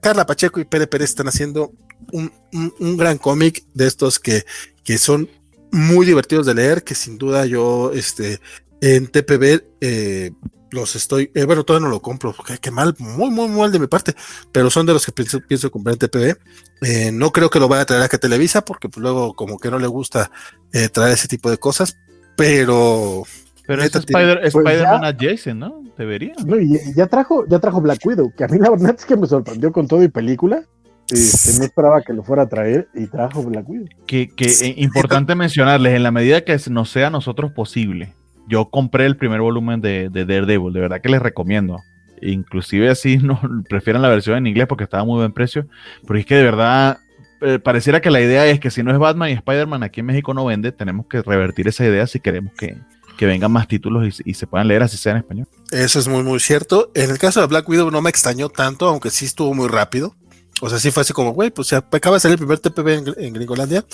[0.00, 1.72] Carla Pacheco y Pere Pérez están haciendo
[2.12, 4.44] un, un, un gran cómic de estos que,
[4.84, 5.28] que son
[5.72, 8.40] muy divertidos de leer, que sin duda yo, este,
[8.80, 10.32] en TPB, eh,
[10.76, 13.80] los estoy, eh, bueno, todavía no lo compro, porque qué mal, muy, muy mal de
[13.80, 14.14] mi parte,
[14.52, 16.36] pero son de los que pienso, pienso comprar en TPB.
[16.82, 19.58] Eh, no creo que lo vaya a traer a que Televisa, porque pues, luego como
[19.58, 20.30] que no le gusta
[20.72, 21.98] eh, traer ese tipo de cosas,
[22.36, 23.24] pero...
[23.66, 25.82] Pero es Spider, pues Spider-Man adjacent, ¿no?
[25.98, 26.34] Debería.
[26.44, 29.16] No, y ya trajo, ya trajo Black Widow, que a mí la verdad es que
[29.16, 30.62] me sorprendió con todo y película.
[31.10, 33.88] Este, no esperaba que lo fuera a traer y trajo Black Widow.
[34.06, 34.74] Que, que sí.
[34.76, 38.14] importante mencionarles, en la medida que nos sea a nosotros posible,
[38.46, 41.82] yo compré el primer volumen de, de, Daredevil, de verdad que les recomiendo.
[42.22, 45.66] Inclusive así no prefieren la versión en inglés porque estaba muy buen precio,
[46.06, 46.98] pero es que de verdad
[47.42, 50.06] eh, pareciera que la idea es que si no es Batman y Spider-Man aquí en
[50.06, 52.78] México no vende, tenemos que revertir esa idea si queremos que,
[53.16, 55.46] que vengan más títulos y, y, se puedan leer así sea en español.
[55.70, 56.90] Eso es muy muy cierto.
[56.94, 60.14] En el caso de Black Widow no me extrañó tanto, aunque sí estuvo muy rápido.
[60.62, 62.88] O sea, sí fue así como, güey, pues ya acaba de salir el primer TPB
[62.88, 63.84] en, en Gringolandia.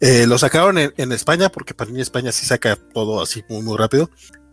[0.00, 3.62] Eh, lo sacaron en, en, España, porque para mí España sí saca todo así muy,
[3.62, 4.10] muy rápido.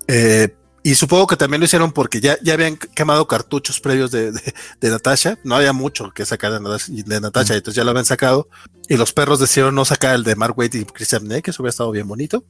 [0.08, 4.32] Eh, y supongo que también lo hicieron porque ya, ya habían quemado cartuchos previos de,
[4.32, 5.38] de, de Natasha.
[5.44, 7.58] No había mucho que sacar de, de Natasha, mm.
[7.58, 8.50] entonces ya lo habían sacado.
[8.90, 11.62] Y los perros decidieron no sacar el de Mark Waid y Chris Abney, que eso
[11.62, 12.44] hubiera estado bien bonito.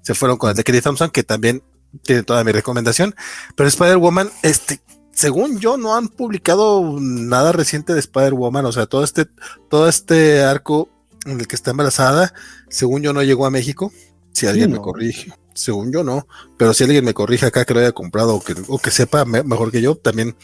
[0.00, 1.62] Se fueron con el de Kelly Thompson, que también
[2.02, 3.14] tiene toda mi recomendación.
[3.54, 4.80] Pero Spider-Woman, este,
[5.14, 8.66] según yo, no han publicado nada reciente de Spider-Woman.
[8.66, 9.26] O sea, todo este,
[9.70, 10.88] todo este arco
[11.24, 12.34] en el que está embarazada,
[12.68, 13.92] según yo, no llegó a México.
[14.32, 14.76] Si alguien sí, no.
[14.78, 15.32] me corrige.
[15.54, 16.26] Según yo, no.
[16.58, 19.24] Pero si alguien me corrige acá que lo haya comprado o que, o que sepa
[19.24, 20.36] me, mejor que yo, también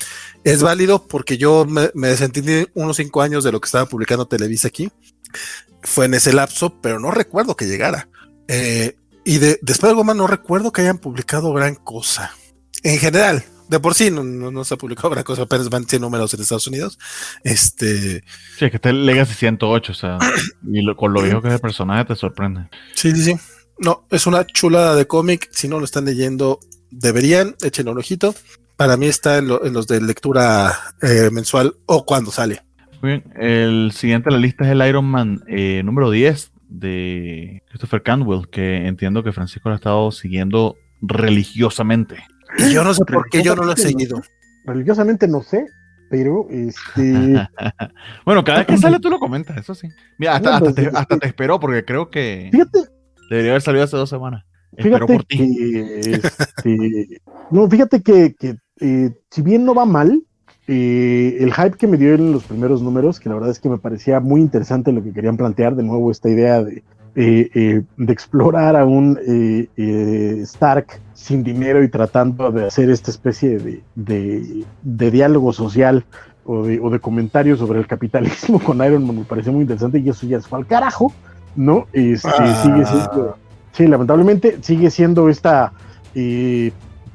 [0.44, 4.28] es válido porque yo me, me desentendí unos cinco años de lo que estaba publicando
[4.28, 4.90] Televisa aquí.
[5.82, 8.08] Fue en ese lapso, pero no recuerdo que llegara.
[8.46, 12.32] Eh, y de, de Spider-Woman no recuerdo que hayan publicado gran cosa.
[12.84, 15.86] En general, de por sí no, no, no, se ha publicado gran cosa, apenas van
[15.86, 16.98] 100 números en Estados Unidos.
[17.44, 18.24] Este.
[18.58, 20.18] Sí, que está el Legacy 108, o sea,
[20.66, 22.68] y lo, con lo viejo que es el personaje te sorprende.
[22.94, 23.34] Sí, sí, sí.
[23.78, 25.48] No, es una chulada de cómic.
[25.52, 26.58] Si no lo están leyendo,
[26.90, 28.34] deberían, echen un ojito.
[28.76, 32.62] Para mí está en, lo, en los de lectura eh, mensual o cuando sale.
[33.02, 37.62] Muy bien, el siguiente en la lista es el Iron Man eh, número 10 de
[37.68, 42.16] Christopher Canwell, que entiendo que Francisco lo ha estado siguiendo religiosamente.
[42.58, 44.20] Y yo no sé por qué yo no lo he seguido.
[44.64, 45.66] Religiosamente no sé,
[46.10, 47.46] pero este.
[48.24, 49.88] bueno, cada vez que sale tú lo comentas, eso sí.
[50.18, 52.80] Mira, hasta, hasta, te, hasta te esperó porque creo que fíjate,
[53.30, 54.44] debería haber salido hace dos semanas.
[54.76, 55.38] Espero por ti.
[55.38, 60.22] Que, este, no, fíjate que, que eh, si bien no va mal,
[60.66, 63.68] eh, el hype que me dio en los primeros números, que la verdad es que
[63.68, 66.84] me parecía muy interesante lo que querían plantear, de nuevo esta idea de,
[67.16, 73.10] eh, eh, de explorar a un eh, Stark sin dinero y tratando de hacer esta
[73.10, 76.04] especie de, de, de diálogo social
[76.44, 79.98] o de, o de, comentarios sobre el capitalismo con Iron Man me pareció muy interesante
[79.98, 81.12] y eso ya fue al carajo,
[81.56, 81.88] ¿no?
[81.92, 82.62] Este, ah.
[82.62, 83.36] sigue siendo,
[83.72, 85.72] sí, lamentablemente sigue siendo esta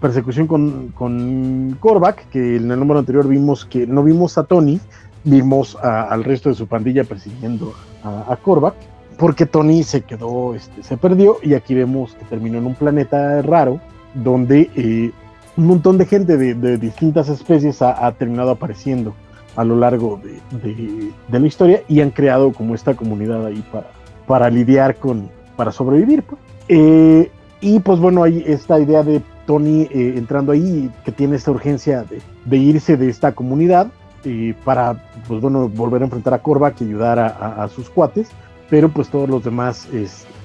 [0.01, 4.79] persecución con, con Korvac, que en el número anterior vimos que no vimos a Tony,
[5.23, 8.75] vimos a, al resto de su pandilla persiguiendo a, a Korvac
[9.17, 13.41] porque Tony se quedó, este, se perdió y aquí vemos que terminó en un planeta
[13.41, 13.79] raro
[14.13, 15.11] donde eh,
[15.57, 19.13] un montón de gente de, distintas especies ha, ha, terminado apareciendo
[19.55, 23.87] a lo largo de, la historia y han creado como esta comunidad ahí para,
[24.27, 26.23] para lidiar con, para sobrevivir.
[26.23, 26.41] Pues.
[26.67, 31.51] Eh, y pues bueno, hay esta idea de Tony eh, entrando ahí que tiene esta
[31.51, 32.05] urgencia
[32.45, 33.87] de, irse de esta comunidad
[34.25, 38.29] eh, para, pues bueno, volver a enfrentar a Korvac y ayudar a sus cuates
[38.69, 39.87] pero pues todos los demás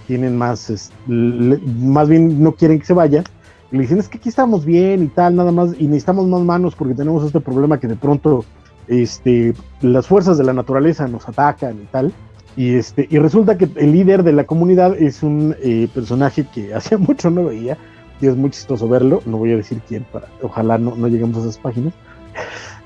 [0.06, 3.24] tienen más, más bien no quieren que se vaya.
[3.70, 6.40] Y le dicen, es que aquí estamos bien y tal, nada más, y necesitamos más
[6.40, 8.44] manos porque tenemos este problema que de pronto
[8.88, 12.12] este, las fuerzas de la naturaleza nos atacan y tal.
[12.56, 16.74] Y, este, y resulta que el líder de la comunidad es un eh, personaje que
[16.74, 17.78] hacía mucho no veía,
[18.20, 21.38] y es muy chistoso verlo, no voy a decir quién, para, ojalá no, no lleguemos
[21.38, 21.94] a esas páginas.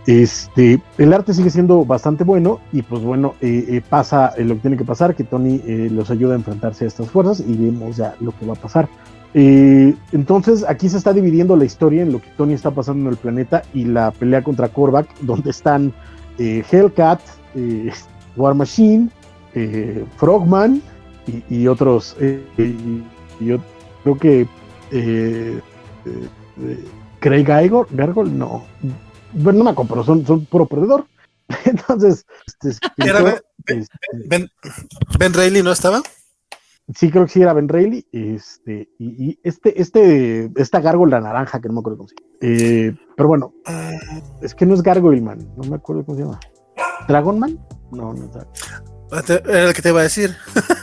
[0.06, 4.54] Este, el arte sigue siendo bastante bueno y pues bueno, eh, eh, pasa eh, lo
[4.56, 7.54] que tiene que pasar, que Tony eh, los ayuda a enfrentarse a estas fuerzas y
[7.54, 8.86] vemos ya lo que va a pasar.
[9.32, 13.12] Eh, entonces aquí se está dividiendo la historia en lo que Tony está pasando en
[13.12, 15.92] el planeta y la pelea contra Korvac, donde están
[16.38, 17.20] Hellcat,
[18.36, 19.08] War Machine,
[20.16, 20.82] Frogman
[21.48, 23.02] y, otros, y,
[23.40, 23.58] yo
[24.02, 24.46] creo que
[27.20, 28.64] Craig Gargol, no,
[29.34, 31.06] bueno, no me compro, son, son puro perdedor.
[31.64, 33.98] Entonces, este, Era escritor, Ben- este,
[34.28, 34.48] Ben,
[35.18, 36.02] ben Reilly no estaba.
[36.94, 41.60] sí creo que sí era Ben Reilly, este, y, y este, este, esta gárgola naranja
[41.60, 42.28] que no me acuerdo cómo se llama.
[42.40, 43.52] Eh, pero bueno,
[44.42, 46.40] es que no es Gargoyle Man, no me acuerdo cómo se llama.
[47.08, 47.58] ¿Dragon Man?
[47.92, 48.52] No, no es Dragon.
[49.48, 50.34] Era el que te iba a decir.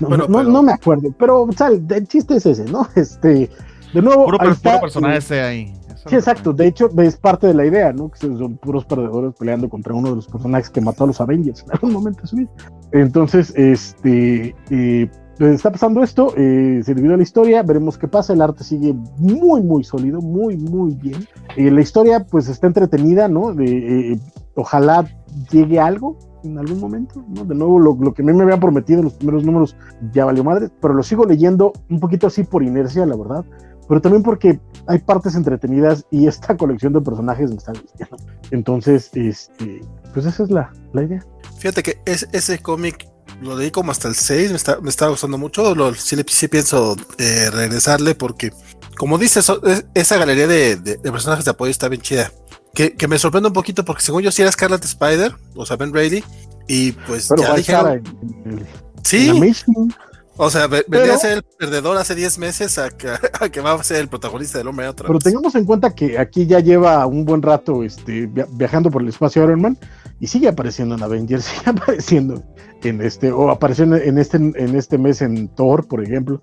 [0.00, 2.88] No, Bueno, no, pero- no me acuerdo, pero sal, el chiste es ese, ¿no?
[2.96, 3.50] Este,
[3.92, 5.74] de nuevo, Puro, ahí está, puro personaje eh, C ahí.
[6.06, 6.52] Sí, exacto.
[6.52, 8.10] De hecho, es parte de la idea, ¿no?
[8.10, 11.62] Que son puros perdedores peleando contra uno de los personajes que mató a los Avengers
[11.62, 12.50] en algún momento de su vida.
[12.92, 18.34] Entonces, este, eh, está pasando esto, eh, se divide la historia, veremos qué pasa.
[18.34, 21.26] El arte sigue muy, muy sólido, muy, muy bien.
[21.56, 23.54] Eh, la historia, pues, está entretenida, ¿no?
[23.54, 24.20] De, eh,
[24.56, 25.06] ojalá
[25.50, 27.46] llegue algo en algún momento, ¿no?
[27.46, 29.74] De nuevo, lo, lo que a mí me habían prometido en los primeros números
[30.12, 33.46] ya valió madre, pero lo sigo leyendo un poquito así por inercia, la verdad
[33.88, 38.16] pero también porque hay partes entretenidas y esta colección de personajes me está gustando.
[38.50, 39.80] Entonces, este,
[40.12, 41.24] pues esa es la, la idea.
[41.58, 43.08] Fíjate que es- ese cómic
[43.40, 45.74] lo leí como hasta el 6, me está, me está gustando mucho.
[45.74, 48.52] Lo, sí, sí pienso eh, regresarle porque,
[48.96, 52.30] como dices, so- es- esa galería de, de- de personajes de apoyo está bien chida.
[52.74, 55.76] Que, que me sorprende un poquito porque, según yo, sí era Scarlet Spider, o sea,
[55.76, 56.24] Ben Reilly,
[56.66, 57.92] y pues Pero ya dijeron.
[57.92, 58.04] en,
[58.52, 58.66] en- en
[59.04, 59.94] Sí, Amazing.
[60.36, 63.08] O sea, ve- Pero- venía a ser el perdedor hace 10 meses a que,
[63.40, 65.24] a que va a ser el protagonista del hombre otra Pero vez.
[65.24, 69.08] tengamos en cuenta que aquí ya lleva un buen rato este, via- viajando por el
[69.08, 69.78] espacio Iron Man
[70.20, 72.42] y sigue apareciendo en Avengers, sigue apareciendo
[72.82, 76.42] en este, o apareció en, este, en este mes en Thor, por ejemplo.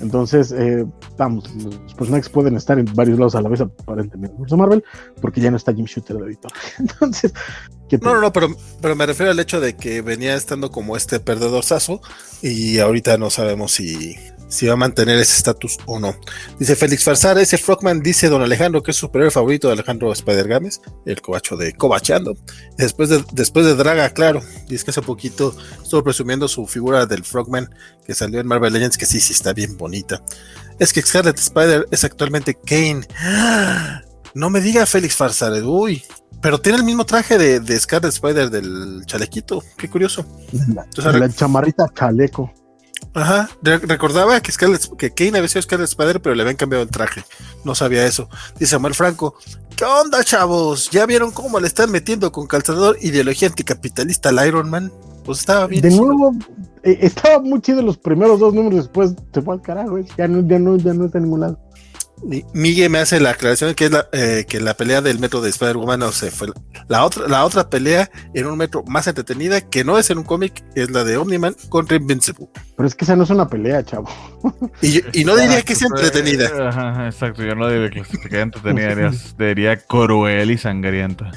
[0.00, 0.86] Entonces, eh,
[1.18, 4.84] vamos, los personajes pueden estar en varios lados a la vez, aparentemente, en Marvel,
[5.20, 6.52] porque ya no está Jim Shooter de editor.
[6.78, 7.32] Entonces,
[7.88, 8.48] ¿qué te- No, no, no, pero,
[8.80, 12.00] pero me refiero al hecho de que venía estando como este perdedor saso
[12.42, 14.14] y ahorita no sabemos si,
[14.50, 16.14] si va a mantener ese estatus o no.
[16.58, 20.12] Dice Félix Farsar, ese Frogman dice don Alejandro que es su superhéroe favorito de Alejandro
[20.12, 22.34] Spider Games, el cobacho de Cobacheando.
[22.76, 27.24] Después de, después de Draga, claro, dice que hace poquito estuvo presumiendo su figura del
[27.24, 27.70] Frogman
[28.04, 30.22] que salió en Marvel Legends, que sí, sí está bien bonita.
[30.78, 33.06] Es que Scarlet Spider es actualmente Kane.
[33.18, 34.02] ¡Ah!
[34.34, 36.02] No me diga Félix Farsar, uy,
[36.40, 39.62] pero tiene el mismo traje de, de Scarlet Spider del chalequito.
[39.76, 40.24] Qué curioso.
[40.74, 42.52] la, Entonces, la chamarrita chaleco.
[43.14, 43.48] Ajá.
[43.62, 46.90] Re- recordaba que, Scarlet, que Kane había sido Scarlet Spider, pero le habían cambiado el
[46.90, 47.24] traje.
[47.64, 48.28] No sabía eso.
[48.58, 49.34] Dice Samuel Franco.
[49.76, 50.90] ¿Qué onda, chavos?
[50.90, 54.92] ¿Ya vieron cómo le están metiendo con calzador ideología anticapitalista al Iron Man?
[55.24, 55.82] Pues estaba bien.
[55.82, 56.04] De chido.
[56.04, 56.34] nuevo,
[56.82, 60.28] eh, estaba muy chido los primeros dos números, después se fue al carajo, eh, ya
[60.28, 61.58] no, ya no, ya no está en ningún lado.
[62.22, 65.40] Mi- Miguel me hace la aclaración que es la, eh, que la pelea del metro
[65.40, 66.48] de Spider-Woman no sé, fue
[66.88, 70.24] la otra, la otra pelea en un metro más entretenida que no es en un
[70.24, 72.48] cómic, es la de Omniman contra Invincible.
[72.76, 74.08] Pero es que esa no es una pelea, chavo.
[74.82, 76.68] Y, yo- y no diría que sea entretenida.
[76.68, 81.30] Ajá, exacto, yo no diría que que entretenida, diría, diría cruel y sangrienta.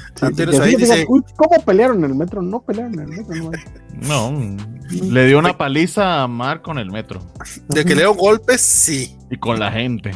[0.62, 2.42] Ahí dice- "Uy, ¿Cómo pelearon en el metro?
[2.42, 3.50] No pelearon en el metro, no.
[3.94, 4.56] No,
[4.90, 7.20] le dio una paliza a Mar con el metro
[7.68, 9.16] De que le dio golpes, sí.
[9.38, 10.10] Con la gente.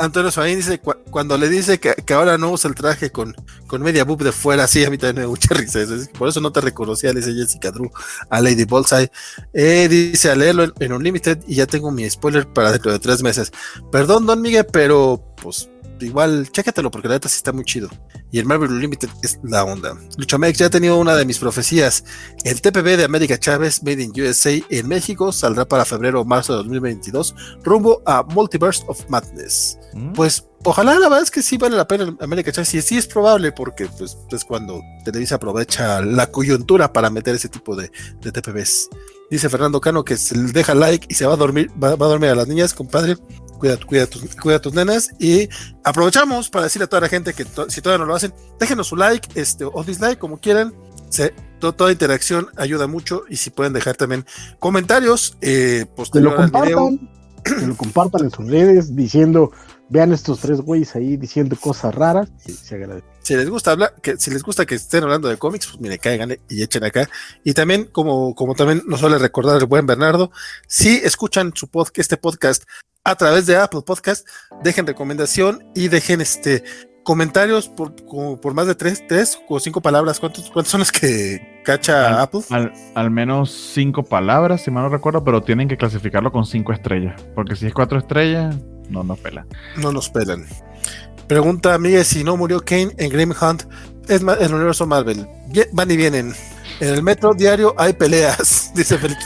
[0.00, 3.34] Antonio Swain dice cu- cuando le dice que, que ahora no usa el traje con,
[3.66, 5.80] con media boob de fuera, sí, a mí también me da mucha risa.
[6.16, 7.90] Por eso no te reconocía, dice Jessica Drew
[8.30, 9.10] a Lady Bullseye.
[9.52, 13.00] Eh, dice a leerlo en, en Unlimited y ya tengo mi spoiler para dentro de
[13.00, 13.50] tres meses.
[13.90, 15.68] Perdón, Don Miguel, pero pues
[16.00, 17.88] igual, chécatelo porque la neta sí está muy chido.
[18.30, 19.96] Y el Marvel Unlimited es la onda.
[20.16, 22.04] Luchamex ya ha tenido una de mis profecías.
[22.44, 26.52] El TPB de América Chávez, Made in USA en México, saldrá para febrero o marzo
[26.52, 29.78] de 2022, rumbo a Multiverse of Madness.
[29.94, 30.12] ¿Mm?
[30.12, 32.74] Pues ojalá la verdad es que sí vale la pena América Chávez.
[32.74, 37.48] Y sí es probable porque pues es cuando Televisa aprovecha la coyuntura para meter ese
[37.48, 38.88] tipo de, de TPBs.
[39.30, 42.06] Dice Fernando Cano que se le deja like y se va a dormir, va, va
[42.06, 43.16] a dormir a las niñas, compadre.
[43.58, 45.48] Cuida, cuida, tus, cuida tus nenas y
[45.82, 48.86] aprovechamos para decirle a toda la gente que to- si todavía no lo hacen, déjenos
[48.86, 50.72] su like este, o dislike como quieran.
[51.10, 54.24] Se- to- toda interacción ayuda mucho y si pueden dejar también
[54.60, 56.78] comentarios eh, Que lo posterior al video.
[56.78, 57.10] compartan,
[57.60, 59.50] que lo compartan en sus redes diciendo,
[59.88, 63.06] vean estos tres güeyes ahí diciendo cosas raras, y se agradece.
[63.28, 65.98] Si les gusta hablar, que si les gusta que estén hablando de cómics, pues mire,
[65.98, 67.08] cáiganle y echen acá.
[67.44, 70.30] Y también, como, como también nos suele recordar el buen Bernardo,
[70.66, 72.64] si escuchan su podcast, este podcast
[73.04, 74.26] a través de Apple Podcast,
[74.64, 76.64] dejen recomendación y dejen este
[77.04, 80.20] comentarios por, como por más de tres, tres o cinco palabras.
[80.20, 82.40] ¿Cuántos, cuántos son los que cacha Al- Apple?
[82.50, 86.72] Al, al menos cinco palabras, si mal no recuerdo, pero tienen que clasificarlo con cinco
[86.72, 87.22] estrellas.
[87.34, 88.56] Porque si es cuatro estrellas,
[88.90, 89.46] no nos pela.
[89.76, 90.46] No nos pelan.
[91.28, 93.64] Pregunta Miguel si no murió Kane en Grim Hunt.
[94.08, 95.26] Es ma- el universo Marvel.
[95.72, 96.34] Van y vienen.
[96.80, 99.24] En el metro diario hay peleas, dice Félix.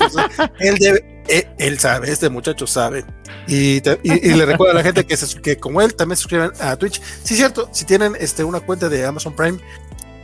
[0.59, 1.23] Él debe,
[1.59, 3.05] él, sabe, este muchacho sabe.
[3.47, 6.53] Y, y- le recuerda a la gente que, se- que como él también se suscriban
[6.61, 7.01] a Twitch.
[7.23, 9.59] Sí, cierto, si tienen este, una cuenta de Amazon Prime,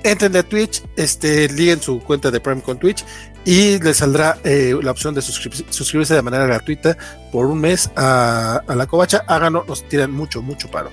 [0.03, 3.05] entren a Twitch, este, liguen su cuenta de Prime con Twitch
[3.45, 6.97] y les saldrá eh, la opción de suscribirse, suscribirse de manera gratuita
[7.31, 9.23] por un mes a, a la covacha.
[9.29, 10.91] Háganlo, nos tiran mucho, mucho paro.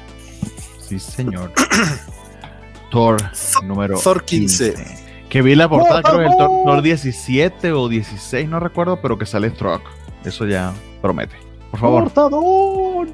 [0.99, 1.51] Sí, señor.
[2.91, 3.17] Thor
[3.63, 4.75] número Thor 15.
[5.29, 6.65] Que vi la portada, ¡Por creo que el Thor, favor!
[6.65, 9.81] Thor 17 o 16, no recuerdo, pero que sale Struck.
[10.23, 11.35] Eso ya promete.
[11.71, 12.03] Por favor.
[12.03, 13.13] ¡Cortadón!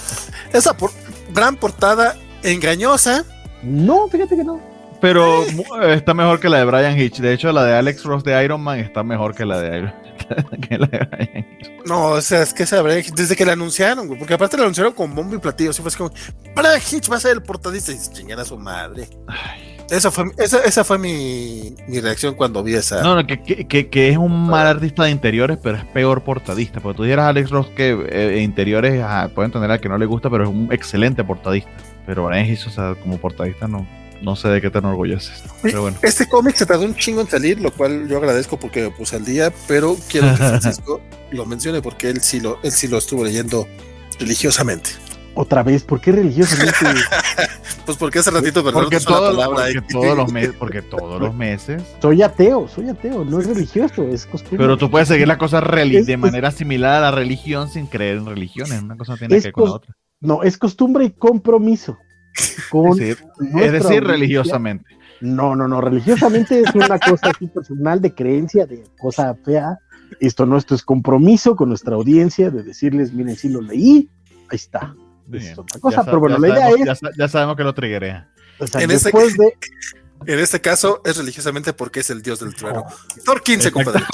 [0.52, 0.90] Esa por-
[1.32, 3.24] gran portada engañosa.
[3.62, 4.60] No, fíjate que no.
[5.00, 7.18] Pero mu- está mejor que la de Brian Hitch.
[7.20, 9.94] De hecho, la de Alex Ross de Iron Man está mejor que la de Iron
[10.68, 11.46] que la Brian.
[11.86, 14.56] No, o sea, es que esa Brian Hitch, desde que la anunciaron, güey, porque aparte
[14.56, 16.10] la anunciaron con bombo y platillo, así fue así como,
[16.54, 19.08] Brian Hitch va a ser el portadista y chingar a su madre.
[19.90, 23.02] Esa fue, esa, esa fue mi, mi reacción cuando vi esa.
[23.02, 26.80] No, no, que, que, que- es un mal artista de interiores, pero es peor portadista.
[26.80, 29.98] Porque tú dijeras a Alex Ross que eh, interiores ajá, pueden tener al que no
[29.98, 31.70] le gusta, pero es un excelente portadista.
[32.06, 33.86] Pero Brian Hitch, o sea, como portadista, no,
[34.22, 35.42] no sé de qué te enorgulleces.
[35.62, 35.96] Pero bueno.
[36.02, 39.16] Este cómic se tardó un chingo en salir, lo cual yo agradezco porque me puse
[39.16, 42.98] al día, pero quiero que Francisco lo mencione porque él sí lo, él sí lo
[42.98, 43.66] estuvo leyendo
[44.18, 44.90] religiosamente.
[45.34, 46.74] Otra vez, ¿por qué religiosamente?
[47.84, 49.84] Pues porque hace ratito perdón, Porque, usó la todo- palabra porque ahí.
[49.90, 51.82] todos los meses, porque todos los meses.
[52.00, 54.58] soy ateo, soy ateo, no es religioso, es costumbre.
[54.58, 57.68] Pero tú puedes seguir las cosas reli- Es- de es- manera similar a la religión
[57.68, 58.80] sin creer en religiones.
[58.82, 59.96] Una cosa tiene que ver con la otra.
[60.20, 61.98] No, es costumbre y compromiso.
[62.70, 63.18] Con Es decir,
[63.60, 64.86] es decir, religiosamente.
[65.20, 69.78] No, no, no, religiosamente es una cosa así personal de creencia, de cosa fea.
[70.20, 74.10] Esto no, esto es compromiso con nuestra audiencia de decirles, miren, sí lo leí,
[74.50, 74.94] ahí está.
[75.26, 75.44] Bien.
[75.52, 77.72] Es otra cosa, pero bueno, la idea sabemos- es- Ya, sa- ya sabemos que lo
[77.74, 78.28] triggerea.
[78.58, 78.94] O sea, En de...
[80.26, 82.84] Este caso es religiosamente porque es el dios del trueno.
[83.24, 83.90] Thor 15, Exacto.
[83.92, 84.06] compadre.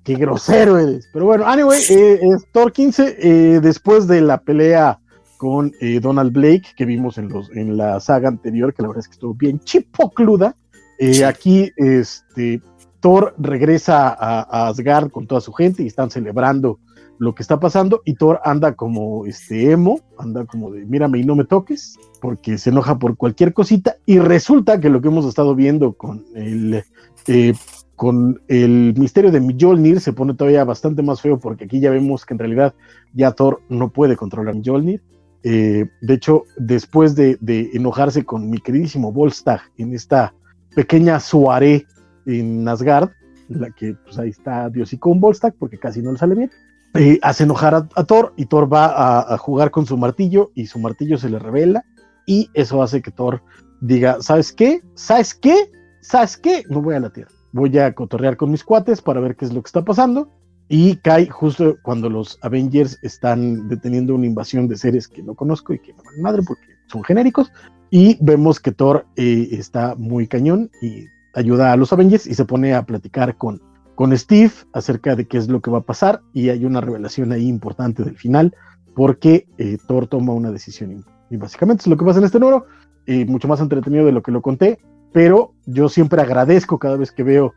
[0.03, 1.09] Qué grosero eres.
[1.11, 4.99] Pero bueno, anyway, eh, es Thor 15, eh, después de la pelea
[5.37, 9.01] con eh, Donald Blake, que vimos en, los, en la saga anterior, que la verdad
[9.01, 10.55] es que estuvo bien chipocluda.
[10.99, 11.25] eh.
[11.25, 12.61] Aquí este,
[12.99, 16.79] Thor regresa a, a Asgard con toda su gente y están celebrando
[17.17, 18.01] lo que está pasando.
[18.05, 22.57] Y Thor anda como este emo, anda como de mírame y no me toques, porque
[22.57, 23.95] se enoja por cualquier cosita.
[24.05, 26.83] Y resulta que lo que hemos estado viendo con el.
[27.27, 27.53] eh,
[27.95, 32.25] con el misterio de Mjolnir se pone todavía bastante más feo porque aquí ya vemos
[32.25, 32.73] que en realidad
[33.13, 35.01] ya Thor no puede controlar Mjolnir.
[35.47, 37.37] Eh, de hecho, después de,
[37.73, 40.33] enojarse con mi queridísimo Volstagg en esta
[40.75, 41.85] pequeña soirée
[42.25, 43.11] en Asgard,
[43.49, 46.33] en la que pues ahí está Dios y con Volstagg porque casi no le sale
[46.33, 46.51] bien,
[46.95, 50.49] eh, hace enojar a, a Thor y Thor va a, a jugar con su martillo
[50.55, 51.85] y su martillo se le revela
[52.25, 53.43] y eso hace que Thor
[53.81, 54.81] diga, ¿sabes qué?
[54.95, 55.71] ¿Sabes qué?
[56.01, 56.63] ¿Sabes qué?
[56.69, 59.53] No voy a la Tierra voy a cotorrear con mis cuates para ver qué es
[59.53, 60.29] lo que está pasando.
[60.67, 65.73] Y cae justo cuando los Avengers están deteniendo una invasión de seres que no conozco
[65.73, 67.51] y que no valen madre porque son genéricos.
[67.91, 72.45] Y vemos que Thor eh, está muy cañón y ayuda a los Avengers y se
[72.45, 73.61] pone a platicar con,
[73.93, 76.21] con Steve acerca de qué es lo que va a pasar.
[76.33, 78.55] Y hay una revelación ahí importante del final
[78.95, 81.05] porque eh, Thor toma una decisión.
[81.29, 82.65] Y, básicamente es lo que pasa en este número.
[83.05, 84.79] Y mucho más entretenido de lo que lo conté
[85.15, 87.53] pero yo siempre agradezco cada vez que veo,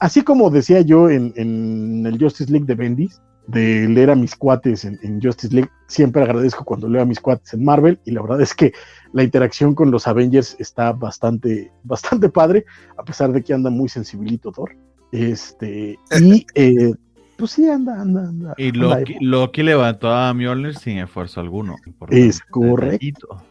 [0.00, 4.36] así como decía yo en, en el Justice League de Bendis, de leer a mis
[4.36, 8.10] cuates en, en Justice League, siempre agradezco cuando leo a mis cuates en Marvel, y
[8.10, 8.72] la verdad es que
[9.12, 13.88] la interacción con los Avengers está bastante, bastante padre, a pesar de que anda muy
[13.88, 14.76] sensibilito Thor.
[15.12, 16.92] Este, y eh,
[17.38, 18.54] pues sí, anda, anda, anda.
[18.58, 18.72] Y.
[18.72, 21.76] Loki levantó a Mjolnir sin esfuerzo alguno.
[22.10, 23.42] Es correcto.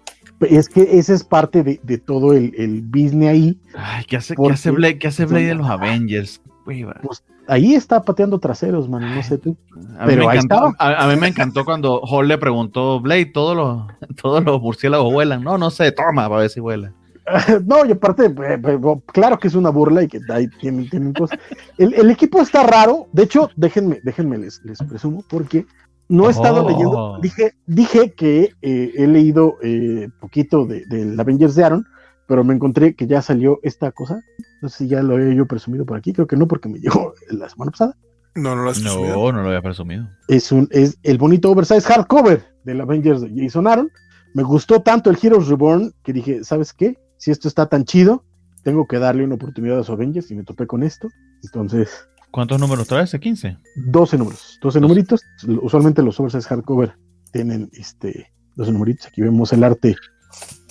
[0.41, 3.59] Es que ese es parte de, de todo el, el business ahí.
[3.75, 6.41] Ay, ¿qué hace, ¿qué Porque- hace Blade, ¿qué hace Blade de los Avengers?
[6.67, 6.99] Va.
[7.47, 9.55] Ahí está pateando traseros, mano, no sé tú.
[9.97, 10.73] A mí, me encantó, estaba.
[10.79, 13.87] a, a mí me encantó cuando Hall le preguntó, Blade, ¿todos los,
[14.21, 15.43] todos los murciélagos vuelan?
[15.43, 16.93] No, no sé, toma, para ver si vuelan.
[17.65, 18.33] No, y aparte, eh,
[18.63, 21.37] eh, claro que es una burla y que ahí tienen, tienen cosas.
[21.77, 23.07] El, el equipo está raro.
[23.11, 25.65] De hecho, déjenme, déjenme les, les presumo, porque
[26.09, 26.69] no he estado Oh.
[26.69, 27.19] leyendo.
[27.21, 31.85] Dije, dije que eh, he leído eh, poquito de, del Avengers de Aaron,
[32.27, 34.21] pero me encontré que ya salió esta cosa.
[34.61, 36.79] No sé si ya lo he yo presumido por aquí, creo que no, porque me
[36.79, 37.95] llegó la semana pasada.
[38.35, 39.15] No, no lo has presumido.
[39.15, 40.07] No, no lo había presumido.
[40.27, 43.89] Es, un, es el bonito oversize hardcover del Avengers de Jason Aaron.
[44.33, 46.97] Me gustó tanto el Heroes Reborn que dije, ¿sabes qué?
[47.17, 48.23] Si esto está tan chido,
[48.63, 51.07] tengo que darle una oportunidad a su Avengers y me topé con esto.
[51.43, 53.19] Entonces, ¿Cuántos números trae ese?
[53.19, 53.57] 15.
[53.75, 55.21] 12 números, 12 numeritos.
[55.61, 56.93] Usualmente los oversize hardcover
[57.31, 59.07] tienen este 12 numeritos.
[59.07, 59.95] Aquí vemos el arte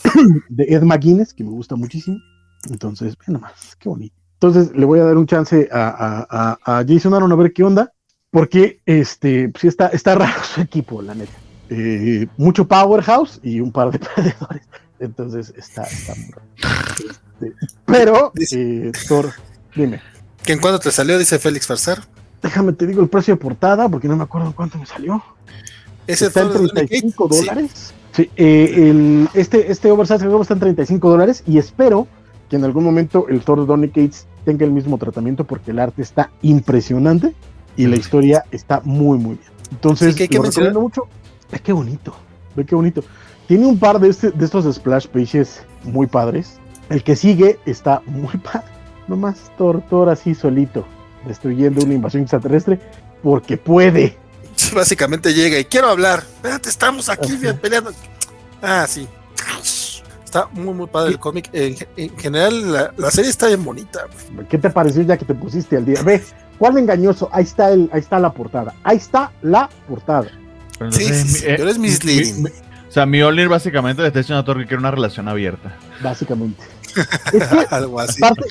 [0.49, 2.19] de Ed McGuinness, que me gusta muchísimo.
[2.71, 4.15] Entonces, vean nomás, qué bonito.
[4.35, 6.27] Entonces, le voy a dar un chance a, a-
[6.65, 7.93] a- a Jason Aaron a ver qué onda,
[8.31, 11.33] porque este, sí está, está raro su equipo, la neta.
[11.71, 14.69] Eh, mucho powerhouse y un par de perdedores.
[15.01, 16.31] Entonces está, está muy
[17.41, 17.55] este,
[17.87, 19.31] Pero, eh, Thor,
[19.75, 20.01] dime.
[20.47, 21.19] ¿Que en cuánto te salió?
[21.19, 22.05] Dice Félix Farsar.
[22.43, 25.23] Déjame te digo el precio de portada porque no me acuerdo cuánto me salió.
[26.07, 27.39] ¿Ese está en Thor de 35 Sí.
[27.41, 27.95] dólares.
[28.13, 32.07] Sí, eh, el, este, este Oversize está en 35 dólares y espero
[32.49, 35.81] que en algún momento el Thor de Donny Cates tenga el mismo tratamiento porque el
[35.81, 37.35] arte está impresionante
[37.77, 39.51] y la historia está muy, muy bien.
[39.73, 41.03] Entonces, Sí, que hay que lo mencionar- recomiendo mucho.
[41.51, 42.15] Ve qué bonito,
[42.55, 43.03] ve qué bonito.
[43.49, 46.59] Tiene un par de, este, de estos splash pages muy padres.
[46.89, 48.63] El que sigue está muy padre.
[49.09, 50.87] Nomás Thor así solito,
[51.27, 52.81] destruyendo una invasión extraterrestre
[53.23, 54.17] porque puede.
[54.75, 56.21] Básicamente llega y quiero hablar.
[56.37, 57.93] Espérate, estamos aquí bien, peleando.
[58.63, 59.07] Ah, sí.
[60.25, 61.49] Está muy, muy padre el cómic.
[61.53, 64.01] En, en general, la, la serie está bien bonita.
[64.51, 66.03] ¿Qué te pareció ya que te pusiste al día?
[66.03, 66.23] Ve,
[66.59, 67.29] ¿cuál engañoso?
[67.33, 68.75] Ahí está, el, ahí está la portada.
[68.83, 70.27] Ahí está la portada.
[70.79, 72.37] Pero Sí, entonces, sí, sí, mi- eh, pero es misleading.
[72.37, 72.51] mi- mi-
[72.89, 75.77] O sea, Mjolnir básicamente le está diciendo a Thor que quiere una relación abierta.
[76.03, 76.63] Básicamente.
[77.33, 78.25] Es que, Algo así.
[78.25, 78.47] aparte,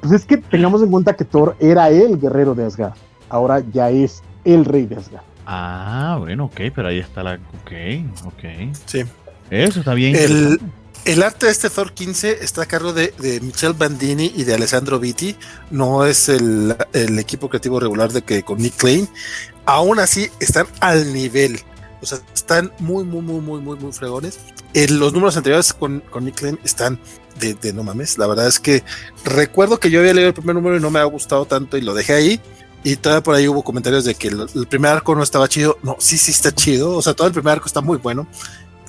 [0.00, 2.94] pues es que tengamos en cuenta que Thor era el guerrero de Asgard.
[3.28, 5.24] Ahora ya es el rey de Asgard.
[5.46, 7.34] Ah, bueno, ok, pero ahí está la.
[7.34, 7.72] Ok,
[8.26, 8.74] ok.
[8.86, 9.04] Sí.
[9.50, 10.14] Eso está bien.
[10.14, 10.60] El,
[11.04, 14.54] el arte de este Thor 15 está a cargo de, de Michel Bandini y de
[14.54, 15.34] Alessandro Vitti.
[15.70, 19.08] No es el, el equipo creativo regular de que con Nick Klein.
[19.66, 21.60] Aún así, están al nivel.
[22.02, 24.38] O sea, están muy, muy, muy, muy, muy, muy fregones.
[24.74, 26.98] En los números anteriores con, con Nick Klein están
[27.38, 28.18] de, de no mames.
[28.18, 28.82] La verdad es que
[29.24, 31.82] recuerdo que yo había leído el primer número y no me ha gustado tanto y
[31.82, 32.40] lo dejé ahí.
[32.82, 35.78] Y todavía por ahí hubo comentarios de que el, el primer arco no estaba chido.
[35.82, 36.96] No, sí, sí está chido.
[36.96, 38.26] O sea, todo el primer arco está muy bueno.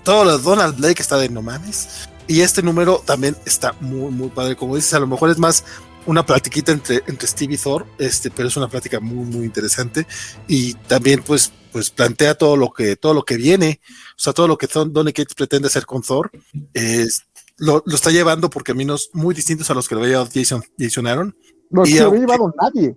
[0.03, 2.07] Todo lo de Donald Blake está de no mames.
[2.27, 4.55] Y este número también está muy, muy padre.
[4.55, 5.65] Como dices, a lo mejor es más
[6.05, 10.07] una platiquita entre, entre Steve y Thor, este, pero es una plática muy, muy interesante.
[10.47, 13.79] Y también, pues, pues plantea todo lo que, todo lo que viene.
[14.11, 16.31] O sea, todo lo que Donny Cates pretende hacer con Thor.
[16.73, 17.23] Es,
[17.57, 20.63] lo, lo está llevando por caminos muy distintos a los que lo había llevado Jason,
[20.77, 21.35] Jason Aaron.
[21.69, 22.95] No, Y no había llevado nadie.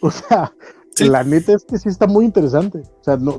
[0.00, 0.52] O sea,
[0.94, 1.04] Sí.
[1.08, 2.78] la neta es que sí está muy interesante.
[2.78, 3.38] O sea, no,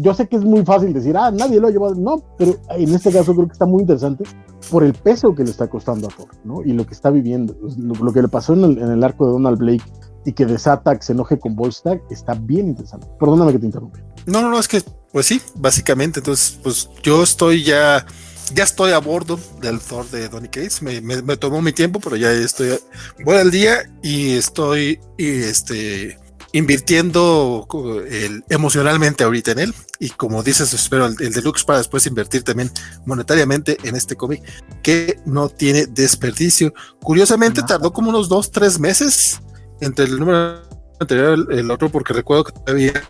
[0.00, 1.94] yo sé que es muy fácil decir, ah, nadie lo ha llevado.
[1.94, 4.24] No, pero en este caso creo que está muy interesante
[4.70, 6.62] por el peso que le está costando a Thor, ¿no?
[6.64, 7.54] Y lo que está viviendo.
[7.76, 9.84] Lo, lo que le pasó en el, en el arco de Donald Blake
[10.24, 13.06] y que desata que se enoje con Volstagg está bien interesante.
[13.18, 14.00] Perdóname que te interrumpí.
[14.26, 16.20] No, no, no, es que, pues sí, básicamente.
[16.20, 18.06] Entonces, pues yo estoy ya,
[18.54, 20.82] ya estoy a bordo del Thor de Donny Cates.
[20.82, 22.78] Me, me, me tomó mi tiempo, pero ya estoy,
[23.24, 26.18] voy al día y estoy, y este,
[26.58, 27.66] invirtiendo
[28.08, 29.74] el- emocionalmente ahorita en él.
[29.98, 32.70] Y como dices, espero el, el deluxe para después invertir también
[33.06, 34.42] monetariamente en este cómic
[34.82, 36.72] que no tiene desperdicio.
[37.02, 37.74] Curiosamente, Nada.
[37.78, 39.40] tardó como unos dos, tres meses
[39.80, 40.62] entre el número
[41.00, 43.02] anterior el, el otro, porque recuerdo que todavía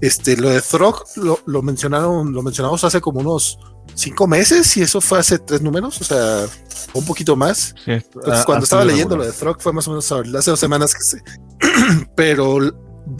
[0.00, 3.58] este, lo de Throg lo, lo mencionaron, lo mencionamos hace como unos
[3.94, 6.46] cinco meses y eso fue hace tres números, o sea,
[6.94, 7.74] un poquito más.
[7.84, 10.10] Sí, es- Entonces, ha- cuando ha estaba leyendo lo de Throg fue más o menos
[10.12, 11.22] hace dos semanas que sé.
[12.16, 12.58] Pero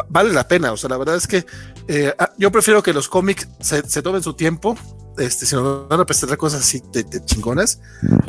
[0.08, 1.44] vale la pena, o sea, la verdad es que
[1.88, 4.76] eh, ah, yo prefiero que los cómics se, se tomen su tiempo,
[5.18, 7.80] este, si nos van a presentar cosas así de, de chingonas,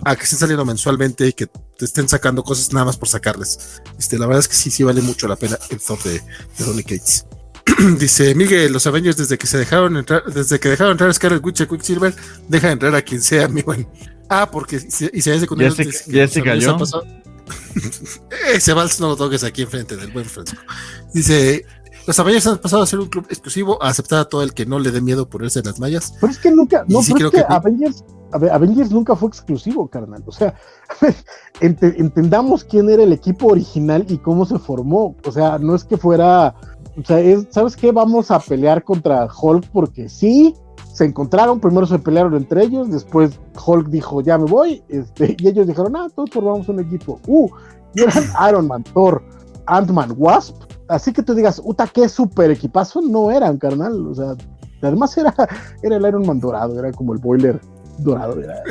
[0.04, 3.82] a que estén saliendo mensualmente y que te estén sacando cosas nada más por sacarles.
[3.98, 6.14] Este, la verdad es que sí, sí vale mucho la pena el Thor de,
[6.58, 7.26] de Donny Cates.
[7.98, 11.44] Dice Miguel, los Avengers desde que se dejaron entrar, desde que dejaron entrar a Scarlet
[11.46, 12.14] Witch y Quicksilver,
[12.50, 13.88] deja entrar a quien sea, mi buen.
[14.30, 17.06] Ah, porque si, y si hay secundarios Jessica- Jessica pasado-
[18.54, 20.64] Ese vals no lo toques aquí enfrente del buen Francisco.
[21.14, 21.66] Dice,
[22.08, 24.66] los Avengers han pasado a ser un club exclusivo, a aceptar a todo el que
[24.66, 26.14] no le dé miedo ponerse en las mallas.
[26.20, 29.30] Pero es que nunca, no, sí pero es creo que, que- Avengers, Avengers nunca fue
[29.30, 30.24] exclusivo, carnal.
[30.26, 30.56] O sea,
[31.62, 35.16] ente- entendamos quién era el equipo original y cómo se formó.
[35.26, 36.56] O sea, no es que fuera,
[36.98, 37.92] o sea, es, ¿sabes qué?
[37.92, 40.56] Vamos a pelear contra Hulk porque sí,
[40.94, 45.48] se encontraron, primero se pelearon entre ellos, después Hulk dijo, ya me voy, este, y
[45.48, 47.20] ellos dijeron, ah, todos formamos un equipo.
[47.28, 47.50] Uh,
[47.96, 49.24] y eran Iron Man, Thor,
[49.66, 50.56] Ant-Man, Wasp.
[50.88, 54.08] Así que tú digas, uta, qué super equipazo, no eran, carnal.
[54.08, 54.36] O sea,
[54.82, 55.34] además era,
[55.82, 57.60] era el Iron Man dorado, era como el boiler
[57.98, 58.40] dorado.
[58.40, 58.64] Era,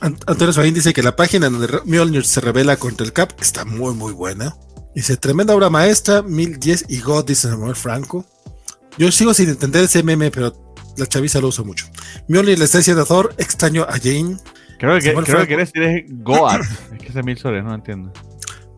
[0.00, 3.64] Ant- Antonio Suárez dice que la página donde Mjolnir se revela contra el Cap está
[3.64, 4.56] muy, muy buena.
[4.94, 8.24] Dice, tremenda obra maestra, 1010 y God, dice Samuel Franco.
[8.96, 10.52] Yo sigo sin entender ese meme, pero
[10.98, 11.86] la chaviza lo usa mucho.
[12.28, 14.36] Mjolnir le está diciendo a Thor, extraño a Jane.
[14.78, 16.60] Creo que, creo que decir es Goat.
[16.92, 18.12] es que ese mil soles, no entiendo.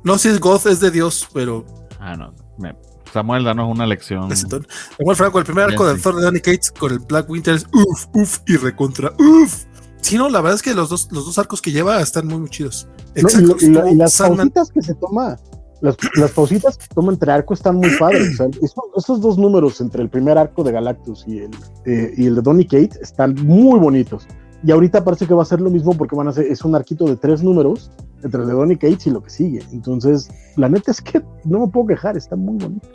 [0.05, 1.65] No si es God, es de Dios, pero
[1.99, 2.35] Ah, no.
[2.59, 2.75] me-
[3.13, 4.35] Samuel, danos una lección.
[4.37, 6.03] Samuel Franco, el primer Bien, arco del sí.
[6.05, 9.65] Thor de Danny Cates con el Black Winter es uff, uff y recontra uff.
[10.01, 12.39] Sí, no, la verdad es que los dos, los dos arcos que lleva están muy,
[12.39, 12.87] muy chidos.
[13.15, 15.37] No, y, Exacto, y la- las Sandman- pausitas que se toma,
[15.81, 18.35] las, las pausitas que toma entre arco están muy padres.
[18.35, 21.51] O sea, esos, esos dos números entre el primer arco de Galactus y el,
[21.87, 24.27] eh, y el de Donny Kate están muy bonitos.
[24.63, 26.75] Y ahorita parece que va a ser lo mismo porque van a ser, es un
[26.75, 27.91] arquito de tres números
[28.23, 29.63] entre el de Donny Cates y lo que sigue.
[29.73, 32.89] Entonces, la neta es que no me puedo quejar, está muy bonito.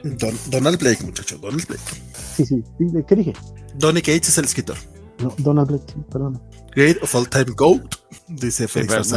[0.51, 1.81] Donald Blake, muchacho, Donald Blake.
[2.35, 2.63] Sí, sí,
[3.07, 3.33] ¿qué dije?
[3.79, 4.77] Donny Cates es el escritor.
[5.23, 6.39] No, Donald Blake, perdón.
[6.75, 7.95] Great of All Time Goat,
[8.27, 9.13] dice Félix.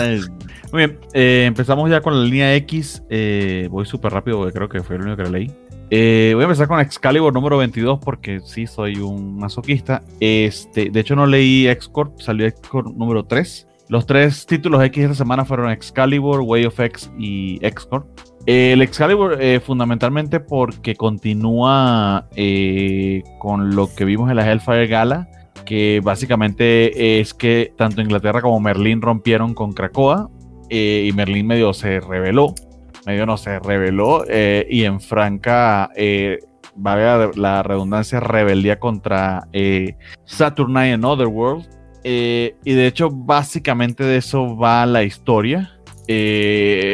[0.73, 3.03] Muy bien, eh, empezamos ya con la línea X.
[3.11, 5.51] Eh, voy súper rápido porque creo que fue el único que la leí.
[5.91, 10.03] Eh, voy a empezar con Excalibur número 22 porque sí soy un masoquista.
[10.21, 13.67] Este, de hecho, no leí X-Corp, salió X-Corp número 3.
[13.89, 18.07] Los tres títulos X esta semana fueron Excalibur, Way of X y X-Corp.
[18.45, 25.29] El Excalibur eh, fundamentalmente porque continúa eh, con lo que vimos en la Hellfire Gala,
[25.69, 30.31] que básicamente es que tanto Inglaterra como Merlín rompieron con Krakoa
[30.71, 32.55] y Merlín medio se rebeló
[33.09, 36.41] medio no se reveló eh, y en franca, eh,
[36.77, 41.67] valga la redundancia, rebeldía contra eh, Saturnalia en Otherworld.
[42.05, 45.73] Eh, y de hecho, básicamente de eso va la historia.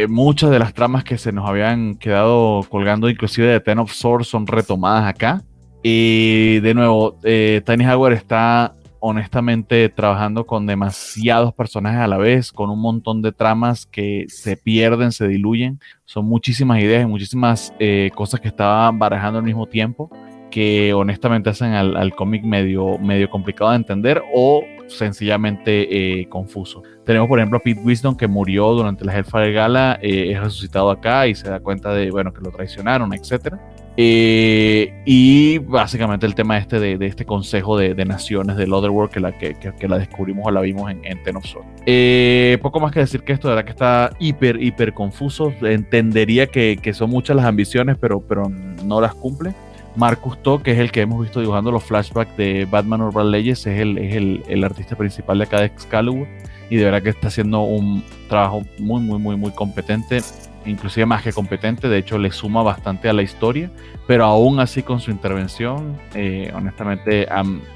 [0.09, 4.29] muchas de las tramas que se nos habían quedado colgando, inclusive de Ten of Swords,
[4.29, 5.43] son retomadas acá.
[5.85, 8.75] Y de nuevo, Tiny Howard está
[9.07, 14.57] honestamente trabajando con demasiados personajes a la vez, con un montón de tramas que se
[14.57, 15.79] pierden, se diluyen.
[16.07, 20.11] Son muchísimas ideas y muchísimas eh, cosas que estaban barajando al mismo tiempo
[20.51, 26.83] que honestamente hacen al, cómic medio, medio complicado de entender o sencillamente eh, confuso.
[27.05, 30.91] Tenemos por ejemplo a Pete Wisdom que murió durante la Hellfire Gala, eh, es resucitado
[30.91, 33.61] acá y se da cuenta de bueno que lo traicionaron, etcétera.
[33.97, 39.33] Eh, y básicamente el tema este de, este consejo de, naciones del Otherworld que la,
[39.33, 39.55] que,
[39.89, 41.69] la descubrimos o la vimos en, en Ten of Swords.
[41.87, 45.53] Eh, poco más que decir que esto de verdad que está hiper, hiper confuso.
[45.63, 48.51] Entendería que, son muchas las ambiciones, pero, pero
[48.85, 49.53] no las cumple.
[49.97, 53.65] Marcus To, que es el que hemos visto dibujando los flashbacks de Batman Urban Legends,
[53.69, 56.27] es el, es el, el artista principal de acá de Excalibur.
[56.69, 60.21] Y de verdad que está haciendo un trabajo muy, muy, muy, muy competente
[60.67, 63.71] inclusive más que competente, de hecho le suma bastante a la historia,
[64.07, 67.27] pero aún así con su intervención, eh, honestamente,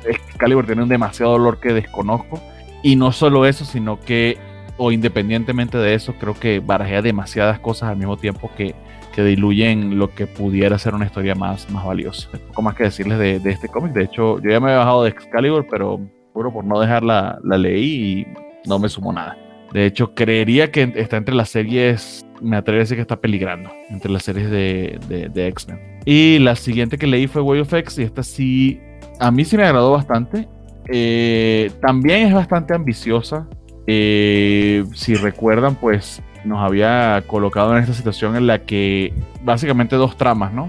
[0.04, 2.40] Excalibur tiene un demasiado dolor que desconozco,
[2.82, 4.38] y no solo eso, sino que,
[4.76, 8.74] o independientemente de eso, creo que barajea demasiadas cosas al mismo tiempo que,
[9.12, 12.28] que diluyen lo que pudiera ser una historia más, más valiosa.
[12.48, 15.02] Poco más que decirles de, de este cómic, de hecho, yo ya me he bajado
[15.02, 16.00] de Excalibur, pero
[16.32, 18.26] puro por no dejarla, la leí y
[18.68, 19.36] no me sumó nada.
[19.72, 23.70] De hecho, creería que está entre las series me atrevo a decir que está peligrando
[23.90, 24.98] entre las series de,
[25.32, 26.00] de, X-Men.
[26.04, 28.80] Y la siguiente que leí fue Way of X y esta sí,
[29.18, 30.48] a mí sí me agradó bastante.
[30.88, 33.46] Eh, también es bastante ambiciosa.
[33.86, 40.16] Eh, si recuerdan, pues nos había colocado en esta situación en la que básicamente dos
[40.16, 40.66] tramas, ¿no?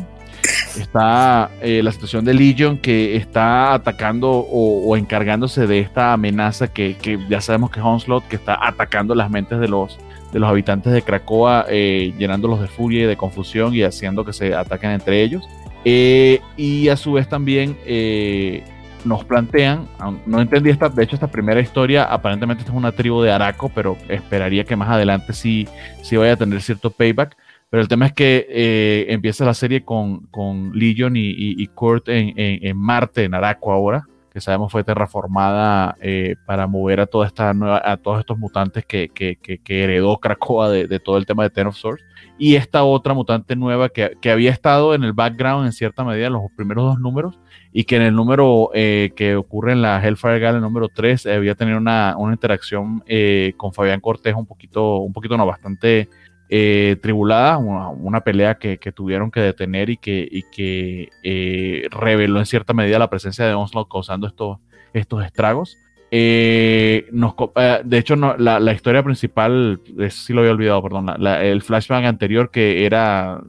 [0.77, 6.95] Está eh, la situación de Legion que está atacando o, encargándose de esta amenaza que,
[6.95, 9.98] que, ya sabemos que es Onslaught, que está atacando las mentes de los,
[10.32, 14.33] de los habitantes de Cracoa, eh, llenándolos de furia y de confusión y haciendo que
[14.33, 15.43] se ataquen entre ellos.
[15.85, 18.64] Eh, y a su vez también eh,
[19.06, 19.88] nos plantean,
[20.25, 23.69] no entendí esta, de hecho esta primera historia, aparentemente esta es una tribu de Araco,
[23.74, 25.67] pero esperaría que más adelante sí,
[26.03, 27.35] sí vaya a tener cierto payback.
[27.72, 32.75] Pero el tema es que empieza la serie con, con Legion y, Kurt en, en,
[32.75, 37.82] Marte, en Araco ahora que sabemos fue terraformada eh, para mover a toda esta nueva,
[37.83, 41.49] a todos estos mutantes que, que, que, heredó Krakoa de, de, todo el tema de
[41.49, 42.03] Ten of Swords.
[42.38, 46.27] Y esta otra mutante nueva que, que, había estado en el background en cierta medida
[46.27, 47.40] en los primeros dos números
[47.72, 51.27] y que en el número eh, que ocurre en la Hellfire Gala, el número 3,
[51.27, 56.09] había tenido una, una interacción eh, con Fabián Cortés un poquito, un poquito no, bastante
[56.51, 62.47] eh, tribulada, una, pelea que, tuvieron que detener y que, y que eh, reveló en
[62.47, 64.57] cierta medida la presencia de Onslaught causando estos,
[64.91, 65.77] estos estragos.
[66.09, 67.35] Eh, nos,
[67.83, 72.83] de hecho, la, historia principal, eso sí lo había olvidado, perdón, el flashback anterior que
[72.83, 73.39] era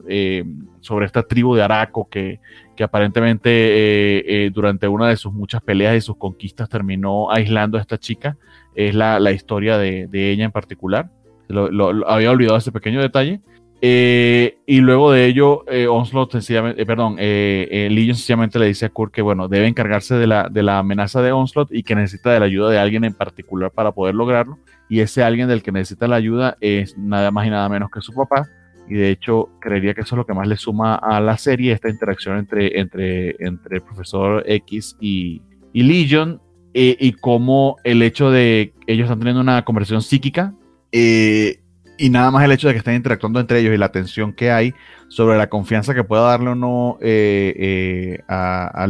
[0.81, 2.39] sobre esta tribu de Araco que,
[2.75, 7.97] que aparentemente durante una de sus muchas peleas y sus conquistas terminó aislando a esta
[7.97, 8.37] chica,
[8.75, 11.09] es la, historia de, de ella en particular.
[11.51, 13.41] Lo, había olvidado ese pequeño detalle.
[13.83, 18.89] Eh, y luego de ello, eh, Onslaught sencillamente, eh, perdón, Legion sencillamente le dice a
[18.89, 22.31] Kurt que, bueno, debe encargarse de la, de la amenaza de Onslaught y que necesita
[22.31, 24.59] de la ayuda de alguien en particular para poder lograrlo.
[24.87, 28.01] Y ese alguien del que necesita la ayuda es nada más y nada menos que
[28.01, 28.47] su papá.
[28.87, 31.71] Y de hecho, creería que eso es lo que más le suma a la serie,
[31.71, 35.41] esta interacción entre, entre, entre el profesor X y,
[35.73, 36.39] y Legion.
[36.73, 40.53] y cómo el hecho de ellos están teniendo una conversación psíquica
[40.91, 41.61] eh,
[42.01, 44.49] y nada más el hecho de que estén interactuando entre ellos y la tensión que
[44.49, 44.73] hay
[45.07, 48.87] sobre la confianza que pueda darle o no eh, eh, a, a,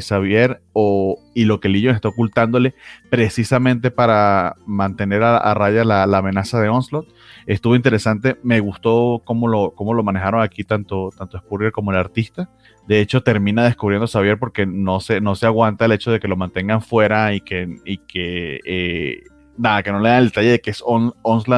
[0.00, 2.74] Xavier o, y lo que Legion está ocultándole
[3.08, 7.08] precisamente para mantener a, raya la, amenaza de Onslaught.
[7.46, 11.96] Estuvo interesante, me gustó cómo lo, cómo lo manejaron aquí tanto, tanto Spurrier como el
[11.96, 12.50] artista.
[12.86, 16.20] De hecho, termina descubriendo a Xavier porque no se, no se aguanta el hecho de
[16.20, 19.22] que lo mantengan fuera y que, y que
[19.56, 21.12] nada, que no le dan el detalle de que es On,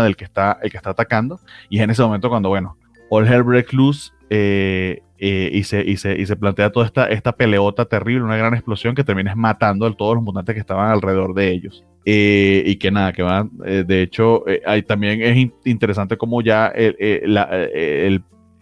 [0.06, 1.40] el que, está, el que está atacando.
[1.68, 2.76] Y es en ese momento cuando, bueno,
[3.10, 7.06] All Hell Break Loose eh, eh, y, se, y, se, y, se, plantea toda esta,
[7.06, 10.90] esta peleota terrible, una gran explosión que termina matando a todos los mutantes que estaban
[10.90, 11.84] alrededor de ellos.
[12.04, 16.72] Eh, y que nada, que van, de hecho, hay, también es interesante como ya
[17.24, 17.68] la,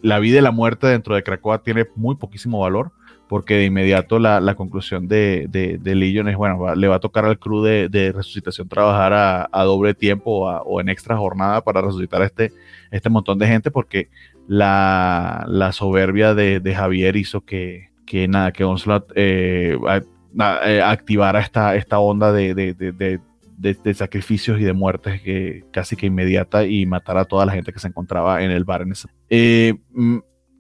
[0.03, 2.93] la, vida y la muerte dentro de Krakoa tiene muy poquísimo valor
[3.31, 7.01] porque de inmediato la, la conclusión de, de, de, Legion es, bueno, le va a
[7.01, 11.63] tocar al crew de, de resucitación trabajar a, a doble tiempo o en extra jornada
[11.63, 12.53] para resucitar a este,
[12.91, 14.09] este montón de gente, porque
[14.49, 19.79] la, la soberbia de, Javier hizo que, que nada, que Onslaught eh,
[20.67, 23.21] eh, activara esta, esta onda de,
[23.95, 27.79] sacrificios y de muertes que casi que inmediata y matara a toda la gente que
[27.79, 28.83] se encontraba en el bar.
[28.83, 29.07] En ese.
[29.29, 29.75] Eh,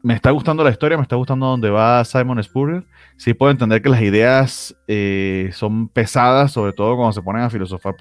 [0.02, 2.84] me está gustando la historia, me está gustando dónde va Simon Spurrier.
[3.16, 7.50] Sí puedo entender que las ideas eh, son pesadas, sobre todo cuando se ponen a
[7.50, 7.94] filosofar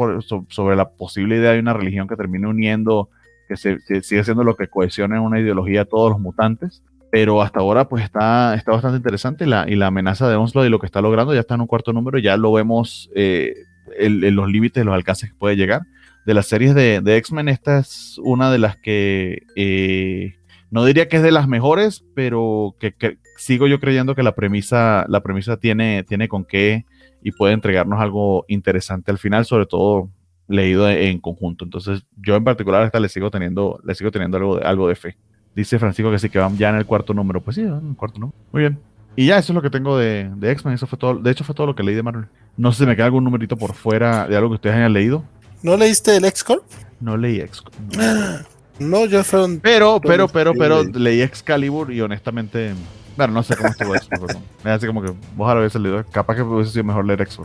[0.47, 3.09] sobre la posible idea de una religión que termine uniendo,
[3.47, 6.83] que, se, sigue siendo lo que cohesiona en una ideología a todos los mutantes.
[7.11, 10.69] Pero hasta ahora pues está, está bastante interesante la, y la amenaza de Onslaught y
[10.69, 13.55] lo que está logrando ya está en un cuarto número, ya lo vemos eh,
[13.97, 15.81] en, los límites, los alcances que puede llegar.
[16.27, 19.39] De las series de, de X-Men, esta es una de las que...
[19.55, 20.38] Eh,
[20.71, 25.05] no diría que es de las mejores, pero que, sigo yo creyendo que la premisa,
[25.07, 26.85] la premisa tiene, tiene con qué
[27.23, 30.09] y puede entregarnos algo interesante al final, sobre todo
[30.47, 31.65] leído en conjunto.
[31.65, 35.17] Entonces, yo en particular le sigo teniendo, le sigo teniendo algo de, algo de fe.
[35.55, 37.41] Dice Francisco que sí que van ya en el cuarto número.
[37.41, 38.37] Pues sí, en el cuarto número.
[38.51, 38.79] Muy bien.
[39.15, 40.75] Y ya, eso es lo que tengo de, de X-Men.
[40.75, 41.15] Eso fue todo.
[41.15, 42.27] De hecho, fue todo lo que leí de Marvel.
[42.57, 45.23] No sé si me queda algún numerito por fuera de algo que ustedes hayan leído.
[45.61, 46.63] ¿No leíste el X-Corp?
[46.99, 47.75] No leí X-Corp.
[47.97, 48.58] No,
[49.05, 49.59] ya fueron.
[49.59, 52.73] Pero, pero, pero, pero leí Excalibur y honestamente.
[53.17, 54.07] Bueno, no sé cómo estuvo eso,
[54.63, 56.05] me hace como que la vez leído.
[56.09, 57.39] Capaz que hubiese sido mejor leer X.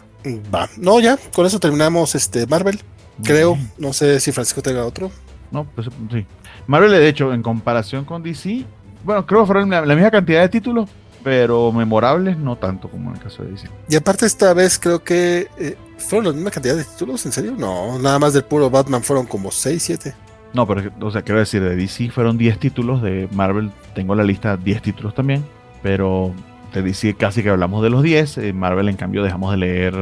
[0.54, 0.68] Va.
[0.76, 2.80] No, ya, con eso terminamos este Marvel.
[3.22, 3.58] Creo.
[3.78, 5.10] No sé si Francisco tenga otro.
[5.50, 6.26] No, pues sí.
[6.66, 8.64] Marvel, de hecho, en comparación con DC,
[9.04, 10.88] bueno, creo que fueron la, misma cantidad de títulos,
[11.22, 13.68] pero memorables no tanto como en el caso de DC.
[13.88, 17.54] Y aparte esta vez creo que eh, fueron la misma cantidad de títulos, ¿en serio?
[17.56, 20.14] No, nada más del puro Batman fueron como 6, 7.
[20.54, 24.22] No, pero, o sea, quiero decir, de DC fueron 10 títulos, de Marvel tengo la
[24.22, 25.44] lista 10 títulos también,
[25.82, 26.32] pero
[26.72, 29.94] de DC casi que hablamos de los 10, en Marvel en cambio dejamos de leer...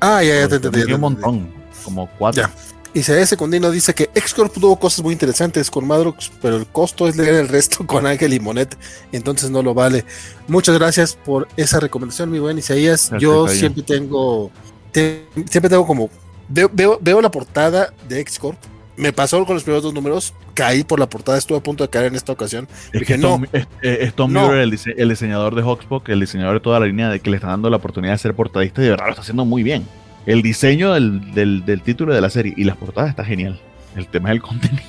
[0.00, 0.92] Ah, ya, ya te entendí.
[0.92, 1.48] Un montón,
[1.84, 2.42] como 4.
[2.42, 2.50] Ya.
[2.92, 7.06] Y se Secundino dice que X-Corp tuvo cosas muy interesantes con Madrox, pero el costo
[7.06, 8.76] es leer el resto con Ángel y Monet,
[9.10, 10.04] entonces no lo vale.
[10.46, 13.10] Muchas gracias por esa recomendación, mi buen Isaías.
[13.18, 14.50] Yo siempre tengo,
[14.92, 16.10] siempre tengo como,
[16.48, 18.58] veo, veo, veo la portada de X-Corp
[19.00, 21.88] me pasó con los primeros dos números, caí por la portada, estuve a punto de
[21.88, 22.68] caer en esta ocasión.
[22.92, 23.40] Es que no,
[23.82, 27.36] es, Tom el, diseñador de Hawkspock, el diseñador de toda la línea de que le
[27.36, 29.86] está dando la oportunidad de ser portadista y de verdad lo está haciendo muy bien.
[30.26, 33.58] El diseño del, título de la serie y las portadas está genial.
[33.96, 34.82] El tema es el contenido.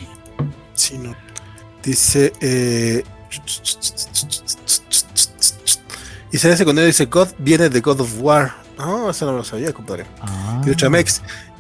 [0.74, 1.16] Sí, no.
[1.82, 2.34] Dice.
[2.42, 3.04] Eh,
[6.32, 8.56] y se hace dice: God viene de God of War.
[8.78, 10.06] No, eso no lo sabía, compadre.
[10.22, 10.62] Ah.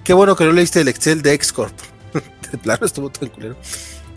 [0.04, 1.74] Qué bueno que no leíste el Excel de X-Corp
[2.52, 3.56] de plano estuvo el culero.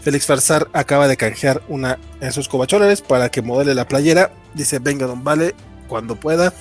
[0.05, 4.33] Félix Farsar acaba de canjear una en sus cobacholares para que modele la playera.
[4.53, 5.55] Dice, venga, don Vale,
[5.89, 6.53] cuando pueda.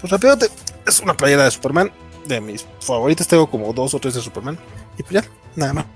[0.00, 0.38] Pues rápido,
[0.86, 1.90] es una playera de Superman.
[2.26, 4.56] De mis favoritas, tengo como dos o tres de Superman.
[4.96, 5.86] Y pues ya, nada más.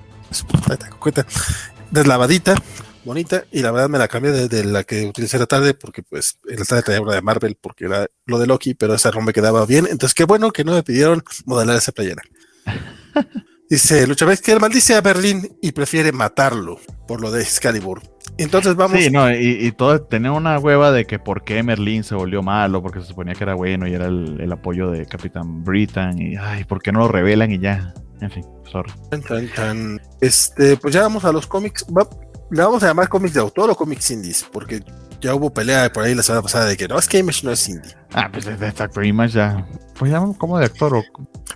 [1.92, 2.56] Deslavadita,
[3.04, 3.44] bonita.
[3.52, 6.58] Y la verdad me la cambié de, la que utilicé la tarde, porque pues en
[6.58, 9.32] la tarde traía una de Marvel, porque era lo de Loki, pero esa no me
[9.32, 9.86] quedaba bien.
[9.88, 12.22] Entonces, qué bueno que no me pidieron modelar esa playera.
[13.68, 16.78] Dice Lucha que él maldice a Berlín y prefiere matarlo
[17.08, 18.00] por lo de Excalibur.
[18.38, 19.00] Entonces vamos.
[19.00, 22.42] Sí, no, y, y todo tenía una hueva de que por qué Merlín se volvió
[22.42, 26.20] malo, porque se suponía que era bueno y era el, apoyo de Capitán Britain.
[26.20, 27.94] Y ay, ¿por qué no lo revelan y ya?
[28.20, 28.92] En fin, sorry.
[30.20, 31.86] Este, pues ya vamos a los cómics.
[32.50, 34.82] le vamos a llamar cómics de autor o cómics indies, porque
[35.20, 37.52] ya hubo pelea por ahí la semana pasada de que no, es que Image no
[37.52, 37.92] es indie.
[38.12, 39.66] Ah, pues de Actor Image ya.
[39.98, 41.02] Pues ya como de actor o.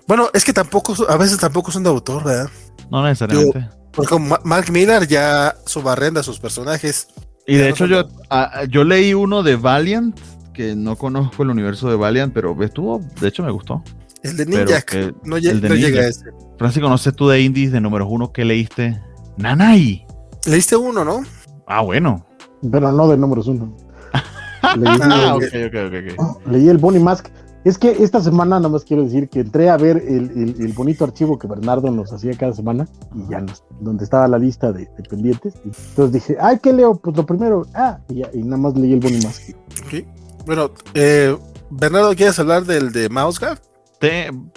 [0.06, 2.50] Bueno, es que tampoco, a veces tampoco son de autor, ¿verdad?
[2.90, 3.68] No necesariamente.
[3.92, 7.08] porque Mark Miller ya subarrenda sus personajes.
[7.46, 10.18] Y de hecho, yo, ah, yo leí uno de Valiant,
[10.52, 13.82] que no conozco el universo de Valiant, pero estuvo, de hecho me gustó.
[14.22, 14.84] El de Ninja,
[15.24, 16.26] no, llega a ese.
[16.58, 19.00] Francisco, no sé tú de indies de números uno que leíste.
[19.38, 20.06] Nanai.
[20.46, 21.24] Leíste uno, ¿no?
[21.66, 22.26] Ah, bueno.
[22.68, 23.72] Pero no de números uno.
[24.76, 26.16] leí, ah, okay, okay,
[26.46, 27.28] leí el Bonnie Mask
[27.64, 31.38] Es que esta semana nada más quiero decir que entré a ver el, bonito archivo
[31.38, 35.54] que Bernardo nos hacía cada semana y ya nos, donde estaba la lista de, pendientes.
[35.64, 36.96] Y entonces dije, ay, ¿qué leo?
[36.96, 39.54] Pues lo primero, ah, y, y nada más leí el Bonnie Mask.
[39.86, 40.06] Okay.
[40.46, 41.36] Bueno, eh,
[41.70, 43.58] Bernardo, ¿quieres hablar del de Mouseguard?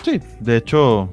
[0.03, 1.09] sí, de hecho,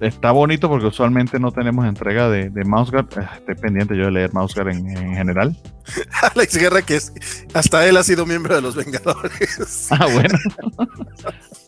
[0.00, 3.06] está bonito porque usualmente no tenemos entrega de, de Mouseguard.
[3.18, 5.56] Eh, estoy pendiente yo de leer Mouseguard en, en general.
[6.34, 7.12] Alex Guerra, que es,
[7.54, 9.88] hasta él ha sido miembro de los Vengadores.
[9.90, 10.38] Ah, bueno.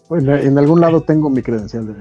[0.09, 1.87] bueno, en algún lado tengo mi credencial.
[1.87, 1.95] De...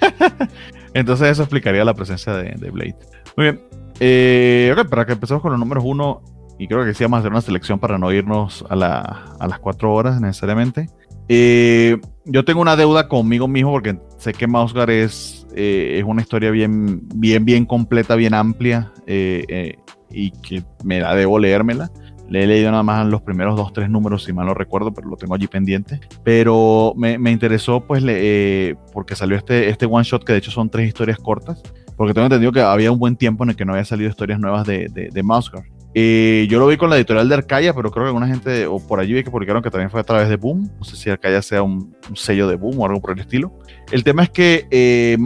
[0.94, 2.96] Entonces eso explicaría la presencia de, Blade.
[3.36, 3.60] Muy bien.
[4.00, 6.22] Eh, ok, para que empecemos con los números uno,
[6.58, 9.58] y creo que sí vamos a hacer una selección para no irnos a, a las
[9.58, 10.88] cuatro horas necesariamente.
[11.32, 16.22] Eh, yo tengo una deuda conmigo mismo porque sé que Mausgar es, eh, es una
[16.22, 19.76] historia bien, bien, bien completa, bien amplia eh,
[20.10, 21.88] y que me da debo leérmela.
[22.28, 25.08] Le he leído nada más los primeros dos, tres números, si mal no recuerdo, pero
[25.08, 26.00] lo tengo allí pendiente.
[26.24, 30.50] Pero me, me interesó, pues, le, porque salió este, este one shot, que de hecho
[30.50, 31.62] son tres historias cortas,
[31.96, 34.40] porque tengo entendido que había un buen tiempo en el que no había salido historias
[34.40, 35.22] nuevas de, de, de
[35.92, 38.78] eh, yo lo vi con la editorial de Arcaya, pero creo que alguna gente, o
[38.78, 40.70] por allí vi que publicaron que también fue a través de Boom.
[40.78, 43.52] No sé si Arcaya sea un, sello de Boom o algo por el estilo.
[43.90, 45.16] El tema es que eh,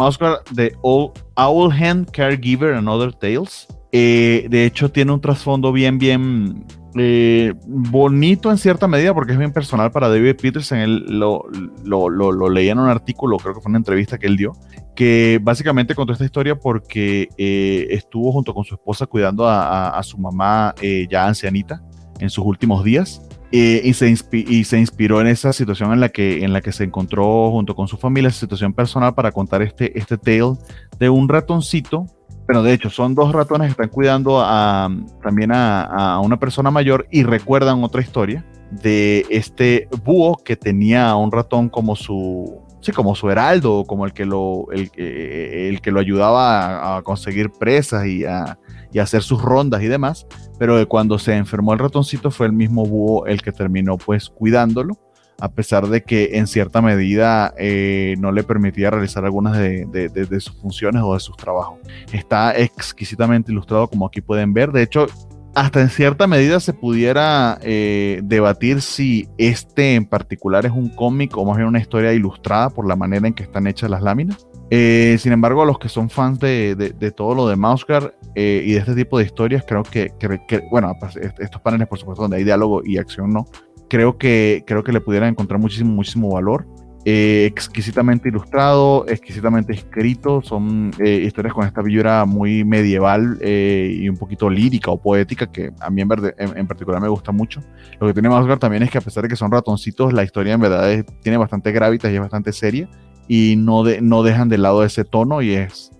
[0.51, 6.65] de Owl Hand Caregiver and Other Tales, eh, de hecho tiene un trasfondo bien, bien
[6.97, 10.79] eh, bonito en cierta medida porque es bien personal para David Peterson.
[10.79, 11.45] Él lo,
[11.85, 14.53] lo, lo, leía en un artículo, creo que fue una entrevista que él dio,
[14.95, 20.19] que básicamente contó esta historia porque eh, estuvo junto con su esposa cuidando a, su
[20.19, 21.83] mamá eh, ya ancianita
[22.21, 23.21] en sus últimos días.
[23.51, 26.85] y, se y se inspiró en esa situación en la, que, en la que se
[26.85, 30.55] encontró junto con su familia, esa situación personal para contar este, este tale
[30.99, 32.07] de un ratoncito
[32.47, 34.91] bueno, de hecho, son dos ratones que están cuidando a,
[35.23, 41.17] también a, una persona mayor y recuerdan otra historia de este búho que tenía a
[41.17, 45.91] un ratón como su, sí, como su heraldo, como el que lo, el, el que
[45.91, 48.59] lo ayudaba a, conseguir presas y a,
[48.93, 50.27] y hacer sus rondas y demás,
[50.59, 54.99] pero cuando se enfermó el ratoncito fue el mismo búho el que terminó pues cuidándolo
[55.41, 60.57] a pesar de que en cierta medida eh, no le permitía realizar algunas de, sus
[60.61, 61.79] funciones o de sus trabajos.
[62.13, 64.73] Está exquisitamente ilustrado como aquí pueden ver.
[64.73, 65.07] De hecho,
[65.55, 71.37] hasta en cierta medida se pudiera eh, debatir si este en particular es un cómic
[71.37, 74.47] o más bien una historia ilustrada por la manera en que están hechas las láminas.
[74.71, 78.77] Eh, sin embargo, a los que son fans de, todo lo de Mouseguard y de
[78.79, 82.45] este tipo de historias, creo que, que, bueno, pues, estos paneles, por supuesto, donde hay
[82.45, 83.47] diálogo y acción, no,
[83.89, 86.67] creo que, creo que le pudieran encontrar muchísimo, muchísimo valor.
[87.07, 94.09] Eh, exquisitamente ilustrado, exquisitamente escrito, son eh, historias con esta vibra muy medieval eh, y
[94.09, 97.61] un poquito lírica o poética que a mí en, en, particular me gusta mucho.
[98.01, 100.55] Lo que tiene Masgar también es que a pesar de que son ratoncitos, la historia
[100.55, 102.89] en verdad tiene bastante gravitas y es bastante seria
[103.29, 105.91] y no, de, no dejan de lado ese tono y es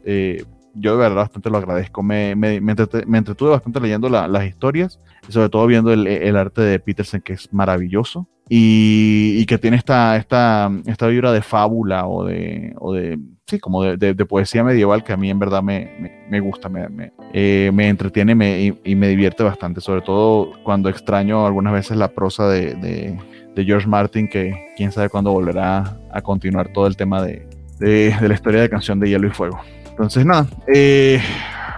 [0.75, 2.03] yo de verdad bastante lo agradezco.
[2.03, 6.63] Me, me, me, entretuve bastante leyendo las historias, y sobre todo viendo el, el, arte
[6.63, 12.07] de Peterson, que es maravilloso, y, y, que tiene esta, esta, esta vibra de fábula
[12.07, 15.63] o de, o de sí, como de, de, poesía medieval que a mí en verdad
[15.63, 21.73] me, me gusta, me, eh, entretiene y, me divierte bastante, sobre todo cuando extraño algunas
[21.73, 22.75] veces la prosa de,
[23.55, 27.47] de George Martin, que quién sabe cuándo volverá a continuar todo el tema de,
[27.79, 29.61] de, la historia de Canción de Hielo y Fuego.
[29.95, 31.23] Entonces, nada, eh,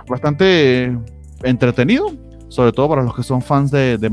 [0.09, 0.97] bastante
[1.43, 2.13] entretenido,
[2.49, 4.11] sobre todo para los que son fans de, de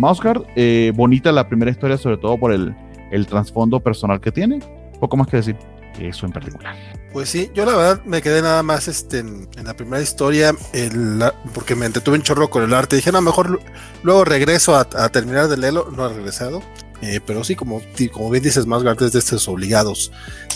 [0.57, 2.75] eh, bonita la primera historia, sobre todo por el,
[3.11, 4.59] el trasfondo personal que tiene.
[4.99, 5.56] Poco más que decir,
[5.99, 6.75] eso en particular.
[7.14, 10.53] Pues sí, yo la verdad me quedé nada más este, en, la primera historia,
[11.53, 12.98] porque me entretuve un chorro con el arte.
[12.98, 13.61] Dije, no, mejor
[14.01, 15.90] luego regreso a, a terminar de leerlo.
[15.95, 16.61] No ha regresado.
[17.03, 17.82] Eh, pero sí, como,
[18.14, 20.09] como bien dices, más grandes de estos obligados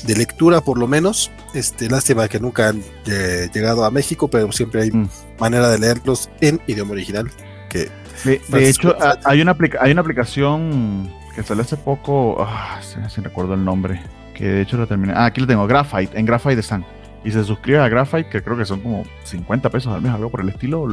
[0.06, 1.30] de lectura, por lo menos.
[1.54, 5.10] Este, lástima que nunca han eh, llegado a México, pero siempre hay mm.
[5.40, 7.30] manera de leerlos en idioma original.
[7.70, 7.90] Que
[8.24, 8.96] de, hecho,
[9.26, 14.02] hay una, hay una aplicación que salió hace poco, ah, si, recuerdo el nombre,
[14.34, 15.14] que de hecho lo terminé.
[15.18, 16.86] Ah, aquí lo tengo, Graphite, en Graphite Sun.
[17.26, 20.30] Y se suscribe a Graphite, que creo que son como 50 pesos al mes, algo
[20.30, 20.88] por el estilo.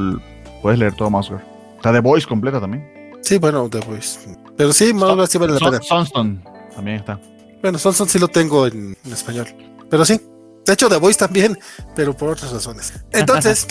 [0.63, 1.31] Puedes leer todo más.
[1.77, 2.85] Está de Voice completa también.
[3.23, 4.19] Sí, bueno, The Voice.
[4.57, 5.83] Pero sí, más sí vale la pena.
[5.83, 6.43] Sunstone
[6.75, 7.21] también está.
[7.63, 9.47] Bueno, Sunstone sí lo tengo en, español.
[9.91, 10.21] Pero sí.
[10.65, 11.59] De hecho, The Voice también,
[11.95, 12.93] pero por otras razones.
[13.13, 13.67] Entonces.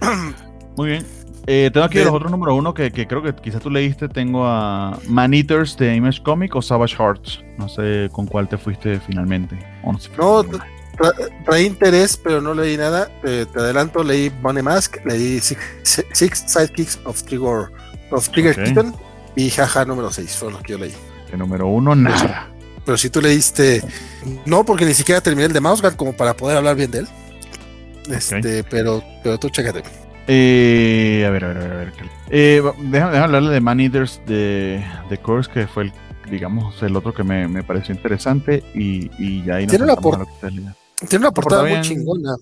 [0.76, 1.06] Muy bien.
[1.48, 4.08] Eh, tengo aquí los otros número uno que, que, creo que quizás tú leíste.
[4.08, 7.42] Tengo a Man Eaters de Image Comic o Savage Hearts.
[7.58, 9.56] No sé con cuál te fuiste finalmente.
[10.18, 10.44] no,
[11.44, 13.10] trae interés, pero no leí nada.
[13.22, 17.70] te adelanto, leí Bunny Mask, leí Six, Sidekicks of Trigger,
[18.10, 18.56] of Trigger
[19.36, 20.94] y jaja número 6, fue lo que yo leí.
[21.30, 22.48] El número 1, nada.
[22.84, 23.82] pero si tú leíste,
[24.46, 27.08] no, porque ni siquiera terminé el de Mouse como para poder hablar bien de él.
[28.10, 29.82] Este, pero, pero tú chécate.
[30.28, 31.92] Eh, a ver, a ver, a ver.
[32.30, 35.92] Eh, déjame, hablarle de Man Eaters de, de Course, que fue el,
[36.30, 38.64] digamos, el otro que me, me pareció interesante.
[38.74, 39.96] Y, y ya ahí Tiene una,
[41.08, 42.34] tiene una portada muy chingona.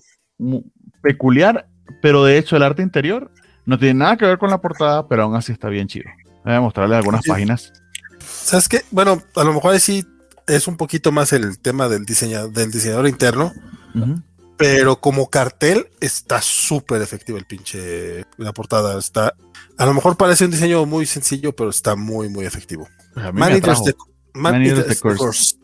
[1.01, 1.67] peculiar,
[2.01, 3.31] pero de hecho el arte interior
[3.65, 6.09] no tiene nada que ver con la portada, pero aún así está bien chido.
[6.45, 7.73] Voy a mostrarle algunas páginas.
[8.19, 8.83] ¿Sabes qué?
[8.91, 10.05] Bueno, a lo mejor sí
[10.47, 13.51] es un poquito más el tema del, diseñador, del diseñador interno.
[14.57, 18.25] Pero como cartel está súper efectivo el pinche.
[18.37, 19.35] La portada está.
[19.77, 22.87] A lo mejor parece un diseño muy sencillo, pero está muy, muy efectivo.
[23.33, 23.95] Managers de,
[24.97, 25.55] Course.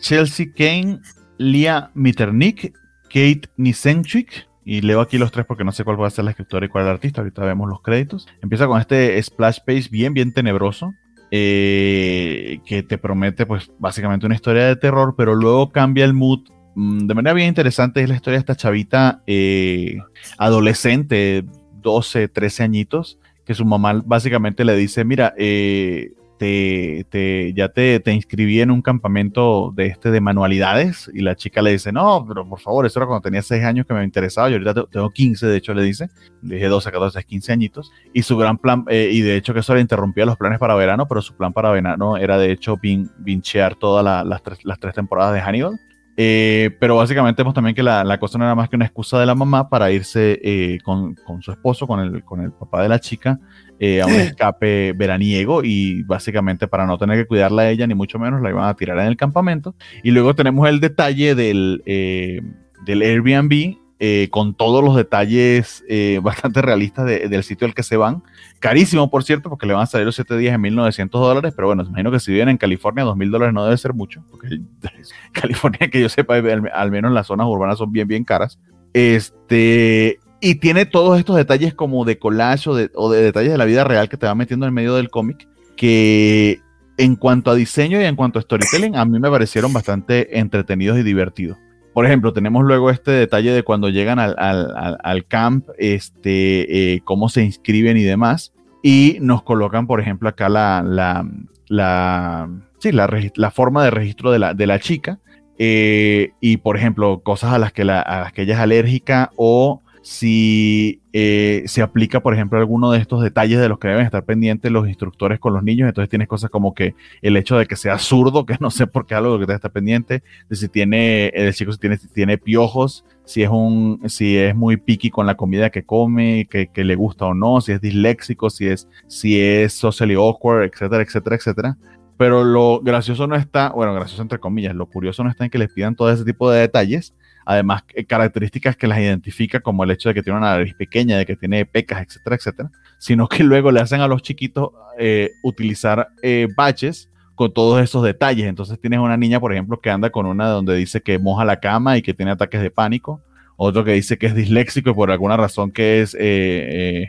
[0.00, 1.00] Chelsea Kane,
[1.38, 2.72] Lia Mitternick,
[3.04, 4.46] Kate Nisenchik.
[4.70, 6.68] Y leo aquí los tres porque no sé cuál va a ser la escritora y
[6.68, 7.20] cuál el artista.
[7.22, 8.28] Ahorita vemos los créditos.
[8.42, 10.92] Empieza con este splash page bien, bien tenebroso.
[11.32, 16.40] Eh, que te promete, pues, básicamente una historia de terror, pero luego cambia el mood
[16.74, 19.98] Mm, de manera bien interesante es la historia de esta chavita eh,
[20.38, 21.44] adolescente,
[21.82, 28.12] 12, 13 añitos, que su mamá básicamente le dice, mira, eh, te, ya te, te,
[28.14, 32.48] inscribí en un campamento de este de manualidades y la chica le dice, no, pero
[32.48, 35.46] por favor, eso era cuando tenía 6 años que me interesaba, yo ahorita tengo 15,
[35.46, 36.08] de hecho le dice,
[36.40, 39.74] dije 12, 14, 15 añitos, y su gran plan, eh, y de hecho que eso
[39.74, 43.74] le interrumpía los planes para verano, pero su plan para verano era de hecho vinchear
[43.74, 45.78] todas las, las tres temporadas de Hannibal,
[46.16, 49.26] eh, pero básicamente vemos también que la, cosa no era más que una excusa de
[49.26, 52.98] la mamá para irse eh, con, su esposo, con el, con el papá de la
[52.98, 53.38] chica,
[53.80, 57.94] eh, a un escape veraniego y básicamente para no tener que cuidarla a ella, ni
[57.94, 59.74] mucho menos, la iban a tirar en el campamento.
[60.04, 66.62] Y luego tenemos el detalle del, del Airbnb eh, con todos los detalles eh, bastante
[66.62, 68.22] realistas del sitio al que se van.
[68.58, 71.68] Carísimo, por cierto, porque le van a salir los 7 días en 1900 dólares, pero
[71.68, 74.58] bueno, imagino que si viven en California, 2000 dólares no debe ser mucho, porque
[75.32, 78.58] California, que yo sepa, al menos las zonas urbanas son bien, bien caras.
[78.94, 83.58] Este, y tiene todos estos detalles como de collage o de, o de detalles de
[83.58, 86.60] la vida real que te va metiendo en medio del cómic, que
[86.98, 90.98] en cuanto a diseño y en cuanto a storytelling, a mí me parecieron bastante entretenidos
[90.98, 91.56] y divertidos
[91.92, 97.42] por ejemplo, tenemos luego este detalle de cuando llegan al, camp, este, eh, cómo se
[97.42, 98.52] inscriben y demás.
[98.82, 101.28] Y nos colocan, por ejemplo, acá la, la,
[101.68, 105.18] la, sí, la, forma de registro de la, de la chica.
[105.58, 109.82] Eh, y, por ejemplo, cosas a las, que a las que ella es alérgica o
[110.02, 114.24] si eh, se aplica, por ejemplo, alguno de estos detalles de los que deben estar
[114.24, 117.76] pendientes los instructores con los niños, entonces tienes cosas como que el hecho de que
[117.76, 121.28] sea zurdo, que no sé por qué algo que debe estar pendiente, de si tiene,
[121.28, 125.36] el chico si tiene, tiene piojos, si es un, si es muy picky con la
[125.36, 129.40] comida que come, que, que, le gusta o no, si es disléxico, si es, si
[129.40, 131.76] es socially awkward, etcétera, etcétera, etcétera.
[132.16, 135.58] Pero lo gracioso no está, bueno, gracioso entre comillas, lo curioso no está en que
[135.58, 137.14] les pidan todo ese tipo de detalles,
[137.50, 141.18] además eh, características que las identifica como el hecho de que tiene una nariz pequeña,
[141.18, 144.70] de que tiene pecas, etcétera, etcétera, sino que luego le hacen a los chiquitos
[145.00, 148.46] eh, utilizar eh, baches con todos esos detalles.
[148.46, 151.58] Entonces tienes una niña, por ejemplo, que anda con una donde dice que moja la
[151.58, 153.20] cama y que tiene ataques de pánico,
[153.56, 156.16] otro que dice que es disléxico y por alguna razón que es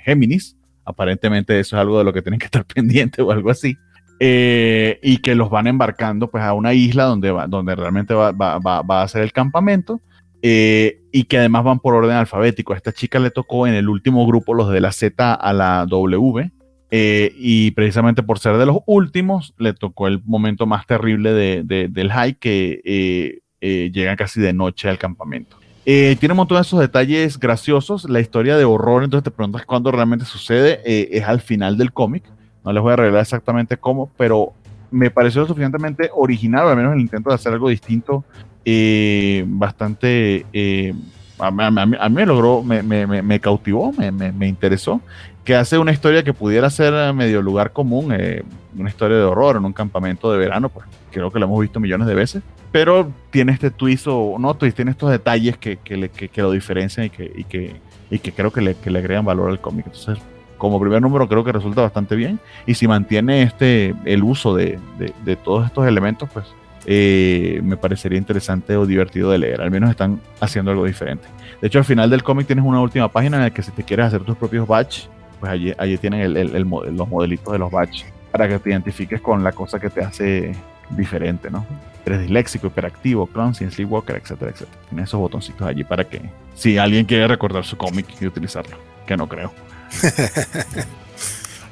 [0.03, 0.57] Géminis.
[0.85, 3.77] Aparentemente eso es algo de lo que tienen que estar pendientes o algo así.
[4.19, 8.57] y que los van embarcando pues a una isla donde, va, donde realmente va, va,
[8.57, 10.01] va, a ser el campamento
[10.41, 12.73] eh, y que además van por orden alfabético.
[12.73, 15.85] A esta chica le tocó en el último grupo los de la Z a la
[15.87, 16.51] W.
[16.93, 21.63] Eh, y precisamente por ser de los últimos, le tocó el momento más terrible de,
[21.89, 25.57] del high que eh, llegan casi de noche al campamento.
[25.85, 28.09] tiene un montón de esos detalles graciosos.
[28.09, 32.23] La historia de horror, entonces te preguntas cuándo realmente sucede, es al final del cómic.
[32.65, 34.53] No les voy a revelar exactamente cómo, pero
[34.91, 38.25] me pareció suficientemente original, al menos el intento de hacer algo distinto
[38.65, 40.93] eh, bastante, eh,
[41.39, 45.01] a, mí, me logró, me, cautivó, me, interesó,
[45.43, 48.43] que hace una historia que pudiera ser medio lugar común, eh,
[48.77, 51.79] una historia de horror en un campamento de verano, pues creo que lo hemos visto
[51.79, 56.41] millones de veces, pero tiene este twist o no twist, tiene estos detalles que, que,
[56.41, 57.75] lo diferencian y que, y que,
[58.11, 59.87] y que creo que le, que le agregan valor al cómic.
[59.87, 60.19] Entonces,
[60.61, 64.77] como primer número creo que resulta bastante bien y si mantiene este el uso de,
[64.99, 66.45] de, de todos estos elementos pues
[66.85, 69.61] eh, me parecería interesante o divertido de leer.
[69.61, 71.27] Al menos están haciendo algo diferente.
[71.61, 73.83] De hecho, al final del cómic tienes una última página en la que si te
[73.83, 75.05] quieres hacer tus propios batch,
[75.39, 79.51] pues allí, allí tienen los modelitos de los batch para que te identifiques con la
[79.51, 80.55] cosa que te hace
[80.89, 81.65] diferente, ¿no?
[82.05, 84.81] Eres disléxico, hiperactivo, clumsy, sleepwalker, etcétera, etcétera.
[84.89, 86.21] Tienes esos botoncitos allí para que
[86.55, 89.51] si alguien quiere recordar su cómic y utilizarlo, que no creo.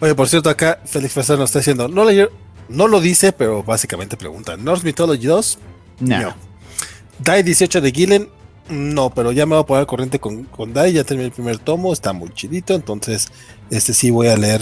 [0.01, 2.31] Oye, por cierto, acá Félix Fesser nos está diciendo, no leyeron,
[2.69, 4.55] No lo dice, pero básicamente pregunta.
[4.55, 5.59] North Mythology 2,
[6.01, 6.35] no.
[7.19, 8.29] Die 18 de Gillen,
[8.69, 11.57] no, pero ya me voy a poner corriente con, con Die, ya terminé el primer
[11.57, 13.27] tomo, está muy chidito, entonces
[13.69, 14.61] este sí voy a leer,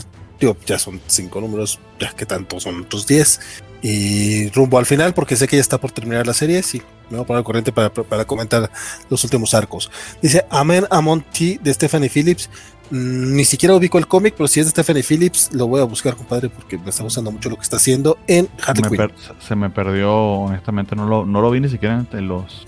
[0.65, 3.39] ya son cinco números, ya que tanto son otros 10.
[3.81, 7.17] Y rumbo al final, porque sé que ya está por terminar la serie, sí, me
[7.17, 8.71] voy a poner corriente para, para comentar
[9.09, 9.91] los últimos arcos.
[10.21, 12.49] Dice Amen Amon T de Stephanie Phillips.
[12.89, 15.83] Mm, ni siquiera ubico el cómic, pero si es de Stephanie Phillips, lo voy a
[15.83, 19.11] buscar, compadre, porque me está gustando mucho lo que está haciendo en Harley Quinn.
[19.39, 22.65] se me perdió, honestamente, no lo, no lo vi ni siquiera entre los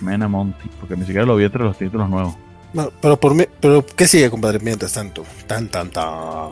[0.00, 2.36] Mena Monty, porque ni siquiera lo vi entre los títulos nuevos.
[3.00, 5.24] pero por mí, pero ¿qué sigue, compadre, mientras tanto?
[5.46, 6.04] Tan, tan, tan.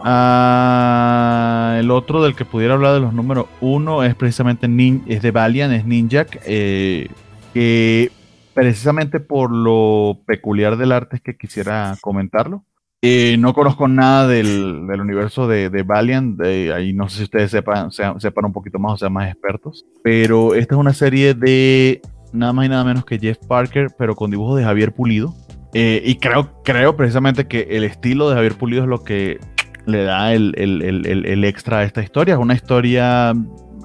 [0.05, 5.21] Ah, el otro del que pudiera hablar de los números uno es precisamente Nin, es
[5.21, 7.09] de Valiant, es Ninjak, eh,
[7.53, 8.11] que
[8.55, 12.65] precisamente por lo peculiar del arte es que quisiera comentarlo
[13.07, 18.47] eh, no conozco nada del, universo de, Valiant, ahí no sé si ustedes sepan, sepan
[18.47, 22.01] un poquito más o sean más expertos, pero esta es una serie de
[22.33, 25.35] nada más y nada menos que Jeff Parker, pero con dibujos de Javier Pulido.
[25.75, 29.39] Eh, y creo, creo precisamente que el estilo de Javier Pulido es lo que
[29.85, 32.35] le da el, extra a esta historia.
[32.35, 33.35] Es una historia,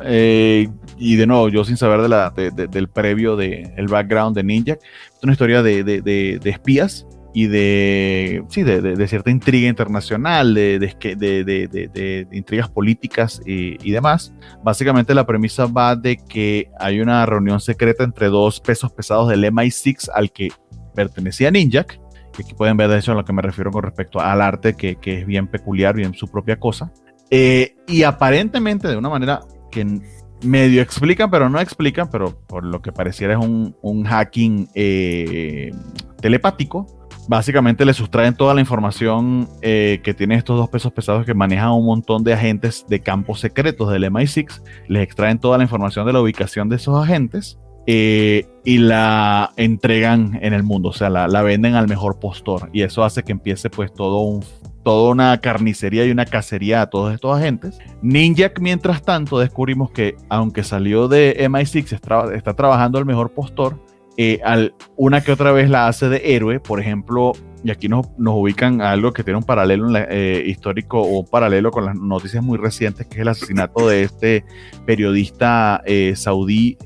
[0.06, 5.24] eh, y de nuevo, yo sin saber del previo, del el background de Ninja, es
[5.24, 7.06] una historia de espías
[7.40, 14.34] y de, sí, de, cierta intriga internacional, de, de intrigas políticas y, demás.
[14.62, 19.46] Básicamente la premisa va de que hay una reunión secreta entre dos pesos pesados del
[19.46, 20.50] MI6 al que
[20.94, 21.98] pertenecía Ninjak,
[22.34, 24.74] que aquí pueden ver de hecho a lo que me refiero con respecto al arte,
[24.74, 26.92] que, es bien peculiar, bien su propia cosa.
[27.30, 29.40] Eh, y aparentemente de una manera
[29.72, 30.02] que
[30.44, 35.72] medio explican, pero no explican, pero por lo que pareciera es un, un hacking eh,
[36.20, 36.99] telepático
[37.30, 41.70] básicamente le sustraen toda la información eh, que tienen estos dos pesos pesados que manejan
[41.74, 46.14] un montón de agentes de campos secretos del MI6, les extraen toda la información de
[46.14, 51.42] la ubicación de esos agentes eh, y la entregan en el mundo, o sea, la,
[51.44, 54.44] venden al mejor postor y eso hace que empiece pues todo un,
[54.84, 57.78] toda una carnicería y una cacería a todos estos agentes.
[58.02, 63.80] Ninja, mientras tanto, descubrimos que aunque salió de MI6, está, está trabajando al mejor postor,
[64.18, 68.08] eh, al, una que otra vez la hace de héroe, por ejemplo, y aquí nos,
[68.18, 72.44] nos ubican algo que tiene un paralelo eh, histórico o un paralelo con las noticias
[72.44, 74.46] muy recientes, que es el asesinato de este
[74.86, 76.78] periodista eh, saudí,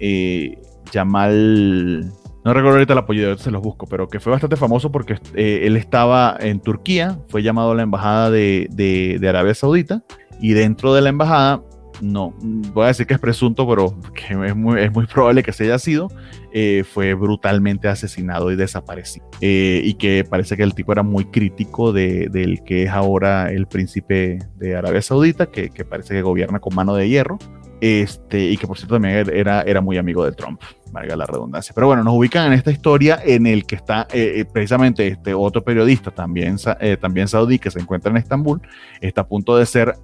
[0.91, 2.01] Jamal,
[2.45, 5.75] no recuerdo ahorita el apellido, se los busco, pero que fue bastante famoso porque él
[5.77, 10.03] estaba en Turquía, fue llamado a la embajada de, de Arabia Saudita,
[10.39, 11.63] y dentro de la embajada
[12.03, 12.33] no,
[12.73, 16.09] voy a decir que es presunto, pero que es muy, probable que se haya sido,
[16.51, 19.25] eh, fue brutalmente asesinado y desaparecido.
[19.41, 23.51] Eh, y que parece que el tipo era muy crítico de, del que es ahora
[23.51, 27.39] el príncipe de Arabia Saudita, que parece que gobierna con mano de hierro,
[27.83, 30.61] este, y que por cierto también era, era muy amigo de Trump,
[30.93, 31.73] valga la redundancia.
[31.75, 35.33] Pero bueno, nos ubican en esta historia en el que está eh, eh, precisamente este
[35.33, 38.61] otro periodista, también, eh, también saudí, que se encuentra en Estambul,
[39.01, 39.95] está a punto de ser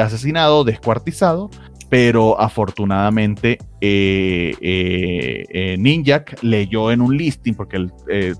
[0.00, 1.50] asesinado, descuartizado,
[1.88, 7.92] pero afortunadamente eh, eh, eh, Ninjak leyó en un listing, porque él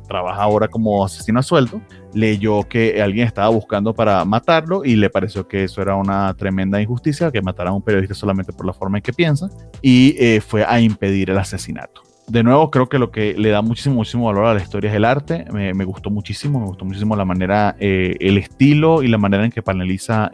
[0.07, 1.81] trabaja ahora como asesino a sueldo,
[2.13, 6.81] leyó que alguien estaba buscando para matarlo y le pareció que eso era una tremenda
[6.81, 9.49] injusticia, que mataran a un periodista solamente por la forma en que piensa,
[9.81, 12.03] y fue a impedir el asesinato.
[12.27, 14.97] De nuevo, creo que lo que le da muchísimo, muchísimo valor a la historia es
[14.97, 15.47] el arte.
[15.51, 19.63] Me, gustó muchísimo, me gustó muchísimo la manera, el estilo y la manera en que
[19.63, 20.31] paneliza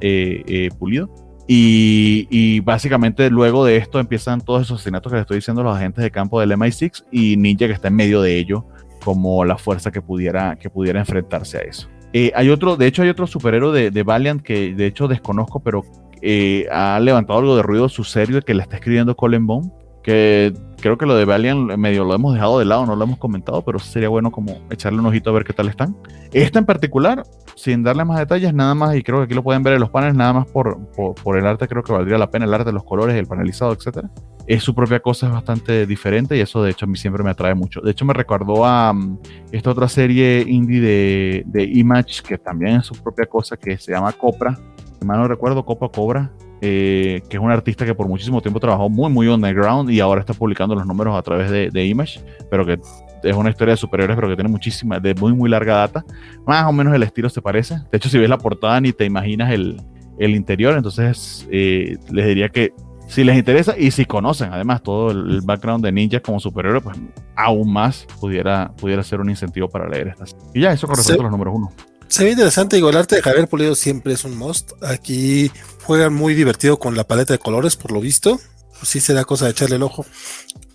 [0.76, 1.23] Pulido.
[1.46, 6.02] Y, básicamente luego de esto empiezan todos esos asesinatos que le estoy diciendo los agentes
[6.02, 8.66] de campo del MI6 y Ninja que está en medio de ello
[9.04, 11.88] como la fuerza que pudiera, que pudiera enfrentarse a eso.
[12.14, 15.82] Eh, hay otro, de hecho hay otro superhéroe de, Valiant que de hecho desconozco, pero
[16.22, 19.70] eh, ha levantado algo de ruido su serie que le está escribiendo Colin Bone,
[20.02, 20.54] que
[20.84, 23.62] creo que lo de Valiant medio lo hemos dejado de lado, no lo hemos comentado,
[23.62, 25.96] pero sería bueno como echarle un ojito a ver qué tal están.
[26.30, 27.22] Esta en particular
[27.56, 29.88] sin darle más detalles, nada más, y creo que aquí lo pueden ver en los
[29.88, 32.84] paneles, nada más por, por, el arte, creo que valdría la pena el arte, los
[32.84, 34.10] colores, el panelizado, etcétera.
[34.46, 37.30] Es su propia cosa, es bastante diferente y eso de hecho a mí siempre me
[37.30, 37.80] atrae mucho.
[37.80, 39.20] De hecho me recordó a mm,
[39.52, 43.92] esta otra serie indie de, de, Image, que también es su propia cosa, que se
[43.92, 44.54] llama Copra.
[45.00, 46.30] Si mal no recuerdo, Copa Cobra,
[46.66, 50.20] eh, que es un artista que por muchísimo tiempo trabajó muy, muy underground y ahora
[50.20, 52.20] está publicando los números a través de, de Image,
[52.50, 52.80] pero que
[53.22, 56.04] es una historia de superhéroes, pero que tiene muchísima, de muy, muy larga data.
[56.46, 57.74] Más o menos el estilo se parece.
[57.92, 59.76] De hecho, si ves la portada ni te imaginas el,
[60.18, 60.74] el interior.
[60.74, 62.72] Entonces, eh, les diría que
[63.08, 66.96] si les interesa y si conocen además todo el, background de Ninja como superhéroe, pues
[67.36, 70.34] aún más pudiera, pudiera ser un incentivo para leer estas.
[70.54, 71.72] Y ya, eso con respecto a los números uno.
[72.14, 74.70] Se ve interesante, digo, el arte de Javier Pulido siempre es un must.
[74.84, 75.50] Aquí
[75.82, 78.38] juegan muy divertido con la paleta de colores, por lo visto.
[78.78, 80.06] Pues sí será cosa de echarle el ojo.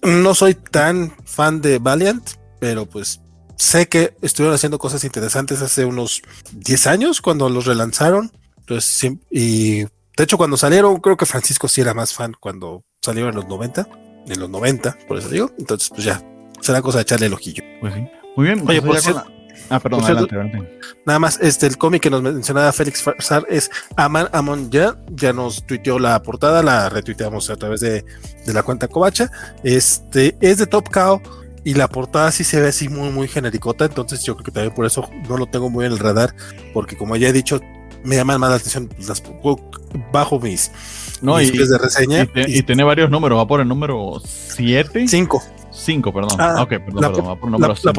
[0.03, 3.22] No soy tan fan de Valiant, pero pues
[3.56, 8.34] sé que estuvieron haciendo cosas interesantes hace unos 10 años cuando los relanzaron.
[8.58, 13.30] Entonces, y de hecho, cuando salieron, creo que Francisco sí era más fan cuando salieron
[13.30, 13.88] en los 90,
[14.27, 15.51] en los 90, por eso digo.
[15.58, 16.22] Entonces, pues ya,
[16.59, 17.64] será cosa de echarle el ojillo.
[17.80, 18.01] Pues sí.
[18.35, 18.59] Muy bien.
[18.68, 19.39] Oye, pues por cierto-
[19.69, 20.80] Ah, perdón, adelante, adelante.
[21.06, 25.31] Nada más, este, el cómic que nos mencionaba Félix Farsar es Aman Amon Ya, ya
[25.33, 28.03] nos tuiteó la portada, la retuiteamos a través de,
[28.45, 29.31] de la cuenta Covacha.
[29.64, 31.22] Este, es de Top Cow
[31.64, 34.73] y la portada sí se ve así muy, muy genericota, entonces yo creo que también
[34.73, 36.33] por eso no lo tengo muy en el radar,
[36.73, 37.59] porque como ya he dicho,
[38.03, 39.22] me llaman más la atención las
[40.14, 40.72] bajo mis,
[41.22, 42.23] No, mis y, pies de reseña.
[42.23, 43.38] y te- y tiene varios números.
[43.38, 45.07] Va por el número 7.
[45.07, 45.43] cinco.
[45.72, 46.39] 5, perdón.
[46.39, 47.27] Ah, ok, perdón, la perdón.
[47.27, 47.93] Va por el número la.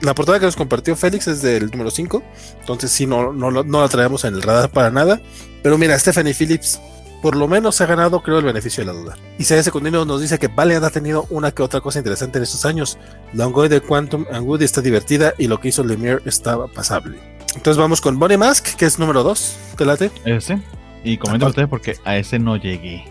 [0.00, 2.22] La portada que nos compartió Félix es del número 5,
[2.60, 5.20] entonces sí, no, no, lo- no la traemos en el radar para nada.
[5.62, 6.80] Pero mira, Stephanie Phillips
[7.20, 9.16] por lo menos se ha ganado, creo, el beneficio de la duda.
[9.38, 12.44] Y CS Secundino nos dice que Valiant ha tenido una que otra cosa interesante en
[12.44, 12.96] estos años.
[13.32, 17.18] Longoy de Quantum and Woody está divertida y lo que hizo Lemire estaba pasable.
[17.56, 19.56] Entonces vamos con Bonnie Mask, que es número 2.
[19.76, 20.12] ¿Te late?
[20.24, 20.60] Ese.
[21.02, 23.04] Y comenten Aparte- ustedes porque a ese no llegué.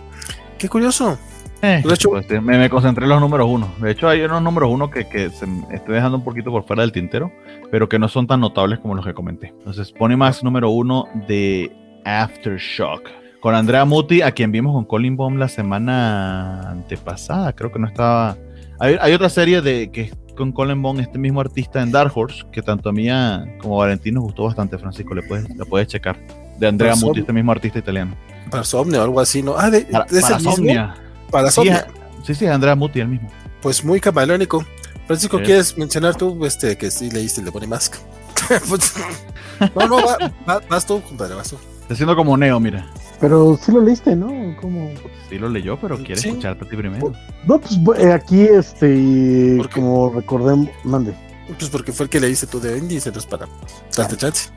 [0.57, 1.19] Qué curioso.
[1.61, 3.67] Eh, De hecho- pues, me, me concentré en los números uno.
[3.81, 6.65] De hecho, hay unos números uno que, que se me estoy dejando un poquito por
[6.65, 7.31] fuera del tintero,
[7.71, 9.47] pero que no son tan notables como los que comenté.
[9.57, 11.71] Entonces, pone más número uno de
[12.05, 13.09] Aftershock.
[13.39, 17.53] Con Andrea Muti, a quien vimos con Colin Baum la semana antepasada.
[17.53, 18.35] Creo que no estaba.
[18.79, 22.11] Hay, hay otra serie de que es con Colin Baum, este mismo artista en Dark
[22.15, 23.07] Horse, que tanto a mí
[23.61, 25.13] como a Valentín nos gustó bastante, Francisco.
[25.15, 26.17] Le puedes, la puedes checar.
[26.59, 28.15] De Andrea Muti, este mismo artista italiano.
[28.49, 29.55] Para Somnia o algo así, ¿no?
[29.57, 30.53] Ah, de, Para, ¿es el para mismo?
[31.31, 31.69] Para Sí,
[32.23, 33.29] sí, sí, Andrea Muti, el mismo.
[33.61, 34.65] Pues muy camaleónico.
[35.07, 35.43] Francisco, Sí.
[35.45, 37.95] ¿quieres mencionar tú este que sí leíste el de Bonnie Mask?
[38.69, 38.93] Pues,
[39.75, 41.57] no, no, va- va- vas tú, compadre, vas tú.
[41.81, 42.87] Está haciendo como Neo, mira.
[43.19, 44.27] Pero sí lo leíste, ¿no?
[44.61, 44.91] ¿Cómo?
[45.29, 46.29] Sí lo leyó, pero quiere Sí.
[46.29, 47.11] escucharte a ti primero.
[47.47, 49.75] No, pues eh, aquí, este, ¿Por qué?
[49.81, 51.13] como recordemos, mande.
[51.57, 53.47] Pues porque fue el que leíste tú de Indies, entonces para
[53.95, 54.49] darte chance.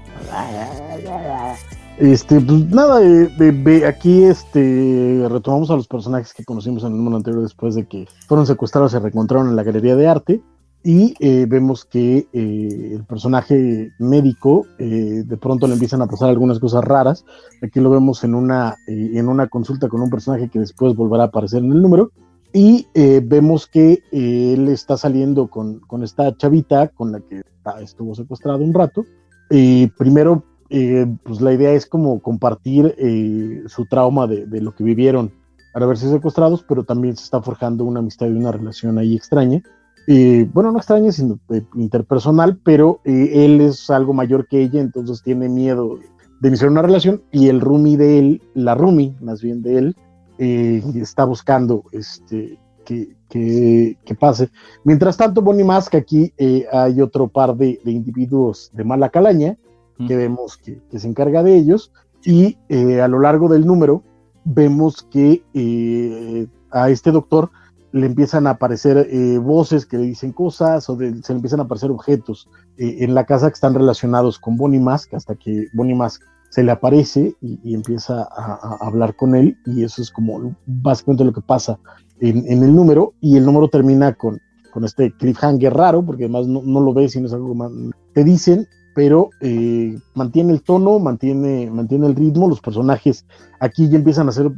[2.00, 6.96] Este, pues nada, eh, de- aquí este, retomamos a los personajes que conocimos en el
[6.96, 10.40] número anterior después de que fueron secuestrados se reencontraron en la galería de arte.
[10.82, 16.30] Y eh, vemos que eh, el personaje médico eh, de pronto le empiezan a pasar
[16.30, 17.26] algunas cosas raras.
[17.62, 21.24] Aquí lo vemos en una, eh, en una consulta con un personaje que después volverá
[21.24, 22.12] a aparecer en el número.
[22.54, 27.40] Y eh, vemos que eh, él está saliendo con, con esta chavita con la que
[27.58, 29.04] está- estuvo secuestrado un rato.
[29.50, 34.84] Y primero eh, pues la idea es como compartir eh, su trauma de, lo que
[34.84, 35.32] vivieron
[35.74, 39.62] al haberse secuestrados, pero también se está forjando una amistad y una relación ahí extraña.
[40.06, 45.22] Eh, bueno, no extraña, sino eh, interpersonal, pero él es algo mayor que ella, entonces
[45.22, 45.98] tiene miedo
[46.40, 49.96] de iniciar una relación y el roomie de él, la roomie más bien de él,
[50.38, 54.50] está buscando este, que, que, pase.
[54.84, 56.32] Mientras tanto, Bonnie Mask, aquí
[56.72, 59.58] hay otro par de, de individuos de mala calaña,
[60.06, 61.92] que vemos que, que se encarga de ellos
[62.24, 64.02] y eh, a lo largo del número
[64.44, 67.50] vemos que eh, a este doctor
[67.92, 71.60] le empiezan a aparecer eh, voces que le dicen cosas o de- se le empiezan
[71.60, 75.94] a aparecer objetos en la casa que están relacionados con Bonnie Mask hasta que Bonnie
[75.96, 80.10] Mask se le aparece y, y empieza a, a hablar con él y eso es
[80.10, 81.78] como básicamente lo que pasa
[82.20, 84.38] en, en el número y el número termina con,
[84.72, 87.70] con este cliffhanger raro porque además no, no lo ves sino es algo más
[88.14, 93.24] te dicen pero eh, mantiene el tono, mantiene, mantiene el ritmo, los personajes
[93.60, 94.50] aquí ya empiezan a ser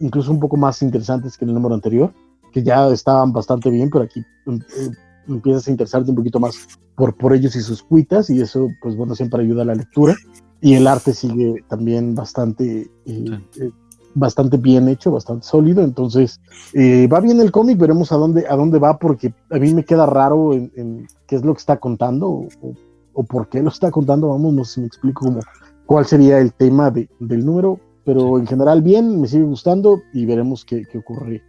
[0.00, 2.12] incluso un poco más interesantes que en el número anterior,
[2.52, 4.90] que ya estaban bastante bien, pero aquí eh,
[5.28, 6.56] empiezas a interesarte un poquito más
[6.94, 10.16] por, por ellos y sus cuitas, y eso, pues bueno, siempre ayuda a la lectura.
[10.60, 13.70] Y el arte sigue también bastante, eh, eh,
[14.14, 16.40] bastante bien hecho, bastante sólido, entonces
[16.72, 19.84] eh, va bien el cómic, veremos a dónde, a dónde va, porque a mí me
[19.84, 22.72] queda raro en, en qué es lo que está contando, o,
[23.16, 25.40] o por qué lo está contando, vamos, no sé si me explico cómo,
[25.86, 30.26] cuál sería el tema de- del número, pero en general bien, me sigue gustando y
[30.26, 31.42] veremos qué, qué ocurre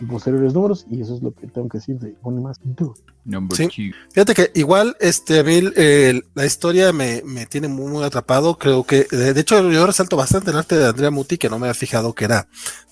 [0.00, 3.02] en posteriores números y eso es lo que tengo que decir de 2.
[3.24, 3.66] Number Sí.
[3.66, 3.98] two.
[4.12, 8.56] Fíjate que igual, este, a mí el- la historia me, me tiene muy, muy atrapado.
[8.56, 11.58] Creo que, de, de hecho, yo resalto bastante el arte de Andrea Muti, que no
[11.58, 12.46] me había fijado que era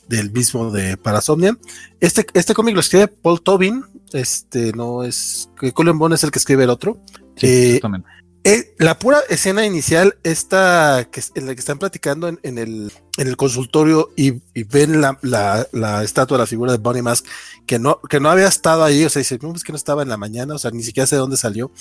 [0.08, 1.56] del mismo de Parasomnia.
[2.00, 3.82] Este, este cómic lo escribe Paul Tobin.
[4.12, 6.98] Este no es, que Colin Bond es el que escribe el otro.
[7.36, 8.08] Sí, Eh, exactamente.
[8.48, 12.92] Eh, la pura escena inicial, esta que, en la que están platicando en, en el,
[13.16, 17.26] en el consultorio y, y ven la, la, la estatua, la figura de Bonnie Mask,
[17.66, 20.04] que no, que no había estado ahí, o sea, dice, no, es que no estaba
[20.04, 21.72] en la mañana, o sea, ni siquiera sé de dónde salió.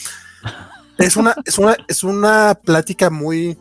[0.97, 3.59] es una, es una, es una plática muy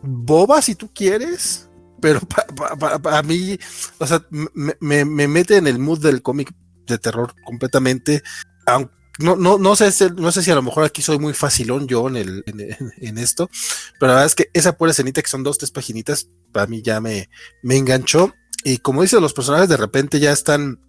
[0.00, 1.68] boba si tú quieres,
[2.00, 3.58] pero para mí,
[3.98, 6.54] o sea, me, me, me, mete en el mood del cómic
[6.86, 8.22] de terror completamente.
[8.64, 11.88] Aunque no, no, no, sé, no sé si a lo mejor aquí soy muy facilón
[11.88, 13.50] yo en, el, en, esto,
[13.98, 16.82] pero la verdad es que esa pura escenita que son dos, tres paginitas, para mí
[16.82, 17.28] ya me,
[17.62, 18.32] me enganchó.
[18.64, 20.80] Y como dice, los personajes de repente ya están,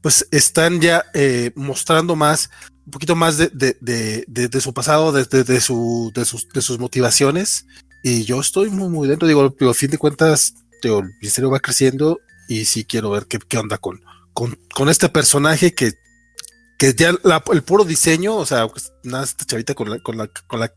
[0.00, 2.50] pues están ya eh, mostrando más,
[2.86, 7.66] un poquito más de, de, de, de su pasado, de, su, sus, de sus motivaciones.
[8.02, 12.18] Y yo estoy muy, muy dentro, digo, a fin de cuentas, el misterio va creciendo
[12.48, 14.00] y sí quiero ver qué, qué onda con,
[14.32, 15.92] con, con este personaje que
[16.82, 17.10] que ya
[17.52, 20.72] el puro diseño, o sea, pues, nada, esta chavita con la, con la, con la,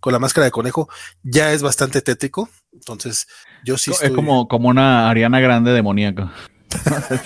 [0.00, 0.88] con la máscara de conejo
[1.22, 2.48] ya es bastante tétrico.
[2.72, 3.28] Entonces,
[3.64, 3.92] yo sí.
[4.02, 6.32] Es como, como una Ariana Grande demoníaca.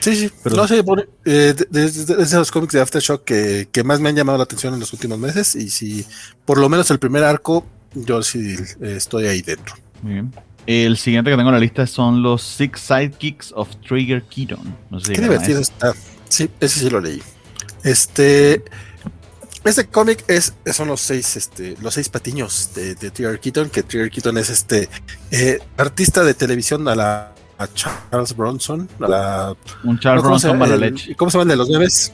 [0.00, 0.30] sí, sí.
[0.42, 0.56] Pero...
[0.56, 0.82] No sé,
[1.26, 4.80] eh, de, los cómics de Aftershock que, que más me han llamado la atención en
[4.80, 5.54] los últimos meses.
[5.56, 6.06] Y si
[6.46, 9.74] por lo menos el primer arco, yo sí eh, estoy ahí dentro.
[10.00, 10.32] Muy bien.
[10.66, 14.74] El siguiente que tengo en la lista son los Six Sidekicks of Trigger Keaton.
[14.88, 15.92] No sé Qué divertido está.
[16.30, 17.22] Sí, ese sí lo leí.
[17.84, 18.64] Este.
[19.62, 23.82] Este cómic es, son los seis, este, los seis patiños de, de Trigger Keaton, que
[23.82, 24.88] Trigger Keaton es este
[25.30, 27.34] eh, artista de televisión a la
[27.74, 31.14] Charles Bronson, a la, un Charles Bronson mala leche.
[31.14, 32.10] ¿Cómo se llama el de los memes?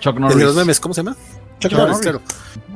[0.00, 0.34] Chuck Norris.
[0.34, 1.16] El de los memes, ¿cómo se llama?
[1.60, 2.20] Chuck, Norris, claro.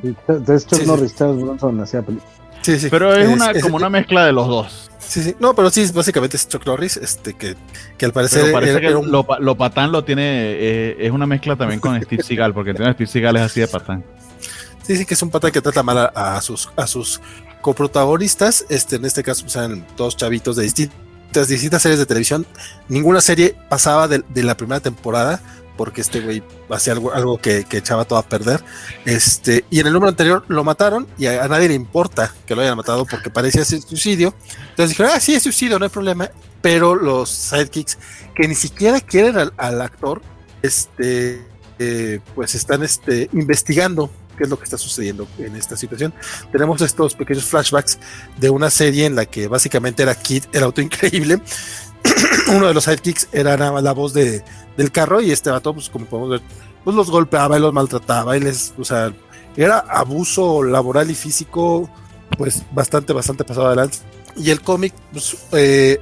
[0.02, 2.32] Entonces Chuck Norris, Charles Bronson hacía película.
[2.66, 2.88] Sí, sí.
[2.90, 4.90] Pero es, una, como una mezcla de los dos.
[4.98, 5.36] Sí, sí.
[5.38, 7.54] No, pero sí, básicamente es Chuck Norris, este, que,
[7.96, 8.50] que al parecer.
[8.50, 10.24] parece que lo, lo, patán lo tiene.
[10.24, 13.68] Eh, es una mezcla también con Steve Seagal, porque tiene Steve Seagal es así de
[13.68, 14.04] patán.
[14.82, 17.20] Sí, sí, que es un patán que trata mal a, sus, a sus
[17.60, 18.66] coprotagonistas.
[18.68, 22.44] Este, en este caso, eran dos chavitos de distintas, distintas series de televisión.
[22.88, 25.40] Ninguna serie pasaba de, de la primera temporada
[25.76, 28.62] porque este güey hacía algo, que, echaba todo a perder.
[29.04, 32.62] Este, y en el número anterior lo mataron y a, nadie le importa que lo
[32.62, 34.34] hayan matado porque parecía ser suicidio.
[34.70, 36.30] Entonces dijeron, ah, sí, es suicidio, no hay problema.
[36.62, 37.98] Pero los sidekicks
[38.34, 40.22] que ni siquiera quieren al, actor,
[40.62, 41.44] este,
[41.78, 46.14] eh, pues están este, investigando qué es lo que está sucediendo en esta situación.
[46.52, 47.98] Tenemos estos pequeños flashbacks
[48.38, 51.40] de una serie en la que básicamente era Kid, el auto increíble.
[52.48, 54.44] Uno de los sidekicks era la voz de,
[54.76, 56.42] del carro y este vato, pues como podemos ver,
[56.84, 59.12] pues los golpeaba y los maltrataba y les, o sea,
[59.56, 61.90] era abuso laboral y físico,
[62.36, 63.98] pues bastante, bastante pasado adelante.
[64.36, 66.00] Y el cómic, pues, eh,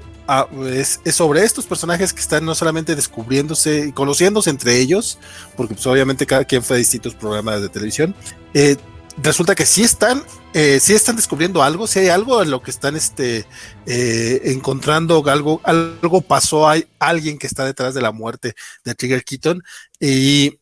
[0.72, 5.18] es, sobre estos personajes que están no solamente descubriéndose y conociéndose entre ellos,
[5.56, 8.14] porque pues obviamente cada quien fue a distintos programas de televisión,
[8.54, 8.76] eh,
[9.22, 10.22] resulta que sí están,
[10.55, 13.44] eh, sí están descubriendo algo, si hay algo en lo que están este,
[13.86, 19.24] eh, encontrando algo, algo pasó, hay alguien que está detrás de la muerte de Trigger
[19.24, 19.60] Keaton
[19.99, 20.60] y,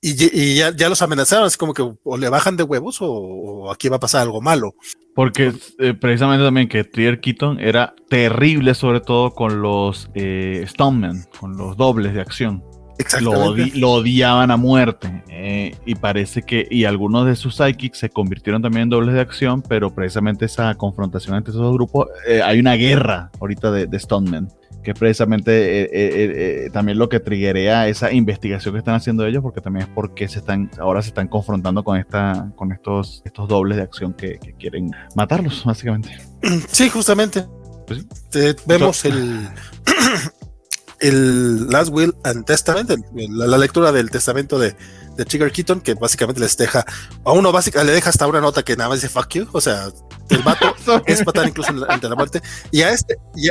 [0.00, 3.88] y, ya, ya, los amenazaron, es como que o le bajan de huevos o, aquí
[3.88, 4.76] va a pasar algo malo.
[5.16, 11.24] Porque eh, precisamente también que Trigger Keaton era terrible, sobre todo con los eh, Stonemen,
[11.40, 12.62] con los dobles de acción.
[13.20, 15.22] Lo, lo, odiaban a muerte.
[15.28, 19.20] Eh, y parece que, y algunos de sus psychics se convirtieron también en dobles de
[19.20, 23.86] acción, pero precisamente esa confrontación entre esos dos grupos, eh, hay una guerra ahorita de,
[23.86, 24.48] de Stoneman,
[24.82, 25.88] que es precisamente
[26.64, 30.28] eh, también lo que triggerea esa investigación que están haciendo ellos, porque también es porque
[30.28, 34.38] se están, ahora se están confrontando con esta, con estos, estos dobles de acción que,
[34.58, 36.10] quieren matarlos, básicamente.
[36.70, 37.46] Sí, justamente.
[37.86, 38.06] Pues
[38.66, 39.48] vemos el
[41.00, 44.76] el Last Will and Testament, la, lectura del testamento de,
[45.16, 46.84] de Trigger Keaton, que básicamente les deja,
[47.24, 49.60] a uno básicamente le deja hasta una nota que nada más dice fuck you, o
[49.60, 49.88] sea,
[50.28, 50.74] el vato
[51.06, 53.48] es patán incluso ante la muerte, y a este, y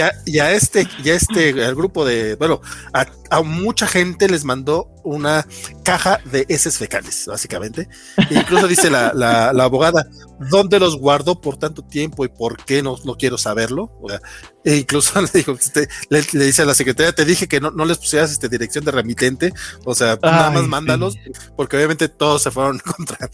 [0.00, 2.60] a, y a este, y a este, el grupo de, bueno,
[2.92, 5.46] a, a, mucha gente les mandó una
[5.84, 7.88] caja de heces fecales, básicamente.
[8.30, 10.06] E incluso dice la, la, la, abogada,
[10.50, 13.92] ¿dónde los guardó por tanto tiempo y por qué no, no quiero saberlo?
[14.02, 14.20] O sea,
[14.64, 17.70] e incluso le, dijo, este, le, le, dice a la secretaria, te dije que no,
[17.70, 19.52] no les pusieras este, dirección de remitente,
[19.84, 21.16] o sea, nada más mándalos,
[21.56, 23.30] porque obviamente todos se fueron contra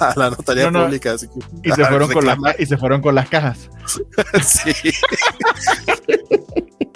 [0.00, 1.12] a la notaría pública.
[1.12, 3.68] Así que, y, se fueron con las, y se fueron con las cajas.
[4.42, 4.72] sí.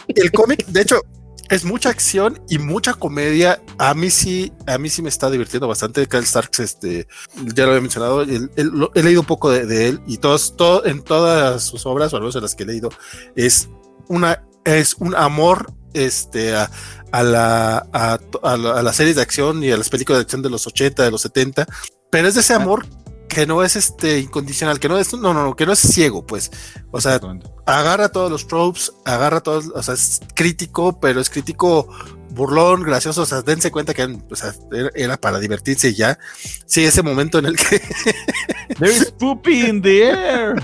[0.09, 1.03] el cómic, de hecho,
[1.51, 3.61] es mucha acción y mucha comedia.
[3.77, 6.07] A mí sí, a mí sí me está divirtiendo bastante.
[6.07, 7.09] Kyle Starks, este,
[7.55, 11.65] ya lo había mencionado, he leído un poco de, él y todos, todo, en todas
[11.65, 12.91] sus obras, o al menos en las que he leído,
[13.35, 13.69] es
[14.09, 16.71] una, es un amor, este, a,
[17.13, 20.67] la, a, a, las series de acción y a las películas de acción de los
[20.69, 21.67] 80, de los 70,
[22.11, 22.87] pero es de ese amor
[23.31, 26.27] que no es este incondicional, que no es, no, no, no, que no es ciego,
[26.27, 26.51] pues.
[26.91, 27.21] O sea,
[27.65, 31.89] agarra todos los tropes, agarra todos, o sea, es crítico, pero es crítico
[32.31, 34.53] burlón, gracioso, o sea, dense cuenta que o sea,
[34.95, 36.19] era para divertirse y ya.
[36.67, 37.81] Sí, ese momento en el que...
[38.79, 40.55] There is poopy in the air.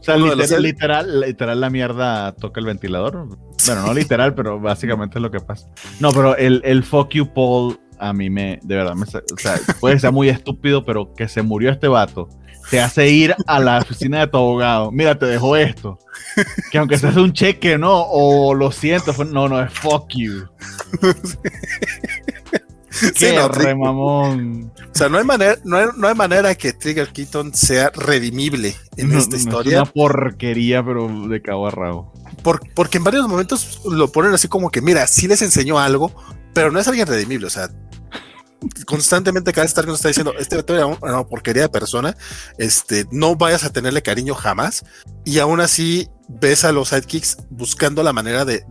[0.00, 3.26] O sea, literal, literal, literal, la mierda toca el ventilador.
[3.66, 5.66] Bueno, no literal, pero básicamente es lo que pasa.
[6.00, 9.60] No, pero el, el fuck you Paul a mí me, de verdad, me, o sea,
[9.80, 12.28] puede ser muy estúpido, pero que se murió este vato
[12.70, 14.90] te hace ir a la oficina de tu abogado.
[14.90, 15.98] Mira, te dejo esto.
[16.70, 17.92] Que aunque se hace un cheque, ¿no?
[18.08, 20.46] O lo siento, no, no, es fuck you.
[23.14, 24.72] Qué sí, remamón.
[24.78, 28.74] O sea, no hay manera, no hay, no hay, manera que Trigger Keaton sea redimible
[28.96, 29.72] en esta historia.
[29.72, 32.14] Es una porquería, pero de cabo a rabo.
[32.74, 36.10] porque en varios momentos lo ponen así como que, mira, sí les enseñó algo,
[36.56, 37.48] pero no es alguien redimible.
[37.48, 37.68] O sea,
[38.86, 42.16] constantemente cada vez que está diciendo, este era una porquería de persona,
[42.56, 44.82] este, no vayas a tenerle cariño jamás,
[45.22, 48.64] y aún así ves a los sidekicks buscando la manera de,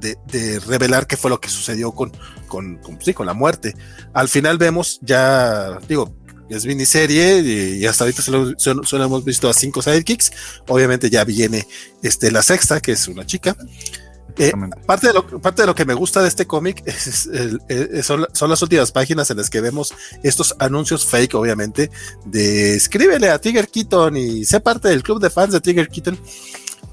[0.65, 2.11] revelar qué fue lo que sucedió con,
[2.47, 3.75] con, sí, con la muerte.
[4.13, 6.11] Al final vemos ya, digo,
[6.49, 10.31] es miniserie y, hasta ahorita solo, solo, hemos visto a cinco sidekicks,
[10.67, 11.67] obviamente ya viene
[12.01, 13.55] este, la sexta, que es una chica.
[14.37, 14.51] Eh,
[14.85, 16.83] parte, de lo, parte de lo que me gusta de este cómic
[18.03, 21.89] son, las últimas páginas en las que vemos estos anuncios fake, obviamente,
[22.25, 26.19] de escríbele a Tiger Keaton y sé parte del club de fans de Tiger Keaton.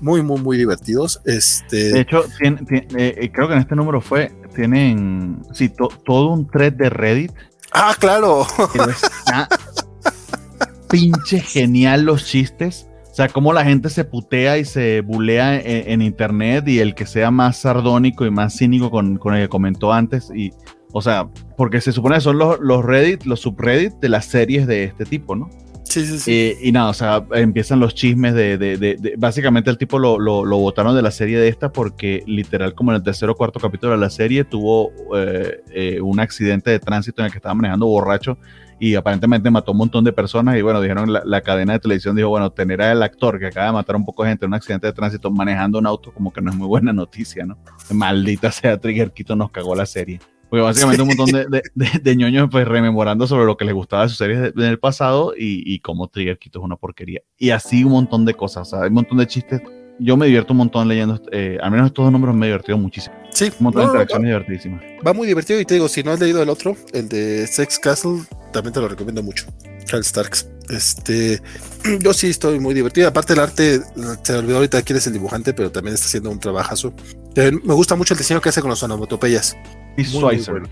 [0.01, 1.21] Muy, muy, muy divertidos.
[1.25, 1.93] Este...
[1.93, 6.73] De hecho, eh, eh, creo que en este número fue, tienen sí, todo un thread
[6.73, 7.33] de Reddit.
[7.73, 8.47] Ah, claro.
[10.91, 16.01] pinche genial los chistes o sea, cómo la gente se putea y se bulea en,
[16.01, 19.93] internet y el que sea más sardónico y más cínico con, con, el que comentó
[19.93, 20.33] antes.
[20.35, 20.51] Y,
[20.95, 24.67] o sea, porque se supone que son los, los Reddit, los subreddit de las series
[24.67, 25.51] de este tipo, ¿no?
[25.85, 26.33] Sí, sí, sí.
[26.33, 30.19] Eh, y nada, o sea, empiezan los chismes de, de, de, básicamente el tipo lo,
[30.19, 33.35] lo, lo, botaron de la serie de esta porque literal como en el tercer o
[33.35, 37.37] cuarto capítulo de la serie tuvo eh, eh, un accidente de tránsito en el que
[37.37, 38.39] estaba manejando borracho
[38.83, 42.31] y aparentemente mató un montón de personas y bueno, dijeron la, cadena de televisión dijo,
[42.31, 44.89] bueno, tener al actor que acaba de matar un poco de gente en un accidente
[44.89, 47.57] de tránsito manejando un auto como que no es muy buena noticia, ¿no?
[47.93, 50.19] Maldita sea Trigger Quito nos cagó la serie.
[50.51, 51.63] Porque básicamente un montón de,
[52.03, 55.33] de, ñoños pues rememorando sobre lo que les gustaba de sus series en el pasado
[55.39, 57.21] y, y cómo Trigger Quito es una porquería.
[57.39, 59.63] Y así un montón de cosas, o sea, hay un montón de chistes
[59.99, 62.79] yo me divierto un montón leyendo, eh, al menos estos dos números me he divertido
[62.79, 63.15] muchísimo.
[63.31, 64.83] Sí, un montón de interacciones divertidísimas.
[65.07, 67.79] Va muy divertido y te digo, si no has leído el otro, el de Sex
[67.79, 68.23] Castle,
[68.53, 69.47] también te lo recomiendo mucho.
[69.85, 70.49] Charles Starks.
[70.69, 71.41] Este,
[72.01, 73.09] yo sí estoy muy divertido.
[73.09, 73.81] Aparte, el arte,
[74.23, 76.93] se me olvidó ahorita quién es el dibujante, pero también está haciendo un trabajazo.
[77.37, 79.57] me gusta mucho el diseño que hace con los onomatopeyas.
[79.97, 80.63] Y Schweizer.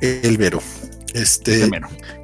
[0.00, 0.60] El Vero.
[1.14, 1.70] Este,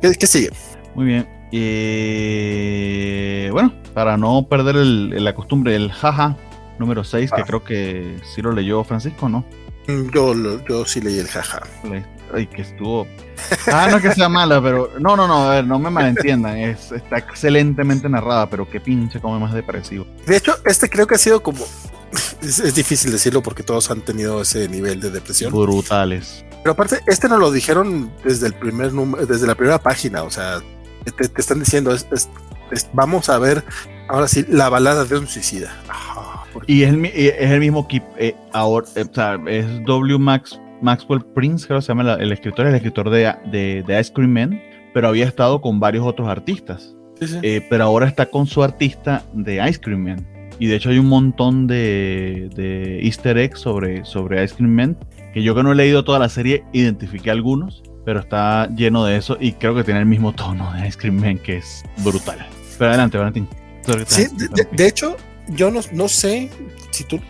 [0.02, 0.50] ¿qué, ¿qué, sigue?
[0.94, 1.41] Muy bien.
[1.52, 6.36] Eh, bueno, para no perder la costumbre, el jaja
[6.78, 7.44] número 6, que ah.
[7.46, 9.44] creo que sí lo leyó Francisco, ¿no?
[9.86, 11.62] Mm, yo, yo sí leí el jaja.
[12.34, 13.06] Ay, que estuvo.
[13.70, 14.90] Ah, no es que sea mala, pero.
[14.98, 16.56] No, no, no, a ver, no me malentiendan.
[16.56, 20.06] Es, está excelentemente narrada, pero qué pinche como más depresivo.
[20.26, 21.64] De hecho, este creo que ha sido como.
[22.42, 25.52] Es, difícil decirlo porque todos han tenido ese nivel de depresión.
[25.52, 26.44] Brutales.
[26.62, 30.24] Pero aparte, este no lo dijeron desde el primer número, desde la primera página.
[30.24, 30.60] O sea,
[31.10, 32.28] te, están diciendo, es,
[32.92, 33.64] vamos a ver
[34.08, 35.72] ahora sí la balada de un suicida.
[36.66, 40.18] y es el, es el mismo que eh, ahora, eh, o sea, es W.
[40.18, 44.12] Max, Maxwell Prince, creo que se llama el escritor, es el escritor de, de, Ice
[44.12, 44.62] Cream Man,
[44.94, 46.94] pero había estado con varios otros artistas.
[47.42, 50.26] Eh, pero ahora está con su artista de Ice Cream Man.
[50.58, 54.96] Y de hecho hay un montón de, de easter eggs sobre, sobre Ice Cream Man,
[55.32, 59.16] que yo que no he leído toda la serie, identifiqué algunos pero está lleno de
[59.16, 62.46] eso y creo que tiene el mismo tono de Ice Cream Man que es brutal.
[62.78, 63.48] Pero adelante, Valentín.
[64.06, 64.28] Sí,
[64.72, 65.16] de, hecho,
[65.48, 66.50] yo no, no sé
[66.90, 67.20] si tú,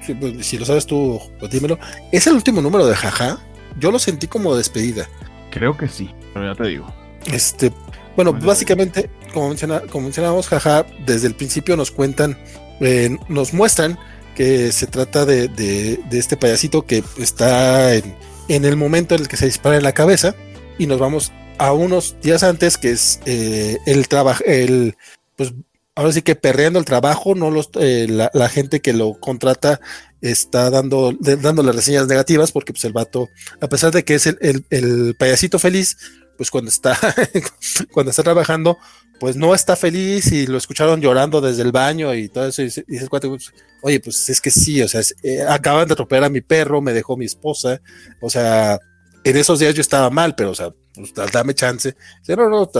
[0.41, 1.79] si, lo sabes tú, pues dímelo.
[2.11, 3.39] ¿Es el último número de Jaja?
[3.79, 5.09] Yo lo sentí como despedida.
[5.51, 6.93] Creo que sí, pero ya te digo.
[7.27, 7.73] Este,
[8.17, 12.37] bueno, básicamente, como, menciona, como mencionábamos, Jaja, desde el principio nos cuentan,
[12.81, 13.99] eh, nos muestran
[14.35, 18.15] que se trata de, de, este payasito que está en,
[18.49, 20.35] en el momento en el que se dispara en la cabeza
[20.79, 24.97] y nos vamos a unos días antes, que es eh, el trabajo, el,
[25.37, 25.53] pues
[25.95, 29.81] ahora sí que perreando el trabajo, no los, eh, la, gente que lo contrata
[30.21, 33.29] está dando, dándole reseñas negativas porque pues el vato,
[33.61, 35.97] a pesar de que es el, el, payasito feliz,
[36.37, 36.99] pues cuando está,
[37.93, 38.79] cuando está trabajando,
[39.21, 42.63] pues no está feliz y lo escucharon llorando desde el baño y todo eso.
[42.63, 43.53] Y dices, pues,
[43.83, 46.93] oye, pues es que sí, o sea, eh, acaban de atropellar a mi perro, me
[46.93, 47.81] dejó mi esposa,
[48.21, 48.81] o sea,
[49.25, 51.95] en esos días yo estaba mal, pero o sea, pues, dame chance.
[52.29, 52.71] No, no,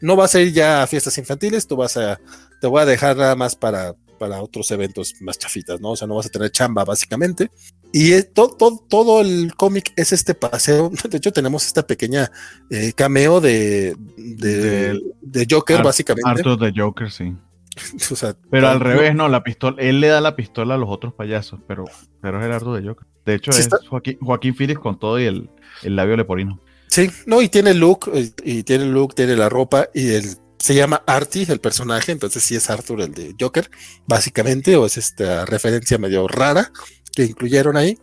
[0.00, 2.20] no vas a ir ya a fiestas infantiles, tú vas a,
[2.60, 5.90] te voy a dejar nada más para, para otros eventos más chafitas, ¿no?
[5.90, 7.50] O sea, no vas a tener chamba básicamente.
[7.92, 10.90] Y todo, todo, el cómic es este paseo.
[11.10, 12.30] De hecho, tenemos esta pequeña
[12.70, 16.30] eh, cameo de, de, Joker, básicamente.
[16.30, 17.34] Arthur de Joker, sí.
[18.50, 21.60] pero al revés, no, la pistola, él le da la pistola a los otros payasos,
[21.66, 21.84] pero,
[22.20, 23.06] pero es el Arthur de Joker.
[23.24, 25.50] De hecho, es Joaquín, Joaquín Phoenix con todo y el,
[25.82, 26.60] el labio leporino.
[26.88, 28.10] Sí, no, y tiene look,
[28.44, 32.54] y tiene look, tiene la ropa, y el se llama Artie, el personaje, entonces sí
[32.54, 33.68] es Arthur el de Joker,
[34.06, 36.70] básicamente, o es esta referencia medio rara
[37.12, 37.98] que incluyeron ahí.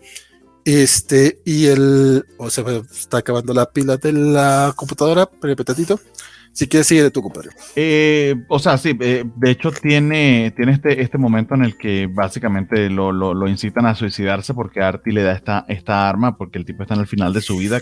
[0.65, 6.01] Este, y el, o se está acabando la pila de la computadora, petatito.
[6.51, 7.49] Si quieres, sigue de tu compadre.
[7.75, 12.07] Eh, o sea, sí, eh, de hecho tiene, tiene este, este momento en el que
[12.07, 16.65] básicamente lo, lo, incitan a suicidarse porque Artie le da esta, esta arma porque el
[16.65, 17.79] tipo está en el final de su vida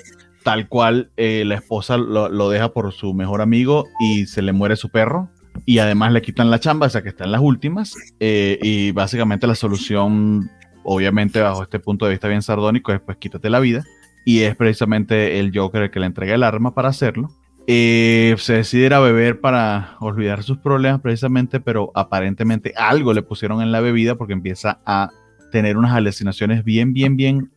[0.47, 4.77] tal cual eh, la esposa lo, deja por su mejor amigo y se le muere
[4.77, 5.27] su perro.
[5.65, 7.95] Y además le quitan la chamba, o sea que está en las últimas.
[8.21, 10.49] Eh, y básicamente la solución,
[10.85, 13.83] obviamente bajo este punto de vista bien sardónico, es pues quítate la vida.
[14.23, 17.29] Y es precisamente el Joker el que le entrega el arma para hacerlo.
[17.67, 23.71] Eh, se a beber para olvidar sus problemas precisamente, pero aparentemente algo le pusieron en
[23.71, 25.09] la bebida porque empieza a
[25.51, 27.51] tener unas alucinaciones bien, bien, bien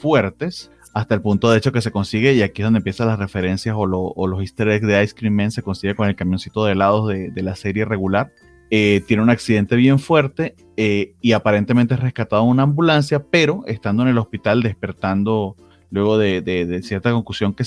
[0.00, 3.18] fuertes hasta el punto de hecho que se consigue, y aquí es donde empiezan las
[3.18, 6.72] referencias o, los easter eggs de Ice Cream Man, se consigue con el camioncito de
[6.72, 8.32] helados de, la serie regular.
[8.74, 13.64] Eh, tiene un accidente bien fuerte eh, y aparentemente es rescatado en una ambulancia, pero
[13.66, 15.56] estando en el hospital despertando
[15.92, 17.64] luego de, cierta concusión que,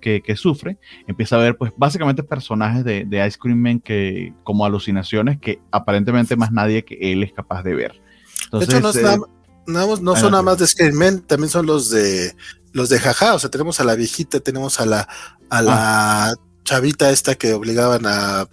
[0.00, 4.64] que, que, sufre, empieza a ver pues básicamente personajes de, Ice Cream Man que, como
[4.64, 8.00] alucinaciones que aparentemente más nadie que él es capaz de ver.
[8.44, 9.18] Entonces, de hecho, no eh,
[9.66, 12.34] no, no son nada más de Scream también son los de
[12.72, 15.08] los de jaja, o sea, tenemos a la viejita, tenemos a la
[15.50, 16.34] a la ah.
[16.64, 18.48] chavita esta que obligaban a,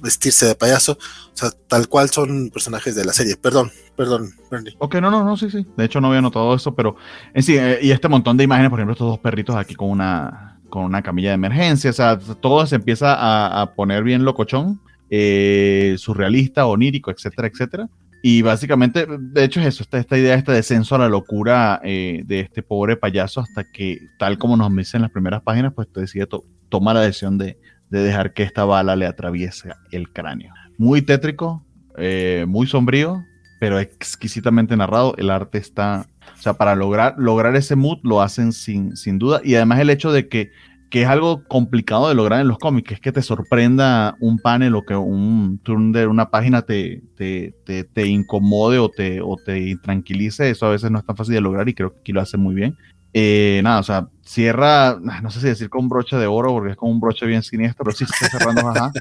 [0.00, 3.36] vestirse de payaso, o sea, tal cual son personajes de la serie.
[3.36, 4.74] Perdón, perdón, Bernie.
[4.78, 5.66] Ok, no, no, no, sí, sí.
[5.76, 6.96] De hecho, no había notado eso, pero
[7.34, 9.90] en sí, eh, y este montón de imágenes, por ejemplo, estos dos perritos aquí con
[9.90, 13.14] una con una camilla de emergencia, o sea, todo se empieza
[13.62, 17.88] a, poner bien locochón, eh, surrealista, onírico, etcétera, etcétera.
[18.22, 22.22] Y básicamente, de hecho es eso, esta, esta idea, este descenso a la locura eh,
[22.26, 25.88] de este pobre payaso hasta que, tal como nos dicen en las primeras páginas, pues
[25.94, 26.26] decide
[26.68, 27.56] toma la decisión de,
[27.90, 30.52] dejar que esta bala le atraviese el cráneo.
[30.78, 31.64] Muy tétrico,
[31.96, 33.22] eh, muy sombrío,
[33.60, 35.14] pero exquisitamente narrado.
[35.16, 36.06] El arte está,
[36.36, 39.40] o sea, para lograr, lograr ese mood lo hacen sin, sin duda.
[39.44, 40.50] Y además el hecho de que
[40.90, 44.84] que es algo complicado de lograr en los cómics, que te sorprenda un panel o
[44.84, 50.48] que un turn de una página te, te, te, incomode o te, o te tranquilice,
[50.48, 52.36] eso a veces no es tan fácil de lograr y creo que aquí lo hace
[52.36, 52.76] muy bien.
[53.18, 56.76] Eh, nada, o sea, cierra, no sé si decir con broche de oro, porque es
[56.76, 58.92] como un broche bien siniestro, pero sí está cerrando, ajá,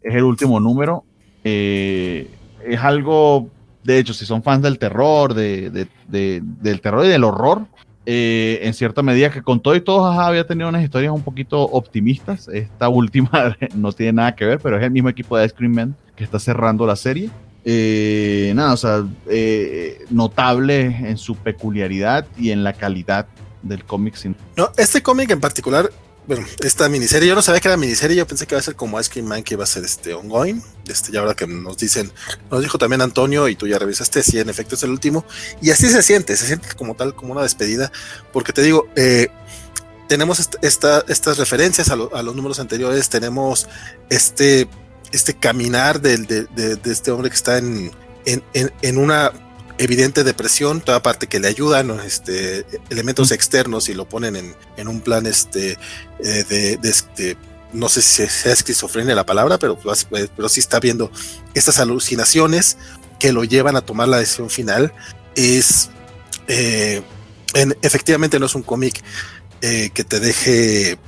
[0.00, 1.04] es el último número.
[1.42, 2.30] Eh,
[2.64, 3.48] es algo,
[3.82, 7.66] de hecho, si son fans del terror, de, de, de, del terror y del horror,
[8.06, 11.60] eh, en cierta medida que con todo y todo había tenido unas historias un poquito
[11.60, 12.46] optimistas.
[12.46, 15.74] Esta última no tiene nada que ver, pero es el mismo equipo de Ice Cream
[15.74, 17.28] Man que está cerrando la serie.
[17.64, 23.26] Eh, nada, o sea, eh, notable en su peculiaridad y en la calidad
[23.64, 24.14] del cómic.
[24.56, 25.90] No, este cómic en particular
[26.26, 28.76] bueno, esta miniserie, yo no sabía que era miniserie, yo pensé que iba a ser
[28.76, 30.62] como Ice Cream Man, que iba a ser este ongoing.
[30.88, 32.10] Este, ya ahora que nos dicen,
[32.50, 35.26] nos dijo también Antonio, y tú ya revisaste, sí, en efecto es el último.
[35.60, 37.92] Y así se siente, se siente como tal, como una despedida,
[38.32, 39.28] porque te digo, eh,
[40.08, 43.68] tenemos esta, estas referencias a, los números anteriores, tenemos
[44.08, 44.66] este,
[45.12, 47.90] este caminar del, de, de, este hombre que está en,
[48.24, 49.30] en, en una
[49.78, 54.88] evidente depresión, toda parte que le ayudan, este, elementos externos y lo ponen en, en
[54.88, 55.78] un plan este,
[56.20, 57.36] eh, de, de, este,
[57.72, 61.10] no sé si sea esquizofrenia la palabra, pero, pues, eh, pero sí está viendo
[61.54, 62.76] estas alucinaciones
[63.18, 64.92] que lo llevan a tomar la decisión final.
[65.34, 65.90] Es
[66.46, 67.02] eh,
[67.54, 69.02] en, efectivamente no es un cómic
[69.60, 70.98] que te deje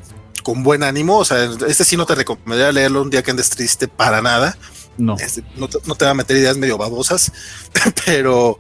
[0.43, 1.19] con buen ánimo.
[1.19, 4.57] O sea, este sí no te recomendaría leerlo un día que andes triste para nada.
[4.99, 5.17] No.
[5.57, 7.33] no, te, va a meter ideas medio babosas,
[8.07, 8.59] pero,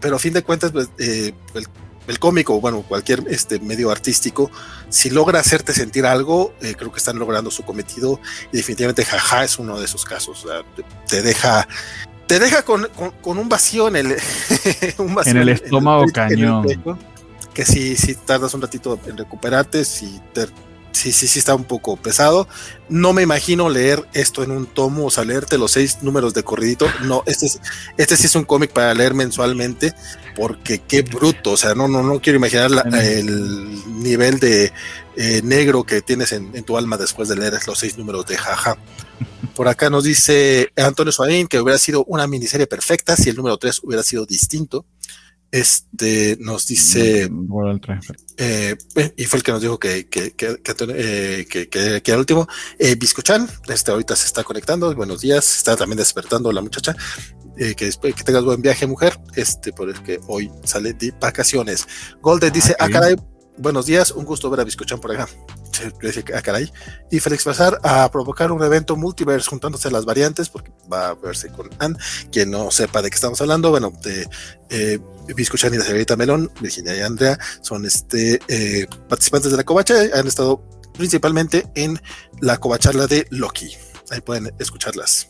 [0.00, 1.66] pero a fin de cuentas, pues, eh, el,
[2.06, 4.50] el cómico, bueno, cualquier este medio artístico,
[4.88, 8.20] si logra hacerte sentir algo, eh, creo que están logrando su cometido
[8.52, 10.46] y definitivamente jaja es uno de esos casos.
[11.08, 11.66] te, deja
[12.26, 12.88] te deja con,
[13.24, 14.16] un vacío en el
[15.26, 16.66] en el estómago cañón.
[17.52, 20.46] que si, si tardas un ratito en recuperarte, si te
[20.94, 22.48] sí, sí, sí está un poco pesado.
[22.88, 26.42] No me imagino leer esto en un tomo, o sea, leerte los seis números de
[26.42, 26.86] corridito.
[27.02, 27.60] No, este, es,
[27.98, 29.92] este sí es un cómic para leer mensualmente,
[30.36, 34.72] porque qué bruto, o sea, no, no, no quiero imaginar el nivel de
[35.16, 38.76] eh, negro que tienes en, tu alma después de leer los seis números de jaja.
[39.54, 43.56] Por acá nos dice Antonio Suárez que hubiera sido una miniserie perfecta si el número
[43.56, 44.84] tres hubiera sido distinto.
[45.54, 47.28] Este nos dice.
[48.36, 51.78] Eh, eh, y fue el que nos dijo que, que, que, que, eh, que- que
[52.10, 52.48] era el último.
[52.76, 54.92] Eh, Biscochan, este ahorita se está conectando.
[54.96, 55.56] Buenos días.
[55.58, 56.96] Está también despertando la muchacha.
[57.56, 59.16] Eh, que, que tengas buen viaje, mujer.
[59.36, 61.86] Este, por el que hoy sale de vacaciones.
[62.20, 63.14] Golden dice: Ah, caray.
[63.56, 65.28] Buenos días, un gusto ver a Biscochan por acá.
[66.34, 66.72] Ah, caray.
[67.10, 71.50] Y Félix Bazar a provocar un evento multiverse juntándose las variantes, porque va a verse
[71.50, 71.96] con Anne.
[72.32, 74.28] Quien no sepa de qué estamos hablando, bueno, de
[74.70, 79.94] eh, y la señorita Melón, Virginia y Andrea, son este eh, participantes de la covacha,
[80.14, 80.62] han estado
[80.96, 82.00] principalmente en
[82.40, 83.76] la covacharla de Loki.
[84.10, 85.28] Ahí pueden escucharlas.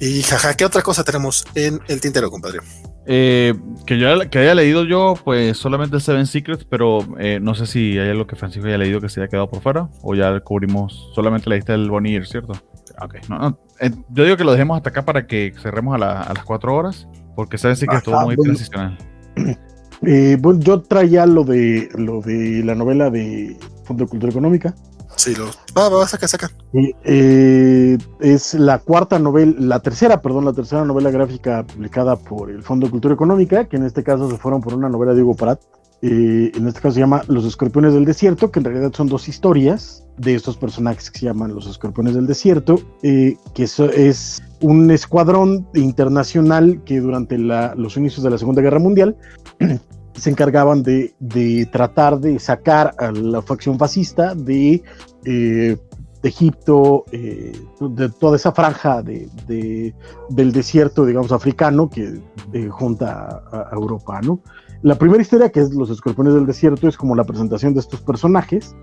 [0.00, 2.60] Y jaja, ¿qué otra cosa tenemos en el tintero, compadre?
[3.06, 3.54] Eh,
[3.86, 7.96] que yo que haya leído yo, pues solamente Seven Secrets, pero eh, no sé si
[7.98, 11.10] hay algo que Francisco haya leído que se haya quedado por fuera, o ya cubrimos,
[11.14, 12.54] solamente leíste el Bonnier, ¿cierto?
[13.00, 15.98] Ok, no, no, eh, yo digo que lo dejemos hasta acá para que cerremos a,
[15.98, 18.54] la- a las cuatro horas, porque Seven Secrets estuvo Ajá, muy bueno.
[18.54, 18.98] transicional.
[20.02, 24.74] Eh, bueno, yo traía lo de lo de la novela de Fondo de Cultura Económica.
[25.16, 25.46] Sí, lo.
[25.76, 26.50] Va, va, saca, saca.
[27.04, 32.62] Eh, es la cuarta novela, la tercera, perdón, la tercera novela gráfica publicada por el
[32.62, 35.34] Fondo de Cultura Económica, que en este caso se fueron por una novela de Hugo
[35.34, 35.60] Pratt.
[36.02, 40.04] En este caso se llama Los Escorpiones del Desierto, que en realidad son dos historias
[40.18, 44.90] de estos personajes que se llaman Los Escorpiones del Desierto, eh, que eso es un
[44.90, 49.16] escuadrón internacional que durante la- los inicios de la Segunda Guerra Mundial
[50.16, 54.82] se encargaban de, de tratar de sacar a la facción fascista de,
[55.24, 55.76] eh,
[56.22, 59.94] Egipto, eh, de toda esa franja de, de-
[60.30, 62.20] del desierto, digamos, africano que
[62.52, 64.20] eh, junta a, a Europa.
[64.82, 68.00] La primera historia, que es Los Escorpiones del Desierto, es como la presentación de estos
[68.00, 68.74] personajes.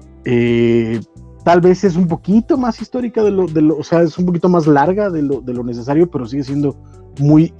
[1.43, 4.25] Tal vez es un poquito más histórica de lo, de lo, o sea, es un
[4.25, 6.77] poquito más larga de lo, de lo necesario, pero sigue siendo
[7.19, 7.53] muy,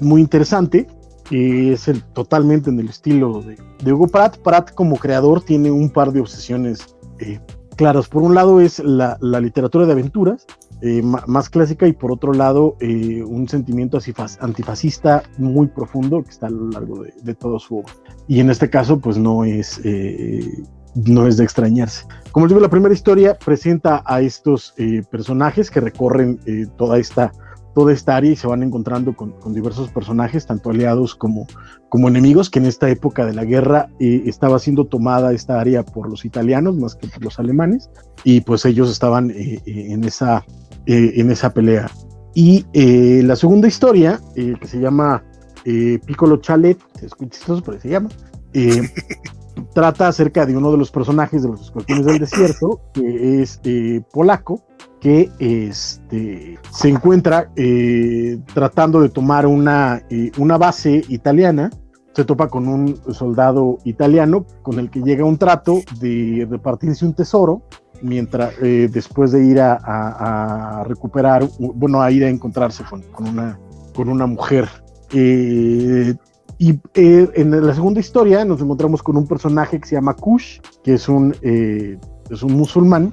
[0.00, 0.86] muy interesante.
[1.30, 4.38] Es el, totalmente en el estilo de, de Hugo Pratt.
[4.38, 7.40] Pratt como creador tiene un par de obsesiones eh,
[7.76, 8.08] claras.
[8.08, 10.46] Por un lado es la, la literatura de aventuras,
[10.82, 13.98] eh, más clásica, y por otro lado eh, un sentimiento
[14.40, 17.94] antifascista muy profundo que está a lo largo de, de toda su obra.
[18.28, 22.04] Y en este caso, pues no es, eh, no es de extrañarse.
[22.32, 24.74] Como les digo, la primera historia presenta a estos
[25.10, 26.38] personajes que recorren
[26.76, 27.32] toda esta
[27.74, 31.46] toda esta área y se van encontrando con, con diversos personajes, tanto aliados como,
[31.88, 35.82] como enemigos, que en esta época de la guerra eh, estaba siendo tomada esta área
[35.84, 37.90] por los italianos más que por los alemanes,
[38.24, 40.44] y pues ellos estaban eh, eh, en, esa,
[40.86, 41.90] eh, en esa pelea.
[42.34, 42.64] Y
[43.22, 45.22] la segunda historia, que se llama
[46.06, 48.08] Piccolo Chalet, se escucha chistoso, pero se llama,
[49.74, 53.60] trata acerca de uno de los personajes de los escorpiones del desierto, que es
[54.10, 54.64] polaco,
[55.02, 61.70] que este, se encuentra eh, tratando de tomar una, eh, una base italiana.
[62.14, 67.14] Se topa con un soldado italiano con el que llega un trato de repartirse un
[67.14, 67.62] tesoro,
[68.00, 73.58] mientras eh, después de ir a, recuperar, bueno, a ir a encontrarse con, con una,
[73.96, 74.68] con una mujer.
[75.12, 80.94] Y en la segunda historia nos encontramos con un personaje que se llama Kush, que
[80.94, 83.12] es un, es un musulmán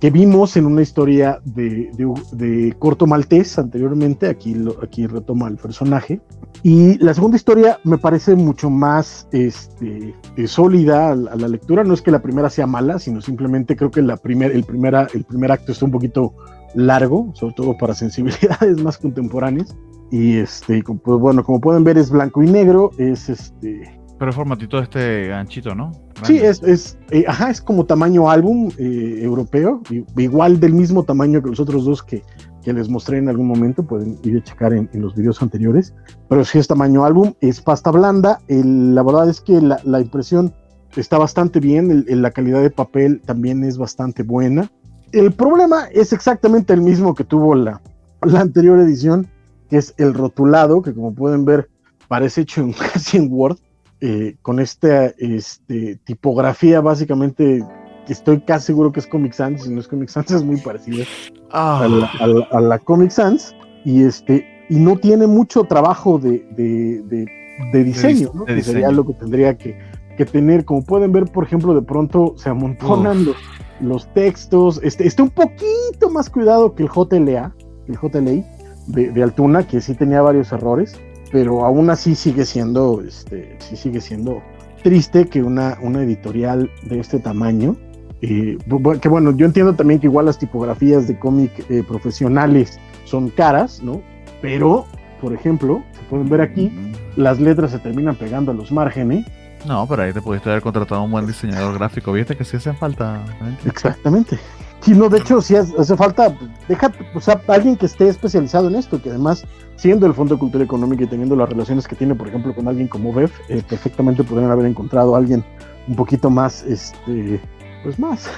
[0.00, 5.46] que vimos en una historia de, de, de Corto Maltés anteriormente, aquí, lo, aquí retoma
[5.48, 6.20] el personaje.
[6.62, 11.48] Y la segunda historia me parece mucho más este, eh, sólida a la, a la,
[11.48, 14.64] lectura, no es que la primera sea mala, sino simplemente creo que la primer, el,
[14.64, 16.34] primera, el primer acto está un poquito
[16.74, 19.76] largo, sobre todo para sensibilidades más contemporáneas.
[20.10, 23.99] Y este, pues bueno, como pueden ver es blanco y negro, es este...
[24.20, 25.92] Pero el formatito de este ganchito, ¿no?
[26.14, 26.26] Grande.
[26.26, 29.80] Sí, es, es, eh, ajá, es como tamaño álbum eh, europeo,
[30.14, 32.22] igual del mismo tamaño que los otros dos que,
[32.62, 35.94] que les mostré en algún momento, pueden ir a checar en, en los videos anteriores,
[36.28, 40.02] pero sí es tamaño álbum, es pasta blanda, el, la verdad es que la, la
[40.02, 40.52] impresión
[40.96, 44.70] está bastante bien, el, el, la calidad de papel también es bastante buena.
[45.12, 47.80] El problema es exactamente el mismo que tuvo la,
[48.20, 49.28] la anterior edición,
[49.70, 51.70] que es el rotulado, que como pueden ver
[52.06, 53.56] parece hecho en, casi en Word,
[54.00, 57.62] eh, con esta este, tipografía básicamente
[58.06, 60.56] que estoy casi seguro que es Comic Sans, si no es Comic Sans es muy
[60.58, 61.04] parecida
[61.52, 61.80] Ah.
[61.82, 63.54] a, la, a, la, a, la, Comic Sans
[63.84, 67.26] y este y no tiene mucho trabajo de, de, de,
[67.72, 68.44] de diseño, ¿no?
[68.44, 69.76] que sería lo que tendría que,
[70.16, 70.64] que, tener.
[70.64, 73.36] Como pueden ver, por ejemplo, de pronto se amontonan los,
[73.80, 74.80] los, textos.
[74.84, 77.52] Este, está un poquito más cuidado que el JLA,
[77.88, 78.44] el JLA
[78.86, 80.96] de Altuna, que sí tenía varios errores
[81.30, 84.42] pero aún así sigue siendo, este, sí sigue siendo
[84.82, 87.76] triste que una, una editorial de este tamaño,
[88.22, 88.58] eh,
[89.00, 93.82] que bueno, yo entiendo también que igual las tipografías de cómic eh, profesionales son caras,
[93.82, 94.02] ¿no?
[94.42, 94.86] Pero,
[95.20, 96.72] por ejemplo, se pueden ver aquí,
[97.16, 99.26] las letras se terminan pegando a los márgenes.
[99.66, 102.12] No, pero ahí te pudiste haber contratado a un buen diseñador gráfico.
[102.12, 103.22] Viste que sí hacen falta.
[103.66, 104.38] Exactamente.
[104.80, 106.34] Sí, no, de hecho, si hace falta,
[106.66, 109.44] deja, o sea, alguien que esté especializado en esto, que además,
[109.76, 112.66] siendo el Fondo de Cultura Económica y teniendo las relaciones que tiene, por ejemplo, con
[112.66, 115.44] alguien como BEF, eh, perfectamente podrían haber encontrado a alguien
[115.86, 117.40] un poquito más, este,
[117.82, 118.30] pues más.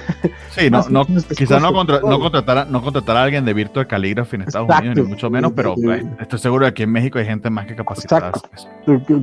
[0.49, 4.41] Sí, no, no, quizás no, no, contratar, no contratar a alguien de Virtual Calligraphy en
[4.43, 5.75] Estados Unidos, ni mucho menos, pero
[6.19, 8.31] estoy seguro de que en México hay gente más que capacitada.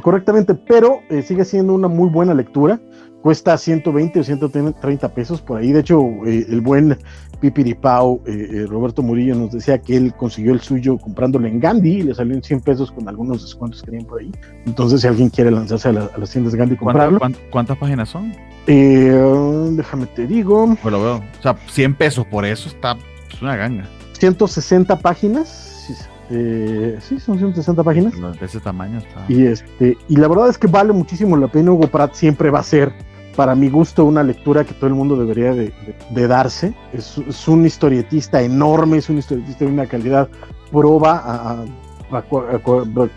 [0.03, 2.81] Correctamente, pero eh, sigue siendo una muy buena lectura
[3.23, 5.73] cuesta 120 o 130 pesos por ahí.
[5.73, 6.99] De hecho, eh, el buen
[7.41, 11.99] Pipiripao, eh, eh, Roberto Murillo, nos decía que él consiguió el suyo comprándolo en Gandhi
[11.99, 14.33] y le salió en 100 pesos con algunos descuentos que tenían por ahí.
[14.67, 17.19] Entonces, si alguien quiere lanzarse a, las tiendas Gandhi y comprarlo.
[17.51, 18.33] ¿Cuántas, páginas son?
[18.67, 20.77] déjame te digo.
[20.81, 21.17] Pues lo veo.
[21.17, 22.97] O sea, 100 pesos por eso está
[23.33, 23.85] es una ganga.
[24.19, 26.07] 160 páginas.
[26.29, 28.15] sí, son 160 páginas.
[28.39, 29.25] De ese tamaño está.
[29.29, 31.73] Y, este, y la verdad es que vale muchísimo la pena.
[31.73, 32.93] Hugo Pratt siempre va a ser
[33.41, 36.75] para mi gusto, una lectura que todo el mundo debería de, darse.
[36.93, 40.29] Es, un historietista enorme, es un historietista de una calidad
[40.71, 42.23] proba a,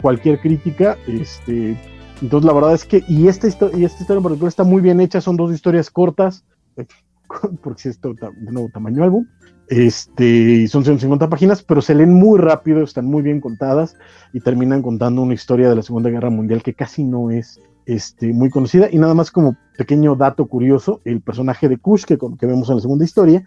[0.01, 0.97] cualquier crítica.
[1.07, 1.77] Este,
[2.21, 5.19] entonces, la verdad es que, y esta, y esta historia particular está muy bien hecha,
[5.19, 6.45] son dos historias cortas,
[7.61, 8.15] porque es de
[8.49, 9.25] nuevo tamaño álbum,
[9.67, 13.97] este, son 150 páginas, pero se leen muy rápido, están muy bien contadas
[14.31, 18.33] y terminan contando una historia de la Segunda Guerra Mundial que casi no es este,
[18.33, 18.89] muy conocida.
[18.91, 22.81] Y nada más como pequeño dato curioso, el personaje de Kush, que, vemos en la
[22.81, 23.43] segunda historia,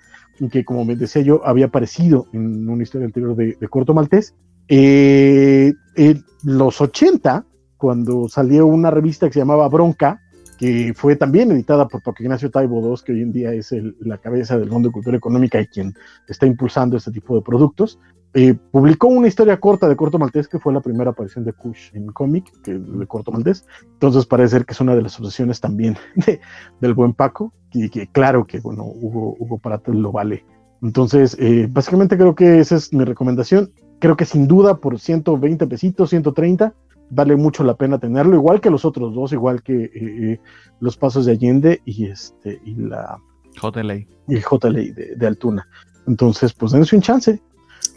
[0.50, 4.34] que como me decía yo, había aparecido en una historia anterior de, Corto Maltés,
[4.68, 10.20] eh, en los 80, cuando salió una revista que se llamaba Bronca,
[10.58, 14.18] que fue también editada por Paco Ignacio Taibo II, que hoy en día es la
[14.18, 15.94] cabeza del Fondo de Cultura Económica y quien
[16.28, 17.98] está impulsando este tipo de productos.
[18.34, 21.90] Eh, publicó una historia corta de Corto Maltés, que fue la primera aparición de Kush
[21.94, 23.64] en cómic, de Corto Maltés.
[23.94, 25.96] Entonces parece ser que es una de las obsesiones también
[26.80, 30.44] del buen Paco, y que claro que, bueno, Hugo, Hugo lo vale.
[30.82, 33.72] Entonces, eh, básicamente creo que esa es mi recomendación.
[33.98, 36.74] Creo que sin duda por 120 pesitos, 130,
[37.10, 40.40] vale mucho la pena tenerlo, igual que los otros dos, igual que eh, eh,
[40.80, 43.18] los pasos de Allende y este y la
[43.60, 43.94] JLA.
[44.28, 45.66] Y el JLA de, de Altuna.
[46.06, 47.40] Entonces, pues dense un chance.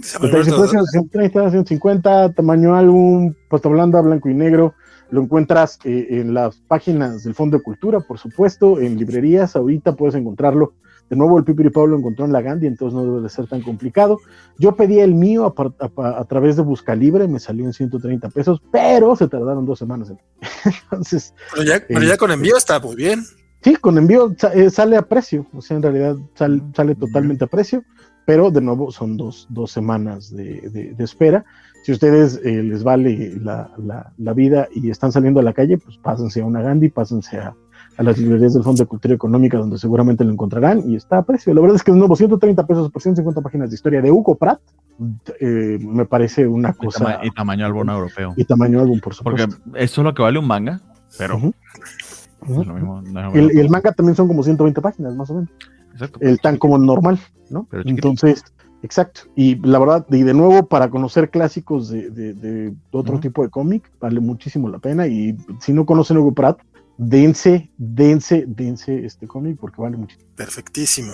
[0.01, 4.73] 130, 150, tamaño álbum, pasta blanda, blanco y negro.
[5.11, 9.55] Lo encuentras eh, en las páginas del Fondo de Cultura, por supuesto, en librerías.
[9.55, 10.73] Ahorita puedes encontrarlo
[11.09, 13.61] de nuevo, el Pipiri Pablo encontró en la Gandhi, entonces no debe de ser tan
[13.61, 14.19] complicado.
[14.59, 15.53] Yo pedí el mío
[15.97, 20.13] a, través de Buscalibre, me salió en 130 pesos, pero se tardaron dos semanas.
[20.65, 23.23] entonces, pero ya, pero ya eh, con envío está muy bien.
[23.63, 27.83] Sí, con envío eh, sale a precio, o sea, en realidad sale totalmente a precio,
[28.25, 31.43] pero de nuevo son dos, dos semanas de, espera.
[31.83, 35.53] Si a ustedes eh, les vale la, la, la, vida y están saliendo a la
[35.53, 37.55] calle, pues pásense a una Gandhi, pásense a,
[37.99, 41.23] a las librerías del Fondo de Cultura Económica, donde seguramente lo encontrarán y está a
[41.23, 41.53] precio.
[41.53, 44.35] La verdad es que de nuevo, 130 pesos por 150 páginas de historia de Hugo
[44.35, 44.61] Pratt,
[45.41, 47.19] eh, me parece una cosa.
[47.23, 48.33] Y, tamaño álbum europeo.
[48.37, 49.49] Y tamaño álbum, por supuesto.
[49.49, 50.79] Porque eso es lo que vale un manga,
[51.17, 51.41] pero.
[53.33, 55.49] y el manga también son como 120 páginas, más o menos.
[55.91, 56.19] Exacto.
[56.21, 57.19] El tan como normal,
[57.49, 57.67] ¿no?
[57.83, 58.45] Entonces,
[58.81, 59.23] exacto.
[59.35, 63.91] Y la verdad, y de nuevo, para conocer clásicos de, de, otro tipo de cómic,
[63.99, 65.05] vale muchísimo la pena.
[65.07, 66.61] Y si no conocen Hugo Pratt,
[66.99, 70.17] dense, dense, dense este cómic porque vale mucho.
[70.35, 71.13] Perfectísimo.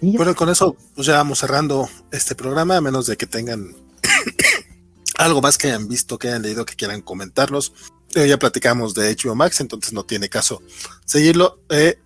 [0.00, 3.68] Bueno, con eso pues ya vamos cerrando este programa, a menos de que tengan
[5.18, 7.72] algo más que hayan visto, que hayan leído, que quieran comentarlos.
[8.16, 10.60] Eh, ya platicamos de HBO Max, entonces no tiene caso
[11.04, 11.60] seguirlo.
[11.70, 12.00] Eh,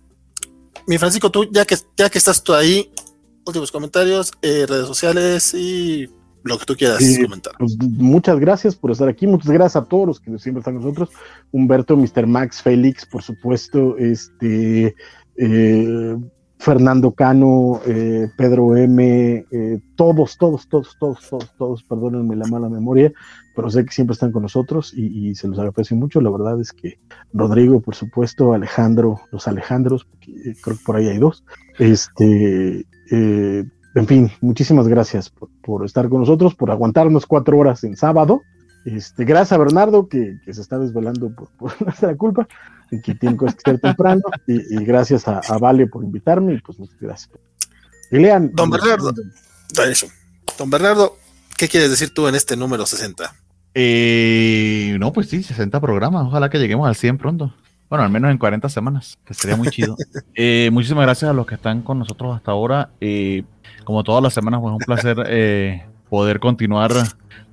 [0.85, 2.93] mi Francisco, tú, ya que, ya que estás tú ahí,
[3.45, 6.07] últimos comentarios, eh, redes sociales y
[6.43, 7.53] lo que tú quieras comentar.
[7.57, 10.83] Pues, muchas gracias por estar aquí, muchas gracias a todos los que siempre están con
[10.83, 11.09] nosotros.
[11.51, 12.27] Humberto, Mr.
[12.27, 14.95] Max, Félix, por supuesto, este
[15.37, 16.17] eh,
[16.59, 22.67] Fernando Cano, eh, Pedro M, eh, todos, todos, todos, todos, todos, todos, perdónenme la mala
[22.67, 23.13] memoria,
[23.55, 26.19] pero sé que siempre están con nosotros y, se los aprecio mucho.
[26.19, 26.97] La verdad es que
[27.31, 31.43] Rodrigo, por supuesto, Alejandro, los Alejandros, creo que por ahí hay dos,
[31.77, 32.85] este,
[33.97, 38.43] en fin, muchísimas gracias por, estar con nosotros, por aguantarnos cuatro horas en sábado.
[38.85, 42.47] Este, gracias a Bernardo, que, se está desvelando por, nuestra culpa,
[42.91, 46.99] y que tiene que estar temprano, y, gracias a, Vale por invitarme, y pues muchas
[46.99, 47.31] gracias.
[48.11, 48.51] Y lean.
[48.53, 49.11] Don Bernardo,
[50.57, 51.17] Don Bernardo,
[51.57, 53.33] ¿qué quieres decir tú en este número 60?
[53.73, 57.53] Eh, no, pues sí, 60 programas, ojalá que lleguemos al 100 pronto.
[57.89, 59.95] Bueno, al menos en 40 semanas, que sería muy chido.
[60.39, 62.91] Eh, muchísimas gracias a los que están con nosotros hasta ahora.
[63.01, 63.43] Eh,
[63.87, 66.91] como todas las semanas, pues es un placer eh, poder continuar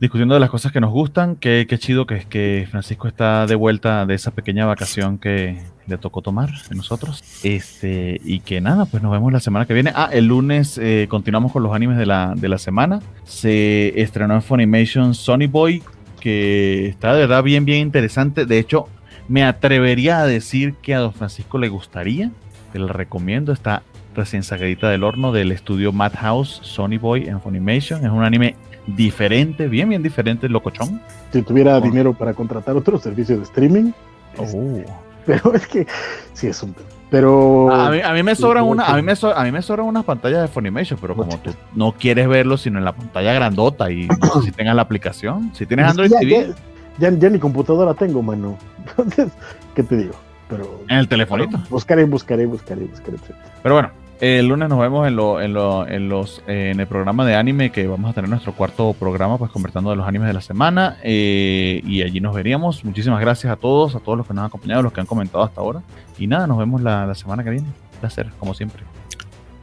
[0.01, 1.37] discutiendo de las cosas que nos gustan.
[1.37, 6.23] Qué, chido que, que Francisco está de vuelta de esa pequeña vacación que le tocó
[6.23, 7.23] tomar de nosotros.
[7.45, 9.93] Este, y que nada, pues nos vemos la semana que viene.
[9.95, 12.99] Ah, el lunes eh, continuamos con los animes de la, de la semana.
[13.23, 15.85] Se estrenó en Funimation Sony Boy,
[16.19, 18.45] que está de verdad bien, bien interesante.
[18.45, 18.89] De hecho,
[19.29, 22.33] me atrevería a decir que a Don Francisco le gustaría.
[22.73, 23.53] Te lo recomiendo.
[23.53, 28.05] Está recién sacadita del horno del estudio Madhouse Sony Boy en Funimation.
[28.05, 31.01] Es un anime diferente, bien, bien diferente, locochón.
[31.33, 33.93] Si tuviera dinero para contratar otro servicio de streaming.
[34.39, 34.83] Oh.
[35.27, 35.87] Pero es que
[36.35, 36.75] sí es un
[37.15, 39.63] pero a mí, a mí me sobran una, a mí me, so- a mí me
[39.63, 43.33] sobran unas pantallas de Funimation, pero como tú no quieres verlo sino en la pantalla
[43.33, 46.55] grandota y no sé si tengas la aplicación, si tienes Android ya, TV
[46.99, 48.59] ya, ya, ya ni computadora tengo, mano.
[48.89, 49.29] Entonces,
[49.77, 50.15] ¿qué te digo?
[50.49, 51.57] Pero en el telefonito.
[51.71, 53.17] buscaré, buscaré, buscaré, buscaré.
[53.63, 56.87] Pero bueno, el lunes nos vemos en, lo, en, lo, en, los, eh, en el
[56.87, 60.29] programa de anime que vamos a tener nuestro cuarto programa, pues conversando de los animes
[60.29, 60.99] de la semana.
[61.03, 62.85] eh, y allí nos veríamos.
[62.85, 65.45] Muchísimas gracias a todos, a todos los que nos han acompañado, los que han comentado
[65.45, 65.83] hasta ahora.
[66.19, 67.67] Y nada, nos vemos la, la semana que viene.
[67.67, 68.83] Un placer, como siempre.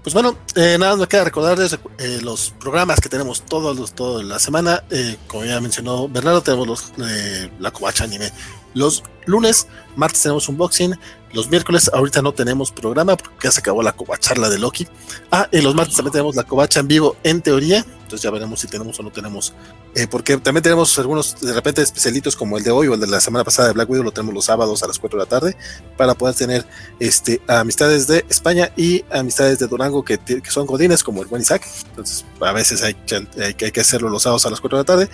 [0.04, 3.94] Pues bueno, eh, nada más me queda recordarles eh, los programas que tenemos todos los,
[3.94, 4.84] toda la semana.
[4.90, 8.32] Eh, como ya mencionó Bernardo, tenemos los, eh, la Covacha Anime.
[8.74, 10.96] Los lunes, martes tenemos un boxing.
[11.34, 14.88] Los miércoles, ahorita no tenemos programa porque ya se acabó la covacharla de Loki.
[15.32, 17.86] Ah, y los martes también tenemos la covacha en vivo en teoría.
[18.04, 19.54] Entonces ya veremos si tenemos o no tenemos.
[19.96, 23.08] Eh, porque también tenemos algunos de repente especialitos como el de hoy o el de
[23.08, 24.04] la semana pasada de Black Widow.
[24.04, 25.58] Lo tenemos los sábados a las 4 de la tarde
[25.96, 26.66] para poder tener
[27.00, 31.42] este, amistades de España y amistades de Durango que, que son godines como el buen
[31.42, 31.66] Isaac.
[31.92, 34.86] Entonces a veces hay, hay, hay que hacerlo los sábados a las 4 de la
[34.86, 35.10] tarde.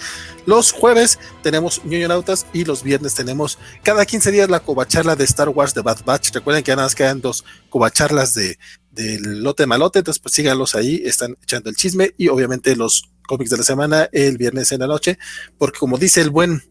[0.48, 5.50] Los jueves tenemos Nautas y los viernes tenemos cada 15 días la covacharla de Star
[5.50, 6.32] Wars de Bad Batch.
[6.34, 8.58] Recuerden que nada más quedan dos covacharlas de
[8.92, 13.52] del lote malote, entonces pues síganlos ahí, están echando el chisme y obviamente los cómics
[13.52, 15.20] de la semana el viernes en la noche,
[15.58, 16.64] porque como dice el buen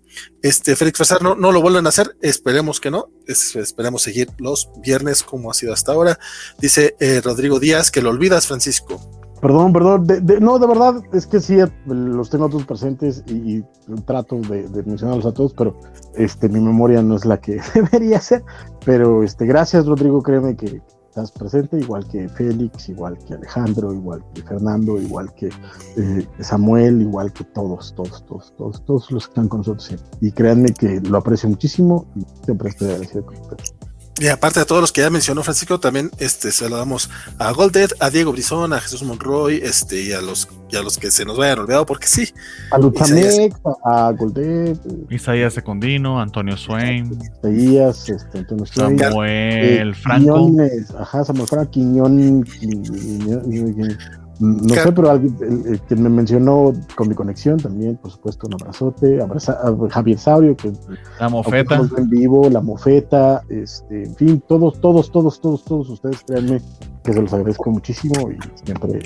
[0.43, 4.71] este Félix Fazar, no, lo vuelven a hacer, esperemos que no, es, esperemos seguir los
[4.83, 6.19] viernes como ha sido hasta ahora.
[6.59, 9.16] Dice eh, Rodrigo Díaz que lo olvidas, Francisco.
[9.41, 13.63] Perdón, perdón, de, de, no, de verdad, es que sí, los tengo todos presentes y,
[14.07, 15.77] trato de, mencionarlos a todos, pero
[16.15, 18.43] este, mi memoria no es la que debería ser.
[18.85, 24.23] Pero este, gracias, Rodrigo, créeme que estás presente, igual que Félix, igual que Alejandro, igual
[24.35, 25.49] que Fernando, igual que
[25.97, 29.97] eh, Samuel, igual que todos, todos, todos, todos, todos los que están con nosotros.
[30.21, 33.75] Y créanme que lo aprecio muchísimo y siempre estoy agradecido con ustedes.
[34.19, 37.51] Y aparte de todos los que ya mencionó Francisco, también este, se lo damos a
[37.53, 41.11] Golded, a Diego Brizón, a Jesús Monroy, este, y a los, y a los que
[41.11, 42.33] se nos vayan olvidado, porque sí.
[42.71, 44.79] A Luchamex, a Golded,
[45.11, 50.35] Isaías Secundino, Antonio Swain, Isaías, este, Antonio Swain, Samuel eh, Franco.
[50.35, 56.09] Quiñones, ajá, Samuel Franco, Quiñón, Quiñón, Quiñón no sé, pero alguien el, el, que me
[56.09, 60.73] mencionó con mi conexión también, por supuesto, un abrazote, abraza, a Javier Saurio, que
[61.19, 66.23] la mofeta en vivo, la mofeta, este, en fin, todos, todos, todos, todos, todos ustedes,
[66.27, 66.61] créanme
[67.03, 69.01] que se los agradezco muchísimo y siempre.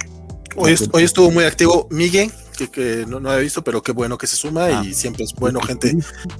[0.56, 2.30] Hoy, hoy estuvo muy activo Miguel,
[2.68, 5.24] que, que no, no, había visto, pero qué bueno que se suma ah, y siempre
[5.24, 5.96] es bueno gente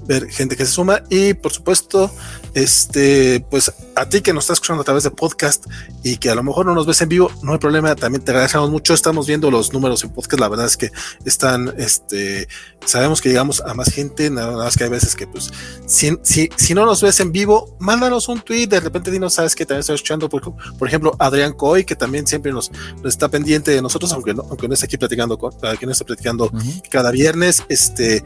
[0.07, 1.03] ver gente que se suma.
[1.09, 2.11] Y por supuesto
[2.55, 5.67] este pues a ti que nos estás escuchando a través de podcast
[6.03, 8.33] y que a lo mejor no nos ves en vivo no hay problema también te
[8.33, 8.93] agradecemos mucho.
[8.93, 10.91] Estamos viendo los números en podcast la verdad es que
[11.25, 12.49] están este
[12.85, 15.51] sabemos que llegamos a más gente nada más que hay veces que pues
[15.87, 19.55] si, si, si no nos ves en vivo mándanos un tweet de repente dinos sabes
[19.55, 22.71] que también estoy escuchando por, por ejemplo Adrián Coy que también siempre nos,
[23.03, 25.93] nos, está pendiente de nosotros aunque no, aunque no esté aquí platicando con, que no
[25.93, 26.89] esté platicando uh -huh.
[26.89, 27.63] cada viernes.
[27.69, 28.23] Este,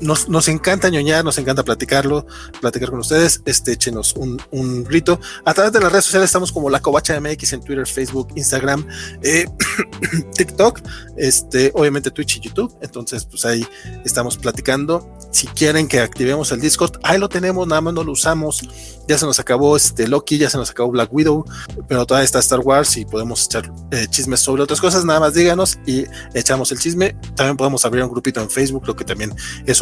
[0.00, 2.26] nos, nos, encanta ñoñar, nos encanta platicarlo,
[2.60, 3.42] platicar con ustedes.
[3.44, 5.20] Este, échenos un, un grito.
[5.44, 8.86] A través de las redes sociales estamos como La Covacha MX en Twitter, Facebook, Instagram,
[9.22, 9.46] eh,
[10.36, 10.80] TikTok,
[11.16, 12.74] este, obviamente Twitch y YouTube.
[12.80, 13.66] Entonces, pues ahí
[14.04, 15.08] estamos platicando.
[15.32, 18.62] Si quieren que activemos el Discord, ahí lo tenemos, nada más no lo usamos.
[19.08, 21.44] Ya se nos acabó este Loki, ya se nos acabó Black Widow,
[21.88, 25.04] pero todavía está Star Wars y podemos echar eh, chismes sobre otras cosas.
[25.04, 27.16] Nada más díganos y echamos el chisme.
[27.34, 29.32] También podemos abrir un grupito en Facebook, lo que también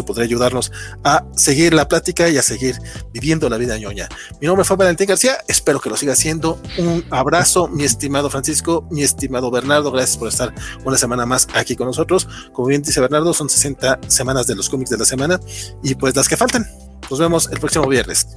[0.04, 0.70] eso podría ayudarnos
[1.02, 2.76] a seguir la plática y a seguir
[3.12, 4.08] viviendo la vida ñoña.
[4.40, 6.60] Mi nombre fue Valentín García, espero que lo siga haciendo.
[6.78, 11.76] Un abrazo, mi estimado Francisco, mi estimado Bernardo, gracias por estar una semana más aquí
[11.76, 12.28] con nosotros.
[12.52, 15.40] Como bien dice Bernardo, son 60 semanas de los cómics de la semana
[15.82, 16.66] y pues las que faltan.
[17.10, 18.28] Nos vemos el próximo viernes.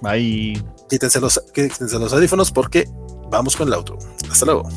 [0.00, 0.62] Bye.
[0.90, 2.88] Quítense los, quítense los audífonos porque
[3.30, 3.98] vamos con el auto.
[4.30, 4.68] Hasta luego.